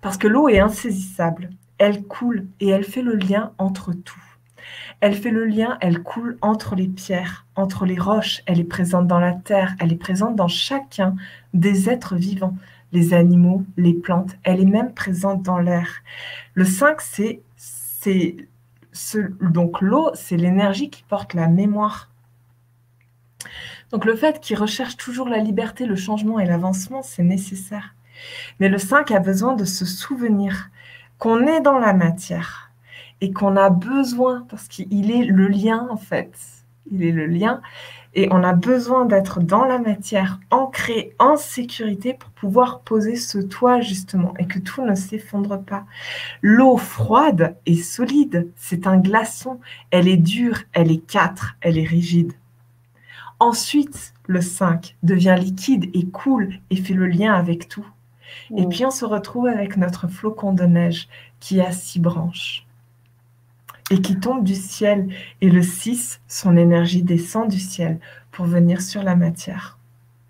Parce 0.01 0.17
que 0.17 0.29
l'eau 0.29 0.49
est 0.49 0.59
insaisissable, 0.59 1.51
elle 1.79 2.03
coule 2.03 2.47
et 2.61 2.69
elle 2.69 2.85
fait 2.85 3.03
le 3.03 3.15
lien 3.15 3.53
entre 3.59 3.93
tout. 3.93 4.23
Elle 5.01 5.15
fait 5.15 5.31
le 5.31 5.47
lien, 5.47 5.79
elle 5.81 6.03
coule 6.03 6.37
entre 6.43 6.75
les 6.75 6.89
pierres, 6.89 7.47
entre 7.57 7.87
les 7.87 7.99
roches, 7.99 8.43
elle 8.45 8.61
est 8.61 8.65
présente 8.65 9.07
dans 9.07 9.19
la 9.19 9.33
terre, 9.33 9.75
elle 9.81 9.93
est 9.93 9.97
présente 9.97 10.37
dans 10.37 10.49
chacun 10.49 11.17
des 11.55 11.89
êtres 11.89 12.17
vivants, 12.17 12.55
les 12.93 13.15
animaux, 13.15 13.65
les 13.79 13.95
plantes, 13.95 14.37
elle 14.43 14.61
est 14.61 14.67
même 14.67 14.93
présente 14.93 15.43
dans 15.43 15.59
l'air. 15.59 15.87
Le 16.53 16.67
5, 16.67 17.01
c'est, 17.01 18.37
donc 19.41 19.81
l'eau, 19.81 20.11
c'est 20.13 20.37
l'énergie 20.37 20.91
qui 20.91 21.03
porte 21.05 21.33
la 21.33 21.49
mémoire. 21.49 22.11
Donc 23.91 24.05
le 24.05 24.15
fait 24.17 24.39
qu'il 24.41 24.59
recherche 24.59 24.99
toujours 24.99 25.31
la 25.31 25.39
liberté, 25.39 25.87
le 25.87 25.97
changement 25.97 26.39
et 26.39 26.45
l'avancement, 26.45 27.03
c'est 27.03 27.23
nécessaire. 27.23 27.95
Mais 28.59 28.69
le 28.69 28.77
5 28.77 29.11
a 29.13 29.19
besoin 29.19 29.55
de 29.55 29.65
se 29.65 29.87
souvenir 29.87 30.69
qu'on 31.19 31.47
est 31.47 31.63
dans 31.63 31.79
la 31.79 31.95
matière 31.95 32.70
et 33.21 33.33
qu'on 33.33 33.57
a 33.57 33.71
besoin, 33.71 34.47
parce 34.49 34.69
qu'il 34.69 35.11
est 35.11 35.25
le 35.25 35.49
lien 35.49 35.87
en 35.91 35.97
fait, 35.97 36.33
il 36.91 37.05
est 37.05 37.13
le 37.13 37.27
lien, 37.27 37.61
et 38.15 38.29
on 38.33 38.43
a 38.43 38.53
besoin 38.53 39.05
d'être 39.05 39.41
dans 39.41 39.65
la 39.65 39.79
matière, 39.79 40.41
ancré 40.51 41.15
en 41.19 41.37
sécurité 41.37 42.15
pour 42.15 42.31
pouvoir 42.31 42.81
poser 42.81 43.15
ce 43.17 43.39
toit 43.39 43.81
justement 43.81 44.35
et 44.39 44.47
que 44.47 44.59
tout 44.59 44.85
ne 44.85 44.95
s'effondre 44.95 45.63
pas. 45.63 45.85
L'eau 46.43 46.77
froide 46.77 47.57
et 47.67 47.77
solide, 47.77 48.51
c'est 48.57 48.87
un 48.87 48.99
glaçon, 48.99 49.61
elle 49.91 50.09
est 50.09 50.17
dure, 50.17 50.59
elle 50.73 50.91
est 50.91 51.07
4, 51.07 51.57
elle 51.61 51.79
est 51.79 51.87
rigide. 51.87 52.33
Ensuite, 53.39 54.13
le 54.27 54.41
5 54.41 54.97
devient 55.03 55.37
liquide 55.39 55.89
et 55.95 56.07
coule 56.07 56.55
et 56.71 56.77
fait 56.77 56.95
le 56.95 57.07
lien 57.07 57.33
avec 57.33 57.69
tout. 57.69 57.87
Et 58.57 58.67
puis 58.67 58.85
on 58.85 58.91
se 58.91 59.05
retrouve 59.05 59.47
avec 59.47 59.77
notre 59.77 60.09
flocon 60.09 60.53
de 60.53 60.65
neige 60.65 61.09
qui 61.41 61.61
a 61.61 61.73
six 61.73 62.01
branches 62.01 62.67
et 63.91 64.01
qui 64.01 64.19
tombe 64.19 64.45
du 64.45 64.55
ciel. 64.55 65.09
Et 65.41 65.51
le 65.51 65.63
6, 65.63 66.21
son 66.29 66.57
énergie 66.57 67.03
descend 67.03 67.49
du 67.49 67.59
ciel 67.59 67.99
pour 68.31 68.47
venir 68.47 68.81
sur 68.81 69.03
la 69.03 69.17
matière. 69.17 69.79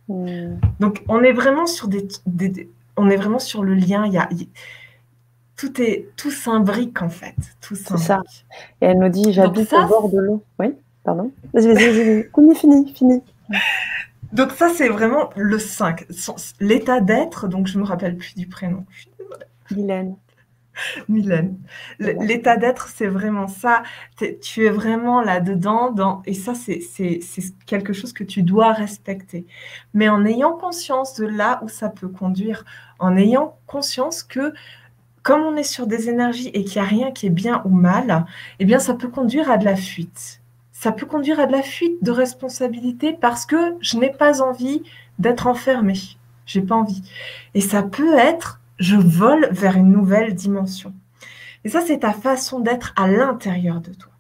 Hmm. 0.09 0.57
Donc 0.81 1.05
on 1.09 1.23
est 1.23 1.33
vraiment 1.33 1.67
sur 1.67 1.89
des, 1.89 2.09
on 2.97 3.09
est 3.09 3.17
vraiment 3.17 3.39
sur 3.39 3.63
le 3.63 3.75
lien. 3.75 4.07
Il 4.07 4.13
y 4.15 4.19
a, 4.19 4.29
tout 5.57 5.81
est 5.81 6.09
tout 6.17 6.31
s'imbrique 6.31 7.01
en 7.03 7.11
fait. 7.11 7.37
Tout 7.61 7.77
C'est 7.77 7.99
ça. 7.99 8.23
Et 8.81 8.87
elle 8.87 8.99
nous 8.99 9.09
dit 9.09 9.33
j'habite 9.33 9.73
au 9.73 9.87
bord 9.87 10.09
de 10.09 10.19
l'eau. 10.19 10.43
Oui, 10.59 10.75
pardon. 11.05 11.31
Vas-y, 11.53 11.75
vas-y, 11.75 12.29
vas-y. 12.33 12.55
fini, 12.55 12.93
fini. 12.93 13.23
Donc 14.33 14.53
ça 14.53 14.71
c'est 14.75 14.89
vraiment 14.89 15.31
le 15.37 15.59
5, 15.59 16.07
l'état 16.61 17.01
d'être. 17.01 17.47
Donc 17.47 17.67
je 17.67 17.79
me 17.79 17.85
rappelle 17.85 18.17
plus 18.17 18.35
du 18.35 18.47
prénom. 18.47 18.85
Mylène. 19.71 20.17
Mylène. 21.09 21.59
L'état 21.99 22.57
d'être, 22.57 22.89
c'est 22.89 23.07
vraiment 23.07 23.49
ça. 23.49 23.83
tu 24.43 24.65
es 24.65 24.71
vraiment 24.71 25.23
là-dedans. 25.23 25.91
Dans, 25.91 26.23
et 26.27 26.35
ça, 26.35 26.55
c'est 26.55 26.81
quelque 27.67 27.93
chose 27.93 28.13
que 28.13 28.25
tu 28.25 28.43
dois 28.43 28.73
respecter. 28.73 29.47
Mais 29.95 30.09
en 30.09 30.25
ayant 30.25 30.53
conscience 30.53 31.15
de 31.15 31.27
là 31.27 31.61
où 31.63 31.69
ça 31.69 31.89
peut 31.89 32.09
conduire, 32.09 32.65
en 32.99 33.17
ayant 33.17 33.57
conscience 33.67 34.23
que 34.23 34.53
comme 35.23 35.43
on 35.43 35.57
est 35.57 35.63
sur 35.63 35.87
des 35.87 36.09
énergies 36.09 36.49
et 36.49 36.65
qu'il 36.65 36.81
n'y 36.81 36.87
a 36.87 36.91
rien 36.91 37.13
qui 37.13 37.27
est 37.27 37.31
bien 37.31 37.63
ou 37.65 37.69
mal, 37.69 38.25
eh 38.59 38.65
bien, 38.65 38.79
ça 38.79 38.95
peut 38.95 39.09
conduire 39.09 39.51
à 39.51 39.59
de 39.59 39.65
la 39.65 39.77
fuite. 39.77 40.41
Ça 40.73 40.93
peut 40.93 41.07
conduire 41.07 41.39
à 41.41 41.47
de 41.47 41.53
la 41.53 41.63
fuite 41.63 42.03
de 42.03 42.11
responsabilité 42.11 43.13
parce 43.13 43.45
que 43.45 43.75
je 43.81 43.99
n'ai 43.99 44.11
pas 44.11 44.41
envie 44.41 44.83
d'être 45.19 45.47
enfermée. 45.47 46.01
J'ai 46.47 46.63
pas 46.63 46.77
envie. 46.77 47.03
Et 47.55 47.61
ça 47.61 47.83
peut 47.83 48.17
être 48.17 48.60
je 48.81 48.97
vole 48.97 49.49
vers 49.53 49.77
une 49.77 49.93
nouvelle 49.93 50.35
dimension. 50.35 50.93
Et 51.65 51.69
ça, 51.69 51.81
c'est 51.81 51.99
ta 51.99 52.13
façon 52.13 52.59
d'être 52.61 52.93
à 52.97 53.07
l'intérieur 53.07 53.81
de 53.81 53.93
toi. 53.93 54.11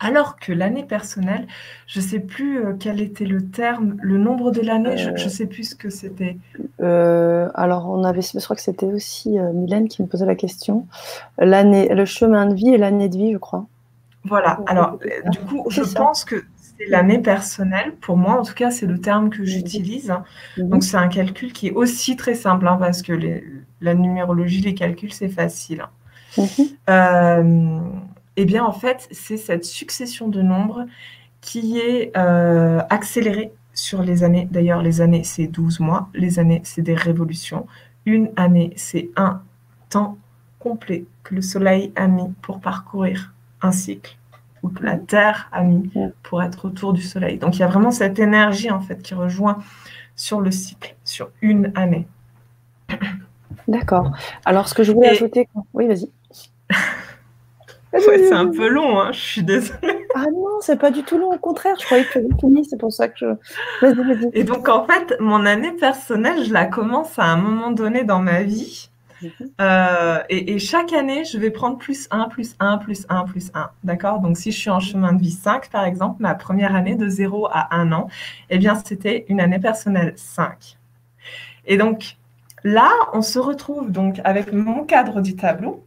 Alors 0.00 0.36
que 0.36 0.52
l'année 0.52 0.84
personnelle, 0.84 1.46
je 1.86 2.00
ne 2.00 2.04
sais 2.04 2.18
plus 2.18 2.58
euh, 2.58 2.74
quel 2.78 3.00
était 3.00 3.24
le 3.24 3.48
terme, 3.48 3.96
le 4.02 4.18
nombre 4.18 4.50
de 4.50 4.60
l'année, 4.60 4.98
je 4.98 5.08
ne 5.08 5.14
euh, 5.14 5.28
sais 5.28 5.46
plus 5.46 5.70
ce 5.70 5.74
que 5.76 5.88
c'était. 5.88 6.36
Euh, 6.82 7.48
alors, 7.54 7.88
on 7.88 8.02
avait, 8.02 8.20
je 8.20 8.38
crois 8.40 8.56
que 8.56 8.60
c'était 8.60 8.92
aussi 8.92 9.38
Mylène 9.38 9.88
qui 9.88 10.02
me 10.02 10.08
posait 10.08 10.26
la 10.26 10.34
question. 10.34 10.86
L'année, 11.38 11.88
le 11.94 12.04
chemin 12.04 12.46
de 12.46 12.54
vie 12.54 12.70
et 12.70 12.76
l'année 12.76 13.08
de 13.08 13.16
vie, 13.16 13.32
je 13.32 13.38
crois. 13.38 13.66
Voilà. 14.24 14.60
Alors, 14.66 14.98
du 15.30 15.38
coup, 15.38 15.64
je 15.70 15.82
pense 15.82 16.24
que 16.24 16.44
c'est 16.78 16.86
l'année 16.86 17.18
personnelle. 17.18 17.92
Pour 18.00 18.16
moi, 18.16 18.38
en 18.40 18.42
tout 18.42 18.54
cas, 18.54 18.70
c'est 18.70 18.86
le 18.86 19.00
terme 19.00 19.30
que 19.30 19.44
j'utilise. 19.44 20.14
Mhm. 20.56 20.68
Donc, 20.68 20.84
c'est 20.84 20.96
un 20.96 21.08
calcul 21.08 21.52
qui 21.52 21.68
est 21.68 21.72
aussi 21.72 22.16
très 22.16 22.34
simple, 22.34 22.66
hein, 22.66 22.76
parce 22.78 23.02
que 23.02 23.12
la 23.80 23.94
numérologie, 23.94 24.60
les 24.60 24.74
calculs, 24.74 25.12
c'est 25.12 25.28
facile. 25.28 25.84
Mhm. 26.36 26.46
Euh, 26.90 27.78
eh 28.36 28.44
bien, 28.44 28.64
en 28.64 28.72
fait, 28.72 29.08
c'est 29.10 29.36
cette 29.36 29.64
succession 29.64 30.28
de 30.28 30.42
nombres 30.42 30.86
qui 31.40 31.78
est 31.78 32.10
euh, 32.16 32.80
accélérée 32.90 33.52
sur 33.74 34.02
les 34.02 34.24
années. 34.24 34.48
D'ailleurs, 34.50 34.82
les 34.82 35.00
années, 35.00 35.24
c'est 35.24 35.46
12 35.46 35.80
mois. 35.80 36.08
Les 36.14 36.38
années, 36.38 36.60
c'est 36.64 36.82
des 36.82 36.94
révolutions. 36.94 37.66
Une 38.06 38.30
année, 38.36 38.72
c'est 38.76 39.10
un 39.16 39.42
temps 39.90 40.18
complet 40.58 41.04
que 41.22 41.34
le 41.34 41.42
Soleil 41.42 41.92
a 41.96 42.06
mis 42.06 42.30
pour 42.42 42.60
parcourir 42.60 43.34
un 43.62 43.72
cycle 43.72 44.16
que 44.68 44.82
la 44.82 44.96
Terre 44.96 45.48
a 45.52 45.62
mis 45.62 45.90
pour 46.22 46.42
être 46.42 46.66
autour 46.66 46.92
du 46.92 47.02
Soleil. 47.02 47.38
Donc 47.38 47.56
il 47.56 47.60
y 47.60 47.62
a 47.62 47.66
vraiment 47.66 47.90
cette 47.90 48.18
énergie 48.18 48.70
en 48.70 48.80
fait 48.80 49.02
qui 49.02 49.14
rejoint 49.14 49.58
sur 50.16 50.40
le 50.40 50.50
cycle, 50.50 50.94
sur 51.04 51.30
une 51.42 51.72
année. 51.74 52.06
D'accord. 53.68 54.12
Alors 54.44 54.68
ce 54.68 54.74
que 54.74 54.82
je 54.82 54.92
voulais 54.92 55.08
ajouter, 55.08 55.48
oui, 55.72 55.86
vas-y. 55.86 56.10
c'est 57.98 58.32
un 58.32 58.48
peu 58.48 58.68
long, 58.68 59.00
hein, 59.00 59.12
je 59.12 59.20
suis 59.20 59.42
désolée. 59.42 60.06
Ah 60.14 60.26
non, 60.32 60.60
c'est 60.60 60.78
pas 60.78 60.90
du 60.90 61.02
tout 61.02 61.18
long, 61.18 61.32
au 61.32 61.38
contraire, 61.38 61.76
je 61.80 61.84
croyais 61.84 62.04
que 62.04 62.12
c'était 62.12 62.36
fini, 62.38 62.64
c'est 62.64 62.78
pour 62.78 62.92
ça 62.92 63.08
que 63.08 63.18
je. 63.18 63.26
Vas-y, 63.82 63.94
vas-y. 63.94 64.30
Et 64.32 64.44
donc 64.44 64.68
en 64.68 64.86
fait, 64.86 65.16
mon 65.20 65.44
année 65.46 65.72
personnelle, 65.72 66.44
je 66.44 66.52
la 66.52 66.66
commence 66.66 67.18
à 67.18 67.24
un 67.24 67.36
moment 67.36 67.70
donné 67.70 68.04
dans 68.04 68.20
ma 68.20 68.42
vie. 68.42 68.90
Euh, 69.60 70.22
et, 70.28 70.58
chaque 70.58 70.92
année, 70.92 71.24
je 71.24 71.38
vais 71.38 71.50
prendre 71.50 71.78
plus 71.78 72.08
1, 72.10 72.28
plus 72.28 72.54
1, 72.60 72.78
plus 72.78 73.06
1, 73.08 73.24
plus 73.24 73.50
1. 73.54 73.70
D'accord? 73.84 74.20
Donc, 74.20 74.36
si 74.36 74.52
je 74.52 74.58
suis 74.58 74.70
en 74.70 74.80
chemin 74.80 75.12
de 75.12 75.20
vie 75.20 75.30
5, 75.30 75.70
par 75.70 75.84
exemple, 75.84 76.16
ma 76.20 76.34
première 76.34 76.74
année 76.74 76.94
de 76.94 77.08
0 77.08 77.48
à 77.50 77.74
1 77.76 77.92
an, 77.92 78.08
eh 78.50 78.58
bien, 78.58 78.74
c'était 78.74 79.24
une 79.28 79.40
année 79.40 79.58
personnelle 79.58 80.12
5. 80.16 80.76
Et 81.66 81.76
donc, 81.76 82.16
là, 82.62 82.90
on 83.12 83.22
se 83.22 83.38
retrouve 83.38 83.90
donc 83.90 84.20
avec 84.24 84.52
mon 84.52 84.84
cadre 84.84 85.20
du 85.20 85.36
tableau. 85.36 85.84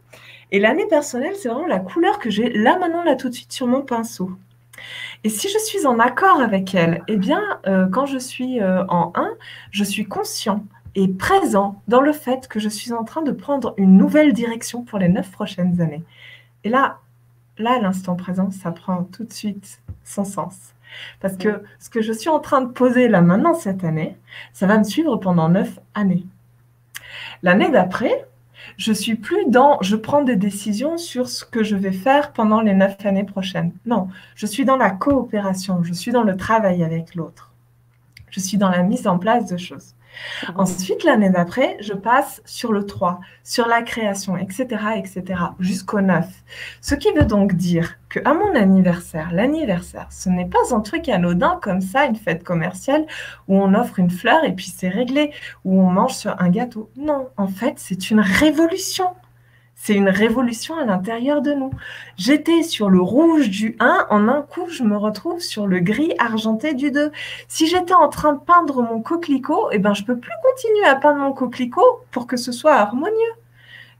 Et 0.50 0.58
l'année 0.58 0.86
personnelle, 0.86 1.34
c'est 1.36 1.48
vraiment 1.48 1.66
la 1.66 1.78
couleur 1.78 2.18
que 2.18 2.30
j'ai 2.30 2.50
là, 2.50 2.78
maintenant, 2.78 3.04
là, 3.04 3.16
tout 3.16 3.28
de 3.28 3.34
suite 3.34 3.52
sur 3.52 3.66
mon 3.66 3.82
pinceau. 3.82 4.30
Et 5.24 5.28
si 5.28 5.48
je 5.48 5.58
suis 5.58 5.86
en 5.86 5.98
accord 5.98 6.40
avec 6.40 6.74
elle, 6.74 7.02
eh 7.08 7.16
bien, 7.16 7.42
euh, 7.66 7.86
quand 7.88 8.06
je 8.06 8.18
suis 8.18 8.60
euh, 8.60 8.84
en 8.88 9.12
1, 9.14 9.30
je 9.70 9.84
suis 9.84 10.04
conscient 10.04 10.64
et 10.94 11.08
présent 11.08 11.82
dans 11.88 12.00
le 12.00 12.12
fait 12.12 12.48
que 12.48 12.60
je 12.60 12.68
suis 12.68 12.92
en 12.92 13.04
train 13.04 13.22
de 13.22 13.32
prendre 13.32 13.74
une 13.76 13.96
nouvelle 13.96 14.32
direction 14.32 14.82
pour 14.82 14.98
les 14.98 15.08
neuf 15.08 15.30
prochaines 15.30 15.80
années. 15.80 16.04
Et 16.64 16.68
là, 16.68 16.98
là, 17.58 17.78
l'instant 17.80 18.16
présent, 18.16 18.50
ça 18.50 18.70
prend 18.70 19.04
tout 19.04 19.24
de 19.24 19.32
suite 19.32 19.80
son 20.04 20.24
sens. 20.24 20.74
Parce 21.20 21.36
que 21.36 21.62
ce 21.78 21.90
que 21.90 22.00
je 22.00 22.12
suis 22.12 22.30
en 22.30 22.40
train 22.40 22.62
de 22.62 22.70
poser 22.70 23.08
là 23.08 23.20
maintenant 23.20 23.54
cette 23.54 23.84
année, 23.84 24.16
ça 24.52 24.66
va 24.66 24.78
me 24.78 24.84
suivre 24.84 25.16
pendant 25.16 25.48
neuf 25.48 25.78
années. 25.94 26.24
L'année 27.42 27.70
d'après, 27.70 28.26
je 28.76 28.92
suis 28.92 29.14
plus 29.14 29.46
dans 29.46 29.78
je 29.82 29.96
prends 29.96 30.22
des 30.22 30.36
décisions 30.36 30.98
sur 30.98 31.28
ce 31.28 31.44
que 31.44 31.62
je 31.62 31.76
vais 31.76 31.92
faire 31.92 32.32
pendant 32.32 32.60
les 32.60 32.74
neuf 32.74 32.96
années 33.04 33.24
prochaines. 33.24 33.72
Non, 33.86 34.08
je 34.34 34.46
suis 34.46 34.64
dans 34.64 34.76
la 34.76 34.90
coopération, 34.90 35.82
je 35.82 35.92
suis 35.92 36.12
dans 36.12 36.24
le 36.24 36.36
travail 36.36 36.82
avec 36.82 37.14
l'autre. 37.14 37.52
Je 38.30 38.40
suis 38.40 38.58
dans 38.58 38.70
la 38.70 38.82
mise 38.82 39.06
en 39.06 39.18
place 39.18 39.46
de 39.46 39.56
choses. 39.56 39.94
Ensuite, 40.56 41.04
l'année 41.04 41.30
d'après, 41.30 41.76
je 41.80 41.92
passe 41.92 42.42
sur 42.44 42.72
le 42.72 42.86
3, 42.86 43.20
sur 43.44 43.66
la 43.68 43.82
création, 43.82 44.36
etc., 44.36 44.66
etc., 44.96 45.22
jusqu'au 45.58 46.00
9. 46.00 46.26
Ce 46.80 46.94
qui 46.94 47.12
veut 47.12 47.24
donc 47.24 47.54
dire 47.54 47.94
que 48.08 48.20
à 48.24 48.34
mon 48.34 48.54
anniversaire, 48.54 49.30
l'anniversaire, 49.32 50.08
ce 50.10 50.28
n'est 50.28 50.48
pas 50.48 50.74
un 50.74 50.80
truc 50.80 51.08
anodin 51.08 51.58
comme 51.62 51.80
ça, 51.80 52.06
une 52.06 52.16
fête 52.16 52.42
commerciale 52.42 53.06
où 53.48 53.56
on 53.56 53.74
offre 53.74 53.98
une 53.98 54.10
fleur 54.10 54.44
et 54.44 54.52
puis 54.52 54.72
c'est 54.74 54.88
réglé, 54.88 55.32
où 55.64 55.80
on 55.80 55.90
mange 55.90 56.14
sur 56.14 56.34
un 56.40 56.48
gâteau. 56.48 56.90
Non, 56.96 57.28
en 57.36 57.48
fait, 57.48 57.74
c'est 57.76 58.10
une 58.10 58.20
révolution. 58.20 59.06
C'est 59.80 59.94
une 59.94 60.08
révolution 60.08 60.76
à 60.76 60.84
l'intérieur 60.84 61.40
de 61.40 61.52
nous. 61.52 61.70
J'étais 62.16 62.62
sur 62.62 62.90
le 62.90 63.00
rouge 63.00 63.48
du 63.48 63.76
1, 63.78 64.08
en 64.10 64.28
un 64.28 64.42
coup, 64.42 64.68
je 64.68 64.82
me 64.82 64.96
retrouve 64.96 65.40
sur 65.40 65.66
le 65.66 65.78
gris 65.78 66.12
argenté 66.18 66.74
du 66.74 66.90
2. 66.90 67.12
Si 67.46 67.68
j'étais 67.68 67.94
en 67.94 68.08
train 68.08 68.34
de 68.34 68.40
peindre 68.40 68.82
mon 68.82 69.00
coquelicot, 69.00 69.70
eh 69.70 69.78
ben, 69.78 69.94
je 69.94 70.02
peux 70.02 70.18
plus 70.18 70.32
continuer 70.42 70.84
à 70.84 70.96
peindre 70.96 71.20
mon 71.20 71.32
coquelicot 71.32 72.00
pour 72.10 72.26
que 72.26 72.36
ce 72.36 72.50
soit 72.50 72.74
harmonieux. 72.74 73.14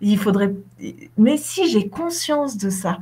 Il 0.01 0.19
faudrait. 0.19 0.53
Mais 1.17 1.37
si 1.37 1.69
j'ai 1.69 1.89
conscience 1.89 2.57
de 2.57 2.71
ça, 2.71 2.99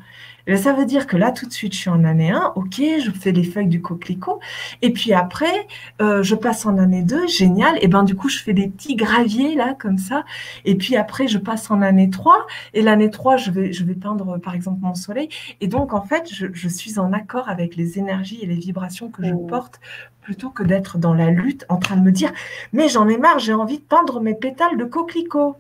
Et 0.46 0.56
ça 0.56 0.72
veut 0.72 0.86
dire 0.86 1.06
que 1.06 1.16
là, 1.16 1.32
tout 1.32 1.46
de 1.46 1.52
suite, 1.52 1.72
je 1.72 1.78
suis 1.78 1.90
en 1.90 2.04
année 2.04 2.30
1, 2.30 2.52
ok, 2.54 2.80
je 3.04 3.10
fais 3.10 3.32
les 3.32 3.42
feuilles 3.42 3.66
du 3.66 3.82
coquelicot, 3.82 4.40
et 4.82 4.92
puis 4.92 5.12
après, 5.12 5.66
euh, 6.00 6.22
je 6.22 6.34
passe 6.34 6.66
en 6.66 6.78
année 6.78 7.02
2, 7.02 7.26
génial, 7.26 7.76
et 7.80 7.88
ben 7.88 8.04
du 8.04 8.14
coup, 8.14 8.28
je 8.28 8.38
fais 8.38 8.52
des 8.52 8.68
petits 8.68 8.94
graviers 8.94 9.54
là, 9.54 9.74
comme 9.78 9.98
ça, 9.98 10.24
et 10.64 10.76
puis 10.76 10.96
après, 10.96 11.26
je 11.26 11.38
passe 11.38 11.70
en 11.70 11.82
année 11.82 12.10
3, 12.10 12.46
et 12.74 12.82
l'année 12.82 13.10
3, 13.10 13.36
je 13.36 13.50
vais, 13.50 13.72
je 13.72 13.84
vais 13.84 13.94
peindre 13.94 14.38
par 14.38 14.54
exemple 14.54 14.78
mon 14.82 14.94
soleil, 14.94 15.28
et 15.60 15.66
donc 15.66 15.92
en 15.92 16.02
fait, 16.02 16.28
je, 16.32 16.68
suis 16.68 16.98
en 16.98 17.12
accord 17.12 17.48
avec 17.48 17.76
les 17.76 17.98
énergies 17.98 18.40
et 18.42 18.46
les 18.46 18.56
vibrations 18.56 19.08
que 19.08 19.24
je 19.24 19.32
mmh. 19.32 19.46
porte 19.46 19.80
plutôt 20.20 20.50
que 20.50 20.64
d'être 20.64 20.98
dans 20.98 21.14
la 21.14 21.30
lutte 21.30 21.64
en 21.68 21.76
train 21.76 21.96
de 21.96 22.02
me 22.02 22.10
dire 22.10 22.32
mais 22.72 22.88
j'en 22.88 23.08
ai 23.08 23.16
marre, 23.16 23.38
j'ai 23.38 23.54
envie 23.54 23.78
de 23.78 23.84
peindre 23.84 24.20
mes 24.20 24.34
pétales 24.34 24.76
de 24.76 24.84
coquelicot. 24.84 25.56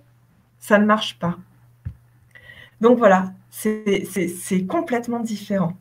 Ça 0.58 0.78
ne 0.78 0.84
marche 0.84 1.18
pas. 1.18 1.36
Donc 2.80 2.98
voilà, 2.98 3.32
c'est 3.56 4.66
complètement 4.66 5.20
différent. 5.20 5.72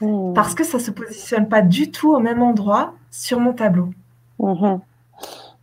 Mmh. 0.00 0.32
Parce 0.34 0.54
que 0.54 0.64
ça 0.64 0.78
ne 0.78 0.82
se 0.82 0.90
positionne 0.90 1.48
pas 1.48 1.62
du 1.62 1.90
tout 1.90 2.12
au 2.12 2.20
même 2.20 2.42
endroit 2.42 2.94
sur 3.10 3.40
mon 3.40 3.52
tableau. 3.52 3.90
Mmh. 4.38 4.78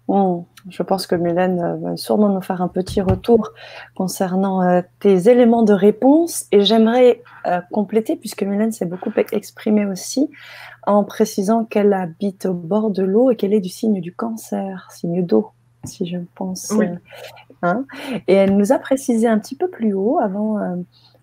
Mmh. 0.07 0.41
Je 0.69 0.83
pense 0.83 1.07
que 1.07 1.15
Mélène 1.15 1.61
euh, 1.61 1.75
va 1.75 1.97
sûrement 1.97 2.29
nous 2.29 2.41
faire 2.41 2.61
un 2.61 2.67
petit 2.67 3.01
retour 3.01 3.51
concernant 3.95 4.63
euh, 4.63 4.81
tes 4.99 5.29
éléments 5.29 5.63
de 5.63 5.73
réponse. 5.73 6.45
Et 6.51 6.61
j'aimerais 6.61 7.21
euh, 7.45 7.61
compléter, 7.71 8.15
puisque 8.15 8.43
Mélène 8.43 8.71
s'est 8.71 8.85
beaucoup 8.85 9.11
exprimée 9.31 9.85
aussi, 9.85 10.29
en 10.87 11.03
précisant 11.03 11.65
qu'elle 11.65 11.93
habite 11.93 12.45
au 12.45 12.53
bord 12.53 12.89
de 12.89 13.03
l'eau 13.03 13.31
et 13.31 13.35
qu'elle 13.35 13.53
est 13.53 13.61
du 13.61 13.69
signe 13.69 14.01
du 14.01 14.13
cancer, 14.13 14.87
signe 14.91 15.25
d'eau, 15.25 15.51
si 15.83 16.05
je 16.05 16.17
pense. 16.35 16.73
Hein. 17.61 17.85
et 18.27 18.33
elle 18.33 18.57
nous 18.57 18.73
a 18.73 18.77
précisé 18.77 19.27
un 19.27 19.39
petit 19.39 19.55
peu 19.55 19.69
plus 19.69 19.93
haut, 19.93 20.19
avant 20.19 20.59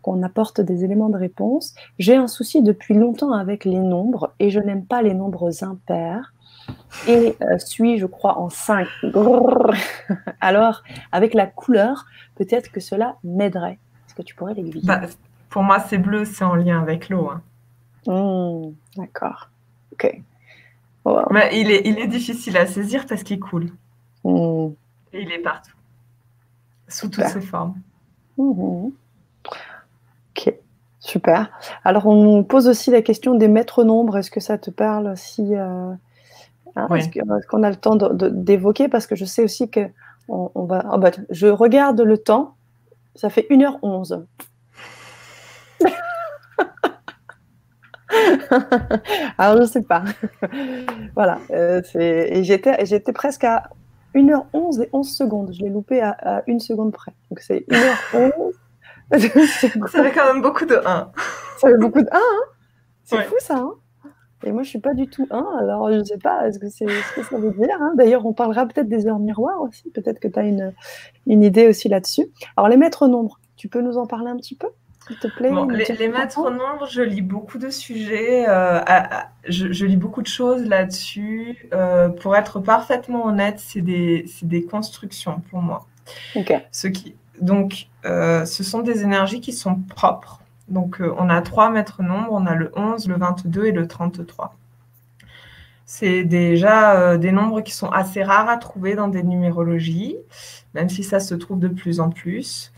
qu'on 0.02 0.22
apporte 0.22 0.60
des 0.60 0.84
éléments 0.84 1.08
de 1.08 1.16
réponse, 1.16 1.74
j'ai 1.98 2.16
un 2.16 2.26
souci 2.26 2.62
depuis 2.62 2.94
longtemps 2.94 3.32
avec 3.32 3.64
les 3.64 3.78
nombres 3.78 4.34
et 4.38 4.50
je 4.50 4.60
n'aime 4.60 4.84
pas 4.84 5.02
les 5.02 5.14
nombres 5.14 5.64
impairs 5.64 6.32
et 7.08 7.36
euh, 7.42 7.58
suis, 7.58 7.98
je 7.98 8.06
crois, 8.06 8.38
en 8.38 8.50
5. 8.50 8.86
Alors, 10.40 10.82
avec 11.10 11.34
la 11.34 11.46
couleur, 11.46 12.06
peut-être 12.36 12.70
que 12.70 12.80
cela 12.80 13.16
m'aiderait. 13.24 13.78
Est-ce 14.06 14.14
que 14.14 14.22
tu 14.22 14.34
pourrais 14.34 14.54
l'aiguiller 14.54 14.82
bah, 14.84 15.00
Pour 15.48 15.62
moi, 15.62 15.80
c'est 15.80 15.98
bleu, 15.98 16.24
c'est 16.24 16.44
en 16.44 16.54
lien 16.54 16.80
avec 16.80 17.08
l'eau. 17.08 17.30
Hein. 17.30 17.42
Mmh, 18.06 18.74
d'accord. 18.96 19.48
Ok. 19.92 20.20
Mais 21.30 21.60
il, 21.60 21.70
est, 21.70 21.82
il 21.84 21.98
est 21.98 22.06
difficile 22.06 22.56
à 22.56 22.66
saisir 22.66 23.06
parce 23.06 23.22
qu'il 23.22 23.40
coule. 23.40 23.70
Mmh. 24.24 24.68
Et 25.12 25.22
il 25.22 25.32
est 25.32 25.40
partout. 25.40 25.74
Sous 26.88 27.08
toutes 27.08 27.24
ses 27.24 27.40
formes. 27.40 27.74
Mmh. 28.36 28.90
Super. 31.04 31.50
Alors, 31.84 32.06
on 32.06 32.14
nous 32.14 32.42
pose 32.44 32.68
aussi 32.68 32.90
la 32.90 33.02
question 33.02 33.34
des 33.34 33.48
maîtres 33.48 33.84
nombres. 33.84 34.16
Est-ce 34.16 34.30
que 34.30 34.40
ça 34.40 34.56
te 34.56 34.70
parle 34.70 35.16
si 35.16 35.54
euh, 35.54 35.92
Hein, 36.76 36.88
est-ce 36.94 37.46
qu'on 37.48 37.62
a 37.62 37.70
le 37.70 37.76
temps 37.76 37.96
d'évoquer? 37.96 38.88
Parce 38.88 39.06
que 39.06 39.14
je 39.16 39.24
sais 39.24 39.44
aussi 39.44 39.70
que 39.70 39.88
on, 40.28 40.64
va. 40.64 40.84
Oh, 40.92 40.98
bah, 40.98 41.10
je 41.30 41.46
regarde 41.48 42.00
le 42.00 42.16
temps, 42.16 42.54
ça 43.14 43.28
fait 43.28 43.46
1h11. 43.50 44.24
Alors, 49.38 49.56
je 49.56 49.62
ne 49.62 49.66
sais 49.66 49.82
pas. 49.82 50.04
voilà. 51.14 51.40
Euh, 51.50 51.82
et 51.94 52.44
j'étais 52.44 53.12
presque 53.12 53.44
à 53.44 53.64
1h11 54.14 54.82
et 54.82 54.88
11 54.92 55.14
secondes. 55.14 55.52
Je 55.52 55.60
l'ai 55.62 55.70
loupé 55.70 56.00
à, 56.00 56.16
à, 56.20 56.42
une 56.46 56.60
seconde 56.60 56.92
près. 56.92 57.12
Donc, 57.30 57.40
c'est 57.40 57.66
1h11. 57.68 58.32
ça 59.88 60.04
fait 60.04 60.12
quand 60.12 60.32
même 60.32 60.42
beaucoup 60.42 60.64
de 60.64 60.76
1. 60.76 61.12
Ça 61.58 61.68
fait 61.68 61.78
beaucoup 61.78 62.02
de 62.02 62.08
1. 62.10 62.16
Hein 62.16 62.40
c'est 63.04 63.22
fou, 63.24 63.34
ça. 63.40 63.56
Hein 63.56 63.74
et 64.44 64.52
moi, 64.52 64.62
je 64.62 64.70
suis 64.70 64.80
pas 64.80 64.94
du 64.94 65.06
tout 65.06 65.26
un, 65.30 65.46
alors 65.58 65.92
je 65.92 65.98
ne 65.98 66.04
sais 66.04 66.18
pas 66.18 66.50
ce 66.50 66.58
que, 66.58 66.68
c'est, 66.68 66.86
ce 66.88 67.14
que 67.14 67.22
ça 67.22 67.38
veut 67.38 67.52
dire. 67.52 67.76
Hein. 67.80 67.92
D'ailleurs, 67.96 68.26
on 68.26 68.32
parlera 68.32 68.66
peut-être 68.66 68.88
des 68.88 69.06
heures 69.06 69.20
miroirs 69.20 69.60
aussi. 69.62 69.90
Peut-être 69.90 70.18
que 70.18 70.28
tu 70.28 70.38
as 70.38 70.42
une, 70.42 70.72
une 71.26 71.42
idée 71.42 71.68
aussi 71.68 71.88
là-dessus. 71.88 72.26
Alors, 72.56 72.68
les 72.68 72.76
maîtres 72.76 73.06
nombres, 73.06 73.38
tu 73.56 73.68
peux 73.68 73.80
nous 73.80 73.98
en 73.98 74.06
parler 74.06 74.30
un 74.30 74.36
petit 74.36 74.56
peu 74.56 74.68
s'il 75.06 75.18
te 75.18 75.28
plaît? 75.28 75.50
Les, 75.98 76.08
maîtres 76.08 76.50
nombres, 76.50 76.86
je 76.88 77.02
lis 77.02 77.22
beaucoup 77.22 77.58
de 77.58 77.70
sujets, 77.70 78.44
euh, 78.48 78.80
je, 79.48 79.84
lis 79.84 79.96
beaucoup 79.96 80.22
de 80.22 80.28
choses 80.28 80.64
là-dessus. 80.66 81.68
Euh, 81.72 82.08
pour 82.08 82.36
être 82.36 82.60
parfaitement 82.60 83.26
honnête, 83.26 83.58
c'est 83.58 83.80
des, 83.80 84.26
des, 84.42 84.64
constructions 84.64 85.42
pour 85.50 85.60
moi. 85.60 85.86
Ok. 86.34 86.52
Ce 86.70 86.88
qui, 86.88 87.14
donc, 87.42 87.88
euh, 88.04 88.44
ce 88.44 88.62
sont 88.62 88.82
des 88.82 89.02
énergies 89.02 89.40
qui 89.40 89.52
sont 89.52 89.74
propres 89.74 90.38
donc, 90.68 91.00
euh, 91.00 91.12
on 91.18 91.28
a 91.28 91.42
trois 91.42 91.70
maîtres 91.70 92.02
nombres, 92.02 92.30
on 92.32 92.46
a 92.46 92.54
le 92.54 92.72
11, 92.76 93.08
le 93.08 93.16
22 93.16 93.66
et 93.66 93.72
le 93.72 93.86
33. 93.86 94.54
C'est 95.84 96.24
déjà 96.24 96.94
euh, 96.94 97.18
des 97.18 97.32
nombres 97.32 97.60
qui 97.60 97.72
sont 97.72 97.90
assez 97.90 98.22
rares 98.22 98.48
à 98.48 98.56
trouver 98.56 98.94
dans 98.94 99.08
des 99.08 99.22
numérologies, 99.22 100.16
même 100.74 100.88
si 100.88 101.02
ça 101.02 101.20
se 101.20 101.34
trouve 101.34 101.58
de 101.58 101.68
plus 101.68 102.00
en 102.00 102.08
plus. 102.08 102.72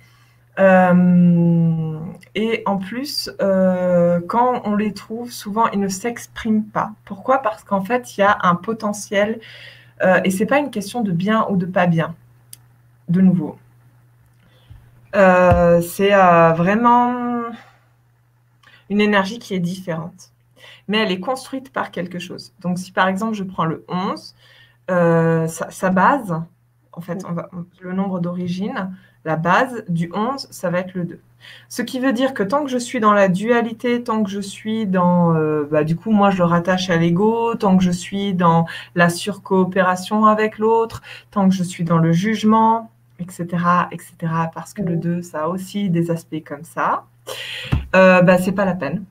Et 0.59 0.63
en 2.67 2.79
plus, 2.79 3.31
quand 3.39 4.63
on 4.65 4.75
les 4.77 4.93
trouve, 4.93 5.31
souvent, 5.31 5.69
ils 5.69 5.81
ne 5.81 5.89
s'expriment 5.89 6.65
pas. 6.65 6.93
Pourquoi? 7.05 7.39
Parce 7.39 7.63
qu'en 7.65 7.83
fait, 7.85 8.17
il 8.17 8.23
y 8.23 8.25
a 8.25 8.39
un 8.43 8.55
potentiel, 8.57 9.41
et 10.03 10.31
ce 10.31 10.39
n'est 10.39 10.47
pas 10.47 10.59
une 10.59 10.71
question 10.71 11.03
de 11.03 11.13
bien 11.13 11.47
ou 11.51 11.57
de 11.57 11.67
pas 11.67 11.87
bien, 11.87 12.15
de 13.09 13.21
nouveau. 13.21 13.57
C'est 15.15 16.11
vraiment 16.11 17.45
une 18.91 19.01
énergie 19.01 19.39
qui 19.39 19.55
est 19.55 19.61
différente. 19.61 20.31
Mais 20.89 20.99
elle 20.99 21.13
est 21.13 21.21
construite 21.21 21.73
par 21.73 21.91
quelque 21.91 22.19
chose. 22.19 22.53
Donc, 22.61 22.79
si 22.79 22.93
par 22.93 23.09
exemple, 23.09 23.35
je 23.35 23.45
prends 23.45 23.65
le 23.65 23.85
11, 23.89 24.35
euh, 24.91 25.47
sa, 25.49 25.91
base, 25.91 26.43
en 26.93 27.01
fait, 27.01 27.25
le 27.81 27.93
nombre 27.93 28.21
d'origine, 28.21 28.95
la 29.25 29.37
base 29.37 29.85
du 29.89 30.11
11, 30.13 30.49
ça 30.51 30.69
va 30.69 30.81
être 30.81 30.95
le 30.95 31.05
2. 31.05 31.21
Ce 31.69 31.83
qui 31.83 32.01
veut 32.01 32.13
dire 32.13 32.35
que 32.35 32.43
tant 32.43 32.65
que 32.65 32.71
je 32.71 32.79
suis 32.79 33.01
dans 33.01 33.13
la 33.13 33.29
dualité, 33.29 34.03
tant 34.03 34.23
que 34.23 34.31
je 34.31 34.41
suis 34.41 34.87
dans, 34.87 35.35
euh, 35.35 35.67
bah, 35.71 35.85
du 35.85 35.97
coup, 35.97 36.11
moi, 36.11 36.31
je 36.31 36.39
le 36.39 36.45
rattache 36.45 36.91
à 36.91 36.97
l'ego, 36.97 37.55
tant 37.55 37.77
que 37.77 37.83
je 37.83 37.91
suis 37.91 38.35
dans 38.35 38.67
la 38.95 39.09
surcoopération 39.09 40.27
avec 40.27 40.59
l'autre, 40.59 41.03
tant 41.31 41.49
que 41.49 41.55
je 41.55 41.63
suis 41.63 41.85
dans 41.85 41.99
le 41.99 42.13
jugement, 42.13 42.91
etc., 43.25 43.47
etc., 43.91 44.15
parce 44.55 44.75
que 44.75 44.83
le 44.83 44.97
2, 44.97 45.23
ça 45.23 45.45
a 45.45 45.49
aussi 45.49 45.91
des 45.91 46.11
aspects 46.11 46.45
comme 46.45 46.65
ça 46.65 47.05
euh, 47.97 48.23
bah, 48.23 48.39
c'est 48.39 48.53
pas 48.53 48.65
la 48.65 48.75
peine. 48.75 49.05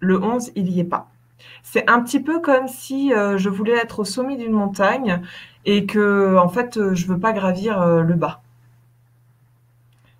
Le 0.00 0.22
11, 0.22 0.52
il 0.54 0.64
n'y 0.64 0.80
est 0.80 0.84
pas. 0.84 1.08
C'est 1.62 1.90
un 1.90 2.00
petit 2.00 2.20
peu 2.20 2.40
comme 2.40 2.68
si 2.68 3.12
euh, 3.12 3.38
je 3.38 3.48
voulais 3.48 3.76
être 3.76 3.98
au 3.98 4.04
sommet 4.04 4.36
d'une 4.36 4.52
montagne 4.52 5.20
et 5.64 5.84
que, 5.84 6.36
en 6.36 6.48
fait, 6.48 6.76
euh, 6.76 6.94
je 6.94 7.06
veux 7.06 7.18
pas 7.18 7.32
gravir 7.32 7.82
euh, 7.82 8.02
le 8.02 8.14
bas. 8.14 8.40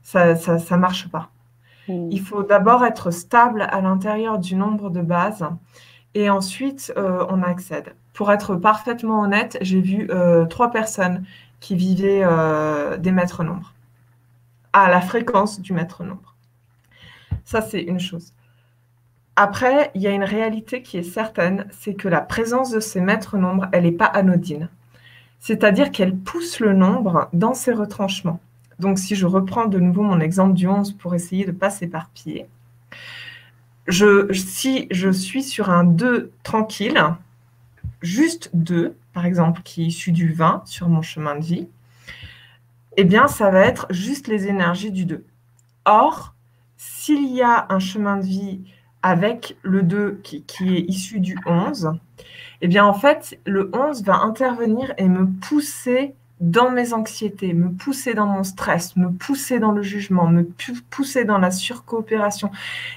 Ça, 0.02 0.34
ça, 0.34 0.76
marche 0.76 1.08
pas. 1.08 1.30
Hmm. 1.88 2.08
Il 2.10 2.20
faut 2.20 2.42
d'abord 2.42 2.84
être 2.84 3.10
stable 3.12 3.62
à 3.62 3.80
l'intérieur 3.80 4.38
du 4.38 4.56
nombre 4.56 4.90
de 4.90 5.00
bases 5.00 5.46
et 6.14 6.30
ensuite 6.30 6.92
on 6.96 7.42
accède. 7.42 7.94
Pour 8.14 8.32
être 8.32 8.56
parfaitement 8.56 9.20
honnête, 9.20 9.58
j'ai 9.60 9.80
vu 9.80 10.08
trois 10.48 10.70
personnes 10.70 11.24
qui 11.60 11.76
vivaient 11.76 12.24
des 12.98 13.12
maîtres 13.12 13.44
nombres 13.44 13.72
à 14.72 14.90
la 14.90 15.00
fréquence 15.00 15.60
du 15.60 15.72
maître 15.72 16.04
nombre. 16.04 16.34
Ça, 17.44 17.62
c'est 17.62 17.82
une 17.82 18.00
chose. 18.00 18.34
Après, 19.36 19.90
il 19.94 20.02
y 20.02 20.06
a 20.06 20.10
une 20.10 20.24
réalité 20.24 20.82
qui 20.82 20.98
est 20.98 21.02
certaine, 21.02 21.66
c'est 21.70 21.94
que 21.94 22.08
la 22.08 22.20
présence 22.20 22.70
de 22.70 22.80
ces 22.80 23.00
maîtres 23.00 23.38
nombres, 23.38 23.68
elle 23.72 23.84
n'est 23.84 23.92
pas 23.92 24.06
anodine. 24.06 24.68
C'est-à-dire 25.38 25.90
qu'elle 25.90 26.16
pousse 26.16 26.60
le 26.60 26.72
nombre 26.72 27.28
dans 27.32 27.54
ses 27.54 27.72
retranchements. 27.72 28.40
Donc, 28.78 28.98
si 28.98 29.14
je 29.14 29.26
reprends 29.26 29.66
de 29.66 29.78
nouveau 29.78 30.02
mon 30.02 30.20
exemple 30.20 30.54
du 30.54 30.66
11 30.66 30.92
pour 30.92 31.14
essayer 31.14 31.44
de 31.44 31.52
ne 31.52 31.56
pas 31.56 31.70
s'éparpiller, 31.70 32.46
si 33.88 34.88
je 34.90 35.10
suis 35.10 35.42
sur 35.42 35.70
un 35.70 35.84
2 35.84 36.32
tranquille, 36.42 37.02
juste 38.02 38.50
2, 38.54 38.96
par 39.12 39.26
exemple, 39.26 39.62
qui 39.62 39.82
est 39.82 39.86
issu 39.86 40.12
du 40.12 40.32
20 40.32 40.62
sur 40.66 40.88
mon 40.88 41.02
chemin 41.02 41.36
de 41.36 41.44
vie, 41.44 41.68
eh 42.96 43.04
bien, 43.04 43.28
ça 43.28 43.50
va 43.50 43.60
être 43.60 43.86
juste 43.90 44.28
les 44.28 44.46
énergies 44.46 44.90
du 44.90 45.04
2. 45.04 45.24
Or, 45.84 46.34
s'il 46.76 47.32
y 47.32 47.42
a 47.42 47.66
un 47.68 47.78
chemin 47.78 48.16
de 48.16 48.24
vie 48.24 48.60
avec 49.02 49.56
le 49.62 49.82
2 49.82 50.20
qui, 50.22 50.44
est 50.60 50.80
issu 50.88 51.20
du 51.20 51.38
11, 51.46 51.92
eh 52.60 52.68
bien 52.68 52.84
en 52.84 52.94
fait, 52.94 53.38
le 53.46 53.70
11 53.72 54.02
va 54.02 54.16
intervenir 54.16 54.92
et 54.98 55.08
me 55.08 55.26
pousser 55.26 56.14
dans 56.40 56.70
mes 56.70 56.92
anxiétés, 56.92 57.54
me 57.54 57.70
pousser 57.70 58.14
dans 58.14 58.26
mon 58.26 58.44
stress, 58.44 58.96
me 58.96 59.10
pousser 59.10 59.58
dans 59.58 59.72
le 59.72 59.82
jugement, 59.82 60.26
me 60.26 60.46
pousser 60.90 61.24
dans 61.24 61.38
la 61.38 61.50
surcoopération 61.50 62.50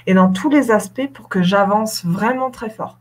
et 0.06 0.14
dans 0.14 0.30
tous 0.30 0.50
les 0.50 0.70
aspects 0.70 1.08
pour 1.12 1.28
que 1.28 1.42
j'avance 1.42 2.04
vraiment 2.04 2.50
très 2.50 2.70
fort. 2.70 2.98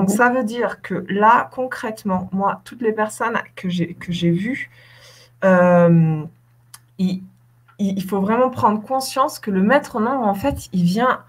Donc 0.00 0.08
mhm. 0.08 0.16
ça 0.16 0.30
veut 0.30 0.44
dire 0.44 0.80
que 0.80 1.04
là, 1.10 1.50
concrètement, 1.52 2.30
moi, 2.32 2.62
toutes 2.64 2.80
les 2.80 2.92
personnes 2.92 3.38
que 3.54 3.68
j'ai 3.68 4.30
vues, 4.30 4.70
euh, 5.44 6.22
il, 6.98 8.02
faut 8.08 8.22
vraiment 8.22 8.48
prendre 8.48 8.80
conscience 8.80 9.38
que 9.38 9.50
le 9.50 9.60
maître 9.60 10.00
nombre, 10.00 10.26
en 10.26 10.34
fait, 10.34 10.70
il 10.72 10.84
vient, 10.84 11.22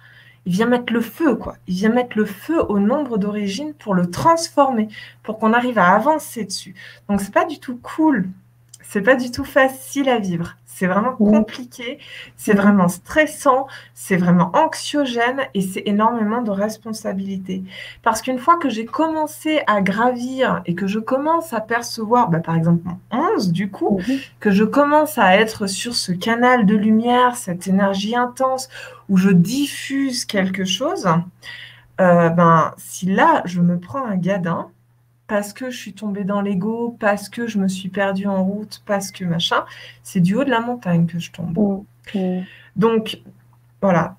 il 0.46 0.54
vient 0.54 0.68
mettre 0.68 0.94
le 0.94 1.02
feu, 1.02 1.36
quoi. 1.36 1.58
Il 1.68 1.76
vient 1.76 1.90
mettre 1.90 2.18
le 2.18 2.24
feu 2.24 2.64
au 2.64 2.80
nombre 2.80 3.18
d'origines 3.18 3.74
pour 3.74 3.94
le 3.94 4.10
transformer, 4.10 4.88
pour 5.22 5.38
qu'on 5.38 5.52
arrive 5.52 5.78
à 5.78 5.90
avancer 5.90 6.46
dessus. 6.46 6.74
Donc, 7.10 7.20
c'est 7.20 7.34
pas 7.34 7.46
du 7.46 7.60
tout 7.60 7.78
cool. 7.84 8.30
C'est 8.82 9.02
pas 9.02 9.16
du 9.16 9.32
tout 9.32 9.44
facile 9.46 10.08
à 10.08 10.20
vivre. 10.20 10.56
C'est 10.82 10.88
vraiment 10.88 11.14
compliqué, 11.14 12.00
c'est 12.38 12.56
vraiment 12.56 12.88
stressant, 12.88 13.68
c'est 13.94 14.18
vraiment 14.18 14.50
anxiogène 14.56 15.42
et 15.54 15.62
c'est 15.62 15.84
énormément 15.86 16.42
de 16.42 16.50
responsabilité. 16.50 17.64
Parce 18.02 18.24
qu'une 18.24 18.40
fois 18.40 18.58
que 18.58 18.68
j'ai 18.68 18.86
commencé 18.86 19.62
à 19.68 19.82
gravir 19.82 20.64
et 20.66 20.74
que 20.74 20.88
je 20.88 20.98
commence 20.98 21.54
à 21.54 21.62
percevoir, 21.62 22.32
bah, 22.32 22.40
par 22.40 22.56
exemple 22.56 22.82
mon 22.84 22.98
11 23.36 23.52
du 23.52 23.70
coup, 23.70 24.00
mhm. 24.00 24.18
que 24.40 24.50
je 24.50 24.64
commence 24.64 25.20
à 25.20 25.38
être 25.38 25.68
sur 25.68 25.94
ce 25.94 26.14
canal 26.14 26.66
de 26.66 26.76
lumière, 26.76 27.36
cette 27.36 27.68
énergie 27.68 28.16
intense 28.16 28.68
où 29.08 29.18
je 29.18 29.30
diffuse 29.30 30.26
quelque 30.26 30.66
chose, 30.66 31.08
euh, 32.00 32.30
ben, 32.30 32.74
si 32.78 33.06
là 33.06 33.44
je 33.46 33.62
me 33.62 33.80
prends 33.80 34.04
un 34.04 34.16
gadin, 34.16 34.72
parce 35.32 35.54
que 35.54 35.70
je 35.70 35.78
suis 35.78 35.94
tombée 35.94 36.26
dans 36.26 36.42
l'ego, 36.42 36.98
parce 37.00 37.30
que 37.30 37.48
je 37.48 37.58
me 37.58 37.70
suis 37.70 37.88
perdue 37.88 38.28
en 38.28 38.44
route, 38.44 38.84
parce 38.86 39.12
que 39.12 39.24
machin, 39.24 39.64
c'est 40.04 40.20
du 40.20 40.36
haut 40.36 40.44
de 40.44 40.50
la 40.50 40.60
montagne 40.60 41.06
que 41.06 41.20
je 41.20 41.32
tombe. 41.32 41.86
Donc, 42.76 43.22
voilà. 43.82 44.18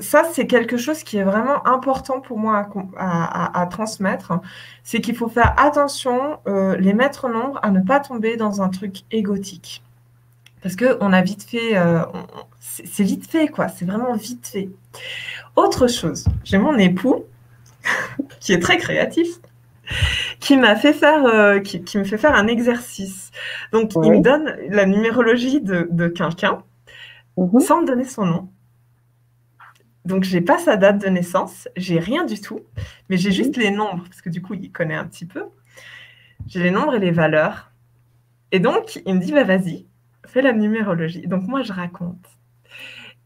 ça, 0.00 0.24
c'est 0.32 0.48
quelque 0.48 0.76
chose 0.76 1.04
qui 1.04 1.16
est 1.16 1.22
vraiment 1.22 1.64
important 1.64 2.20
pour 2.20 2.40
moi 2.40 2.68
à, 2.96 3.68
transmettre. 3.70 4.32
C'est 4.82 5.00
qu'il 5.00 5.14
faut 5.14 5.28
faire 5.28 5.54
attention, 5.60 6.40
euh, 6.48 6.76
les 6.78 6.92
maîtres 6.92 7.28
nombres, 7.28 7.60
à 7.62 7.70
ne 7.70 7.78
pas 7.78 8.00
tomber 8.00 8.36
dans 8.36 8.60
un 8.60 8.68
truc 8.68 9.04
égotique. 9.12 9.84
Parce 10.60 10.74
qu'on 10.74 11.12
a 11.12 11.22
vite 11.22 11.44
fait, 11.44 11.78
euh, 11.78 12.04
c'est 12.58 13.04
vite 13.04 13.30
fait, 13.30 13.46
quoi. 13.46 13.68
C'est 13.68 13.84
vraiment 13.84 14.16
vite 14.16 14.44
fait. 14.44 14.70
Autre 15.54 15.86
chose, 15.86 16.24
j'ai 16.42 16.58
mon 16.58 16.76
époux 16.78 17.26
qui 18.40 18.52
est 18.52 18.58
très 18.58 18.78
créatif 18.78 19.38
qui 20.40 20.56
m'a 20.56 20.76
fait 20.76 20.92
faire, 20.92 21.24
euh, 21.26 21.60
qui, 21.60 21.98
me 21.98 22.04
fait 22.04 22.18
faire 22.18 22.34
un 22.34 22.46
exercice. 22.46 23.30
Donc, 23.72 23.92
il 24.02 24.12
me 24.12 24.20
donne 24.20 24.56
la 24.68 24.86
numérologie 24.86 25.60
de, 25.60 26.08
quelqu'un 26.08 26.62
mhm. 27.36 27.60
sans 27.60 27.82
me 27.82 27.86
donner 27.86 28.04
son 28.04 28.26
nom. 28.26 28.50
Donc, 30.04 30.24
j'ai 30.24 30.40
pas 30.40 30.58
sa 30.58 30.76
date 30.76 31.02
de 31.02 31.08
naissance, 31.08 31.68
j'ai 31.76 31.98
rien 31.98 32.24
du 32.24 32.40
tout, 32.40 32.60
mais 33.08 33.16
j'ai 33.16 33.32
juste 33.32 33.56
mhm. 33.56 33.62
les 33.62 33.70
nombres, 33.70 34.04
parce 34.04 34.22
que 34.22 34.30
du 34.30 34.42
coup, 34.42 34.54
il 34.54 34.72
connaît 34.72 34.96
un 34.96 35.04
petit 35.04 35.26
peu. 35.26 35.44
J'ai 36.46 36.62
les 36.62 36.70
nombres 36.70 36.94
et 36.94 37.00
les 37.00 37.10
valeurs. 37.10 37.72
Et 38.52 38.60
donc, 38.60 39.02
il 39.04 39.14
me 39.14 39.20
dit, 39.20 39.32
bah, 39.32 39.44
vas-y, 39.44 39.86
fais 40.26 40.40
la 40.40 40.52
numérologie. 40.52 41.26
Donc, 41.26 41.46
moi, 41.46 41.62
je 41.62 41.72
raconte. 41.72 42.24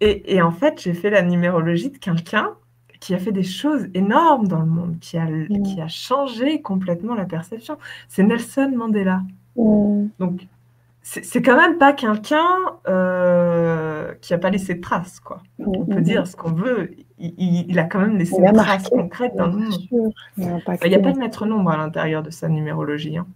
Et, 0.00 0.34
et 0.34 0.42
en 0.42 0.50
fait, 0.50 0.80
j'ai 0.82 0.94
fait 0.94 1.10
la 1.10 1.22
numérologie 1.22 1.90
de 1.90 1.98
quelqu'un 1.98 2.56
qui 3.02 3.14
a 3.14 3.18
fait 3.18 3.32
des 3.32 3.42
choses 3.42 3.88
énormes 3.94 4.46
dans 4.46 4.60
le 4.60 4.66
monde, 4.66 4.96
qui 5.00 5.18
a, 5.18 5.24
mm. 5.24 5.62
qui 5.64 5.80
a 5.80 5.88
changé 5.88 6.62
complètement 6.62 7.16
la 7.16 7.24
perception. 7.24 7.76
C'est 8.06 8.22
Nelson 8.22 8.72
Mandela. 8.76 9.22
Mm. 9.56 10.06
Donc, 10.20 10.46
c'est 11.02 11.42
quand 11.42 11.56
même 11.56 11.78
pas 11.78 11.94
quelqu'un 11.94 12.46
euh, 12.86 14.14
qui 14.20 14.34
a 14.34 14.38
pas 14.38 14.50
laissé 14.50 14.76
de 14.76 14.80
traces, 14.80 15.18
quoi. 15.18 15.42
Mm, 15.58 15.64
on 15.66 15.84
peut 15.84 16.00
dire 16.00 16.28
ce 16.28 16.36
qu'on 16.36 16.52
veut. 16.52 16.92
Il, 17.18 17.76
a 17.80 17.84
quand 17.84 17.98
même 17.98 18.18
laissé 18.18 18.40
des 18.40 18.52
traces 18.52 18.88
concrètes 18.88 19.34
dans 19.34 19.48
le 19.48 19.54
monde. 19.54 19.74
Il 20.38 20.46
n'y 20.46 20.94
a, 20.94 21.00
pas 21.00 21.12
de 21.12 21.18
maître 21.18 21.44
nombre 21.44 21.72
à 21.72 21.76
l'intérieur 21.76 22.22
de 22.22 22.30
sa 22.30 22.48
numérologie. 22.48 23.18
Hein. 23.18 23.26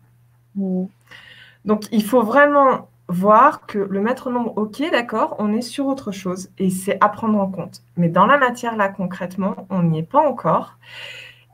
Donc, 1.64 1.86
il 1.90 2.04
faut 2.04 2.22
vraiment 2.22 2.88
voir 3.08 3.66
que 3.66 3.78
le 3.78 4.00
maître 4.00 4.30
nombre, 4.30 4.52
ok, 4.56 4.82
d'accord, 4.90 5.36
on 5.38 5.52
est 5.52 5.62
sur 5.62 5.86
autre 5.86 6.10
chose 6.10 6.50
et 6.58 6.70
c'est 6.70 6.98
à 7.00 7.08
prendre 7.08 7.38
en 7.38 7.46
compte. 7.46 7.82
Mais 7.96 8.08
dans 8.08 8.26
la 8.26 8.38
matière, 8.38 8.76
là, 8.76 8.88
concrètement, 8.88 9.66
on 9.70 9.82
n'y 9.82 10.00
est 10.00 10.10
pas 10.10 10.26
encore. 10.26 10.76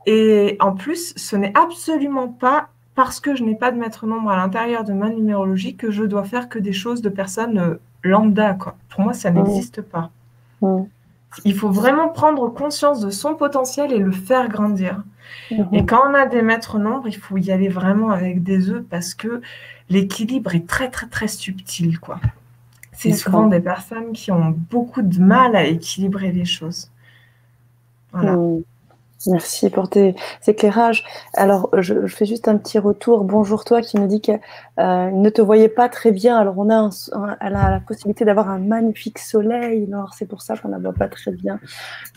Et 0.05 0.57
en 0.59 0.73
plus, 0.73 1.13
ce 1.15 1.35
n'est 1.35 1.53
absolument 1.55 2.27
pas 2.27 2.69
parce 2.95 3.19
que 3.19 3.35
je 3.35 3.43
n'ai 3.43 3.55
pas 3.55 3.71
de 3.71 3.77
maître 3.77 4.05
nombre 4.05 4.29
à 4.29 4.35
l'intérieur 4.35 4.83
de 4.83 4.93
ma 4.93 5.09
numérologie 5.09 5.75
que 5.75 5.91
je 5.91 6.03
dois 6.03 6.23
faire 6.23 6.49
que 6.49 6.59
des 6.59 6.73
choses 6.73 7.01
de 7.01 7.09
personnes 7.09 7.57
euh, 7.57 7.75
lambda. 8.03 8.53
Quoi. 8.53 8.75
Pour 8.89 9.01
moi, 9.01 9.13
ça 9.13 9.31
n'existe 9.31 9.81
pas. 9.81 10.11
Il 11.45 11.55
faut 11.55 11.69
vraiment 11.69 12.09
prendre 12.09 12.47
conscience 12.49 12.99
de 12.99 13.09
son 13.09 13.33
potentiel 13.33 13.91
et 13.91 13.97
le 13.97 14.11
faire 14.11 14.49
grandir. 14.49 15.03
Mhm. 15.49 15.69
Et 15.71 15.85
quand 15.85 16.01
on 16.09 16.13
a 16.13 16.25
des 16.27 16.41
maîtres 16.41 16.77
nombres, 16.77 17.07
il 17.07 17.15
faut 17.15 17.37
y 17.37 17.51
aller 17.51 17.69
vraiment 17.69 18.11
avec 18.11 18.43
des 18.43 18.69
œufs 18.69 18.83
parce 18.89 19.15
que 19.15 19.41
l'équilibre 19.89 20.55
est 20.55 20.67
très, 20.67 20.89
très, 20.89 21.07
très 21.07 21.27
subtil, 21.27 21.99
quoi. 21.99 22.19
C'est 22.93 23.13
souvent 23.13 23.47
des 23.47 23.59
personnes 23.59 24.13
qui 24.13 24.31
ont 24.31 24.55
beaucoup 24.69 25.01
de 25.01 25.19
mal 25.19 25.55
à 25.55 25.65
équilibrer 25.65 26.31
les 26.31 26.45
choses. 26.45 26.89
Voilà. 28.13 28.33
Hmm. 28.33 28.61
Merci 29.27 29.69
pour 29.69 29.89
tes 29.89 30.15
éclairages. 30.47 31.05
Alors, 31.33 31.69
je, 31.77 32.07
fais 32.07 32.25
juste 32.25 32.47
un 32.47 32.57
petit 32.57 32.77
retour. 32.77 33.23
Bonjour 33.23 33.63
toi 33.63 33.81
qui 33.81 33.97
me 33.97 34.07
dit 34.07 34.19
qu'elle 34.19 34.41
euh, 34.79 35.09
ne 35.11 35.29
te 35.29 35.41
voyait 35.41 35.69
pas 35.69 35.87
très 35.87 36.11
bien. 36.11 36.37
Alors, 36.37 36.57
on 36.57 36.69
a, 36.69 36.89
elle 37.39 37.55
a 37.55 37.71
la 37.71 37.79
possibilité 37.79 38.25
d'avoir 38.25 38.49
un 38.49 38.59
magnifique 38.59 39.19
soleil. 39.19 39.87
Alors, 39.91 40.13
c'est 40.13 40.25
pour 40.25 40.41
ça 40.41 40.57
qu'on 40.57 40.67
ne 40.67 40.73
la 40.73 40.79
voit 40.79 40.93
pas 40.93 41.07
très 41.07 41.31
bien. 41.31 41.59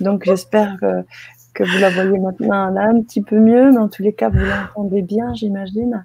Donc, 0.00 0.24
j'espère 0.24 0.76
que, 0.80 1.04
que 1.56 1.64
vous 1.64 1.78
la 1.78 1.88
voyez 1.88 2.18
maintenant 2.18 2.68
là, 2.68 2.90
un 2.90 3.00
petit 3.00 3.22
peu 3.22 3.40
mieux, 3.40 3.70
mais 3.70 3.78
en 3.78 3.88
tous 3.88 4.02
les 4.02 4.12
cas, 4.12 4.28
vous 4.28 4.44
l'entendez 4.44 5.00
bien, 5.00 5.32
j'imagine. 5.34 6.04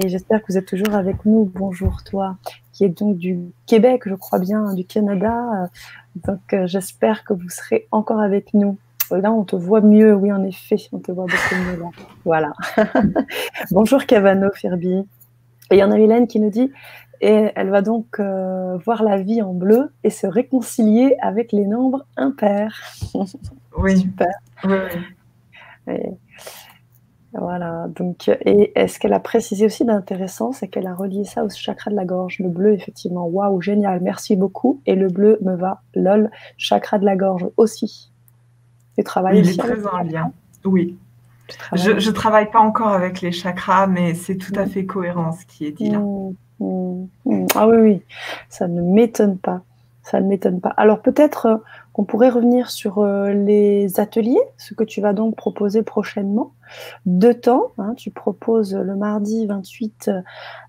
Et 0.00 0.08
j'espère 0.08 0.40
que 0.40 0.46
vous 0.52 0.58
êtes 0.58 0.66
toujours 0.66 0.94
avec 0.94 1.24
nous. 1.24 1.50
Bonjour 1.52 2.04
toi, 2.04 2.36
qui 2.72 2.84
est 2.84 2.88
donc 2.88 3.18
du 3.18 3.40
Québec, 3.66 4.02
je 4.06 4.14
crois 4.14 4.38
bien, 4.38 4.74
du 4.74 4.84
Canada. 4.84 5.68
Donc 6.14 6.52
euh, 6.52 6.68
j'espère 6.68 7.24
que 7.24 7.32
vous 7.32 7.48
serez 7.48 7.88
encore 7.90 8.20
avec 8.20 8.54
nous. 8.54 8.78
Là, 9.10 9.32
on 9.32 9.42
te 9.42 9.56
voit 9.56 9.80
mieux, 9.80 10.14
oui, 10.14 10.32
en 10.32 10.44
effet, 10.44 10.76
on 10.92 11.00
te 11.00 11.10
voit 11.10 11.26
beaucoup 11.26 11.62
mieux 11.66 11.80
là. 11.80 11.90
Voilà. 12.24 12.52
Bonjour 13.72 14.06
Cavano, 14.06 14.50
Ferbi. 14.54 14.94
Et 15.70 15.76
il 15.76 15.78
y 15.78 15.84
en 15.84 15.90
a 15.90 15.98
Hélène 15.98 16.28
qui 16.28 16.38
nous 16.38 16.50
dit 16.50 16.70
et 17.20 17.50
elle 17.54 17.70
va 17.70 17.82
donc 17.82 18.20
euh, 18.20 18.76
voir 18.84 19.02
la 19.02 19.16
vie 19.16 19.42
en 19.42 19.52
bleu 19.52 19.92
et 20.04 20.10
se 20.10 20.26
réconcilier 20.26 21.16
avec 21.20 21.50
les 21.50 21.66
nombres 21.66 22.06
impairs. 22.16 22.80
Oui. 23.78 23.98
Super. 23.98 24.28
Voilà. 27.32 27.86
Donc, 27.88 28.28
et 28.28 28.72
est-ce 28.74 28.98
qu'elle 28.98 29.14
a 29.14 29.20
précisé 29.20 29.64
aussi 29.64 29.84
d'intéressant, 29.84 30.52
c'est 30.52 30.68
qu'elle 30.68 30.86
a 30.86 30.94
relié 30.94 31.24
ça 31.24 31.44
au 31.44 31.48
chakra 31.48 31.90
de 31.90 31.96
la 31.96 32.04
gorge. 32.04 32.38
Le 32.38 32.48
bleu, 32.48 32.74
effectivement, 32.74 33.26
waouh, 33.26 33.60
génial, 33.60 34.00
merci 34.00 34.36
beaucoup. 34.36 34.80
Et 34.86 34.94
le 34.94 35.08
bleu 35.08 35.38
me 35.40 35.56
va, 35.56 35.82
lol, 35.94 36.30
chakra 36.58 36.98
de 36.98 37.04
la 37.04 37.16
gorge 37.16 37.46
aussi. 37.56 38.10
Tu 38.96 39.04
travailles 39.04 39.38
Il 39.38 39.48
est 39.48 39.58
très 39.58 39.86
en 39.86 40.02
lien. 40.02 40.32
Oui. 40.64 40.96
Je 41.72 41.90
ne 41.90 42.14
travaille 42.14 42.50
pas 42.50 42.60
encore 42.60 42.88
avec 42.88 43.20
les 43.20 43.32
chakras, 43.32 43.86
mais 43.86 44.14
c'est 44.14 44.36
tout 44.36 44.52
à 44.56 44.64
mm. 44.64 44.68
fait 44.68 44.86
cohérent 44.86 45.32
ce 45.32 45.44
qui 45.46 45.66
est 45.66 45.72
dit 45.72 45.90
là. 45.90 45.98
Mm, 45.98 47.06
mm, 47.24 47.46
ah 47.54 47.68
oui, 47.68 47.76
oui, 47.78 48.02
ça 48.48 48.68
ne 48.68 48.80
m'étonne 48.80 49.38
pas. 49.38 49.62
Ça 50.02 50.20
ne 50.20 50.28
m'étonne 50.28 50.60
pas. 50.60 50.70
Alors 50.70 51.00
peut-être 51.00 51.46
euh, 51.46 51.56
qu'on 51.92 52.04
pourrait 52.04 52.30
revenir 52.30 52.70
sur 52.70 52.98
euh, 52.98 53.32
les 53.32 54.00
ateliers, 54.00 54.40
ce 54.58 54.74
que 54.74 54.84
tu 54.84 55.00
vas 55.00 55.12
donc 55.12 55.36
proposer 55.36 55.82
prochainement. 55.82 56.52
Deux 57.04 57.34
temps, 57.34 57.72
hein, 57.76 57.94
tu 57.96 58.10
proposes 58.10 58.74
le 58.74 58.96
mardi 58.96 59.46
28 59.46 60.10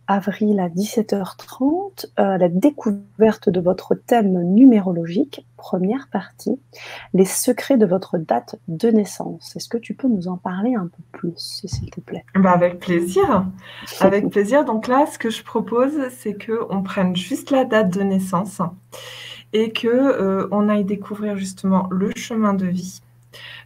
avril 0.07 0.59
à 0.59 0.69
17h30 0.69 2.07
euh, 2.19 2.37
la 2.37 2.49
découverte 2.49 3.49
de 3.49 3.59
votre 3.59 3.95
thème 3.95 4.41
numérologique, 4.53 5.45
première 5.57 6.07
partie, 6.11 6.59
les 7.13 7.25
secrets 7.25 7.77
de 7.77 7.85
votre 7.85 8.17
date 8.17 8.55
de 8.67 8.89
naissance. 8.89 9.55
Est-ce 9.55 9.69
que 9.69 9.77
tu 9.77 9.93
peux 9.93 10.07
nous 10.07 10.27
en 10.27 10.37
parler 10.37 10.75
un 10.75 10.87
peu 10.87 11.03
plus, 11.11 11.63
s'il 11.65 11.89
te 11.89 12.01
plaît? 12.01 12.25
Bah 12.35 12.51
Avec 12.51 12.79
plaisir. 12.79 13.45
Avec 14.01 14.29
plaisir. 14.29 14.65
Donc 14.65 14.87
là, 14.87 15.05
ce 15.05 15.17
que 15.17 15.29
je 15.29 15.43
propose, 15.43 15.93
c'est 16.17 16.35
qu'on 16.45 16.83
prenne 16.83 17.15
juste 17.15 17.51
la 17.51 17.63
date 17.65 17.89
de 17.97 18.03
naissance 18.03 18.61
et 19.53 19.71
que 19.71 19.87
euh, 19.87 20.47
on 20.51 20.67
aille 20.67 20.83
découvrir 20.83 21.37
justement 21.37 21.87
le 21.91 22.11
chemin 22.15 22.53
de 22.53 22.65
vie. 22.65 23.01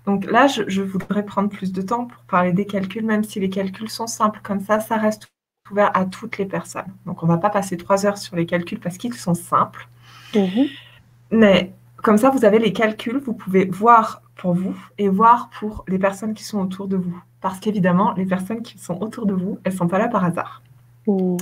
Donc 0.06 0.26
là, 0.26 0.48
je, 0.48 0.82
voudrais 0.82 1.26
prendre 1.26 1.50
plus 1.50 1.74
de 1.74 1.82
temps 1.82 2.06
pour 2.06 2.24
parler 2.24 2.54
des 2.54 2.66
calculs, 2.66 3.06
même 3.06 3.24
si 3.24 3.40
les 3.40 3.50
calculs 3.50 3.90
sont 3.90 4.08
simples 4.08 4.40
comme 4.44 4.62
ça, 4.62 4.80
ça 4.80 4.96
reste 4.98 5.28
ouvert 5.70 5.92
à 5.94 6.06
toutes 6.06 6.38
les 6.38 6.46
personnes. 6.46 6.94
Donc 7.06 7.24
on 7.24 7.26
ne 7.26 7.32
va 7.32 7.38
pas 7.38 7.50
passer 7.50 7.76
trois 7.76 8.06
heures 8.06 8.18
sur 8.18 8.36
les 8.36 8.46
calculs 8.46 8.80
parce 8.80 8.98
qu'ils 8.98 9.14
sont 9.14 9.34
simples. 9.34 9.88
Mhm. 10.34 10.68
Mais 11.32 11.74
comme 11.98 12.18
ça, 12.18 12.30
vous 12.30 12.46
avez 12.46 12.60
les 12.60 12.72
calculs, 12.72 13.18
vous 13.18 13.34
pouvez 13.34 13.66
voir 13.66 14.22
pour 14.36 14.54
vous 14.54 14.76
et 14.98 15.10
voir 15.10 15.50
pour 15.60 15.84
les 15.88 16.00
personnes 16.00 16.34
qui 16.34 16.44
sont 16.44 16.60
autour 16.60 16.88
de 16.88 16.96
vous. 16.96 17.22
Parce 17.42 17.60
qu'évidemment, 17.60 18.14
les 18.14 18.26
personnes 18.26 18.62
qui 18.62 18.78
sont 18.78 19.02
autour 19.04 19.26
de 19.26 19.34
vous, 19.34 19.60
elles 19.64 19.74
ne 19.74 19.78
sont 19.78 19.88
pas 19.88 20.00
là 20.00 20.08
par 20.08 20.24
hasard. 20.24 20.62
Mhm. 21.06 21.38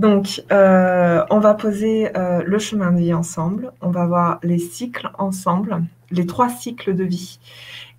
Donc, 0.00 0.42
euh, 0.50 1.22
on 1.28 1.40
va 1.40 1.52
poser 1.52 2.16
euh, 2.16 2.42
le 2.42 2.58
chemin 2.58 2.90
de 2.90 3.00
vie 3.00 3.12
ensemble, 3.12 3.70
on 3.82 3.90
va 3.90 4.06
voir 4.06 4.38
les 4.42 4.58
cycles 4.58 5.10
ensemble, 5.18 5.82
les 6.10 6.24
trois 6.24 6.48
cycles 6.48 6.94
de 6.94 7.04
vie, 7.04 7.38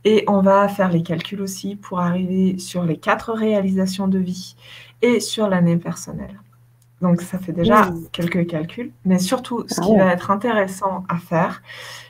et 0.03 0.23
on 0.27 0.41
va 0.41 0.67
faire 0.67 0.89
les 0.89 1.03
calculs 1.03 1.41
aussi 1.41 1.75
pour 1.75 1.99
arriver 1.99 2.57
sur 2.57 2.85
les 2.85 2.97
quatre 2.97 3.31
réalisations 3.33 4.07
de 4.07 4.17
vie 4.17 4.55
et 5.03 5.19
sur 5.19 5.47
l'année 5.47 5.77
personnelle. 5.77 6.39
Donc 7.03 7.21
ça 7.21 7.37
fait 7.37 7.51
déjà 7.51 7.91
quelques 8.11 8.47
calculs. 8.47 8.91
Mais 9.05 9.19
surtout, 9.19 9.63
ce 9.67 9.79
ah 9.79 9.83
qui 9.85 9.95
va 9.95 10.11
être 10.11 10.31
intéressant 10.31 11.03
à 11.07 11.17
faire, 11.17 11.61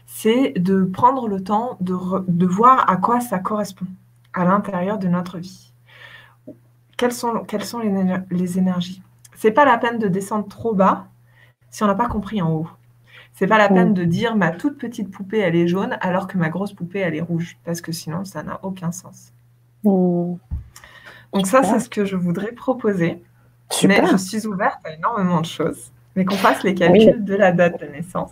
c'est 0.05 0.53
de 0.55 0.85
prendre 0.85 1.27
le 1.27 1.43
temps 1.43 1.75
de, 1.81 1.97
de, 2.29 2.45
voir 2.45 2.89
à 2.89 2.95
quoi 2.95 3.19
ça 3.19 3.39
correspond 3.39 3.87
à 4.31 4.45
l'intérieur 4.45 4.97
de 4.97 5.09
notre 5.09 5.37
vie. 5.37 5.73
Quelles 6.95 7.11
sont, 7.11 7.43
quelles 7.45 7.65
sont 7.65 7.79
les, 7.79 7.91
les 8.29 8.57
énergies? 8.57 9.01
C'est 9.41 9.49
pas 9.49 9.65
la 9.65 9.79
peine 9.79 9.97
de 9.97 10.07
descendre 10.07 10.47
trop 10.47 10.75
bas 10.75 11.07
si 11.71 11.81
on 11.81 11.87
n'a 11.87 11.95
pas 11.95 12.07
compris 12.07 12.43
en 12.43 12.51
haut. 12.51 12.67
C'est 13.33 13.47
pas 13.47 13.57
la 13.57 13.69
peine 13.69 13.95
de 13.95 14.03
dire 14.03 14.35
ma 14.35 14.51
toute 14.51 14.77
petite 14.77 15.09
poupée 15.09 15.39
elle 15.39 15.55
est 15.55 15.67
jaune 15.67 15.97
alors 15.99 16.27
que 16.27 16.37
ma 16.37 16.49
grosse 16.49 16.73
poupée 16.73 16.99
elle 16.99 17.15
est 17.15 17.21
rouge 17.21 17.57
parce 17.65 17.81
que 17.81 17.91
sinon 17.91 18.23
ça 18.23 18.43
n'a 18.43 18.59
aucun 18.61 18.91
sens. 18.91 19.33
Donc 21.33 21.47
ça 21.47 21.63
c'est 21.63 21.79
ce 21.79 21.89
que 21.89 22.05
je 22.05 22.15
voudrais 22.15 22.51
proposer. 22.51 23.23
Mais 23.87 24.03
je 24.11 24.17
suis 24.17 24.45
ouverte 24.45 24.77
à 24.85 24.93
énormément 24.93 25.41
de 25.41 25.47
choses. 25.47 25.91
Mais 26.15 26.23
qu'on 26.23 26.35
fasse 26.35 26.61
les 26.61 26.75
calculs 26.75 27.25
de 27.25 27.33
la 27.33 27.51
date 27.51 27.81
de 27.81 27.87
naissance. 27.87 28.29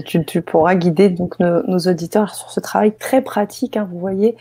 Tu, 0.00 0.40
pourras 0.40 0.74
guider 0.74 1.10
donc 1.10 1.38
nos, 1.38 1.78
auditeurs 1.78 2.34
sur 2.34 2.50
ce 2.50 2.60
travail 2.60 2.96
très 2.96 3.20
pratique, 3.20 3.76
hein, 3.76 3.86
vous 3.90 3.98
voyez, 3.98 4.36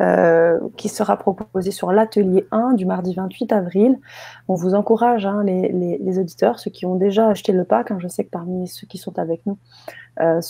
euh, 0.00 0.58
qui 0.78 0.88
sera 0.88 1.18
proposé 1.18 1.72
sur 1.72 1.92
l'atelier 1.92 2.46
1 2.52 2.72
du 2.72 2.86
mardi 2.86 3.12
28 3.12 3.52
avril. 3.52 3.98
On 4.48 4.54
vous 4.54 4.74
encourage, 4.74 5.26
hein, 5.26 5.42
les, 5.44 6.18
auditeurs, 6.18 6.58
ceux 6.58 6.70
qui 6.70 6.86
ont 6.86 6.94
déjà 6.94 7.28
acheté 7.28 7.52
le 7.52 7.64
pack, 7.64 7.90
hein, 7.90 7.98
je 8.00 8.08
sais 8.08 8.24
que 8.24 8.30
parmi 8.30 8.66
ceux 8.66 8.86
qui 8.86 8.96
sont 8.96 9.18
avec 9.18 9.44
nous, 9.44 9.58
euh, 10.20 10.40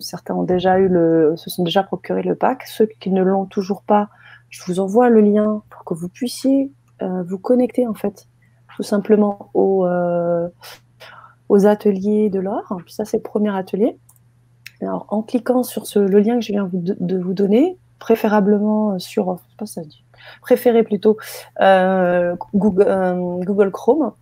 certains 0.00 0.34
ont 0.34 0.42
déjà 0.42 0.78
eu 0.80 0.88
le, 0.88 1.34
se 1.36 1.48
sont 1.48 1.62
déjà 1.62 1.84
procuré 1.84 2.22
le 2.24 2.34
pack. 2.34 2.64
Ceux 2.66 2.86
qui 2.98 3.12
ne 3.12 3.22
l'ont 3.22 3.44
toujours 3.44 3.82
pas, 3.82 4.08
je 4.50 4.60
vous 4.66 4.80
envoie 4.80 5.08
le 5.08 5.20
lien 5.20 5.62
pour 5.70 5.84
que 5.84 5.94
vous 5.94 6.08
puissiez 6.08 6.72
euh, 7.02 7.22
vous 7.22 7.38
connecter 7.38 7.86
en 7.86 7.94
fait, 7.94 8.26
tout 8.74 8.82
simplement 8.82 9.50
au 9.54 9.86
aux 11.48 11.66
ateliers 11.66 12.30
de 12.30 12.40
l'or. 12.40 12.78
Ça, 12.88 13.04
c'est 13.04 13.18
le 13.18 13.22
premier 13.22 13.54
atelier. 13.54 13.98
Alors, 14.80 15.06
en 15.08 15.22
cliquant 15.22 15.62
sur 15.62 15.84
le 15.94 16.18
lien 16.20 16.34
que 16.38 16.44
je 16.44 16.52
viens 16.52 16.68
de 16.72 17.18
vous 17.18 17.32
donner, 17.32 17.78
préférablement 17.98 18.98
sur, 18.98 19.38
pas 19.56 19.66
plutôt 20.82 21.16
euh, 21.60 22.36
Google, 22.54 22.84
euh, 22.86 23.14
Google, 23.44 23.70
Chrome. 23.70 24.12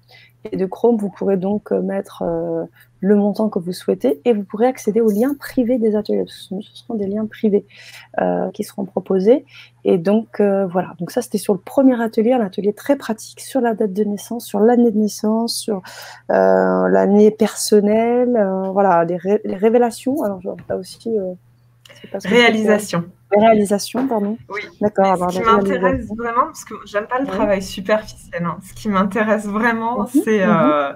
Et 0.50 0.56
de 0.56 0.66
Chrome, 0.66 0.96
vous 0.96 1.10
pourrez 1.10 1.36
donc 1.36 1.70
mettre 1.70 2.22
euh, 2.22 2.64
le 3.02 3.16
montant 3.16 3.48
que 3.48 3.58
vous 3.58 3.72
souhaitez 3.72 4.20
et 4.24 4.32
vous 4.32 4.44
pourrez 4.44 4.66
accéder 4.66 5.00
aux 5.00 5.10
liens 5.10 5.34
privés 5.34 5.76
des 5.78 5.96
ateliers. 5.96 6.24
Ce 6.28 6.54
sont 6.86 6.94
des 6.94 7.08
liens 7.08 7.26
privés 7.26 7.66
euh, 8.20 8.48
qui 8.52 8.62
seront 8.62 8.84
proposés. 8.84 9.44
Et 9.84 9.98
donc, 9.98 10.38
euh, 10.38 10.66
voilà. 10.66 10.94
Donc, 11.00 11.10
ça, 11.10 11.20
c'était 11.20 11.36
sur 11.36 11.52
le 11.52 11.58
premier 11.58 12.00
atelier, 12.00 12.32
un 12.32 12.40
atelier 12.40 12.72
très 12.72 12.94
pratique 12.94 13.40
sur 13.40 13.60
la 13.60 13.74
date 13.74 13.92
de 13.92 14.04
naissance, 14.04 14.46
sur 14.46 14.60
l'année 14.60 14.92
de 14.92 14.98
naissance, 14.98 15.56
sur 15.56 15.82
euh, 16.30 16.88
l'année 16.88 17.32
personnelle, 17.32 18.48
voilà, 18.72 19.04
les, 19.04 19.16
révélations. 19.56 20.22
Alors, 20.22 20.40
as 20.68 20.76
aussi. 20.76 21.10
Réalisation. 22.24 23.04
Réalisation, 23.30 24.06
pardon. 24.06 24.36
Oui. 24.50 24.60
D'accord. 24.80 25.30
Ce 25.30 25.38
qui 25.38 25.44
m'intéresse 25.44 26.06
vraiment, 26.16 26.44
parce 26.46 26.64
que 26.64 26.74
j'aime 26.84 27.06
pas 27.06 27.18
le 27.18 27.26
travail 27.26 27.62
superficiel. 27.62 28.44
Hein. 28.44 28.58
Ce 28.62 28.74
qui 28.74 28.88
m'intéresse 28.88 29.46
vraiment, 29.46 30.00
mhm, 30.00 30.08
c'est 30.24 30.46
mhm 30.46 30.94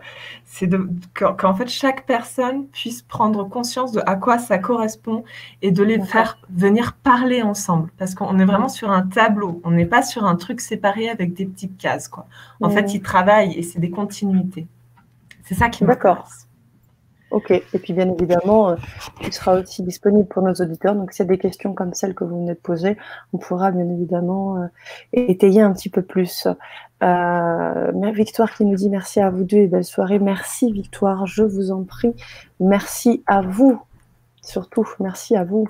c'est 0.57 0.71
qu'en 1.13 1.55
fait 1.55 1.69
chaque 1.69 2.07
personne 2.07 2.67
puisse 2.69 3.03
prendre 3.03 3.45
conscience 3.45 3.93
de 3.93 4.01
à 4.07 4.15
quoi 4.15 4.39
ça 4.39 4.59
correspond 4.59 5.25
et 5.61 5.71
de 5.71 5.83
les 5.83 6.01
faire 6.01 6.39
venir 6.49 6.95
parler 6.95 7.43
ensemble 7.43 7.91
parce 7.99 8.15
qu'on 8.15 8.39
est 8.39 8.45
vraiment 8.45 8.69
sur 8.69 8.91
un 8.91 9.03
tableau 9.03 9.61
on 9.65 9.73
n'est 9.73 9.87
pas 9.87 10.03
sur 10.03 10.25
un 10.25 10.37
truc 10.37 10.61
séparé 10.61 11.11
avec 11.11 11.35
des 11.35 11.45
petites 11.45 11.77
cases 11.77 12.09
quoi 12.09 12.27
en 12.63 12.71
fait 12.71 12.95
ils 12.95 13.03
travaillent 13.03 13.53
et 13.59 13.63
c'est 13.63 13.81
des 13.81 13.91
continuités 13.91 14.67
c'est 15.45 15.55
ça 15.55 15.69
qui 15.69 15.85
d'accord 15.85 16.27
Ok, 17.33 17.51
et 17.51 17.79
puis 17.81 17.93
bien 17.93 18.09
évidemment, 18.09 18.71
euh, 18.71 18.77
il 19.23 19.33
sera 19.33 19.55
aussi 19.55 19.83
disponible 19.83 20.29
pour 20.29 20.43
nos 20.43 20.55
auditeurs. 20.55 20.95
Donc, 20.95 21.13
s'il 21.13 21.25
y 21.25 21.29
a 21.29 21.33
des 21.33 21.39
questions 21.39 21.75
comme 21.75 21.93
celles 21.93 22.15
que 22.15 22.23
vous 22.23 22.39
venez 22.39 22.55
de 22.55 22.59
poser, 22.59 22.97
on 23.33 23.39
pourra 23.39 23.73
bien 23.73 23.89
évidemment 23.89 24.59
euh, 24.59 24.67
étayer 25.13 25.61
un 25.61 25.73
petit 25.73 25.89
peu 25.89 26.03
plus. 26.03 26.47
Euh, 27.03 28.13
Victoire 28.13 28.55
qui 28.55 28.65
nous 28.65 28.77
dit 28.77 28.89
merci 28.89 29.21
à 29.21 29.29
vous 29.31 29.43
deux 29.43 29.57
et 29.57 29.67
belle 29.67 29.85
soirée. 29.85 30.21
Merci 30.21 30.73
Victoire, 30.73 31.27
je 31.27 31.43
vous 31.43 31.73
en 31.73 31.83
prie. 31.83 32.15
Merci 32.61 33.25
à 33.27 33.43
vous, 33.43 33.83
surtout, 34.41 34.89
merci 35.01 35.37
à 35.37 35.43
vous. 35.43 35.69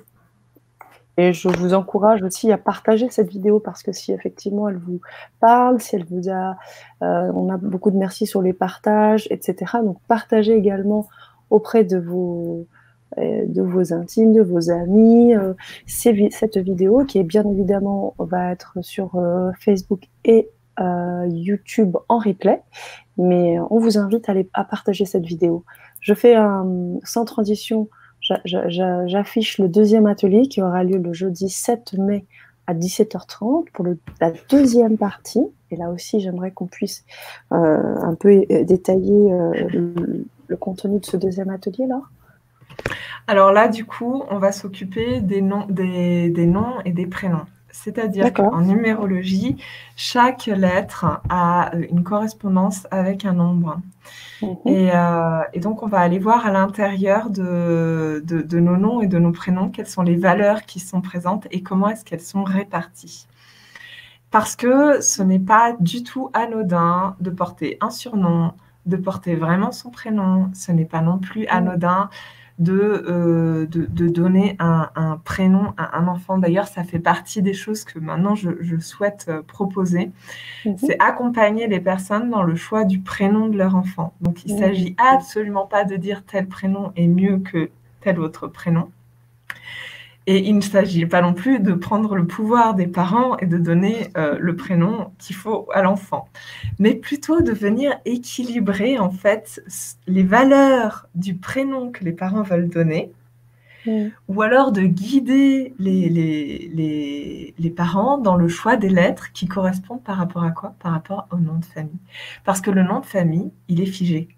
Et 1.16 1.32
je 1.32 1.48
vous 1.48 1.72
encourage 1.72 2.22
aussi 2.22 2.52
à 2.52 2.58
partager 2.58 3.08
cette 3.08 3.30
vidéo 3.30 3.58
parce 3.58 3.82
que 3.82 3.90
si 3.90 4.12
effectivement 4.12 4.68
elle 4.68 4.76
vous 4.76 5.00
parle, 5.40 5.80
si 5.80 5.96
elle 5.96 6.04
vous 6.04 6.28
a, 6.28 6.56
on 7.00 7.48
a 7.48 7.56
beaucoup 7.56 7.90
de 7.90 7.96
merci 7.96 8.26
sur 8.26 8.42
les 8.42 8.52
partages, 8.52 9.26
etc. 9.30 9.78
Donc 9.82 9.96
partagez 10.06 10.52
également 10.52 11.08
auprès 11.50 11.84
de 11.84 11.98
vos, 11.98 12.66
euh, 13.18 13.44
de 13.46 13.62
vos 13.62 13.94
intimes, 13.94 14.34
de 14.34 14.42
vos 14.42 14.70
amis. 14.70 15.34
Euh, 15.34 15.54
cette 15.86 16.58
vidéo 16.58 17.04
qui 17.04 17.18
est 17.18 17.24
bien 17.24 17.48
évidemment 17.48 18.14
va 18.18 18.50
être 18.50 18.76
sur 18.82 19.14
euh, 19.14 19.52
Facebook 19.60 20.02
et 20.24 20.48
YouTube 21.28 21.96
en 22.10 22.18
replay, 22.18 22.60
mais 23.16 23.56
on 23.70 23.78
vous 23.78 23.96
invite 23.96 24.28
à, 24.28 24.32
aller, 24.32 24.46
à 24.52 24.62
partager 24.62 25.06
cette 25.06 25.24
vidéo. 25.24 25.64
Je 26.02 26.12
fais 26.12 26.34
un, 26.34 26.66
sans 27.02 27.24
transition, 27.24 27.88
j'affiche 28.20 29.56
le 29.56 29.68
deuxième 29.68 30.04
atelier 30.04 30.48
qui 30.48 30.60
aura 30.60 30.84
lieu 30.84 30.98
le 30.98 31.14
jeudi 31.14 31.48
7 31.48 31.94
mai 31.94 32.26
à 32.66 32.74
17h30 32.74 33.70
pour 33.72 33.86
la 34.20 34.32
deuxième 34.50 34.98
partie. 34.98 35.46
Et 35.70 35.76
là 35.76 35.88
aussi, 35.88 36.20
j'aimerais 36.20 36.50
qu'on 36.50 36.66
puisse 36.66 37.06
un 37.50 38.14
peu 38.20 38.44
détailler 38.64 39.32
le 40.48 40.56
contenu 40.56 41.00
de 41.00 41.04
ce 41.04 41.16
deuxième 41.16 41.50
atelier-là 41.50 42.00
Alors 43.26 43.52
là, 43.52 43.68
du 43.68 43.84
coup, 43.84 44.24
on 44.30 44.38
va 44.38 44.52
s'occuper 44.52 45.20
des 45.20 45.42
noms, 45.42 45.66
des, 45.68 46.30
noms 46.46 46.80
et 46.84 46.92
des 46.92 47.06
prénoms. 47.06 47.46
C'est-à-dire 47.70 48.32
qu'en 48.32 48.62
numérologie, 48.62 49.56
chaque 49.96 50.46
lettre 50.46 51.20
a 51.28 51.70
une 51.90 52.02
correspondance 52.02 52.86
avec 52.90 53.26
un 53.26 53.34
nombre. 53.34 53.80
Mhm. 54.40 54.56
Euh, 54.66 55.42
et, 55.52 55.60
donc, 55.60 55.82
on 55.82 55.86
va 55.86 56.00
aller 56.00 56.18
voir 56.18 56.46
à 56.46 56.50
l'intérieur 56.50 57.28
de, 57.28 58.22
de, 58.24 58.60
nos 58.60 58.76
noms 58.76 59.02
et 59.02 59.06
de 59.06 59.18
nos 59.18 59.32
prénoms 59.32 59.68
quelles 59.68 59.86
sont 59.86 60.02
les 60.02 60.16
valeurs 60.16 60.62
qui 60.62 60.80
sont 60.80 61.02
présentes 61.02 61.46
et 61.50 61.62
comment 61.62 61.88
est-ce 61.88 62.04
qu'elles 62.04 62.20
sont 62.20 62.44
réparties. 62.44 63.26
Parce 64.30 64.56
que 64.56 65.00
ce 65.00 65.22
n'est 65.22 65.38
pas 65.38 65.74
du 65.78 66.02
tout 66.02 66.30
anodin 66.32 67.16
de 67.20 67.30
porter 67.30 67.78
un 67.80 67.90
surnom, 67.90 68.52
de 68.86 68.96
porter 68.96 69.34
vraiment 69.34 69.72
son 69.72 69.90
prénom. 69.90 70.50
Ce 70.54 70.72
n'est 70.72 70.84
pas 70.84 71.00
non 71.00 71.18
plus 71.18 71.46
anodin 71.46 72.08
de, 72.58 73.04
euh, 73.06 73.66
de, 73.66 74.08
donner 74.08 74.56
un, 74.58 75.20
prénom 75.24 75.74
à 75.76 75.98
un 75.98 76.08
enfant. 76.08 76.38
D'ailleurs, 76.38 76.68
ça 76.68 76.84
fait 76.84 76.98
partie 76.98 77.42
des 77.42 77.52
choses 77.52 77.84
que 77.84 77.98
maintenant 77.98 78.34
je, 78.34 78.78
souhaite 78.78 79.26
euh, 79.28 79.42
proposer. 79.42 80.10
Mhm. 80.64 80.76
C'est 80.78 80.96
accompagner 81.00 81.66
les 81.66 81.80
personnes 81.80 82.30
dans 82.30 82.42
le 82.42 82.56
choix 82.56 82.84
du 82.84 83.00
prénom 83.00 83.48
de 83.48 83.58
leur 83.58 83.76
enfant. 83.76 84.14
Donc, 84.20 84.44
il 84.44 84.54
ne 84.54 84.60
s'agit 84.60 84.96
absolument 84.98 85.66
pas 85.66 85.84
de 85.84 85.96
dire 85.96 86.22
tel 86.24 86.46
prénom 86.46 86.92
est 86.96 87.08
mieux 87.08 87.38
que 87.38 87.70
tel 88.00 88.18
autre 88.20 88.46
prénom. 88.48 88.90
Et 90.28 90.48
il 90.48 90.56
ne 90.56 90.60
s'agit 90.60 91.06
pas 91.06 91.22
non 91.22 91.34
plus 91.34 91.60
de 91.60 91.72
prendre 91.72 92.16
le 92.16 92.26
pouvoir 92.26 92.74
des 92.74 92.88
parents 92.88 93.36
et 93.38 93.46
de 93.46 93.58
donner 93.58 94.08
euh, 94.16 94.36
le 94.40 94.56
prénom 94.56 95.12
qu'il 95.18 95.36
faut 95.36 95.68
à 95.72 95.82
l'enfant, 95.82 96.28
mais 96.80 96.94
plutôt 96.94 97.40
de 97.42 97.52
venir 97.52 97.96
équilibrer 98.04 98.98
en 98.98 99.10
fait 99.10 99.62
les 100.08 100.24
valeurs 100.24 101.08
du 101.14 101.34
prénom 101.34 101.92
que 101.92 102.04
les 102.04 102.12
parents 102.12 102.42
veulent 102.42 102.68
donner, 102.68 103.12
mm. 103.86 104.08
ou 104.26 104.42
alors 104.42 104.72
de 104.72 104.82
guider 104.82 105.74
les, 105.78 106.08
les, 106.08 106.70
les, 106.74 107.54
les, 107.56 107.70
parents 107.70 108.18
dans 108.18 108.34
le 108.34 108.48
choix 108.48 108.76
des 108.76 108.88
lettres 108.88 109.32
qui 109.32 109.46
correspondent 109.46 110.02
par 110.02 110.16
rapport 110.16 110.42
à 110.42 110.50
quoi? 110.50 110.74
Par 110.80 110.90
rapport 110.90 111.28
au 111.30 111.36
nom 111.36 111.58
de 111.58 111.64
famille. 111.64 112.00
Parce 112.44 112.60
que 112.60 112.72
le 112.72 112.82
nom 112.82 112.98
de 112.98 113.06
famille, 113.06 113.52
il 113.68 113.80
est 113.80 113.86
figé. 113.86 114.28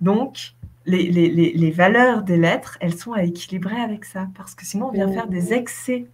Donc, 0.00 0.54
les, 0.86 1.70
valeurs 1.70 2.22
des 2.22 2.36
lettres, 2.36 2.78
elles 2.80 2.94
sont 2.94 3.12
à 3.12 3.22
équilibrer 3.22 3.80
avec 3.80 4.04
ça, 4.04 4.28
parce 4.36 4.54
que 4.54 4.64
sinon 4.64 4.88
on 4.88 4.92
vient 4.92 5.12
faire 5.12 5.28
des 5.28 5.52
excès. 5.52 6.06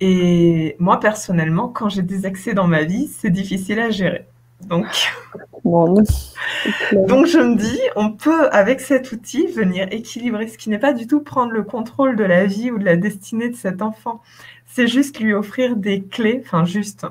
Et 0.00 0.76
moi, 0.78 0.98
personnellement, 0.98 1.68
quand 1.68 1.90
j'ai 1.90 2.02
des 2.02 2.26
excès 2.26 2.54
dans 2.54 2.66
ma 2.66 2.84
vie, 2.84 3.06
c'est 3.08 3.30
difficile 3.30 3.80
à 3.80 3.90
gérer. 3.90 4.26
Donc, 4.62 4.86
donc 5.64 7.26
je 7.26 7.38
me 7.38 7.56
dis, 7.56 7.80
on 7.96 8.12
peut, 8.12 8.48
avec 8.50 8.80
cet 8.80 9.12
outil, 9.12 9.46
venir 9.46 9.88
équilibrer 9.90 10.48
ce 10.48 10.56
qui 10.58 10.70
n'est 10.70 10.78
pas 10.78 10.92
du 10.92 11.06
tout 11.06 11.20
prendre 11.20 11.52
le 11.52 11.62
contrôle 11.62 12.16
de 12.16 12.24
la 12.24 12.46
vie 12.46 12.70
ou 12.70 12.78
de 12.78 12.84
la 12.84 12.96
destinée 12.96 13.50
de 13.50 13.56
cet 13.56 13.82
enfant. 13.82 14.22
C'est 14.66 14.86
juste 14.86 15.20
lui 15.20 15.34
offrir 15.34 15.76
des 15.76 16.02
clés, 16.02 16.42
enfin 16.44 16.64
juste, 16.64 17.06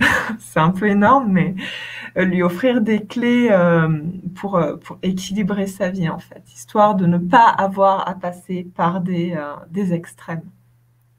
c'est 0.38 0.60
un 0.60 0.70
peu 0.70 0.88
énorme, 0.88 1.30
mais 1.30 1.54
euh, 2.16 2.24
lui 2.24 2.42
offrir 2.42 2.80
des 2.80 3.04
clés 3.04 3.48
euh, 3.50 3.88
pour, 4.34 4.56
euh, 4.56 4.76
pour 4.76 4.98
équilibrer 5.02 5.66
sa 5.66 5.88
vie, 5.90 6.08
en 6.08 6.18
fait, 6.18 6.42
histoire 6.52 6.94
de 6.94 7.06
ne 7.06 7.18
pas 7.18 7.48
avoir 7.48 8.08
à 8.08 8.14
passer 8.14 8.66
par 8.76 9.00
des, 9.00 9.36
des 9.70 9.92
extrêmes. 9.92 10.44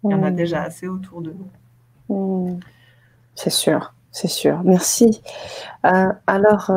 Il 0.03 0.11
y 0.11 0.13
en 0.13 0.23
a 0.23 0.31
mmh. 0.31 0.35
déjà 0.35 0.61
assez 0.61 0.87
autour 0.87 1.21
de 1.21 1.33
nous. 1.33 2.53
Mmh. 2.53 2.59
C'est 3.35 3.49
sûr. 3.49 3.93
C'est 4.11 4.27
sûr, 4.27 4.61
merci. 4.63 5.21
Euh, 5.85 6.11
alors, 6.25 6.71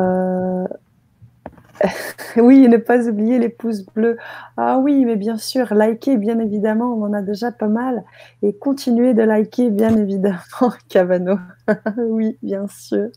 euh, 1.83 1.87
oui, 2.41 2.67
ne 2.67 2.77
pas 2.77 3.07
oublier 3.07 3.39
les 3.39 3.49
pouces 3.49 3.85
bleus. 3.85 4.17
Ah 4.57 4.79
oui, 4.79 5.05
mais 5.05 5.15
bien 5.15 5.37
sûr, 5.37 5.73
liker, 5.73 6.17
bien 6.17 6.39
évidemment, 6.39 6.93
on 6.93 7.03
en 7.03 7.13
a 7.13 7.21
déjà 7.21 7.51
pas 7.51 7.67
mal. 7.67 8.03
Et 8.41 8.53
continuer 8.53 9.13
de 9.13 9.23
liker, 9.23 9.69
bien 9.69 9.95
évidemment, 9.95 10.39
Cavano. 10.89 11.37
oui, 11.97 12.37
bien 12.41 12.67
sûr. 12.67 13.09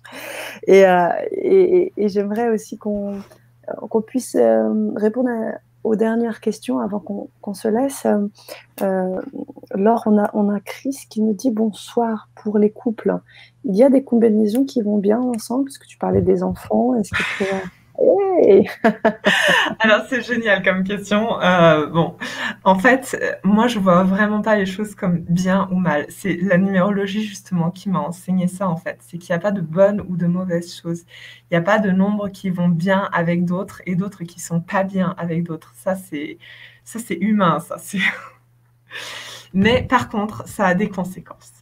Et, 0.67 0.87
euh, 0.87 1.09
j'aimerais 1.97 2.51
aussi 2.51 2.79
qu'on 2.79 3.21
puisse 4.07 4.37
répondre 4.97 5.31
aux 5.85 5.95
dernières 5.95 6.41
questions 6.41 6.81
avant 6.81 6.99
qu'on 7.41 7.55
se 7.55 7.69
laisse. 7.69 8.07
Laure, 9.75 10.05
on 10.07 10.49
a, 10.51 10.61
Chris 10.61 11.07
qui 11.09 11.21
nous 11.21 11.33
dit 11.33 11.51
bonsoir 11.51 12.29
pour 12.35 12.59
les 12.59 12.71
couples 12.71 13.21
il 13.69 13.77
y 13.77 13.83
a 13.83 13.91
des 13.91 14.05
combinaisons 14.05 14.65
qui 14.65 14.81
vont 14.81 14.99
bien 14.99 15.21
ensemble, 15.21 15.65
parce 15.65 15.79
que 15.79 15.87
tu 15.87 15.99
parlais 15.99 16.23
des 16.23 16.43
enfants. 16.43 16.95
Est-ce 16.95 17.11
Alors 19.81 20.03
c'est 20.09 20.23
génial 20.23 20.63
comme 20.63 20.85
question. 20.85 21.41
Euh, 21.41 21.87
bon, 21.87 22.17
en 22.65 22.79
fait, 22.79 23.19
moi 23.45 23.69
je 23.69 23.79
vois 23.79 24.03
vraiment 24.05 24.43
pas 24.43 24.57
les 24.57 24.67
choses 24.67 24.95
comme 24.95 25.21
bien 25.21 25.69
ou 25.71 25.77
mal. 25.77 26.07
C'est 26.11 26.37
la 26.37 26.59
numérologie 26.59 27.25
justement 27.25 27.71
qui 27.71 27.89
m'a 27.89 28.01
enseigné 28.01 28.49
ça 28.49 28.69
en 28.69 28.77
fait. 28.77 28.99
C'est 29.01 29.19
qu'il 29.19 29.33
n'y 29.33 29.37
a 29.37 29.41
pas 29.41 29.53
de 29.53 29.61
bonnes 29.61 30.03
ou 30.09 30.17
de 30.17 30.27
mauvaises 30.27 30.79
choses. 30.81 31.05
Il 31.51 31.55
n'y 31.55 31.57
a 31.59 31.63
pas 31.63 31.79
de 31.79 31.91
nombres 31.91 32.29
qui 32.29 32.51
vont 32.51 32.69
bien 32.69 33.09
avec 33.13 33.45
d'autres 33.45 33.83
et 33.87 33.95
d'autres 33.97 34.25
qui 34.25 34.41
sont 34.41 34.61
pas 34.61 34.85
bien 34.85 35.15
avec 35.19 35.45
d'autres. 35.45 35.73
Ça 35.77 35.97
c'est 35.97 36.39
ça 36.85 36.99
c'est 36.99 37.17
humain, 37.21 37.61
ça. 37.61 37.77
Mais 39.55 39.83
par 39.83 40.09
contre, 40.09 40.47
ça 40.49 40.67
a 40.67 40.75
des 40.75 40.89
conséquences. 40.89 41.56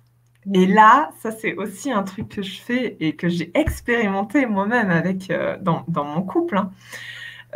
Et 0.52 0.66
là, 0.66 1.10
ça 1.20 1.30
c'est 1.30 1.54
aussi 1.54 1.90
un 1.90 2.02
truc 2.02 2.28
que 2.28 2.42
je 2.42 2.60
fais 2.60 2.96
et 3.00 3.16
que 3.16 3.28
j'ai 3.28 3.50
expérimenté 3.58 4.46
moi-même 4.46 4.90
avec 4.90 5.30
euh, 5.30 5.56
dans, 5.60 5.84
dans, 5.88 6.04
mon 6.04 6.22
couple. 6.22 6.58
Hein. 6.58 6.70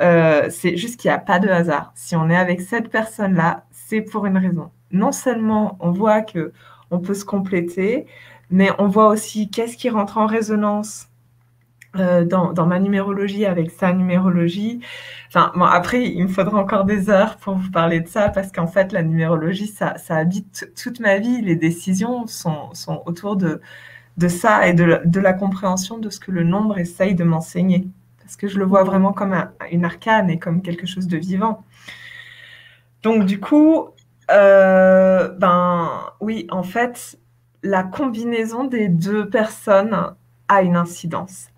Euh, 0.00 0.48
c'est 0.50 0.76
juste 0.76 1.00
qu'il 1.00 1.10
n'y 1.10 1.14
a 1.14 1.18
pas 1.18 1.38
de 1.38 1.48
hasard. 1.48 1.92
Si 1.94 2.16
on 2.16 2.30
est 2.30 2.36
avec 2.36 2.60
cette 2.60 2.88
personne-là, 2.88 3.64
c'est 3.70 4.00
pour 4.00 4.26
une 4.26 4.38
raison. 4.38 4.70
Non 4.92 5.12
seulement 5.12 5.76
on 5.80 5.90
voit 5.90 6.22
que 6.22 6.52
on 6.90 6.98
peut 6.98 7.14
se 7.14 7.24
compléter, 7.24 8.06
mais 8.50 8.70
on 8.78 8.88
voit 8.88 9.08
aussi 9.08 9.50
qu'est-ce 9.50 9.76
qui 9.76 9.90
rentre 9.90 10.18
en 10.18 10.26
résonance 10.26 11.07
euh, 12.00 12.24
dans, 12.24 12.66
ma 12.66 12.78
numérologie 12.78 13.46
avec 13.46 13.70
sa 13.70 13.92
numérologie. 13.92 14.80
Enfin, 15.28 15.52
après, 15.60 16.04
il 16.04 16.22
me 16.24 16.28
faudra 16.28 16.58
encore 16.58 16.84
des 16.84 17.10
heures 17.10 17.36
pour 17.36 17.54
vous 17.54 17.70
parler 17.70 18.00
de 18.00 18.08
ça 18.08 18.28
parce 18.28 18.52
qu'en 18.52 18.66
fait, 18.66 18.92
la 18.92 19.02
numérologie, 19.02 19.66
ça, 19.66 19.96
habite 20.08 20.72
toute 20.80 21.00
ma 21.00 21.18
vie. 21.18 21.42
Les 21.42 21.56
décisions 21.56 22.26
sont, 22.26 22.72
sont 22.74 23.02
autour 23.06 23.36
de, 23.36 23.60
ça 24.28 24.66
et 24.66 24.74
de 24.74 25.20
la, 25.20 25.32
compréhension 25.32 25.98
de 25.98 26.10
ce 26.10 26.20
que 26.20 26.30
le 26.30 26.44
nombre 26.44 26.78
essaye 26.78 27.14
de 27.14 27.24
m'enseigner. 27.24 27.88
Parce 28.22 28.36
que 28.36 28.48
je 28.48 28.58
le 28.58 28.64
vois 28.64 28.84
vraiment 28.84 29.12
comme 29.12 29.32
un, 29.32 29.52
une 29.70 29.84
arcane 29.84 30.30
et 30.30 30.38
comme 30.38 30.62
quelque 30.62 30.86
chose 30.86 31.06
de 31.06 31.16
vivant. 31.16 31.64
Donc, 33.02 33.24
du 33.24 33.40
coup, 33.40 33.88
euh, 34.30 35.28
ben 35.28 35.90
oui, 36.20 36.46
en 36.50 36.62
fait, 36.62 37.18
la 37.62 37.82
combinaison 37.82 38.64
des 38.64 38.88
deux 38.88 39.28
personnes 39.28 40.14
a 40.48 40.62
une 40.62 40.76
incidence 40.76 41.48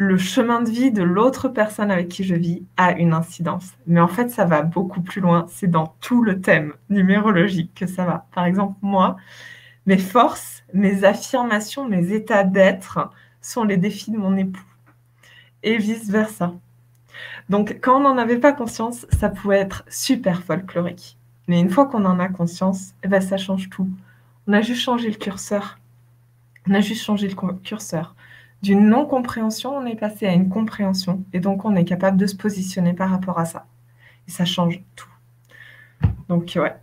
le 0.00 0.16
chemin 0.16 0.62
de 0.62 0.70
vie 0.70 0.92
de 0.92 1.02
l'autre 1.02 1.50
personne 1.50 1.90
avec 1.90 2.08
qui 2.08 2.24
je 2.24 2.34
vis 2.34 2.62
a 2.78 2.92
une 2.92 3.12
incidence. 3.12 3.74
Mais 3.86 4.00
en 4.00 4.08
fait, 4.08 4.30
ça 4.30 4.46
va 4.46 4.62
beaucoup 4.62 5.02
plus 5.02 5.20
loin. 5.20 5.44
C'est 5.50 5.70
dans 5.70 5.94
tout 6.00 6.22
le 6.22 6.40
thème 6.40 6.72
numérologique 6.88 7.74
que 7.74 7.86
ça 7.86 8.06
va. 8.06 8.26
Par 8.34 8.46
exemple, 8.46 8.78
moi, 8.80 9.18
mes 9.84 9.98
forces, 9.98 10.62
mes 10.72 11.04
affirmations, 11.04 11.86
mes 11.86 12.14
états 12.14 12.44
d'être 12.44 13.10
sont 13.42 13.62
les 13.62 13.76
défis 13.76 14.10
de 14.10 14.16
mon 14.16 14.38
époux. 14.38 14.64
Et 15.62 15.76
vice-versa. 15.76 16.54
Donc, 17.50 17.80
quand 17.82 17.98
on 17.98 18.04
n'en 18.04 18.16
avait 18.16 18.38
pas 18.38 18.54
conscience, 18.54 19.06
ça 19.10 19.28
pouvait 19.28 19.58
être 19.58 19.84
super 19.90 20.42
folklorique. 20.42 21.18
Mais 21.46 21.60
une 21.60 21.68
fois 21.68 21.84
qu'on 21.84 22.06
en 22.06 22.18
a 22.20 22.28
conscience, 22.28 22.94
eh 23.02 23.08
ben, 23.08 23.20
ça 23.20 23.36
change 23.36 23.68
tout. 23.68 23.90
On 24.46 24.54
a 24.54 24.62
juste 24.62 24.80
changé 24.80 25.10
le 25.10 25.16
curseur. 25.16 25.78
On 26.66 26.72
a 26.72 26.80
juste 26.80 27.04
changé 27.04 27.28
le 27.28 27.34
curseur. 27.62 28.14
D'une 28.62 28.88
non-compréhension, 28.88 29.74
on 29.74 29.86
est 29.86 29.96
passé 29.96 30.26
à 30.26 30.34
une 30.34 30.48
compréhension. 30.48 31.24
Et 31.32 31.40
donc, 31.40 31.64
on 31.64 31.74
est 31.76 31.84
capable 31.84 32.16
de 32.16 32.26
se 32.26 32.36
positionner 32.36 32.92
par 32.92 33.10
rapport 33.10 33.38
à 33.38 33.46
ça. 33.46 33.66
Et 34.28 34.30
ça 34.30 34.44
change 34.44 34.82
tout. 34.96 35.08
Donc, 36.28 36.52
ouais. 36.56 36.74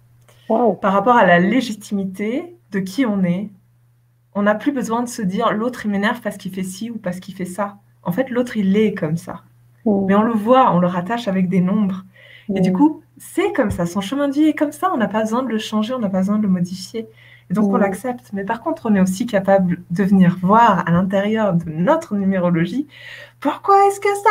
Par 0.82 0.94
rapport 0.94 1.18
à 1.18 1.26
la 1.26 1.40
légitimité 1.40 2.56
de 2.72 2.80
qui 2.80 3.06
on 3.06 3.24
est, 3.24 3.50
on 4.34 4.44
n'a 4.44 4.56
plus 4.56 4.72
besoin 4.72 5.04
de 5.04 5.10
se 5.10 5.22
dire 5.22 5.52
l'autre, 5.52 5.86
il 5.86 5.92
m'énerve 5.92 6.22
parce 6.22 6.38
qu'il 6.38 6.54
fait 6.54 6.64
ci 6.64 6.90
ou 6.90 6.98
parce 6.98 7.20
qu'il 7.20 7.34
fait 7.34 7.46
ça. 7.46 7.78
En 8.04 8.12
fait, 8.12 8.30
l'autre, 8.30 8.58
il 8.58 8.76
est 8.78 8.94
comme 8.94 9.18
ça. 9.18 9.44
Mm. 9.86 10.06
Mais 10.06 10.16
on 10.16 10.22
le 10.22 10.34
voit, 10.34 10.74
on 10.74 10.80
le 10.80 10.88
rattache 10.88 11.28
avec 11.28 11.50
des 11.50 11.62
nombres. 11.62 12.06
Et 12.56 12.62
du 12.62 12.72
mm. 12.72 12.74
coup, 12.74 13.02
c'est 13.18 13.52
comme 13.54 13.72
ça. 13.72 13.86
Son 13.86 14.02
chemin 14.02 14.28
de 14.28 14.34
vie 14.34 14.46
est 14.46 14.54
comme 14.54 14.72
ça. 14.72 14.92
On 14.94 14.98
n'a 14.98 15.08
pas 15.08 15.22
besoin 15.22 15.44
de 15.44 15.50
le 15.50 15.58
changer, 15.58 15.94
on 15.94 16.00
n'a 16.00 16.10
pas 16.10 16.20
besoin 16.20 16.38
de 16.38 16.44
le 16.44 16.50
modifier. 16.50 17.08
Et 17.50 17.54
donc, 17.54 17.72
on 17.72 17.78
l'accepte. 17.78 18.32
Mais 18.34 18.44
par 18.44 18.62
contre, 18.62 18.90
on 18.90 18.96
est 18.96 19.00
aussi 19.00 19.26
capable 19.26 19.80
de 19.90 20.04
venir 20.04 20.38
voir 20.42 20.84
à 20.86 20.92
l'intérieur 20.92 21.54
de 21.54 21.70
notre 21.70 22.16
numérologie 22.16 22.88
pourquoi 23.40 23.76
est-ce 23.88 24.00
que 24.00 24.10
ça 24.16 24.30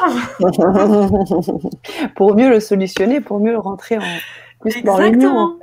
m'énerve 0.00 0.30
Pour 2.14 2.34
mieux 2.34 2.48
le 2.48 2.60
solutionner, 2.60 3.20
pour 3.20 3.38
mieux 3.38 3.52
le 3.52 3.58
rentrer 3.58 3.98
en 3.98 4.02
plus 4.60 4.78
Exactement. 4.78 5.58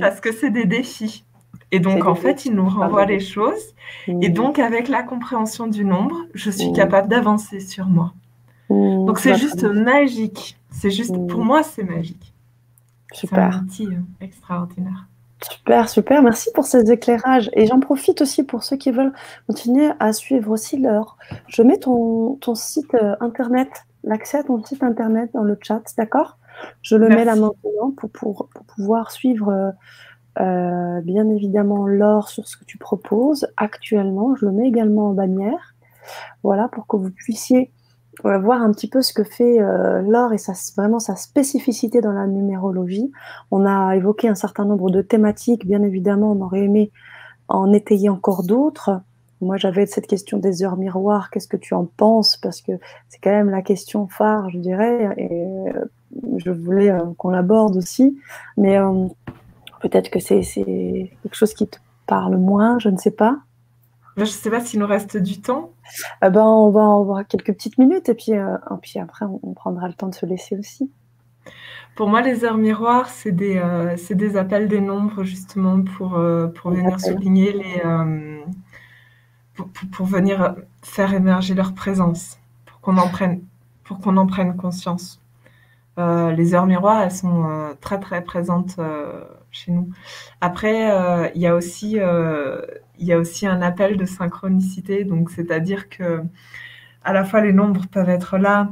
Parce 0.00 0.20
que 0.20 0.32
c'est 0.32 0.50
des 0.50 0.64
défis. 0.64 1.24
Et 1.72 1.80
donc, 1.80 2.06
en 2.06 2.14
fait, 2.14 2.46
il 2.46 2.54
nous 2.54 2.68
renvoie 2.68 3.04
les 3.04 3.20
choses. 3.20 3.74
Et 4.06 4.28
donc, 4.30 4.58
avec 4.58 4.88
la 4.88 5.02
compréhension 5.02 5.66
du 5.66 5.84
nombre, 5.84 6.16
je 6.34 6.50
suis 6.50 6.72
capable 6.72 7.08
d'avancer 7.08 7.60
sur 7.60 7.86
moi. 7.86 8.14
Donc, 8.70 9.18
c'est 9.18 9.36
juste 9.36 9.64
magique. 9.64 10.58
C'est 10.70 10.90
juste, 10.90 11.14
pour 11.28 11.44
moi, 11.44 11.62
c'est 11.62 11.84
magique. 11.84 12.32
Super. 13.12 13.50
C'est 13.50 13.58
un 13.58 13.62
outil 13.62 13.86
euh, 13.86 14.00
extraordinaire. 14.20 15.06
Super, 15.42 15.88
super. 15.88 16.22
Merci 16.22 16.50
pour 16.54 16.64
ces 16.64 16.90
éclairages. 16.90 17.50
Et 17.52 17.66
j'en 17.66 17.80
profite 17.80 18.22
aussi 18.22 18.42
pour 18.42 18.62
ceux 18.62 18.76
qui 18.76 18.90
veulent 18.90 19.12
continuer 19.46 19.90
à 20.00 20.12
suivre 20.12 20.50
aussi 20.50 20.78
leur. 20.78 21.18
Je 21.48 21.62
mets 21.62 21.78
ton, 21.78 22.36
ton 22.36 22.54
site 22.54 22.94
euh, 22.94 23.16
internet, 23.20 23.68
l'accès 24.02 24.38
à 24.38 24.44
ton 24.44 24.62
site 24.64 24.82
internet 24.82 25.30
dans 25.34 25.42
le 25.42 25.58
chat, 25.60 25.82
d'accord? 25.98 26.38
Je 26.80 26.96
le 26.96 27.08
mets 27.08 27.24
là 27.24 27.36
maintenant 27.36 27.92
pour, 27.96 28.10
pour, 28.10 28.48
pouvoir 28.76 29.10
suivre 29.10 29.50
euh, 29.50 29.70
euh, 30.40 31.00
bien 31.02 31.28
évidemment 31.28 31.86
l'or 31.86 32.30
sur 32.30 32.48
ce 32.48 32.56
que 32.56 32.64
tu 32.64 32.78
proposes 32.78 33.46
actuellement. 33.58 34.34
Je 34.36 34.46
le 34.46 34.52
mets 34.52 34.66
également 34.66 35.10
en 35.10 35.12
bannière. 35.12 35.74
Voilà, 36.42 36.68
pour 36.68 36.86
que 36.86 36.96
vous 36.96 37.10
puissiez 37.10 37.72
voir 38.22 38.62
un 38.62 38.72
petit 38.72 38.88
peu 38.88 39.02
ce 39.02 39.12
que 39.12 39.24
fait 39.24 39.60
euh, 39.60 40.02
l'or 40.02 40.32
et 40.32 40.38
sa, 40.38 40.52
vraiment 40.76 40.98
sa 40.98 41.16
spécificité 41.16 42.00
dans 42.00 42.12
la 42.12 42.26
numérologie. 42.26 43.10
On 43.50 43.66
a 43.66 43.94
évoqué 43.96 44.28
un 44.28 44.34
certain 44.34 44.64
nombre 44.64 44.90
de 44.90 45.02
thématiques, 45.02 45.66
bien 45.66 45.82
évidemment, 45.82 46.32
on 46.32 46.40
aurait 46.40 46.64
aimé 46.64 46.90
en 47.48 47.72
étayer 47.72 48.08
encore 48.08 48.42
d'autres. 48.42 49.00
Moi, 49.40 49.58
j'avais 49.58 49.86
cette 49.86 50.06
question 50.06 50.38
des 50.38 50.62
heures 50.62 50.76
miroirs, 50.76 51.30
qu'est-ce 51.30 51.48
que 51.48 51.58
tu 51.58 51.74
en 51.74 51.84
penses? 51.84 52.36
Parce 52.38 52.62
que 52.62 52.72
c'est 53.08 53.18
quand 53.22 53.30
même 53.30 53.50
la 53.50 53.62
question 53.62 54.08
phare, 54.08 54.48
je 54.50 54.58
dirais, 54.58 55.14
et 55.18 55.46
euh, 55.46 55.84
je 56.38 56.50
voulais 56.50 56.90
euh, 56.90 57.00
qu'on 57.18 57.30
l'aborde 57.30 57.76
aussi. 57.76 58.18
Mais 58.56 58.78
peut-être 59.82 60.10
que 60.10 60.20
c'est 60.20 60.40
quelque 60.42 61.34
chose 61.34 61.52
qui 61.52 61.68
te 61.68 61.78
parle 62.06 62.36
moins, 62.38 62.78
je 62.78 62.88
ne 62.88 62.96
sais 62.96 63.10
pas. 63.10 63.38
Je 64.16 64.22
ne 64.22 64.26
sais 64.26 64.50
pas 64.50 64.60
s'il 64.60 64.80
nous 64.80 64.86
reste 64.86 65.18
du 65.18 65.40
temps. 65.42 65.72
Eh 66.24 66.30
ben, 66.30 66.42
on 66.42 66.70
va 66.70 66.80
avoir 66.80 67.26
quelques 67.26 67.52
petites 67.52 67.76
minutes 67.76 68.08
et 68.08 68.14
puis, 68.14 68.32
euh, 68.32 68.56
puis 68.80 68.98
après, 68.98 69.26
on, 69.26 69.52
prendra 69.52 69.88
le 69.88 69.94
temps 69.94 70.08
de 70.08 70.14
se 70.14 70.24
laisser 70.24 70.56
aussi. 70.56 70.90
Pour 71.96 72.08
moi, 72.08 72.22
les 72.22 72.44
heures 72.44 72.56
miroirs, 72.56 73.08
c'est 73.10 73.32
des, 73.32 73.58
euh, 73.58 73.94
des 74.10 74.36
appels 74.36 74.68
des 74.68 74.80
nombres 74.80 75.22
justement 75.22 75.82
pour, 75.82 76.16
euh, 76.16 76.46
pour 76.46 76.70
venir 76.70 76.98
souligner 76.98 77.52
les. 77.52 77.82
Pour, 79.54 79.68
pour, 79.90 80.04
venir 80.04 80.54
faire 80.82 81.14
émerger 81.14 81.54
leur 81.54 81.72
présence, 81.72 82.38
pour 82.66 82.80
qu'on 82.80 82.98
en 82.98 83.08
prenne, 83.08 83.40
pour 83.84 84.00
qu'on 84.00 84.18
en 84.18 84.26
prenne 84.26 84.54
conscience. 84.54 85.18
les 85.96 86.54
heures 86.54 86.66
miroirs, 86.66 87.02
elles 87.02 87.10
sont 87.10 87.74
très 87.80 87.98
très 87.98 88.22
présentes 88.22 88.78
chez 89.50 89.72
nous. 89.72 89.88
Après, 90.42 91.30
il 91.34 91.40
y 91.40 91.46
a 91.46 91.54
aussi 91.54 91.98
il 92.98 93.06
y 93.06 93.12
a 93.12 93.18
aussi 93.18 93.46
un 93.46 93.62
appel 93.62 93.96
de 93.96 94.04
synchronicité, 94.04 95.04
donc 95.04 95.30
c'est-à-dire 95.30 95.88
que 95.88 96.22
à 97.04 97.12
la 97.12 97.24
fois 97.24 97.40
les 97.40 97.52
nombres 97.52 97.86
peuvent 97.86 98.08
être 98.08 98.38
là 98.38 98.70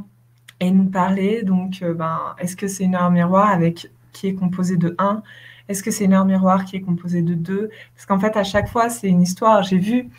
et 0.61 0.71
nous 0.71 0.87
parler. 0.87 1.43
Donc, 1.43 1.81
euh, 1.83 1.95
ben, 1.95 2.35
est-ce 2.39 2.57
que 2.57 2.69
c'est 2.69 2.85
une 2.85 2.95
heure 2.95 3.11
miroir 3.11 3.51
avec 3.51 3.91
qui 4.13 4.29
est 4.29 4.35
composée 4.35 4.77
de 4.77 4.95
1 4.99 5.23
Est-ce 5.69 5.83
que 5.83 5.91
c'est 5.91 6.05
une 6.05 6.15
heure 6.15 6.25
miroir 6.25 6.65
qui 6.65 6.77
est 6.77 6.81
composée 6.81 7.23
de 7.23 7.35
2 7.35 7.71
Parce 7.95 8.07
qu'en 8.07 8.19
fait, 8.19 8.37
à 8.37 8.45
chaque 8.45 8.69
fois, 8.69 8.89
c'est 8.89 9.09
une 9.09 9.23
histoire. 9.23 9.63
J'ai 9.63 9.79
vu, 9.79 10.11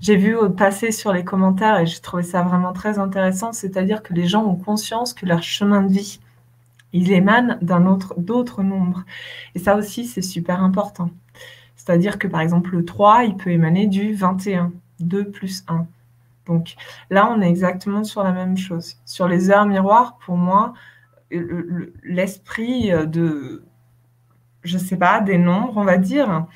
j'ai 0.00 0.16
vu 0.16 0.36
passer 0.56 0.92
sur 0.92 1.12
les 1.12 1.24
commentaires 1.24 1.78
et 1.80 1.86
j'ai 1.86 2.00
trouvé 2.00 2.22
ça 2.22 2.42
vraiment 2.42 2.72
très 2.72 2.98
intéressant. 2.98 3.52
C'est-à-dire 3.52 4.02
que 4.02 4.14
les 4.14 4.26
gens 4.26 4.44
ont 4.44 4.56
conscience 4.56 5.14
que 5.14 5.26
leur 5.26 5.42
chemin 5.42 5.82
de 5.82 5.92
vie, 5.92 6.20
il 6.92 7.10
émane 7.12 7.58
d'un 7.62 7.86
autre, 7.86 8.14
d'autres 8.18 8.62
nombres. 8.62 9.04
Et 9.54 9.58
ça 9.58 9.76
aussi, 9.76 10.06
c'est 10.06 10.22
super 10.22 10.62
important. 10.62 11.10
C'est-à-dire 11.84 12.16
que 12.16 12.28
par 12.28 12.40
exemple 12.40 12.76
le 12.76 12.84
3, 12.84 13.24
il 13.24 13.36
peut 13.36 13.50
émaner 13.50 13.88
du 13.88 14.14
21, 14.14 14.72
2 15.00 15.30
plus 15.32 15.64
1. 15.66 15.84
Donc 16.46 16.76
là, 17.10 17.28
on 17.28 17.40
est 17.40 17.48
exactement 17.48 18.04
sur 18.04 18.22
la 18.22 18.30
même 18.30 18.56
chose. 18.56 18.98
Sur 19.04 19.26
les 19.26 19.50
heures 19.50 19.66
miroirs, 19.66 20.16
pour 20.24 20.36
moi, 20.36 20.74
l'esprit 22.04 22.92
de, 23.06 23.64
je 24.62 24.78
sais 24.78 24.96
pas, 24.96 25.20
des 25.20 25.38
nombres, 25.38 25.76
on 25.76 25.82
va 25.82 25.98
dire, 25.98 26.46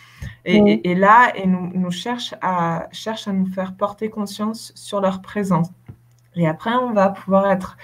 et, 0.45 0.95
là, 0.95 1.33
et 1.35 1.49
nous, 1.49 1.73
nous 1.75 1.91
cherche, 1.91 2.33
à, 2.41 2.87
cherche 2.93 3.27
à 3.27 3.33
nous 3.33 3.47
faire 3.47 3.75
porter 3.75 4.11
conscience 4.11 4.71
sur 4.77 5.01
leur 5.01 5.23
présence. 5.23 5.71
Et 6.37 6.47
après, 6.47 6.75
on 6.75 6.93
va 6.93 7.09
pouvoir 7.09 7.51
être 7.51 7.77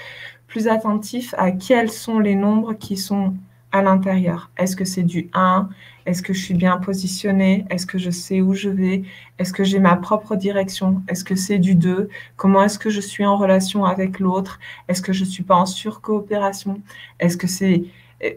plus 0.46 0.68
attentif 0.68 1.34
à 1.38 1.50
quels 1.50 1.90
sont 1.90 2.20
les 2.20 2.36
nombres 2.36 2.74
qui 2.74 2.96
sont 2.96 3.34
à 3.72 3.82
l'intérieur. 3.82 4.50
Est-ce 4.56 4.76
que 4.76 4.84
c'est 4.84 5.02
du 5.02 5.30
1 5.34 5.68
Est-ce 6.06 6.22
que 6.22 6.32
je 6.32 6.40
suis 6.40 6.54
bien 6.54 6.76
positionnée? 6.76 7.64
Est-ce 7.70 7.86
que 7.86 7.98
je 7.98 8.10
sais 8.10 8.40
où 8.40 8.54
je 8.54 8.68
vais? 8.68 9.02
Est-ce 9.38 9.52
que 9.52 9.64
j'ai 9.64 9.78
ma 9.78 9.96
propre 9.96 10.36
direction? 10.36 11.02
Est-ce 11.08 11.24
que 11.24 11.34
c'est 11.34 11.58
du 11.58 11.74
2 11.74 12.08
Comment 12.36 12.62
est-ce 12.62 12.78
que 12.78 12.90
je 12.90 13.00
suis 13.00 13.24
en 13.24 13.36
relation 13.36 13.84
avec 13.84 14.20
l'autre? 14.20 14.60
Est-ce 14.88 15.02
que 15.02 15.12
je 15.12 15.24
ne 15.24 15.28
suis 15.28 15.42
pas 15.42 15.56
en 15.56 15.66
surcoopération? 15.66 16.80
Est-ce 17.18 17.36
que 17.36 17.46
c'est... 17.46 17.84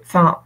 Enfin, 0.04 0.40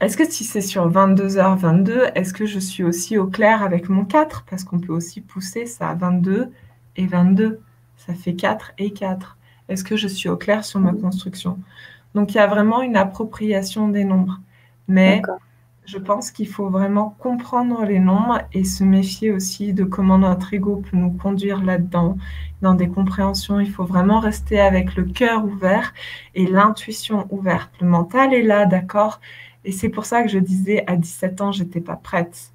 est-ce 0.00 0.16
que 0.16 0.28
si 0.28 0.42
c'est 0.44 0.62
sur 0.62 0.90
22h22, 0.90 2.10
est-ce 2.16 2.34
que 2.34 2.44
je 2.44 2.58
suis 2.58 2.82
aussi 2.82 3.18
au 3.18 3.26
clair 3.28 3.62
avec 3.62 3.88
mon 3.88 4.04
4 4.04 4.44
Parce 4.50 4.64
qu'on 4.64 4.80
peut 4.80 4.92
aussi 4.92 5.20
pousser 5.20 5.66
ça 5.66 5.90
à 5.90 5.94
22 5.94 6.50
et 6.96 7.06
22. 7.06 7.60
Ça 7.96 8.14
fait 8.14 8.34
4 8.34 8.72
et 8.78 8.92
4. 8.92 9.38
Est-ce 9.68 9.84
que 9.84 9.96
je 9.96 10.08
suis 10.08 10.28
au 10.28 10.36
clair 10.36 10.64
sur 10.64 10.80
ma 10.80 10.92
construction? 10.92 11.58
Donc 12.14 12.32
il 12.32 12.36
y 12.36 12.40
a 12.40 12.46
vraiment 12.46 12.82
une 12.82 12.96
appropriation 12.96 13.88
des 13.88 14.04
nombres. 14.04 14.40
Mais 14.88 15.22
je 15.84 15.98
pense 15.98 16.30
qu'il 16.30 16.48
faut 16.48 16.68
vraiment 16.68 17.16
comprendre 17.18 17.84
les 17.84 17.98
nombres 17.98 18.40
et 18.52 18.64
se 18.64 18.84
méfier 18.84 19.32
aussi 19.32 19.72
de 19.72 19.84
comment 19.84 20.18
notre 20.18 20.54
ego 20.54 20.76
peut 20.76 20.96
nous 20.96 21.10
conduire 21.12 21.62
là-dedans, 21.62 22.16
dans 22.60 22.74
des 22.74 22.88
compréhensions. 22.88 23.60
Il 23.60 23.70
faut 23.70 23.84
vraiment 23.84 24.20
rester 24.20 24.60
avec 24.60 24.94
le 24.94 25.04
cœur 25.04 25.44
ouvert 25.44 25.92
et 26.34 26.46
l'intuition 26.46 27.26
ouverte. 27.30 27.70
Le 27.80 27.88
mental 27.88 28.32
est 28.32 28.42
là, 28.42 28.66
d'accord? 28.66 29.20
Et 29.64 29.72
c'est 29.72 29.88
pour 29.88 30.06
ça 30.06 30.22
que 30.22 30.28
je 30.28 30.38
disais 30.38 30.84
à 30.86 30.96
17 30.96 31.40
ans, 31.40 31.52
j'étais 31.52 31.80
pas 31.80 31.96
prête. 31.96 32.52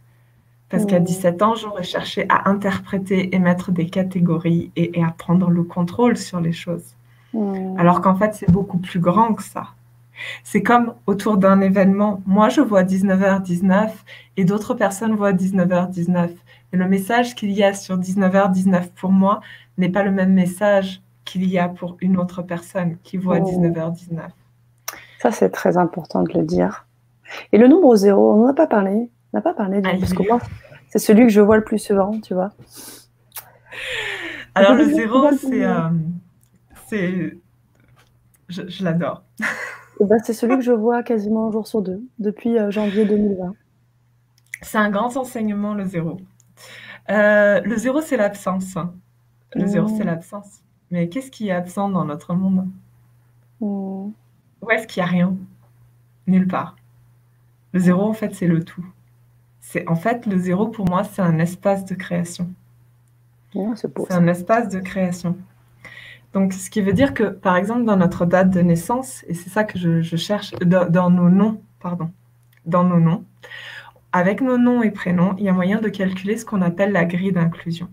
Parce 0.69 0.85
qu'à 0.85 0.99
17 0.99 1.41
ans, 1.41 1.55
j'aurais 1.55 1.83
cherché 1.83 2.25
à 2.29 2.49
interpréter 2.49 3.33
et 3.33 3.39
mettre 3.39 3.71
des 3.71 3.87
catégories 3.89 4.71
et 4.75 5.01
à 5.01 5.11
prendre 5.11 5.49
le 5.49 5.63
contrôle 5.63 6.17
sur 6.17 6.41
les 6.41 6.51
choses. 6.51 6.96
Hmm. 7.37 7.79
Alors 7.79 8.01
qu'en 8.01 8.15
fait, 8.15 8.33
c'est 8.33 8.51
beaucoup 8.51 8.79
plus 8.79 8.99
grand 8.99 9.33
que 9.35 9.43
ça. 9.43 9.67
C'est 10.43 10.63
comme 10.63 10.95
autour 11.05 11.37
d'un 11.37 11.61
événement. 11.61 12.21
Moi, 12.25 12.49
je 12.49 12.61
vois 12.61 12.83
19h19 12.83 13.91
et 14.37 14.45
d'autres 14.45 14.73
personnes 14.73 15.13
voient 15.13 15.33
19h19. 15.33 16.29
Et 16.73 16.77
le 16.77 16.87
message 16.87 17.35
qu'il 17.35 17.51
y 17.51 17.63
a 17.63 17.73
sur 17.73 17.99
19h19 17.99 18.89
pour 18.95 19.11
moi 19.11 19.41
n'est 19.77 19.89
pas 19.89 20.01
le 20.01 20.11
même 20.11 20.33
message 20.33 21.01
qu'il 21.25 21.45
y 21.45 21.59
a 21.59 21.69
pour 21.69 21.97
une 22.01 22.17
autre 22.17 22.41
personne 22.41 22.97
qui 23.03 23.17
voit 23.17 23.39
19h19. 23.39 24.21
Ça, 25.19 25.31
c'est 25.31 25.49
très 25.49 25.77
important 25.77 26.23
de 26.23 26.33
le 26.33 26.43
dire. 26.43 26.87
Et 27.51 27.59
le 27.59 27.67
nombre 27.67 27.95
zéro, 27.95 28.33
on 28.33 28.37
n'en 28.37 28.47
a 28.47 28.53
pas 28.53 28.67
parlé. 28.67 29.11
On 29.33 29.37
n'a 29.37 29.41
pas 29.41 29.53
parlé 29.53 29.81
de 29.81 29.89
parce 29.99 30.13
que 30.13 30.27
moi, 30.27 30.39
c'est 30.89 30.99
celui 30.99 31.23
que 31.23 31.31
je 31.31 31.41
vois 31.41 31.57
le 31.57 31.63
plus 31.63 31.79
souvent, 31.79 32.19
tu 32.21 32.33
vois. 32.33 32.51
Alors, 34.55 34.73
le 34.73 34.85
zéro, 34.85 35.27
c'est 35.33 35.63
c'est. 36.87 37.37
Je, 38.49 38.83
l'adore. 38.83 39.23
Eh 39.99 40.05
ben, 40.05 40.17
c'est 40.23 40.33
celui 40.33 40.55
que 40.55 40.63
je 40.63 40.71
vois 40.71 41.03
quasiment 41.03 41.47
un 41.47 41.51
jour 41.51 41.67
sur 41.67 41.81
deux, 41.81 42.01
depuis 42.19 42.57
euh, 42.57 42.71
janvier 42.71 43.05
2020. 43.05 43.53
C'est 44.61 44.77
un 44.77 44.89
grand 44.89 45.15
enseignement, 45.17 45.73
le 45.73 45.85
zéro. 45.85 46.17
Euh, 47.09 47.61
le 47.61 47.75
zéro, 47.77 48.01
c'est 48.01 48.17
l'absence. 48.17 48.75
Le 49.53 49.65
zéro, 49.65 49.87
c'est 49.87 50.03
mmh. 50.03 50.07
l'absence. 50.07 50.61
Mais 50.91 51.09
qu'est-ce 51.09 51.31
qui 51.31 51.49
est 51.49 51.51
absent 51.51 51.89
dans 51.89 52.05
notre 52.05 52.33
monde? 52.33 52.67
Mmh. 53.59 54.11
Où 54.61 54.71
est-ce 54.71 54.87
qu'il 54.87 55.03
n'y 55.03 55.09
a 55.09 55.11
rien? 55.11 55.35
Nulle 56.25 56.47
part. 56.47 56.75
Le 57.73 57.79
zéro, 57.79 58.03
en 58.03 58.13
fait, 58.13 58.33
c'est 58.33 58.47
le 58.47 58.63
tout. 58.63 58.85
C'est 59.59 59.87
en 59.89 59.95
fait 59.95 60.25
le 60.25 60.37
zéro 60.37 60.67
pour 60.67 60.87
moi, 60.87 61.03
c'est 61.03 61.21
un 61.21 61.39
espace 61.39 61.83
de 61.85 61.95
création. 61.95 62.49
c'est 63.75 64.11
un 64.11 64.27
espace 64.27 64.69
de 64.69 64.79
création. 64.79 65.35
Donc, 66.37 66.53
ce 66.53 66.69
qui 66.69 66.81
veut 66.81 66.93
dire 66.93 67.15
que, 67.15 67.23
par 67.23 67.55
exemple, 67.55 67.83
dans 67.83 67.97
notre 67.97 68.27
date 68.27 68.51
de 68.51 68.61
naissance, 68.61 69.25
et 69.27 69.33
c'est 69.33 69.49
ça 69.49 69.63
que 69.63 69.79
je, 69.79 70.15
cherche, 70.17 70.51
dans, 70.59 71.09
nos 71.09 71.29
noms, 71.29 71.59
pardon, 71.79 72.11
dans 72.67 72.83
nos 72.83 72.99
noms, 72.99 73.25
avec 74.11 74.41
nos 74.41 74.59
noms 74.59 74.83
et 74.83 74.91
prénoms, 74.91 75.33
il 75.39 75.45
y 75.45 75.49
a 75.49 75.51
moyen 75.51 75.81
de 75.81 75.89
calculer 75.89 76.37
ce 76.37 76.45
qu'on 76.45 76.61
appelle 76.61 76.91
la 76.91 77.05
grille 77.05 77.31
d'inclusion. 77.31 77.89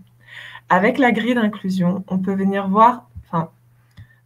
Avec 0.69 0.99
la 0.99 1.11
grille 1.11 1.33
d'inclusion, 1.33 2.03
on 2.07 2.19
peut 2.19 2.35
venir 2.35 2.67
voir, 2.67 3.09
enfin, 3.23 3.49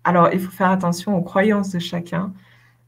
alors 0.04 0.28
il 0.34 0.40
faut 0.42 0.52
faire 0.52 0.70
attention 0.70 1.16
aux 1.16 1.22
croyances 1.22 1.72
de 1.72 1.80
chacun, 1.80 2.34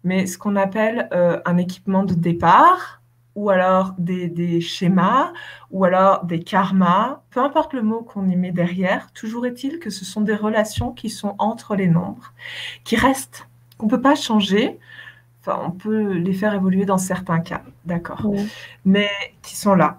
mais 0.04 0.26
ce 0.26 0.38
qu'on 0.38 0.58
appelle 0.58 1.08
euh, 1.14 1.40
un 1.46 1.56
équipement 1.56 2.04
de 2.04 2.14
départ, 2.14 3.01
ou 3.36 3.50
alors 3.50 3.94
des, 3.98 4.62
schémas, 4.62 5.32
ou 5.72 5.86
alors 5.86 6.26
des 6.26 6.40
karmas, 6.40 7.22
peu 7.30 7.40
importe 7.40 7.74
le 7.74 7.82
mot 7.82 8.02
qu'on 8.02 8.28
y 8.28 8.36
met 8.36 8.52
derrière, 8.52 9.12
toujours 9.14 9.46
est-il 9.46 9.80
que 9.80 9.90
ce 9.90 10.06
sont 10.06 10.22
des 10.22 10.36
relations 10.36 10.92
qui 10.92 11.10
sont 11.10 11.36
entre 11.38 11.76
les 11.76 11.88
nombres, 11.88 12.34
qui 12.84 12.96
restent, 12.96 13.48
qu'on 13.78 13.86
ne 13.86 13.92
peut 13.92 14.02
pas 14.02 14.16
changer, 14.16 14.80
enfin 15.40 15.60
on 15.66 15.72
peut 15.72 16.14
les 16.14 16.34
faire 16.34 16.54
évoluer 16.54 16.86
dans 16.86 16.98
certains 16.98 17.40
cas, 17.40 17.64
d'accord, 17.86 18.26
mais 18.86 19.10
qui 19.42 19.56
sont 19.56 19.76
là. 19.76 19.98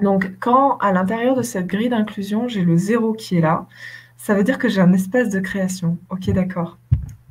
Donc 0.00 0.38
quand 0.38 0.78
à 0.78 0.92
l'intérieur 0.92 1.36
de 1.36 1.42
cette 1.42 1.66
grille 1.66 1.88
d'inclusion, 1.88 2.48
j'ai 2.48 2.62
le 2.62 2.76
zéro 2.76 3.12
qui 3.12 3.36
est 3.36 3.40
là, 3.40 3.66
ça 4.16 4.34
veut 4.34 4.44
dire 4.44 4.58
que 4.58 4.68
j'ai 4.68 4.80
un 4.80 4.92
espace 4.92 5.30
de 5.30 5.40
création, 5.40 5.98
ok 6.10 6.30
d'accord. 6.30 6.78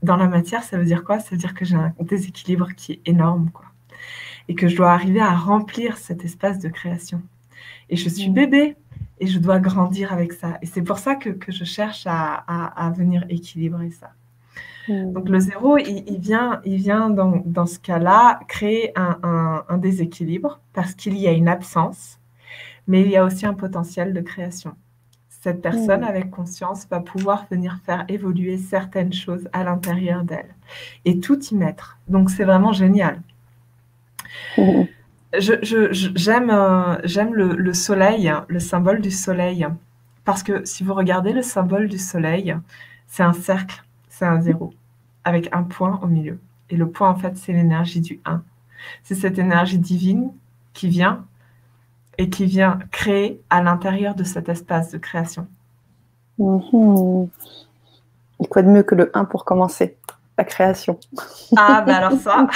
Dans 0.04 0.18
la 0.18 0.28
matière, 0.28 0.64
ça 0.64 0.78
veut 0.78 0.86
dire 0.86 1.04
quoi? 1.04 1.20
Ça 1.20 1.30
veut 1.32 1.38
dire 1.38 1.54
que 1.54 1.64
j'ai 1.64 1.76
un 1.76 1.94
déséquilibre 2.00 2.70
qui 2.76 2.94
est 2.94 3.02
énorme, 3.06 3.52
quoi 3.54 3.71
et 4.52 4.54
que 4.54 4.68
je 4.68 4.76
dois 4.76 4.92
arriver 4.92 5.22
à 5.22 5.34
remplir 5.34 5.98
cet 5.98 6.26
espace 6.26 6.60
de 6.60 6.68
création. 6.68 7.22
Et 7.90 7.96
je 7.96 8.10
suis 8.10 8.30
mm. 8.30 8.34
bébé 8.34 8.76
et 9.22 9.28
je 9.28 9.40
dois 9.40 9.60
grandir 9.60 10.12
avec 10.12 10.34
ça. 10.34 10.58
Et 10.62 10.66
c'est 10.66 10.82
pour 10.82 10.98
ça 10.98 11.16
que, 11.16 11.30
que 11.30 11.54
je 11.54 11.64
cherche 11.64 12.04
à, 12.06 12.34
à, 12.36 12.90
venir 12.90 13.24
équilibrer 13.30 13.92
ça. 13.92 14.12
Mm. 14.90 15.14
Donc 15.14 15.30
le 15.30 15.40
zéro, 15.40 15.78
il, 15.78 16.20
vient, 16.20 16.60
il 16.66 16.76
vient 16.76 17.10
dans, 17.10 17.42
dans 17.46 17.66
ce 17.66 17.80
cas-là 17.80 18.42
créer 18.50 18.92
un, 19.00 19.64
un, 19.70 19.78
déséquilibre 19.78 20.60
parce 20.74 20.96
qu'il 20.96 21.18
y 21.18 21.30
a 21.30 21.32
une 21.32 21.48
absence, 21.48 22.20
mais 22.88 23.00
il 23.00 23.10
y 23.10 23.16
a 23.16 23.24
aussi 23.24 23.46
un 23.46 23.54
potentiel 23.54 24.12
de 24.12 24.20
création. 24.20 24.76
Cette 25.30 25.62
personne 25.62 26.02
mm. 26.02 26.12
avec 26.12 26.30
conscience 26.30 26.86
va 26.90 27.00
pouvoir 27.00 27.46
venir 27.50 27.80
faire 27.86 28.04
évoluer 28.10 28.58
certaines 28.58 29.14
choses 29.14 29.48
à 29.54 29.64
l'intérieur 29.64 30.26
d'elle 30.26 30.54
et 31.06 31.22
tout 31.22 31.42
y 31.42 31.56
mettre. 31.56 32.00
Donc 32.10 32.30
c'est 32.30 32.44
vraiment 32.44 32.74
génial. 32.74 33.22
J'aime 35.40 36.50
euh, 36.50 36.98
le, 37.04 37.74
soleil, 37.74 38.34
le 38.48 38.60
symbole 38.60 39.02
du 39.02 39.12
soleil, 39.12 39.66
parce 40.26 40.44
que 40.44 40.66
si 40.66 40.84
vous 40.84 40.94
regardez 40.94 41.32
le 41.32 41.42
symbole 41.42 41.88
du 41.88 41.98
soleil, 41.98 42.56
c'est 43.08 43.24
un 43.24 43.34
cercle, 43.34 43.84
c'est 44.10 44.26
un 44.26 44.42
zéro, 44.42 44.74
avec 45.24 45.50
un 45.54 45.64
point 45.64 46.00
au 46.04 46.08
milieu. 46.08 46.40
Et 46.70 46.76
le 46.76 46.90
point, 46.90 47.10
en 47.10 47.16
fait, 47.16 47.38
c'est 47.38 47.54
l'énergie 47.54 48.02
du 48.02 48.20
1. 48.26 48.42
C'est 49.04 49.16
cette 49.16 49.40
énergie 49.40 49.78
divine 49.78 50.32
qui 50.74 50.88
vient 50.90 51.26
et 52.18 52.30
qui 52.30 52.46
vient 52.46 52.80
créer 52.92 53.42
à 53.50 53.62
l'intérieur 53.62 54.16
de 54.16 54.24
cet 54.24 54.50
espace 54.50 54.92
de 54.92 54.98
création. 54.98 55.48
Mhm. 56.38 57.30
Et 58.42 58.48
quoi 58.48 58.64
de 58.64 58.70
mieux 58.70 58.84
que 58.84 58.96
le 58.96 59.12
1 59.16 59.26
pour 59.26 59.46
commencer? 59.46 59.98
La 60.42 60.46
création. 60.46 61.00
Ah, 61.56 61.84
ben 61.86 61.94
alors 61.94 62.20
ça. 62.20 62.48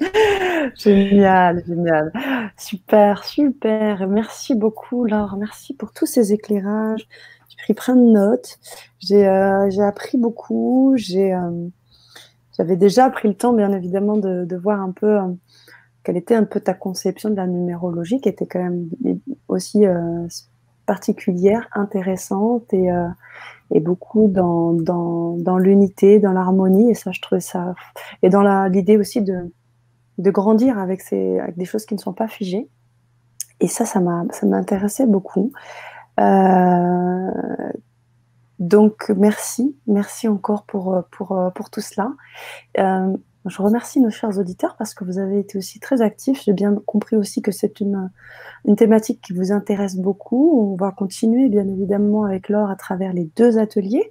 génial, 0.74 1.62
génial. 1.66 2.10
Super, 2.56 3.22
super. 3.24 4.08
Merci 4.08 4.54
beaucoup, 4.54 5.04
Laure. 5.04 5.36
Merci 5.36 5.74
pour 5.74 5.92
tous 5.92 6.06
ces 6.06 6.32
éclairages. 6.32 7.06
J'ai 7.50 7.56
pris 7.58 7.74
plein 7.74 7.96
de 7.96 8.10
notes. 8.10 8.58
J'ai 8.98 9.28
euh, 9.28 9.86
appris 9.86 10.16
beaucoup. 10.16 10.94
Euh, 10.94 11.68
j'avais 12.56 12.76
déjà 12.76 13.10
pris 13.10 13.28
le 13.28 13.34
temps, 13.34 13.52
bien 13.52 13.70
évidemment, 13.72 14.16
de, 14.16 14.56
voir 14.56 14.80
un 14.80 14.92
peu 14.92 15.18
euh, 15.18 15.28
quelle 16.02 16.16
était 16.16 16.34
un 16.34 16.44
peu 16.44 16.60
ta 16.60 16.72
conception 16.72 17.28
de 17.28 17.36
la 17.36 17.46
numérologie, 17.46 18.22
qui 18.22 18.30
était 18.30 18.46
quand 18.46 18.62
même 18.62 18.88
aussi 19.48 19.84
particulière, 20.86 21.68
intéressante 21.74 22.72
et 22.72 22.90
et 23.70 23.80
beaucoup 23.80 24.28
dans, 24.28 24.72
dans, 24.72 25.36
dans 25.36 25.58
l'unité, 25.58 26.18
dans 26.18 26.32
l'harmonie. 26.32 26.90
Et 26.90 26.94
ça, 26.94 27.10
je 27.12 27.20
trouvais 27.20 27.40
ça. 27.40 27.74
Et 28.22 28.28
dans 28.28 28.42
l'idée 28.68 28.96
aussi 28.96 29.22
de, 29.22 29.52
de 30.18 30.30
grandir 30.30 30.78
avec, 30.78 31.00
ces, 31.00 31.38
avec 31.38 31.56
des 31.56 31.64
choses 31.64 31.86
qui 31.86 31.94
ne 31.94 32.00
sont 32.00 32.12
pas 32.12 32.28
figées. 32.28 32.68
Et 33.60 33.68
ça, 33.68 33.84
ça 33.84 34.00
m'intéressait 34.00 35.06
beaucoup. 35.06 35.52
Euh, 36.20 37.30
donc, 38.58 39.12
merci. 39.16 39.76
Merci 39.86 40.28
encore 40.28 40.64
pour, 40.64 41.02
pour, 41.10 41.38
pour 41.54 41.70
tout 41.70 41.80
cela. 41.80 42.12
Euh, 42.78 43.16
Je 43.46 43.60
remercie 43.60 44.00
nos 44.00 44.08
chers 44.08 44.38
auditeurs 44.38 44.74
parce 44.76 44.94
que 44.94 45.04
vous 45.04 45.18
avez 45.18 45.38
été 45.38 45.58
aussi 45.58 45.78
très 45.78 46.00
actifs. 46.00 46.42
J'ai 46.44 46.54
bien 46.54 46.74
compris 46.86 47.16
aussi 47.16 47.42
que 47.42 47.52
c'est 47.52 47.78
une, 47.80 48.10
une 48.64 48.74
thématique 48.74 49.20
qui 49.20 49.34
vous 49.34 49.52
intéresse 49.52 49.96
beaucoup. 49.96 50.72
On 50.72 50.76
va 50.76 50.92
continuer 50.92 51.50
bien 51.50 51.68
évidemment 51.68 52.24
avec 52.24 52.48
Laure 52.48 52.70
à 52.70 52.76
travers 52.76 53.12
les 53.12 53.28
deux 53.36 53.58
ateliers 53.58 54.10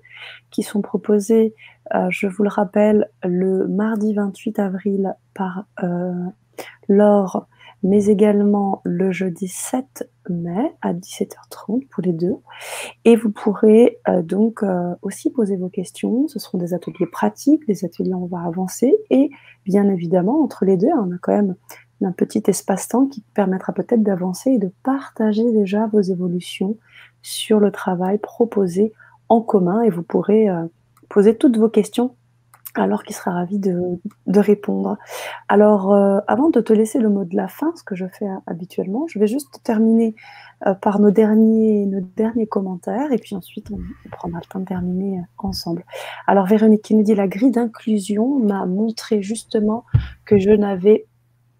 qui 0.51 0.61
sont 0.61 0.81
proposés, 0.81 1.55
euh, 1.95 2.07
je 2.11 2.27
vous 2.27 2.43
le 2.43 2.49
rappelle, 2.49 3.10
le 3.23 3.68
mardi 3.68 4.14
28 4.14 4.60
avril 4.60 5.15
par 5.34 5.65
euh, 5.84 6.14
Laure 6.88 7.47
mais 7.84 8.05
également 8.05 8.81
le 8.85 9.11
jeudi 9.11 9.47
7 9.47 10.10
mai 10.30 10.73
à 10.81 10.93
17h30 10.93 11.88
pour 11.89 12.01
les 12.01 12.14
deux. 12.14 12.35
Et 13.03 13.15
vous 13.15 13.30
pourrez 13.30 13.99
euh, 14.07 14.22
donc 14.22 14.64
euh, 14.64 14.95
aussi 15.01 15.30
poser 15.30 15.57
vos 15.57 15.69
questions. 15.69 16.27
Ce 16.27 16.39
seront 16.39 16.57
des 16.57 16.73
ateliers 16.73 17.07
pratiques, 17.11 17.68
des 17.68 17.84
ateliers 17.84 18.14
où 18.14 18.23
on 18.23 18.27
va 18.27 18.41
avancer. 18.45 18.95
Et 19.10 19.30
bien 19.65 19.89
évidemment, 19.89 20.41
entre 20.41 20.65
les 20.65 20.77
deux, 20.77 20.91
on 20.97 21.11
a 21.11 21.18
quand 21.22 21.34
même 21.34 21.55
un 22.01 22.11
petit 22.11 22.43
espace-temps 22.47 23.07
qui 23.07 23.23
permettra 23.34 23.73
peut-être 23.73 24.03
d'avancer 24.03 24.51
et 24.51 24.57
de 24.57 24.72
partager 24.84 25.51
déjà 25.53 25.88
vos 25.88 26.01
évolutions 26.01 26.77
sur 27.22 27.60
le 27.60 27.72
travail 27.72 28.18
proposé 28.18 28.93
en 29.30 29.41
commun. 29.41 29.81
Et 29.81 29.89
vous 29.89 30.03
pourrez 30.03 30.49
euh, 30.49 30.65
poser 31.10 31.38
toutes 31.38 31.57
vos 31.57 31.69
questions 31.69 32.15
alors 32.81 33.03
qui 33.03 33.13
sera 33.13 33.31
ravi 33.31 33.59
de, 33.59 33.99
répondre. 34.27 34.97
Alors, 35.47 35.93
euh, 35.93 36.19
avant 36.27 36.49
de 36.49 36.59
te 36.59 36.73
laisser 36.73 36.99
le 36.99 37.09
mot 37.09 37.23
de 37.23 37.35
la 37.35 37.47
fin, 37.47 37.73
ce 37.75 37.83
que 37.83 37.95
je 37.95 38.05
fais 38.07 38.25
habituellement, 38.47 39.05
je 39.07 39.19
vais 39.19 39.27
juste 39.27 39.61
terminer 39.63 40.15
euh, 40.65 40.73
par 40.73 40.99
nos 40.99 41.11
derniers, 41.11 41.85
nos 41.85 42.01
derniers 42.01 42.47
commentaires, 42.47 43.11
et 43.11 43.17
puis 43.17 43.35
ensuite 43.35 43.69
on, 43.71 43.79
prendra 44.09 44.39
le 44.39 44.45
temps 44.45 44.59
de 44.59 44.65
terminer 44.65 45.19
euh, 45.19 45.23
ensemble. 45.37 45.85
Alors, 46.27 46.45
Véronique 46.45 46.81
qui 46.81 46.95
nous 46.95 47.03
dit 47.03 47.15
la 47.15 47.27
grille 47.27 47.51
d'inclusion 47.51 48.39
m'a 48.39 48.65
montré 48.65 49.21
justement 49.21 49.85
que 50.25 50.37
je 50.39 50.51
n'avais, 50.51 51.05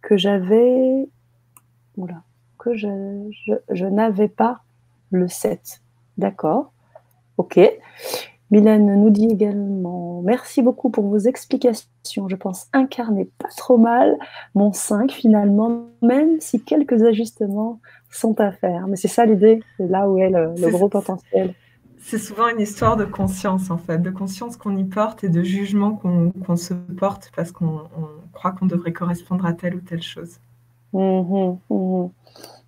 que 0.02 0.18
j'avais, 0.18 1.08
oula, 1.98 2.24
que 2.58 2.74
je, 2.74 3.30
je 3.70 3.86
n'avais 3.86 4.30
pas 4.30 4.62
le 5.12 5.28
7. 5.28 5.82
D'accord. 6.18 6.72
Ok. 7.38 7.60
Mylène 8.54 9.02
nous 9.02 9.10
dit 9.10 9.26
également 9.26 10.22
Merci 10.22 10.62
beaucoup 10.62 10.92
pour 10.92 11.08
vos 11.08 11.18
explications. 11.18 12.30
Je 12.30 12.36
pense 12.36 12.68
incarner 12.72 13.28
pas 13.40 13.50
trop 13.58 13.80
mal 13.80 14.16
mon 14.54 14.72
5 14.72 15.12
finalement, 15.12 15.88
même 16.04 16.40
si 16.40 16.62
quelques 16.62 17.04
ajustements 17.04 17.80
sont 18.12 18.40
à 18.40 18.52
faire. 18.52 18.86
Mais 18.88 18.96
c'est 18.96 19.08
ça 19.08 19.26
l'idée, 19.26 19.64
c'est 19.78 19.88
là 19.88 20.08
où 20.08 20.20
est 20.20 20.30
le, 20.30 20.70
gros 20.70 20.88
potentiel. 20.88 21.56
C'est 21.98 22.20
souvent 22.20 22.48
une 22.48 22.60
histoire 22.62 22.96
de 22.96 23.06
conscience 23.06 23.72
en 23.72 23.80
fait, 23.80 23.98
de 23.98 24.12
conscience 24.12 24.56
qu'on 24.56 24.78
y 24.78 24.84
porte 24.84 25.24
et 25.24 25.30
de 25.30 25.42
jugement 25.42 25.96
qu'on 25.96 26.56
se 26.56 26.76
porte 26.76 27.32
parce 27.36 27.52
qu'on 27.52 27.82
croit 28.34 28.52
qu'on 28.52 28.68
devrait 28.68 28.94
correspondre 28.94 29.48
à 29.48 29.54
telle 29.54 29.78
ou 29.78 29.82
telle 29.82 30.04
chose. 30.04 30.38
Mmh 30.94 31.58
mmh 31.72 32.06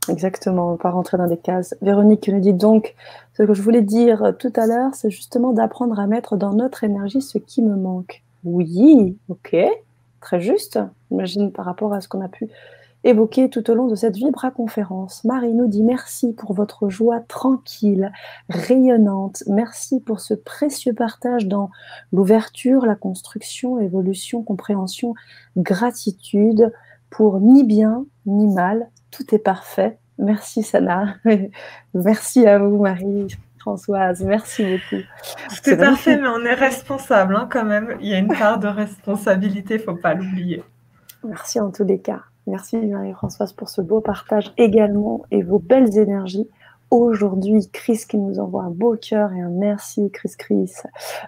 Exactement, 0.10 0.78
pas 0.78 0.92
rentrer 0.92 1.18
dans 1.18 1.28
des 1.28 1.38
cases. 1.38 1.76
Véronique 1.82 2.28
nous 2.28 2.40
dit 2.40 2.54
donc, 2.54 2.96
ce 3.34 3.44
que 3.44 3.54
je 3.54 3.62
voulais 3.62 3.82
dire 3.82 4.34
tout 4.40 4.54
à 4.56 4.68
l'heure, 4.68 4.94
c'est 4.94 5.10
justement 5.10 5.52
d'apprendre 5.52 6.00
à 6.00 6.08
mettre 6.08 6.38
dans 6.38 6.54
notre 6.54 6.84
énergie 6.84 7.22
ce 7.22 7.38
qui 7.38 7.62
me 7.62 7.76
manque. 7.76 8.24
Oui, 8.44 9.18
ok, 9.30 9.56
très 10.22 10.40
juste, 10.40 10.80
imagine 11.12 11.52
par 11.52 11.66
rapport 11.66 11.94
à 11.94 12.02
ce 12.02 12.08
qu'on 12.08 12.22
a 12.22 12.28
pu 12.28 12.50
évoquer 13.06 13.50
tout 13.50 13.70
au 13.70 13.76
long 13.76 13.88
de 13.88 13.96
cette 13.96 14.16
vibra-conférence. 14.16 15.24
Marie 15.24 15.54
nous 15.54 15.68
dit 15.68 15.84
merci 15.84 16.34
pour 16.34 16.54
votre 16.54 16.90
joie 16.90 17.20
tranquille, 17.20 18.12
rayonnante. 18.50 19.44
Merci 19.48 20.00
pour 20.00 20.20
ce 20.20 20.34
précieux 20.34 20.94
partage 20.94 21.48
dans 21.48 21.70
l'ouverture, 22.12 22.86
la 22.86 22.96
construction, 22.96 23.78
l'évolution, 23.78 24.42
compréhension, 24.42 25.14
gratitude 25.56 26.72
pour 27.16 27.40
ni 27.40 27.64
bien 27.64 28.06
ni 28.26 28.48
mal, 28.48 28.90
tout 29.10 29.34
est 29.34 29.40
parfait. 29.40 29.98
Merci 30.18 30.64
Sana. 30.64 31.16
Merci 31.94 32.46
à 32.46 32.60
vous 32.60 32.78
Marie. 32.78 33.28
Françoise, 33.58 34.24
merci 34.24 34.64
beaucoup. 34.64 35.02
Tout 35.50 35.70
est 35.72 35.78
parfait, 35.78 36.18
mais 36.18 36.28
on 36.28 36.46
est 36.46 36.54
responsable 36.54 37.36
hein, 37.36 37.50
quand 37.52 37.66
même. 37.66 37.98
Il 38.00 38.08
y 38.08 38.14
a 38.14 38.20
une 38.20 38.28
part 38.28 38.60
de 38.60 38.68
responsabilité, 38.68 39.80
faut 39.80 39.96
pas 39.96 40.14
l'oublier. 40.14 40.64
Merci 41.24 41.60
en 41.60 41.72
tous 41.72 41.84
les 41.84 41.98
cas. 41.98 42.22
Merci 42.46 42.78
Marie-Françoise 42.78 43.54
pour 43.54 43.70
ce 43.70 43.82
beau 43.82 44.02
partage 44.02 44.54
également 44.58 45.24
et 45.32 45.42
vos 45.42 45.58
belles 45.58 45.98
énergies. 45.98 46.48
Aujourd'hui, 46.92 47.68
Chris 47.74 48.04
qui 48.08 48.20
nous 48.20 48.40
envoie 48.40 48.62
un 48.62 48.70
beau 48.70 48.96
cœur 48.98 49.34
et 49.34 49.42
un 49.42 49.50
merci 49.50 50.12
Chris 50.12 50.34
Chris. 50.38 50.74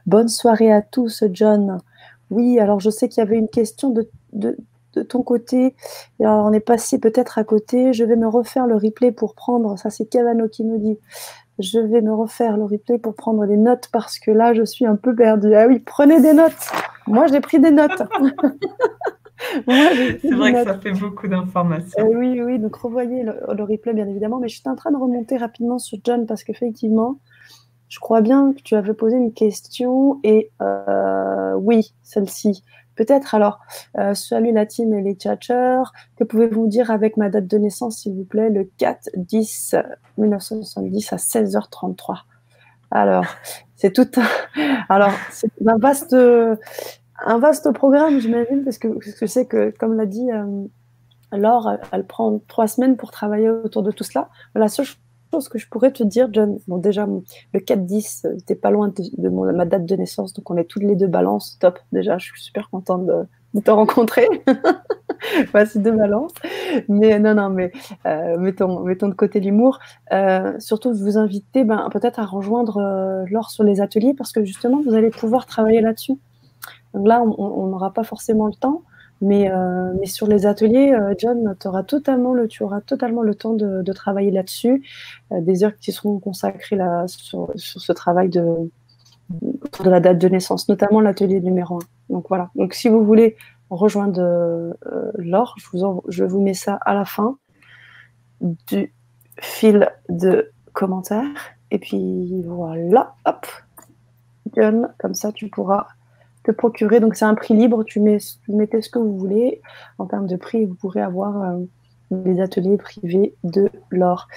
Bonne 0.05 0.27
soirée 0.27 0.71
à 0.71 0.83
tous, 0.83 1.23
John. 1.31 1.79
Oui, 2.29 2.59
alors 2.59 2.79
je 2.79 2.91
sais 2.91 3.09
qu'il 3.09 3.23
y 3.23 3.25
avait 3.25 3.39
une 3.39 3.49
question 3.49 3.89
de, 3.89 4.07
de 4.33 4.57
de 4.97 5.03
ton 5.03 5.21
côté. 5.21 5.75
alors, 6.19 6.45
on 6.45 6.53
est 6.53 6.59
passé 6.59 6.99
peut-être 6.99 7.37
à 7.37 7.43
côté. 7.43 7.93
Je 7.93 8.03
vais 8.03 8.15
me 8.15 8.27
refaire 8.27 8.67
le 8.67 8.75
replay 8.75 9.11
pour 9.11 9.35
prendre. 9.35 9.77
Ça, 9.77 9.89
c'est 9.89 10.05
Cavano 10.05 10.47
qui 10.47 10.63
nous 10.63 10.77
dit. 10.77 10.97
Je 11.59 11.79
vais 11.79 12.01
me 12.01 12.13
refaire 12.13 12.57
le 12.57 12.65
replay 12.65 12.99
pour 12.99 13.15
prendre 13.15 13.43
les 13.45 13.57
notes 13.57 13.89
parce 13.91 14.19
que 14.19 14.29
là, 14.29 14.53
je 14.53 14.63
suis 14.63 14.85
un 14.85 14.95
peu 14.95 15.15
perdue. 15.15 15.55
Ah 15.55 15.67
oui, 15.67 15.79
prenez 15.79 16.21
des 16.21 16.33
notes. 16.33 16.53
Moi, 17.07 17.27
j'ai 17.27 17.39
pris 17.39 17.59
des 17.59 17.71
notes. 17.71 18.03
c'est 19.67 20.31
vrai 20.31 20.53
que 20.53 20.63
ça 20.63 20.77
fait 20.77 20.91
beaucoup 20.91 21.27
d'informations. 21.27 22.05
Euh, 22.05 22.15
oui, 22.15 22.41
oui, 22.41 22.59
donc 22.59 22.75
revoyez 22.75 23.23
le, 23.23 23.63
replay, 23.63 23.93
bien 23.93 24.07
évidemment. 24.07 24.39
Mais 24.39 24.49
je 24.49 24.59
suis 24.59 24.69
en 24.69 24.75
train 24.75 24.91
de 24.91 24.97
remonter 24.97 25.37
rapidement 25.37 25.79
sur 25.79 25.97
John 26.03 26.25
parce 26.25 26.43
qu'effectivement, 26.43 27.19
je 27.89 27.99
crois 27.99 28.21
bien 28.21 28.53
que 28.53 28.61
tu 28.61 28.75
avais 28.75 28.93
posé 28.93 29.17
une 29.17 29.33
question 29.33 30.19
et 30.23 30.51
euh, 30.61 31.53
oui, 31.55 31.93
celle-ci. 32.03 32.63
Peut-être 32.97 33.35
alors, 33.35 33.59
euh, 33.97 34.13
salut 34.13 34.51
la 34.51 34.65
team 34.65 34.93
et 34.93 35.01
les 35.01 35.13
tchatchers, 35.13 35.83
que 36.17 36.25
pouvez-vous 36.25 36.67
dire 36.67 36.91
avec 36.91 37.15
ma 37.15 37.29
date 37.29 37.47
de 37.47 37.57
naissance, 37.57 37.99
s'il 37.99 38.15
vous 38.15 38.25
plaît, 38.25 38.49
le 38.49 38.69
4 38.77 39.11
10 39.15 39.75
1970 40.17 41.13
à 41.13 41.15
16h33 41.17 42.23
Alors, 42.91 43.25
c'est 43.75 43.93
tout 43.93 44.09
alors, 44.89 45.13
c'est 45.31 45.51
un 45.65 45.77
vaste, 45.77 46.13
un 46.13 47.37
vaste 47.37 47.71
programme, 47.71 48.19
j'imagine, 48.19 48.63
parce 48.63 48.77
que, 48.77 48.87
parce 48.87 49.11
que 49.13 49.27
c'est 49.27 49.45
que, 49.45 49.73
comme 49.79 49.95
l'a 49.95 50.05
dit 50.05 50.29
euh, 50.31 50.65
Laure, 51.31 51.77
elle 51.91 52.05
prend 52.05 52.39
trois 52.47 52.67
semaines 52.67 52.97
pour 52.97 53.11
travailler 53.11 53.49
autour 53.49 53.83
de 53.83 53.91
tout 53.91 54.03
cela. 54.03 54.29
La 54.55 54.67
seule 54.67 54.85
chose 55.37 55.49
que 55.49 55.57
je 55.57 55.67
pourrais 55.69 55.91
te 55.91 56.03
dire, 56.03 56.29
John, 56.31 56.59
bon, 56.67 56.77
déjà, 56.77 57.05
le 57.53 57.59
4-10, 57.59 58.43
t'es 58.45 58.55
pas 58.55 58.71
loin 58.71 58.89
de, 58.89 59.29
ma 59.29 59.65
date 59.65 59.85
de 59.85 59.95
naissance, 59.95 60.33
donc 60.33 60.49
on 60.49 60.57
est 60.57 60.65
toutes 60.65 60.83
les 60.83 60.95
deux 60.95 61.07
balances, 61.07 61.57
top. 61.59 61.79
Déjà, 61.91 62.17
je 62.17 62.25
suis 62.25 62.41
super 62.41 62.69
contente 62.69 63.05
de, 63.05 63.25
te 63.61 63.71
rencontrer. 63.71 64.27
Voici 65.51 65.79
deux 65.79 65.91
balances. 65.91 66.33
Mais 66.89 67.17
non, 67.19 67.33
non, 67.33 67.49
mais 67.49 67.71
euh, 68.05 68.37
mettons, 68.37 68.81
mettons 68.81 69.07
de 69.07 69.15
côté 69.15 69.39
l'humour. 69.39 69.79
Euh, 70.11 70.53
surtout, 70.59 70.93
vous 70.93 71.17
inviter 71.17 71.63
ben, 71.63 71.89
peut-être 71.91 72.19
à 72.19 72.25
rejoindre 72.25 72.77
euh, 72.77 73.25
Laure 73.31 73.49
sur 73.49 73.63
les 73.63 73.81
ateliers, 73.81 74.13
parce 74.15 74.31
que 74.31 74.43
justement, 74.43 74.81
vous 74.81 74.93
allez 74.93 75.09
pouvoir 75.09 75.47
travailler 75.47 75.81
là-dessus. 75.81 76.13
Donc 76.93 77.07
là, 77.07 77.21
on 77.21 77.67
n'aura 77.67 77.93
pas 77.93 78.03
forcément 78.03 78.47
le 78.47 78.53
temps. 78.53 78.83
Mais, 79.21 79.49
euh, 79.49 79.93
mais 79.99 80.05
sur 80.05 80.27
les 80.27 80.45
ateliers, 80.45 80.93
euh, 80.93 81.15
John, 81.17 81.55
auras 81.65 81.83
totalement 81.83 82.33
le, 82.33 82.47
tu 82.47 82.63
auras 82.63 82.81
totalement 82.81 83.23
le 83.23 83.33
temps 83.33 83.53
de, 83.53 83.91
travailler 83.93 84.31
là-dessus, 84.31 84.83
euh, 85.31 85.41
des 85.41 85.63
heures 85.63 85.77
qui 85.79 85.91
seront 85.91 86.19
consacrées 86.19 86.77
sur, 87.07 87.51
sur, 87.55 87.81
ce 87.81 87.91
travail 87.93 88.29
de, 88.29 88.43
de 89.29 89.89
la 89.89 89.99
date 89.99 90.19
de 90.19 90.29
naissance, 90.29 90.69
notamment 90.69 91.01
l'atelier 91.01 91.41
numéro 91.41 91.77
1. 91.77 91.79
Donc 92.09 92.25
voilà. 92.29 92.51
Donc 92.55 92.73
si 92.73 92.89
vous 92.89 93.03
voulez 93.03 93.35
rejoindre 93.69 94.75
Laure, 95.17 95.55
je 95.57 95.77
vous, 95.77 96.03
je 96.07 96.23
vous 96.23 96.41
mets 96.41 96.53
ça 96.53 96.77
à 96.85 96.93
la 96.93 97.05
fin 97.05 97.37
du 98.41 98.93
fil 99.39 99.91
de 100.09 100.51
commentaires. 100.73 101.25
Et 101.71 101.79
puis 101.79 102.43
voilà, 102.43 103.15
hop, 103.25 103.47
John, 104.55 104.93
comme 104.99 105.15
ça 105.15 105.31
tu 105.31 105.49
pourras 105.49 105.87
procurer. 106.51 106.99
Donc 106.99 107.15
c'est 107.15 107.25
un 107.25 107.35
prix 107.35 107.55
libre, 107.55 107.83
tu, 107.83 107.99
mets, 107.99 108.17
mettez 108.47 108.81
ce 108.81 108.89
que 108.89 108.99
vous 108.99 109.17
voulez. 109.17 109.61
En 109.97 110.05
termes 110.05 110.27
de 110.27 110.35
prix, 110.35 110.65
vous 110.65 110.75
pourrez 110.75 111.01
avoir 111.01 111.41
euh, 111.41 111.57
les 112.11 112.39
ateliers 112.41 112.77
privés 112.77 113.35
de 113.43 113.69
l'or. 113.89 114.27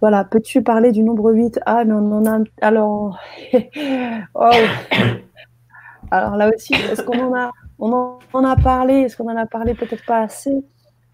Voilà, 0.00 0.24
peux-tu 0.24 0.62
parler 0.62 0.92
du 0.92 1.02
nombre 1.02 1.32
8 1.32 1.60
Ah, 1.66 1.84
mais 1.84 1.94
on 1.94 2.12
en 2.12 2.26
a... 2.26 2.42
Alors... 2.60 3.18
oh. 4.34 4.50
Alors 6.10 6.36
là 6.36 6.50
aussi, 6.54 6.74
est-ce 6.74 7.02
qu'on 7.02 7.18
en 7.18 7.34
a... 7.34 7.50
On 7.84 7.92
en, 8.32 8.44
a 8.44 8.54
parlé, 8.54 8.94
est-ce 8.94 9.16
qu'on 9.16 9.28
en 9.28 9.36
a 9.36 9.46
parlé 9.46 9.74
peut-être 9.74 10.06
pas 10.06 10.20
assez? 10.20 10.64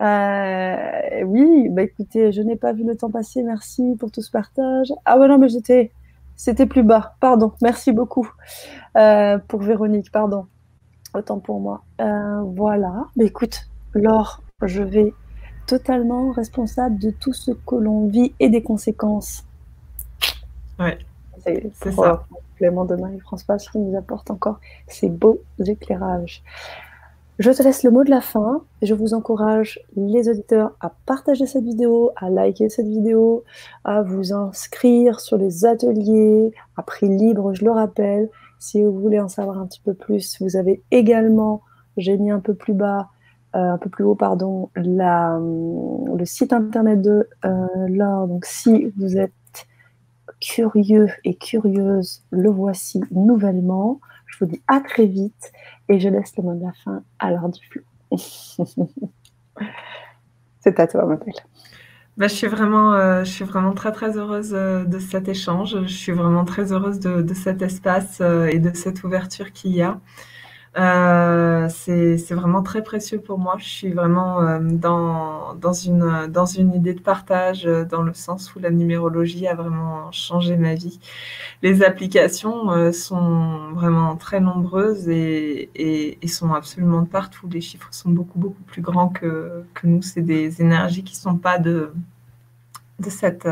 Euh, 0.02 1.22
oui, 1.24 1.70
bah 1.70 1.82
écoutez, 1.82 2.30
je 2.30 2.42
n'ai 2.42 2.56
pas 2.56 2.74
vu 2.74 2.84
le 2.84 2.94
temps 2.94 3.10
passer. 3.10 3.42
Merci 3.42 3.96
pour 3.98 4.10
tout 4.10 4.20
ce 4.20 4.30
partage. 4.30 4.92
Ah 5.06 5.18
ouais, 5.18 5.28
non, 5.28 5.38
mais 5.38 5.48
j'étais, 5.48 5.92
c'était 6.38 6.66
plus 6.66 6.84
bas. 6.84 7.16
Pardon. 7.20 7.52
Merci 7.60 7.92
beaucoup 7.92 8.30
euh, 8.96 9.38
pour 9.48 9.60
Véronique. 9.60 10.10
Pardon. 10.10 10.46
Autant 11.12 11.40
pour 11.40 11.60
moi. 11.60 11.82
Euh, 12.00 12.42
voilà. 12.56 13.06
Mais 13.16 13.26
écoute, 13.26 13.68
Laure, 13.92 14.40
je 14.62 14.82
vais 14.82 15.12
totalement 15.66 16.30
responsable 16.30 16.98
de 16.98 17.10
tout 17.10 17.32
ce 17.32 17.50
que 17.50 17.74
l'on 17.74 18.06
vit 18.06 18.32
et 18.38 18.48
des 18.48 18.62
conséquences. 18.62 19.44
Ouais. 20.78 20.96
C'est 21.44 21.92
ça. 21.92 22.24
Clément 22.56 22.84
de 22.84 22.94
Marie-Françoise 22.94 23.68
qui 23.68 23.78
nous 23.78 23.96
apporte 23.96 24.30
encore 24.30 24.60
ces 24.86 25.08
beaux 25.08 25.40
éclairages. 25.64 26.42
Je 27.38 27.52
te 27.52 27.62
laisse 27.62 27.84
le 27.84 27.92
mot 27.92 28.02
de 28.02 28.10
la 28.10 28.20
fin. 28.20 28.62
Je 28.82 28.94
vous 28.94 29.14
encourage, 29.14 29.80
les 29.94 30.28
auditeurs, 30.28 30.72
à 30.80 30.92
partager 31.06 31.46
cette 31.46 31.62
vidéo, 31.62 32.10
à 32.16 32.30
liker 32.30 32.68
cette 32.68 32.88
vidéo, 32.88 33.44
à 33.84 34.02
vous 34.02 34.32
inscrire 34.32 35.20
sur 35.20 35.36
les 35.38 35.64
ateliers 35.64 36.52
à 36.76 36.82
prix 36.82 37.08
libre, 37.08 37.54
je 37.54 37.64
le 37.64 37.70
rappelle. 37.70 38.28
Si 38.58 38.82
vous 38.82 38.98
voulez 38.98 39.20
en 39.20 39.28
savoir 39.28 39.58
un 39.58 39.66
petit 39.66 39.80
peu 39.80 39.94
plus, 39.94 40.36
vous 40.40 40.56
avez 40.56 40.82
également, 40.90 41.62
j'ai 41.96 42.18
mis 42.18 42.32
un 42.32 42.40
peu 42.40 42.54
plus 42.54 42.74
bas, 42.74 43.10
euh, 43.54 43.70
un 43.70 43.78
peu 43.78 43.88
plus 43.88 44.02
haut, 44.02 44.16
pardon, 44.16 44.70
la, 44.74 45.38
le 45.38 46.24
site 46.24 46.52
internet 46.52 47.00
de 47.00 47.28
euh, 47.44 47.66
Laure. 47.86 48.26
Donc, 48.26 48.46
si 48.46 48.92
vous 48.96 49.16
êtes 49.16 49.32
curieux 50.40 51.08
et 51.24 51.34
curieuse, 51.34 52.22
le 52.30 52.50
voici 52.50 53.00
nouvellement. 53.12 54.00
Je 54.28 54.38
vous 54.38 54.46
dis 54.46 54.62
à 54.68 54.80
très 54.80 55.06
vite 55.06 55.52
et 55.88 55.98
je 55.98 56.08
laisse 56.08 56.36
le 56.36 56.44
mot 56.44 56.54
de 56.54 56.64
la 56.64 56.72
fin 56.84 57.02
à 57.18 57.30
l'heure 57.30 57.48
du 57.48 57.60
flou. 57.66 57.82
C'est 60.60 60.78
à 60.80 60.86
toi, 60.86 61.06
ma 61.06 61.16
belle. 61.16 61.34
Bah, 62.16 62.26
je, 62.26 62.34
suis 62.34 62.46
vraiment, 62.48 62.94
euh, 62.94 63.22
je 63.22 63.30
suis 63.30 63.44
vraiment 63.44 63.72
très 63.74 63.92
très 63.92 64.16
heureuse 64.16 64.50
euh, 64.52 64.84
de 64.84 64.98
cet 64.98 65.28
échange. 65.28 65.82
Je 65.82 65.92
suis 65.92 66.12
vraiment 66.12 66.44
très 66.44 66.72
heureuse 66.72 66.98
de, 66.98 67.34
cet 67.34 67.62
espace 67.62 68.18
euh, 68.20 68.48
et 68.48 68.58
de 68.58 68.74
cette 68.74 69.04
ouverture 69.04 69.52
qu'il 69.52 69.72
y 69.72 69.82
a. 69.82 70.00
Euh, 70.78 71.68
c'est 71.68 72.34
vraiment 72.34 72.62
très 72.62 72.82
précieux 72.82 73.20
pour 73.20 73.38
moi. 73.38 73.56
Je 73.58 73.68
suis 73.68 73.92
vraiment 73.92 74.40
euh, 74.42 74.60
dans, 74.60 75.72
une, 75.72 76.72
idée 76.74 76.94
de 76.94 77.00
partage, 77.00 77.66
euh, 77.66 77.84
dans 77.84 78.02
le 78.02 78.14
sens 78.14 78.54
où 78.54 78.60
la 78.60 78.70
numérologie 78.70 79.48
a 79.48 79.54
vraiment 79.54 80.12
changé 80.12 80.56
ma 80.56 80.74
vie. 80.74 81.00
Les 81.62 81.82
applications 81.82 82.92
sont 82.92 83.72
vraiment 83.74 84.16
très 84.16 84.40
nombreuses 84.40 85.08
et, 85.08 86.18
sont 86.28 86.54
absolument 86.54 87.02
de 87.02 87.08
partout. 87.08 87.48
Les 87.50 87.60
chiffres 87.60 87.88
sont 87.90 88.10
beaucoup, 88.10 88.38
beaucoup 88.38 88.62
plus 88.62 88.82
grands 88.82 89.08
que, 89.08 89.64
que 89.74 89.86
nous. 89.86 90.02
C'est 90.02 90.22
des 90.22 90.62
énergies 90.62 91.02
qui 91.02 91.14
ne 91.14 91.20
sont 91.20 91.38
pas 91.38 91.58
de, 91.58 91.92
de 93.00 93.10
cette... 93.10 93.48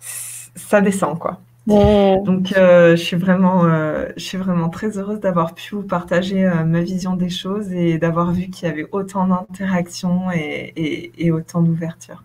ça 0.00 0.80
descend, 0.82 1.18
quoi. 1.18 1.40
Donc, 1.68 2.56
euh, 2.56 2.96
je, 2.96 3.02
suis 3.02 3.16
vraiment, 3.16 3.66
euh, 3.66 4.08
je 4.16 4.22
suis 4.22 4.38
vraiment 4.38 4.70
très 4.70 4.96
heureuse 4.96 5.20
d'avoir 5.20 5.54
pu 5.54 5.74
vous 5.74 5.82
partager 5.82 6.46
euh, 6.46 6.64
ma 6.64 6.80
vision 6.80 7.14
des 7.14 7.28
choses 7.28 7.70
et 7.72 7.98
d'avoir 7.98 8.32
vu 8.32 8.48
qu'il 8.48 8.68
y 8.68 8.70
avait 8.70 8.88
autant 8.90 9.26
d'interactions 9.26 10.30
et, 10.32 11.12
et, 11.18 11.30
autant 11.30 11.60
d'ouverture. 11.60 12.24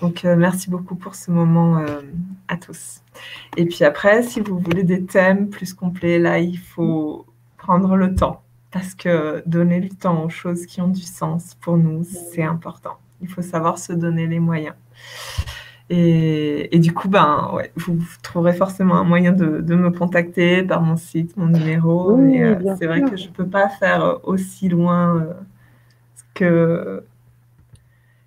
Donc, 0.00 0.22
merci 0.22 0.70
beaucoup 0.70 0.94
pour 0.94 1.16
ce 1.16 1.32
moment 1.32 1.84
à 2.46 2.56
tous. 2.56 3.00
Et 3.56 3.66
puis 3.66 3.84
après, 3.84 4.22
si 4.22 4.40
vous 4.40 4.58
voulez 4.58 4.84
des 4.84 5.04
thèmes 5.04 5.50
plus 5.50 5.74
complets, 5.74 6.18
là, 6.20 6.38
il 6.38 6.56
faut 6.56 7.26
prendre 7.58 7.96
le 7.96 8.14
temps 8.14 8.42
parce 8.70 8.94
que 8.94 9.42
donner 9.46 9.80
le 9.80 9.88
temps 9.88 10.24
aux 10.24 10.30
choses 10.30 10.64
qui 10.66 10.80
ont 10.80 10.88
du 10.88 11.02
sens 11.02 11.56
pour 11.60 11.76
nous, 11.76 12.04
c'est 12.04 12.44
important. 12.44 12.98
Il 13.20 13.28
faut 13.28 13.42
savoir 13.42 13.78
se 13.78 13.92
donner 13.92 14.28
les 14.28 14.38
moyens. 14.38 14.76
Et, 15.92 16.78
du 16.78 16.94
coup, 16.94 17.08
ben, 17.08 17.50
ouais, 17.52 17.72
vous, 17.74 17.98
trouverez 18.22 18.52
forcément 18.52 18.94
un 18.94 19.02
moyen 19.02 19.32
de, 19.32 19.74
me 19.74 19.90
contacter 19.90 20.62
par 20.62 20.82
mon 20.82 20.96
site, 20.96 21.36
mon 21.36 21.46
numéro. 21.46 22.16
Euh, 22.16 22.76
c'est 22.78 22.86
vrai 22.86 23.02
que 23.02 23.16
je 23.16 23.26
ne 23.26 23.32
peux 23.32 23.48
pas 23.48 23.68
faire 23.68 24.20
aussi 24.22 24.68
loin 24.68 25.16
euh, 25.16 25.32
que, 26.32 27.02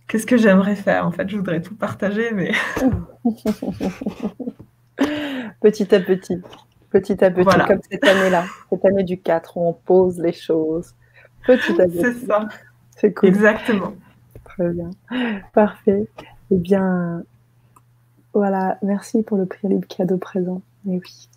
que 0.10 0.18
ce 0.18 0.26
que 0.26 0.36
j'aimerais 0.36 0.76
faire. 0.76 1.08
En 1.08 1.12
fait, 1.12 1.30
je 1.30 1.38
voudrais 1.38 1.62
tout 1.62 1.76
partager, 1.76 2.32
mais. 2.34 2.52
petit 5.62 5.96
à 5.96 6.02
petit. 6.02 6.42
Petit 6.90 7.24
à 7.24 7.32
petit, 7.32 7.58
comme 7.66 7.80
cette 7.90 8.06
année-là, 8.06 8.44
cette 8.70 8.86
année 8.86 9.04
du 9.04 9.20
4, 9.20 9.58
où 9.58 9.70
on 9.70 9.74
pose 9.74 10.20
les 10.20 10.34
choses. 10.34 10.94
Petit 11.48 11.82
à 11.82 11.86
petit. 11.86 12.02
C'est 12.02 12.28
ça. 12.28 12.48
C'est 12.92 13.14
cool. 13.14 13.30
Exactement. 13.30 13.94
Très 14.44 14.70
bien. 14.70 14.90
Parfait. 15.54 16.10
Eh 16.52 16.58
bien, 16.58 17.24
voilà, 18.34 18.78
merci 18.82 19.24
pour 19.24 19.38
le 19.38 19.46
prix 19.46 19.68
libre 19.68 19.88
cadeau 19.88 20.18
présent. 20.18 20.62
Mais 20.86 21.00
oui. 21.00 21.30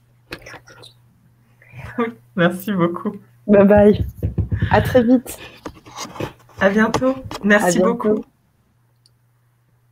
Merci 2.36 2.72
beaucoup. 2.72 3.12
Bye 3.46 3.66
bye. 3.66 4.04
À 4.70 4.82
très 4.82 5.02
vite. 5.02 5.38
À 6.60 6.68
bientôt. 6.70 7.14
Merci 7.44 7.78
beaucoup. 7.78 8.24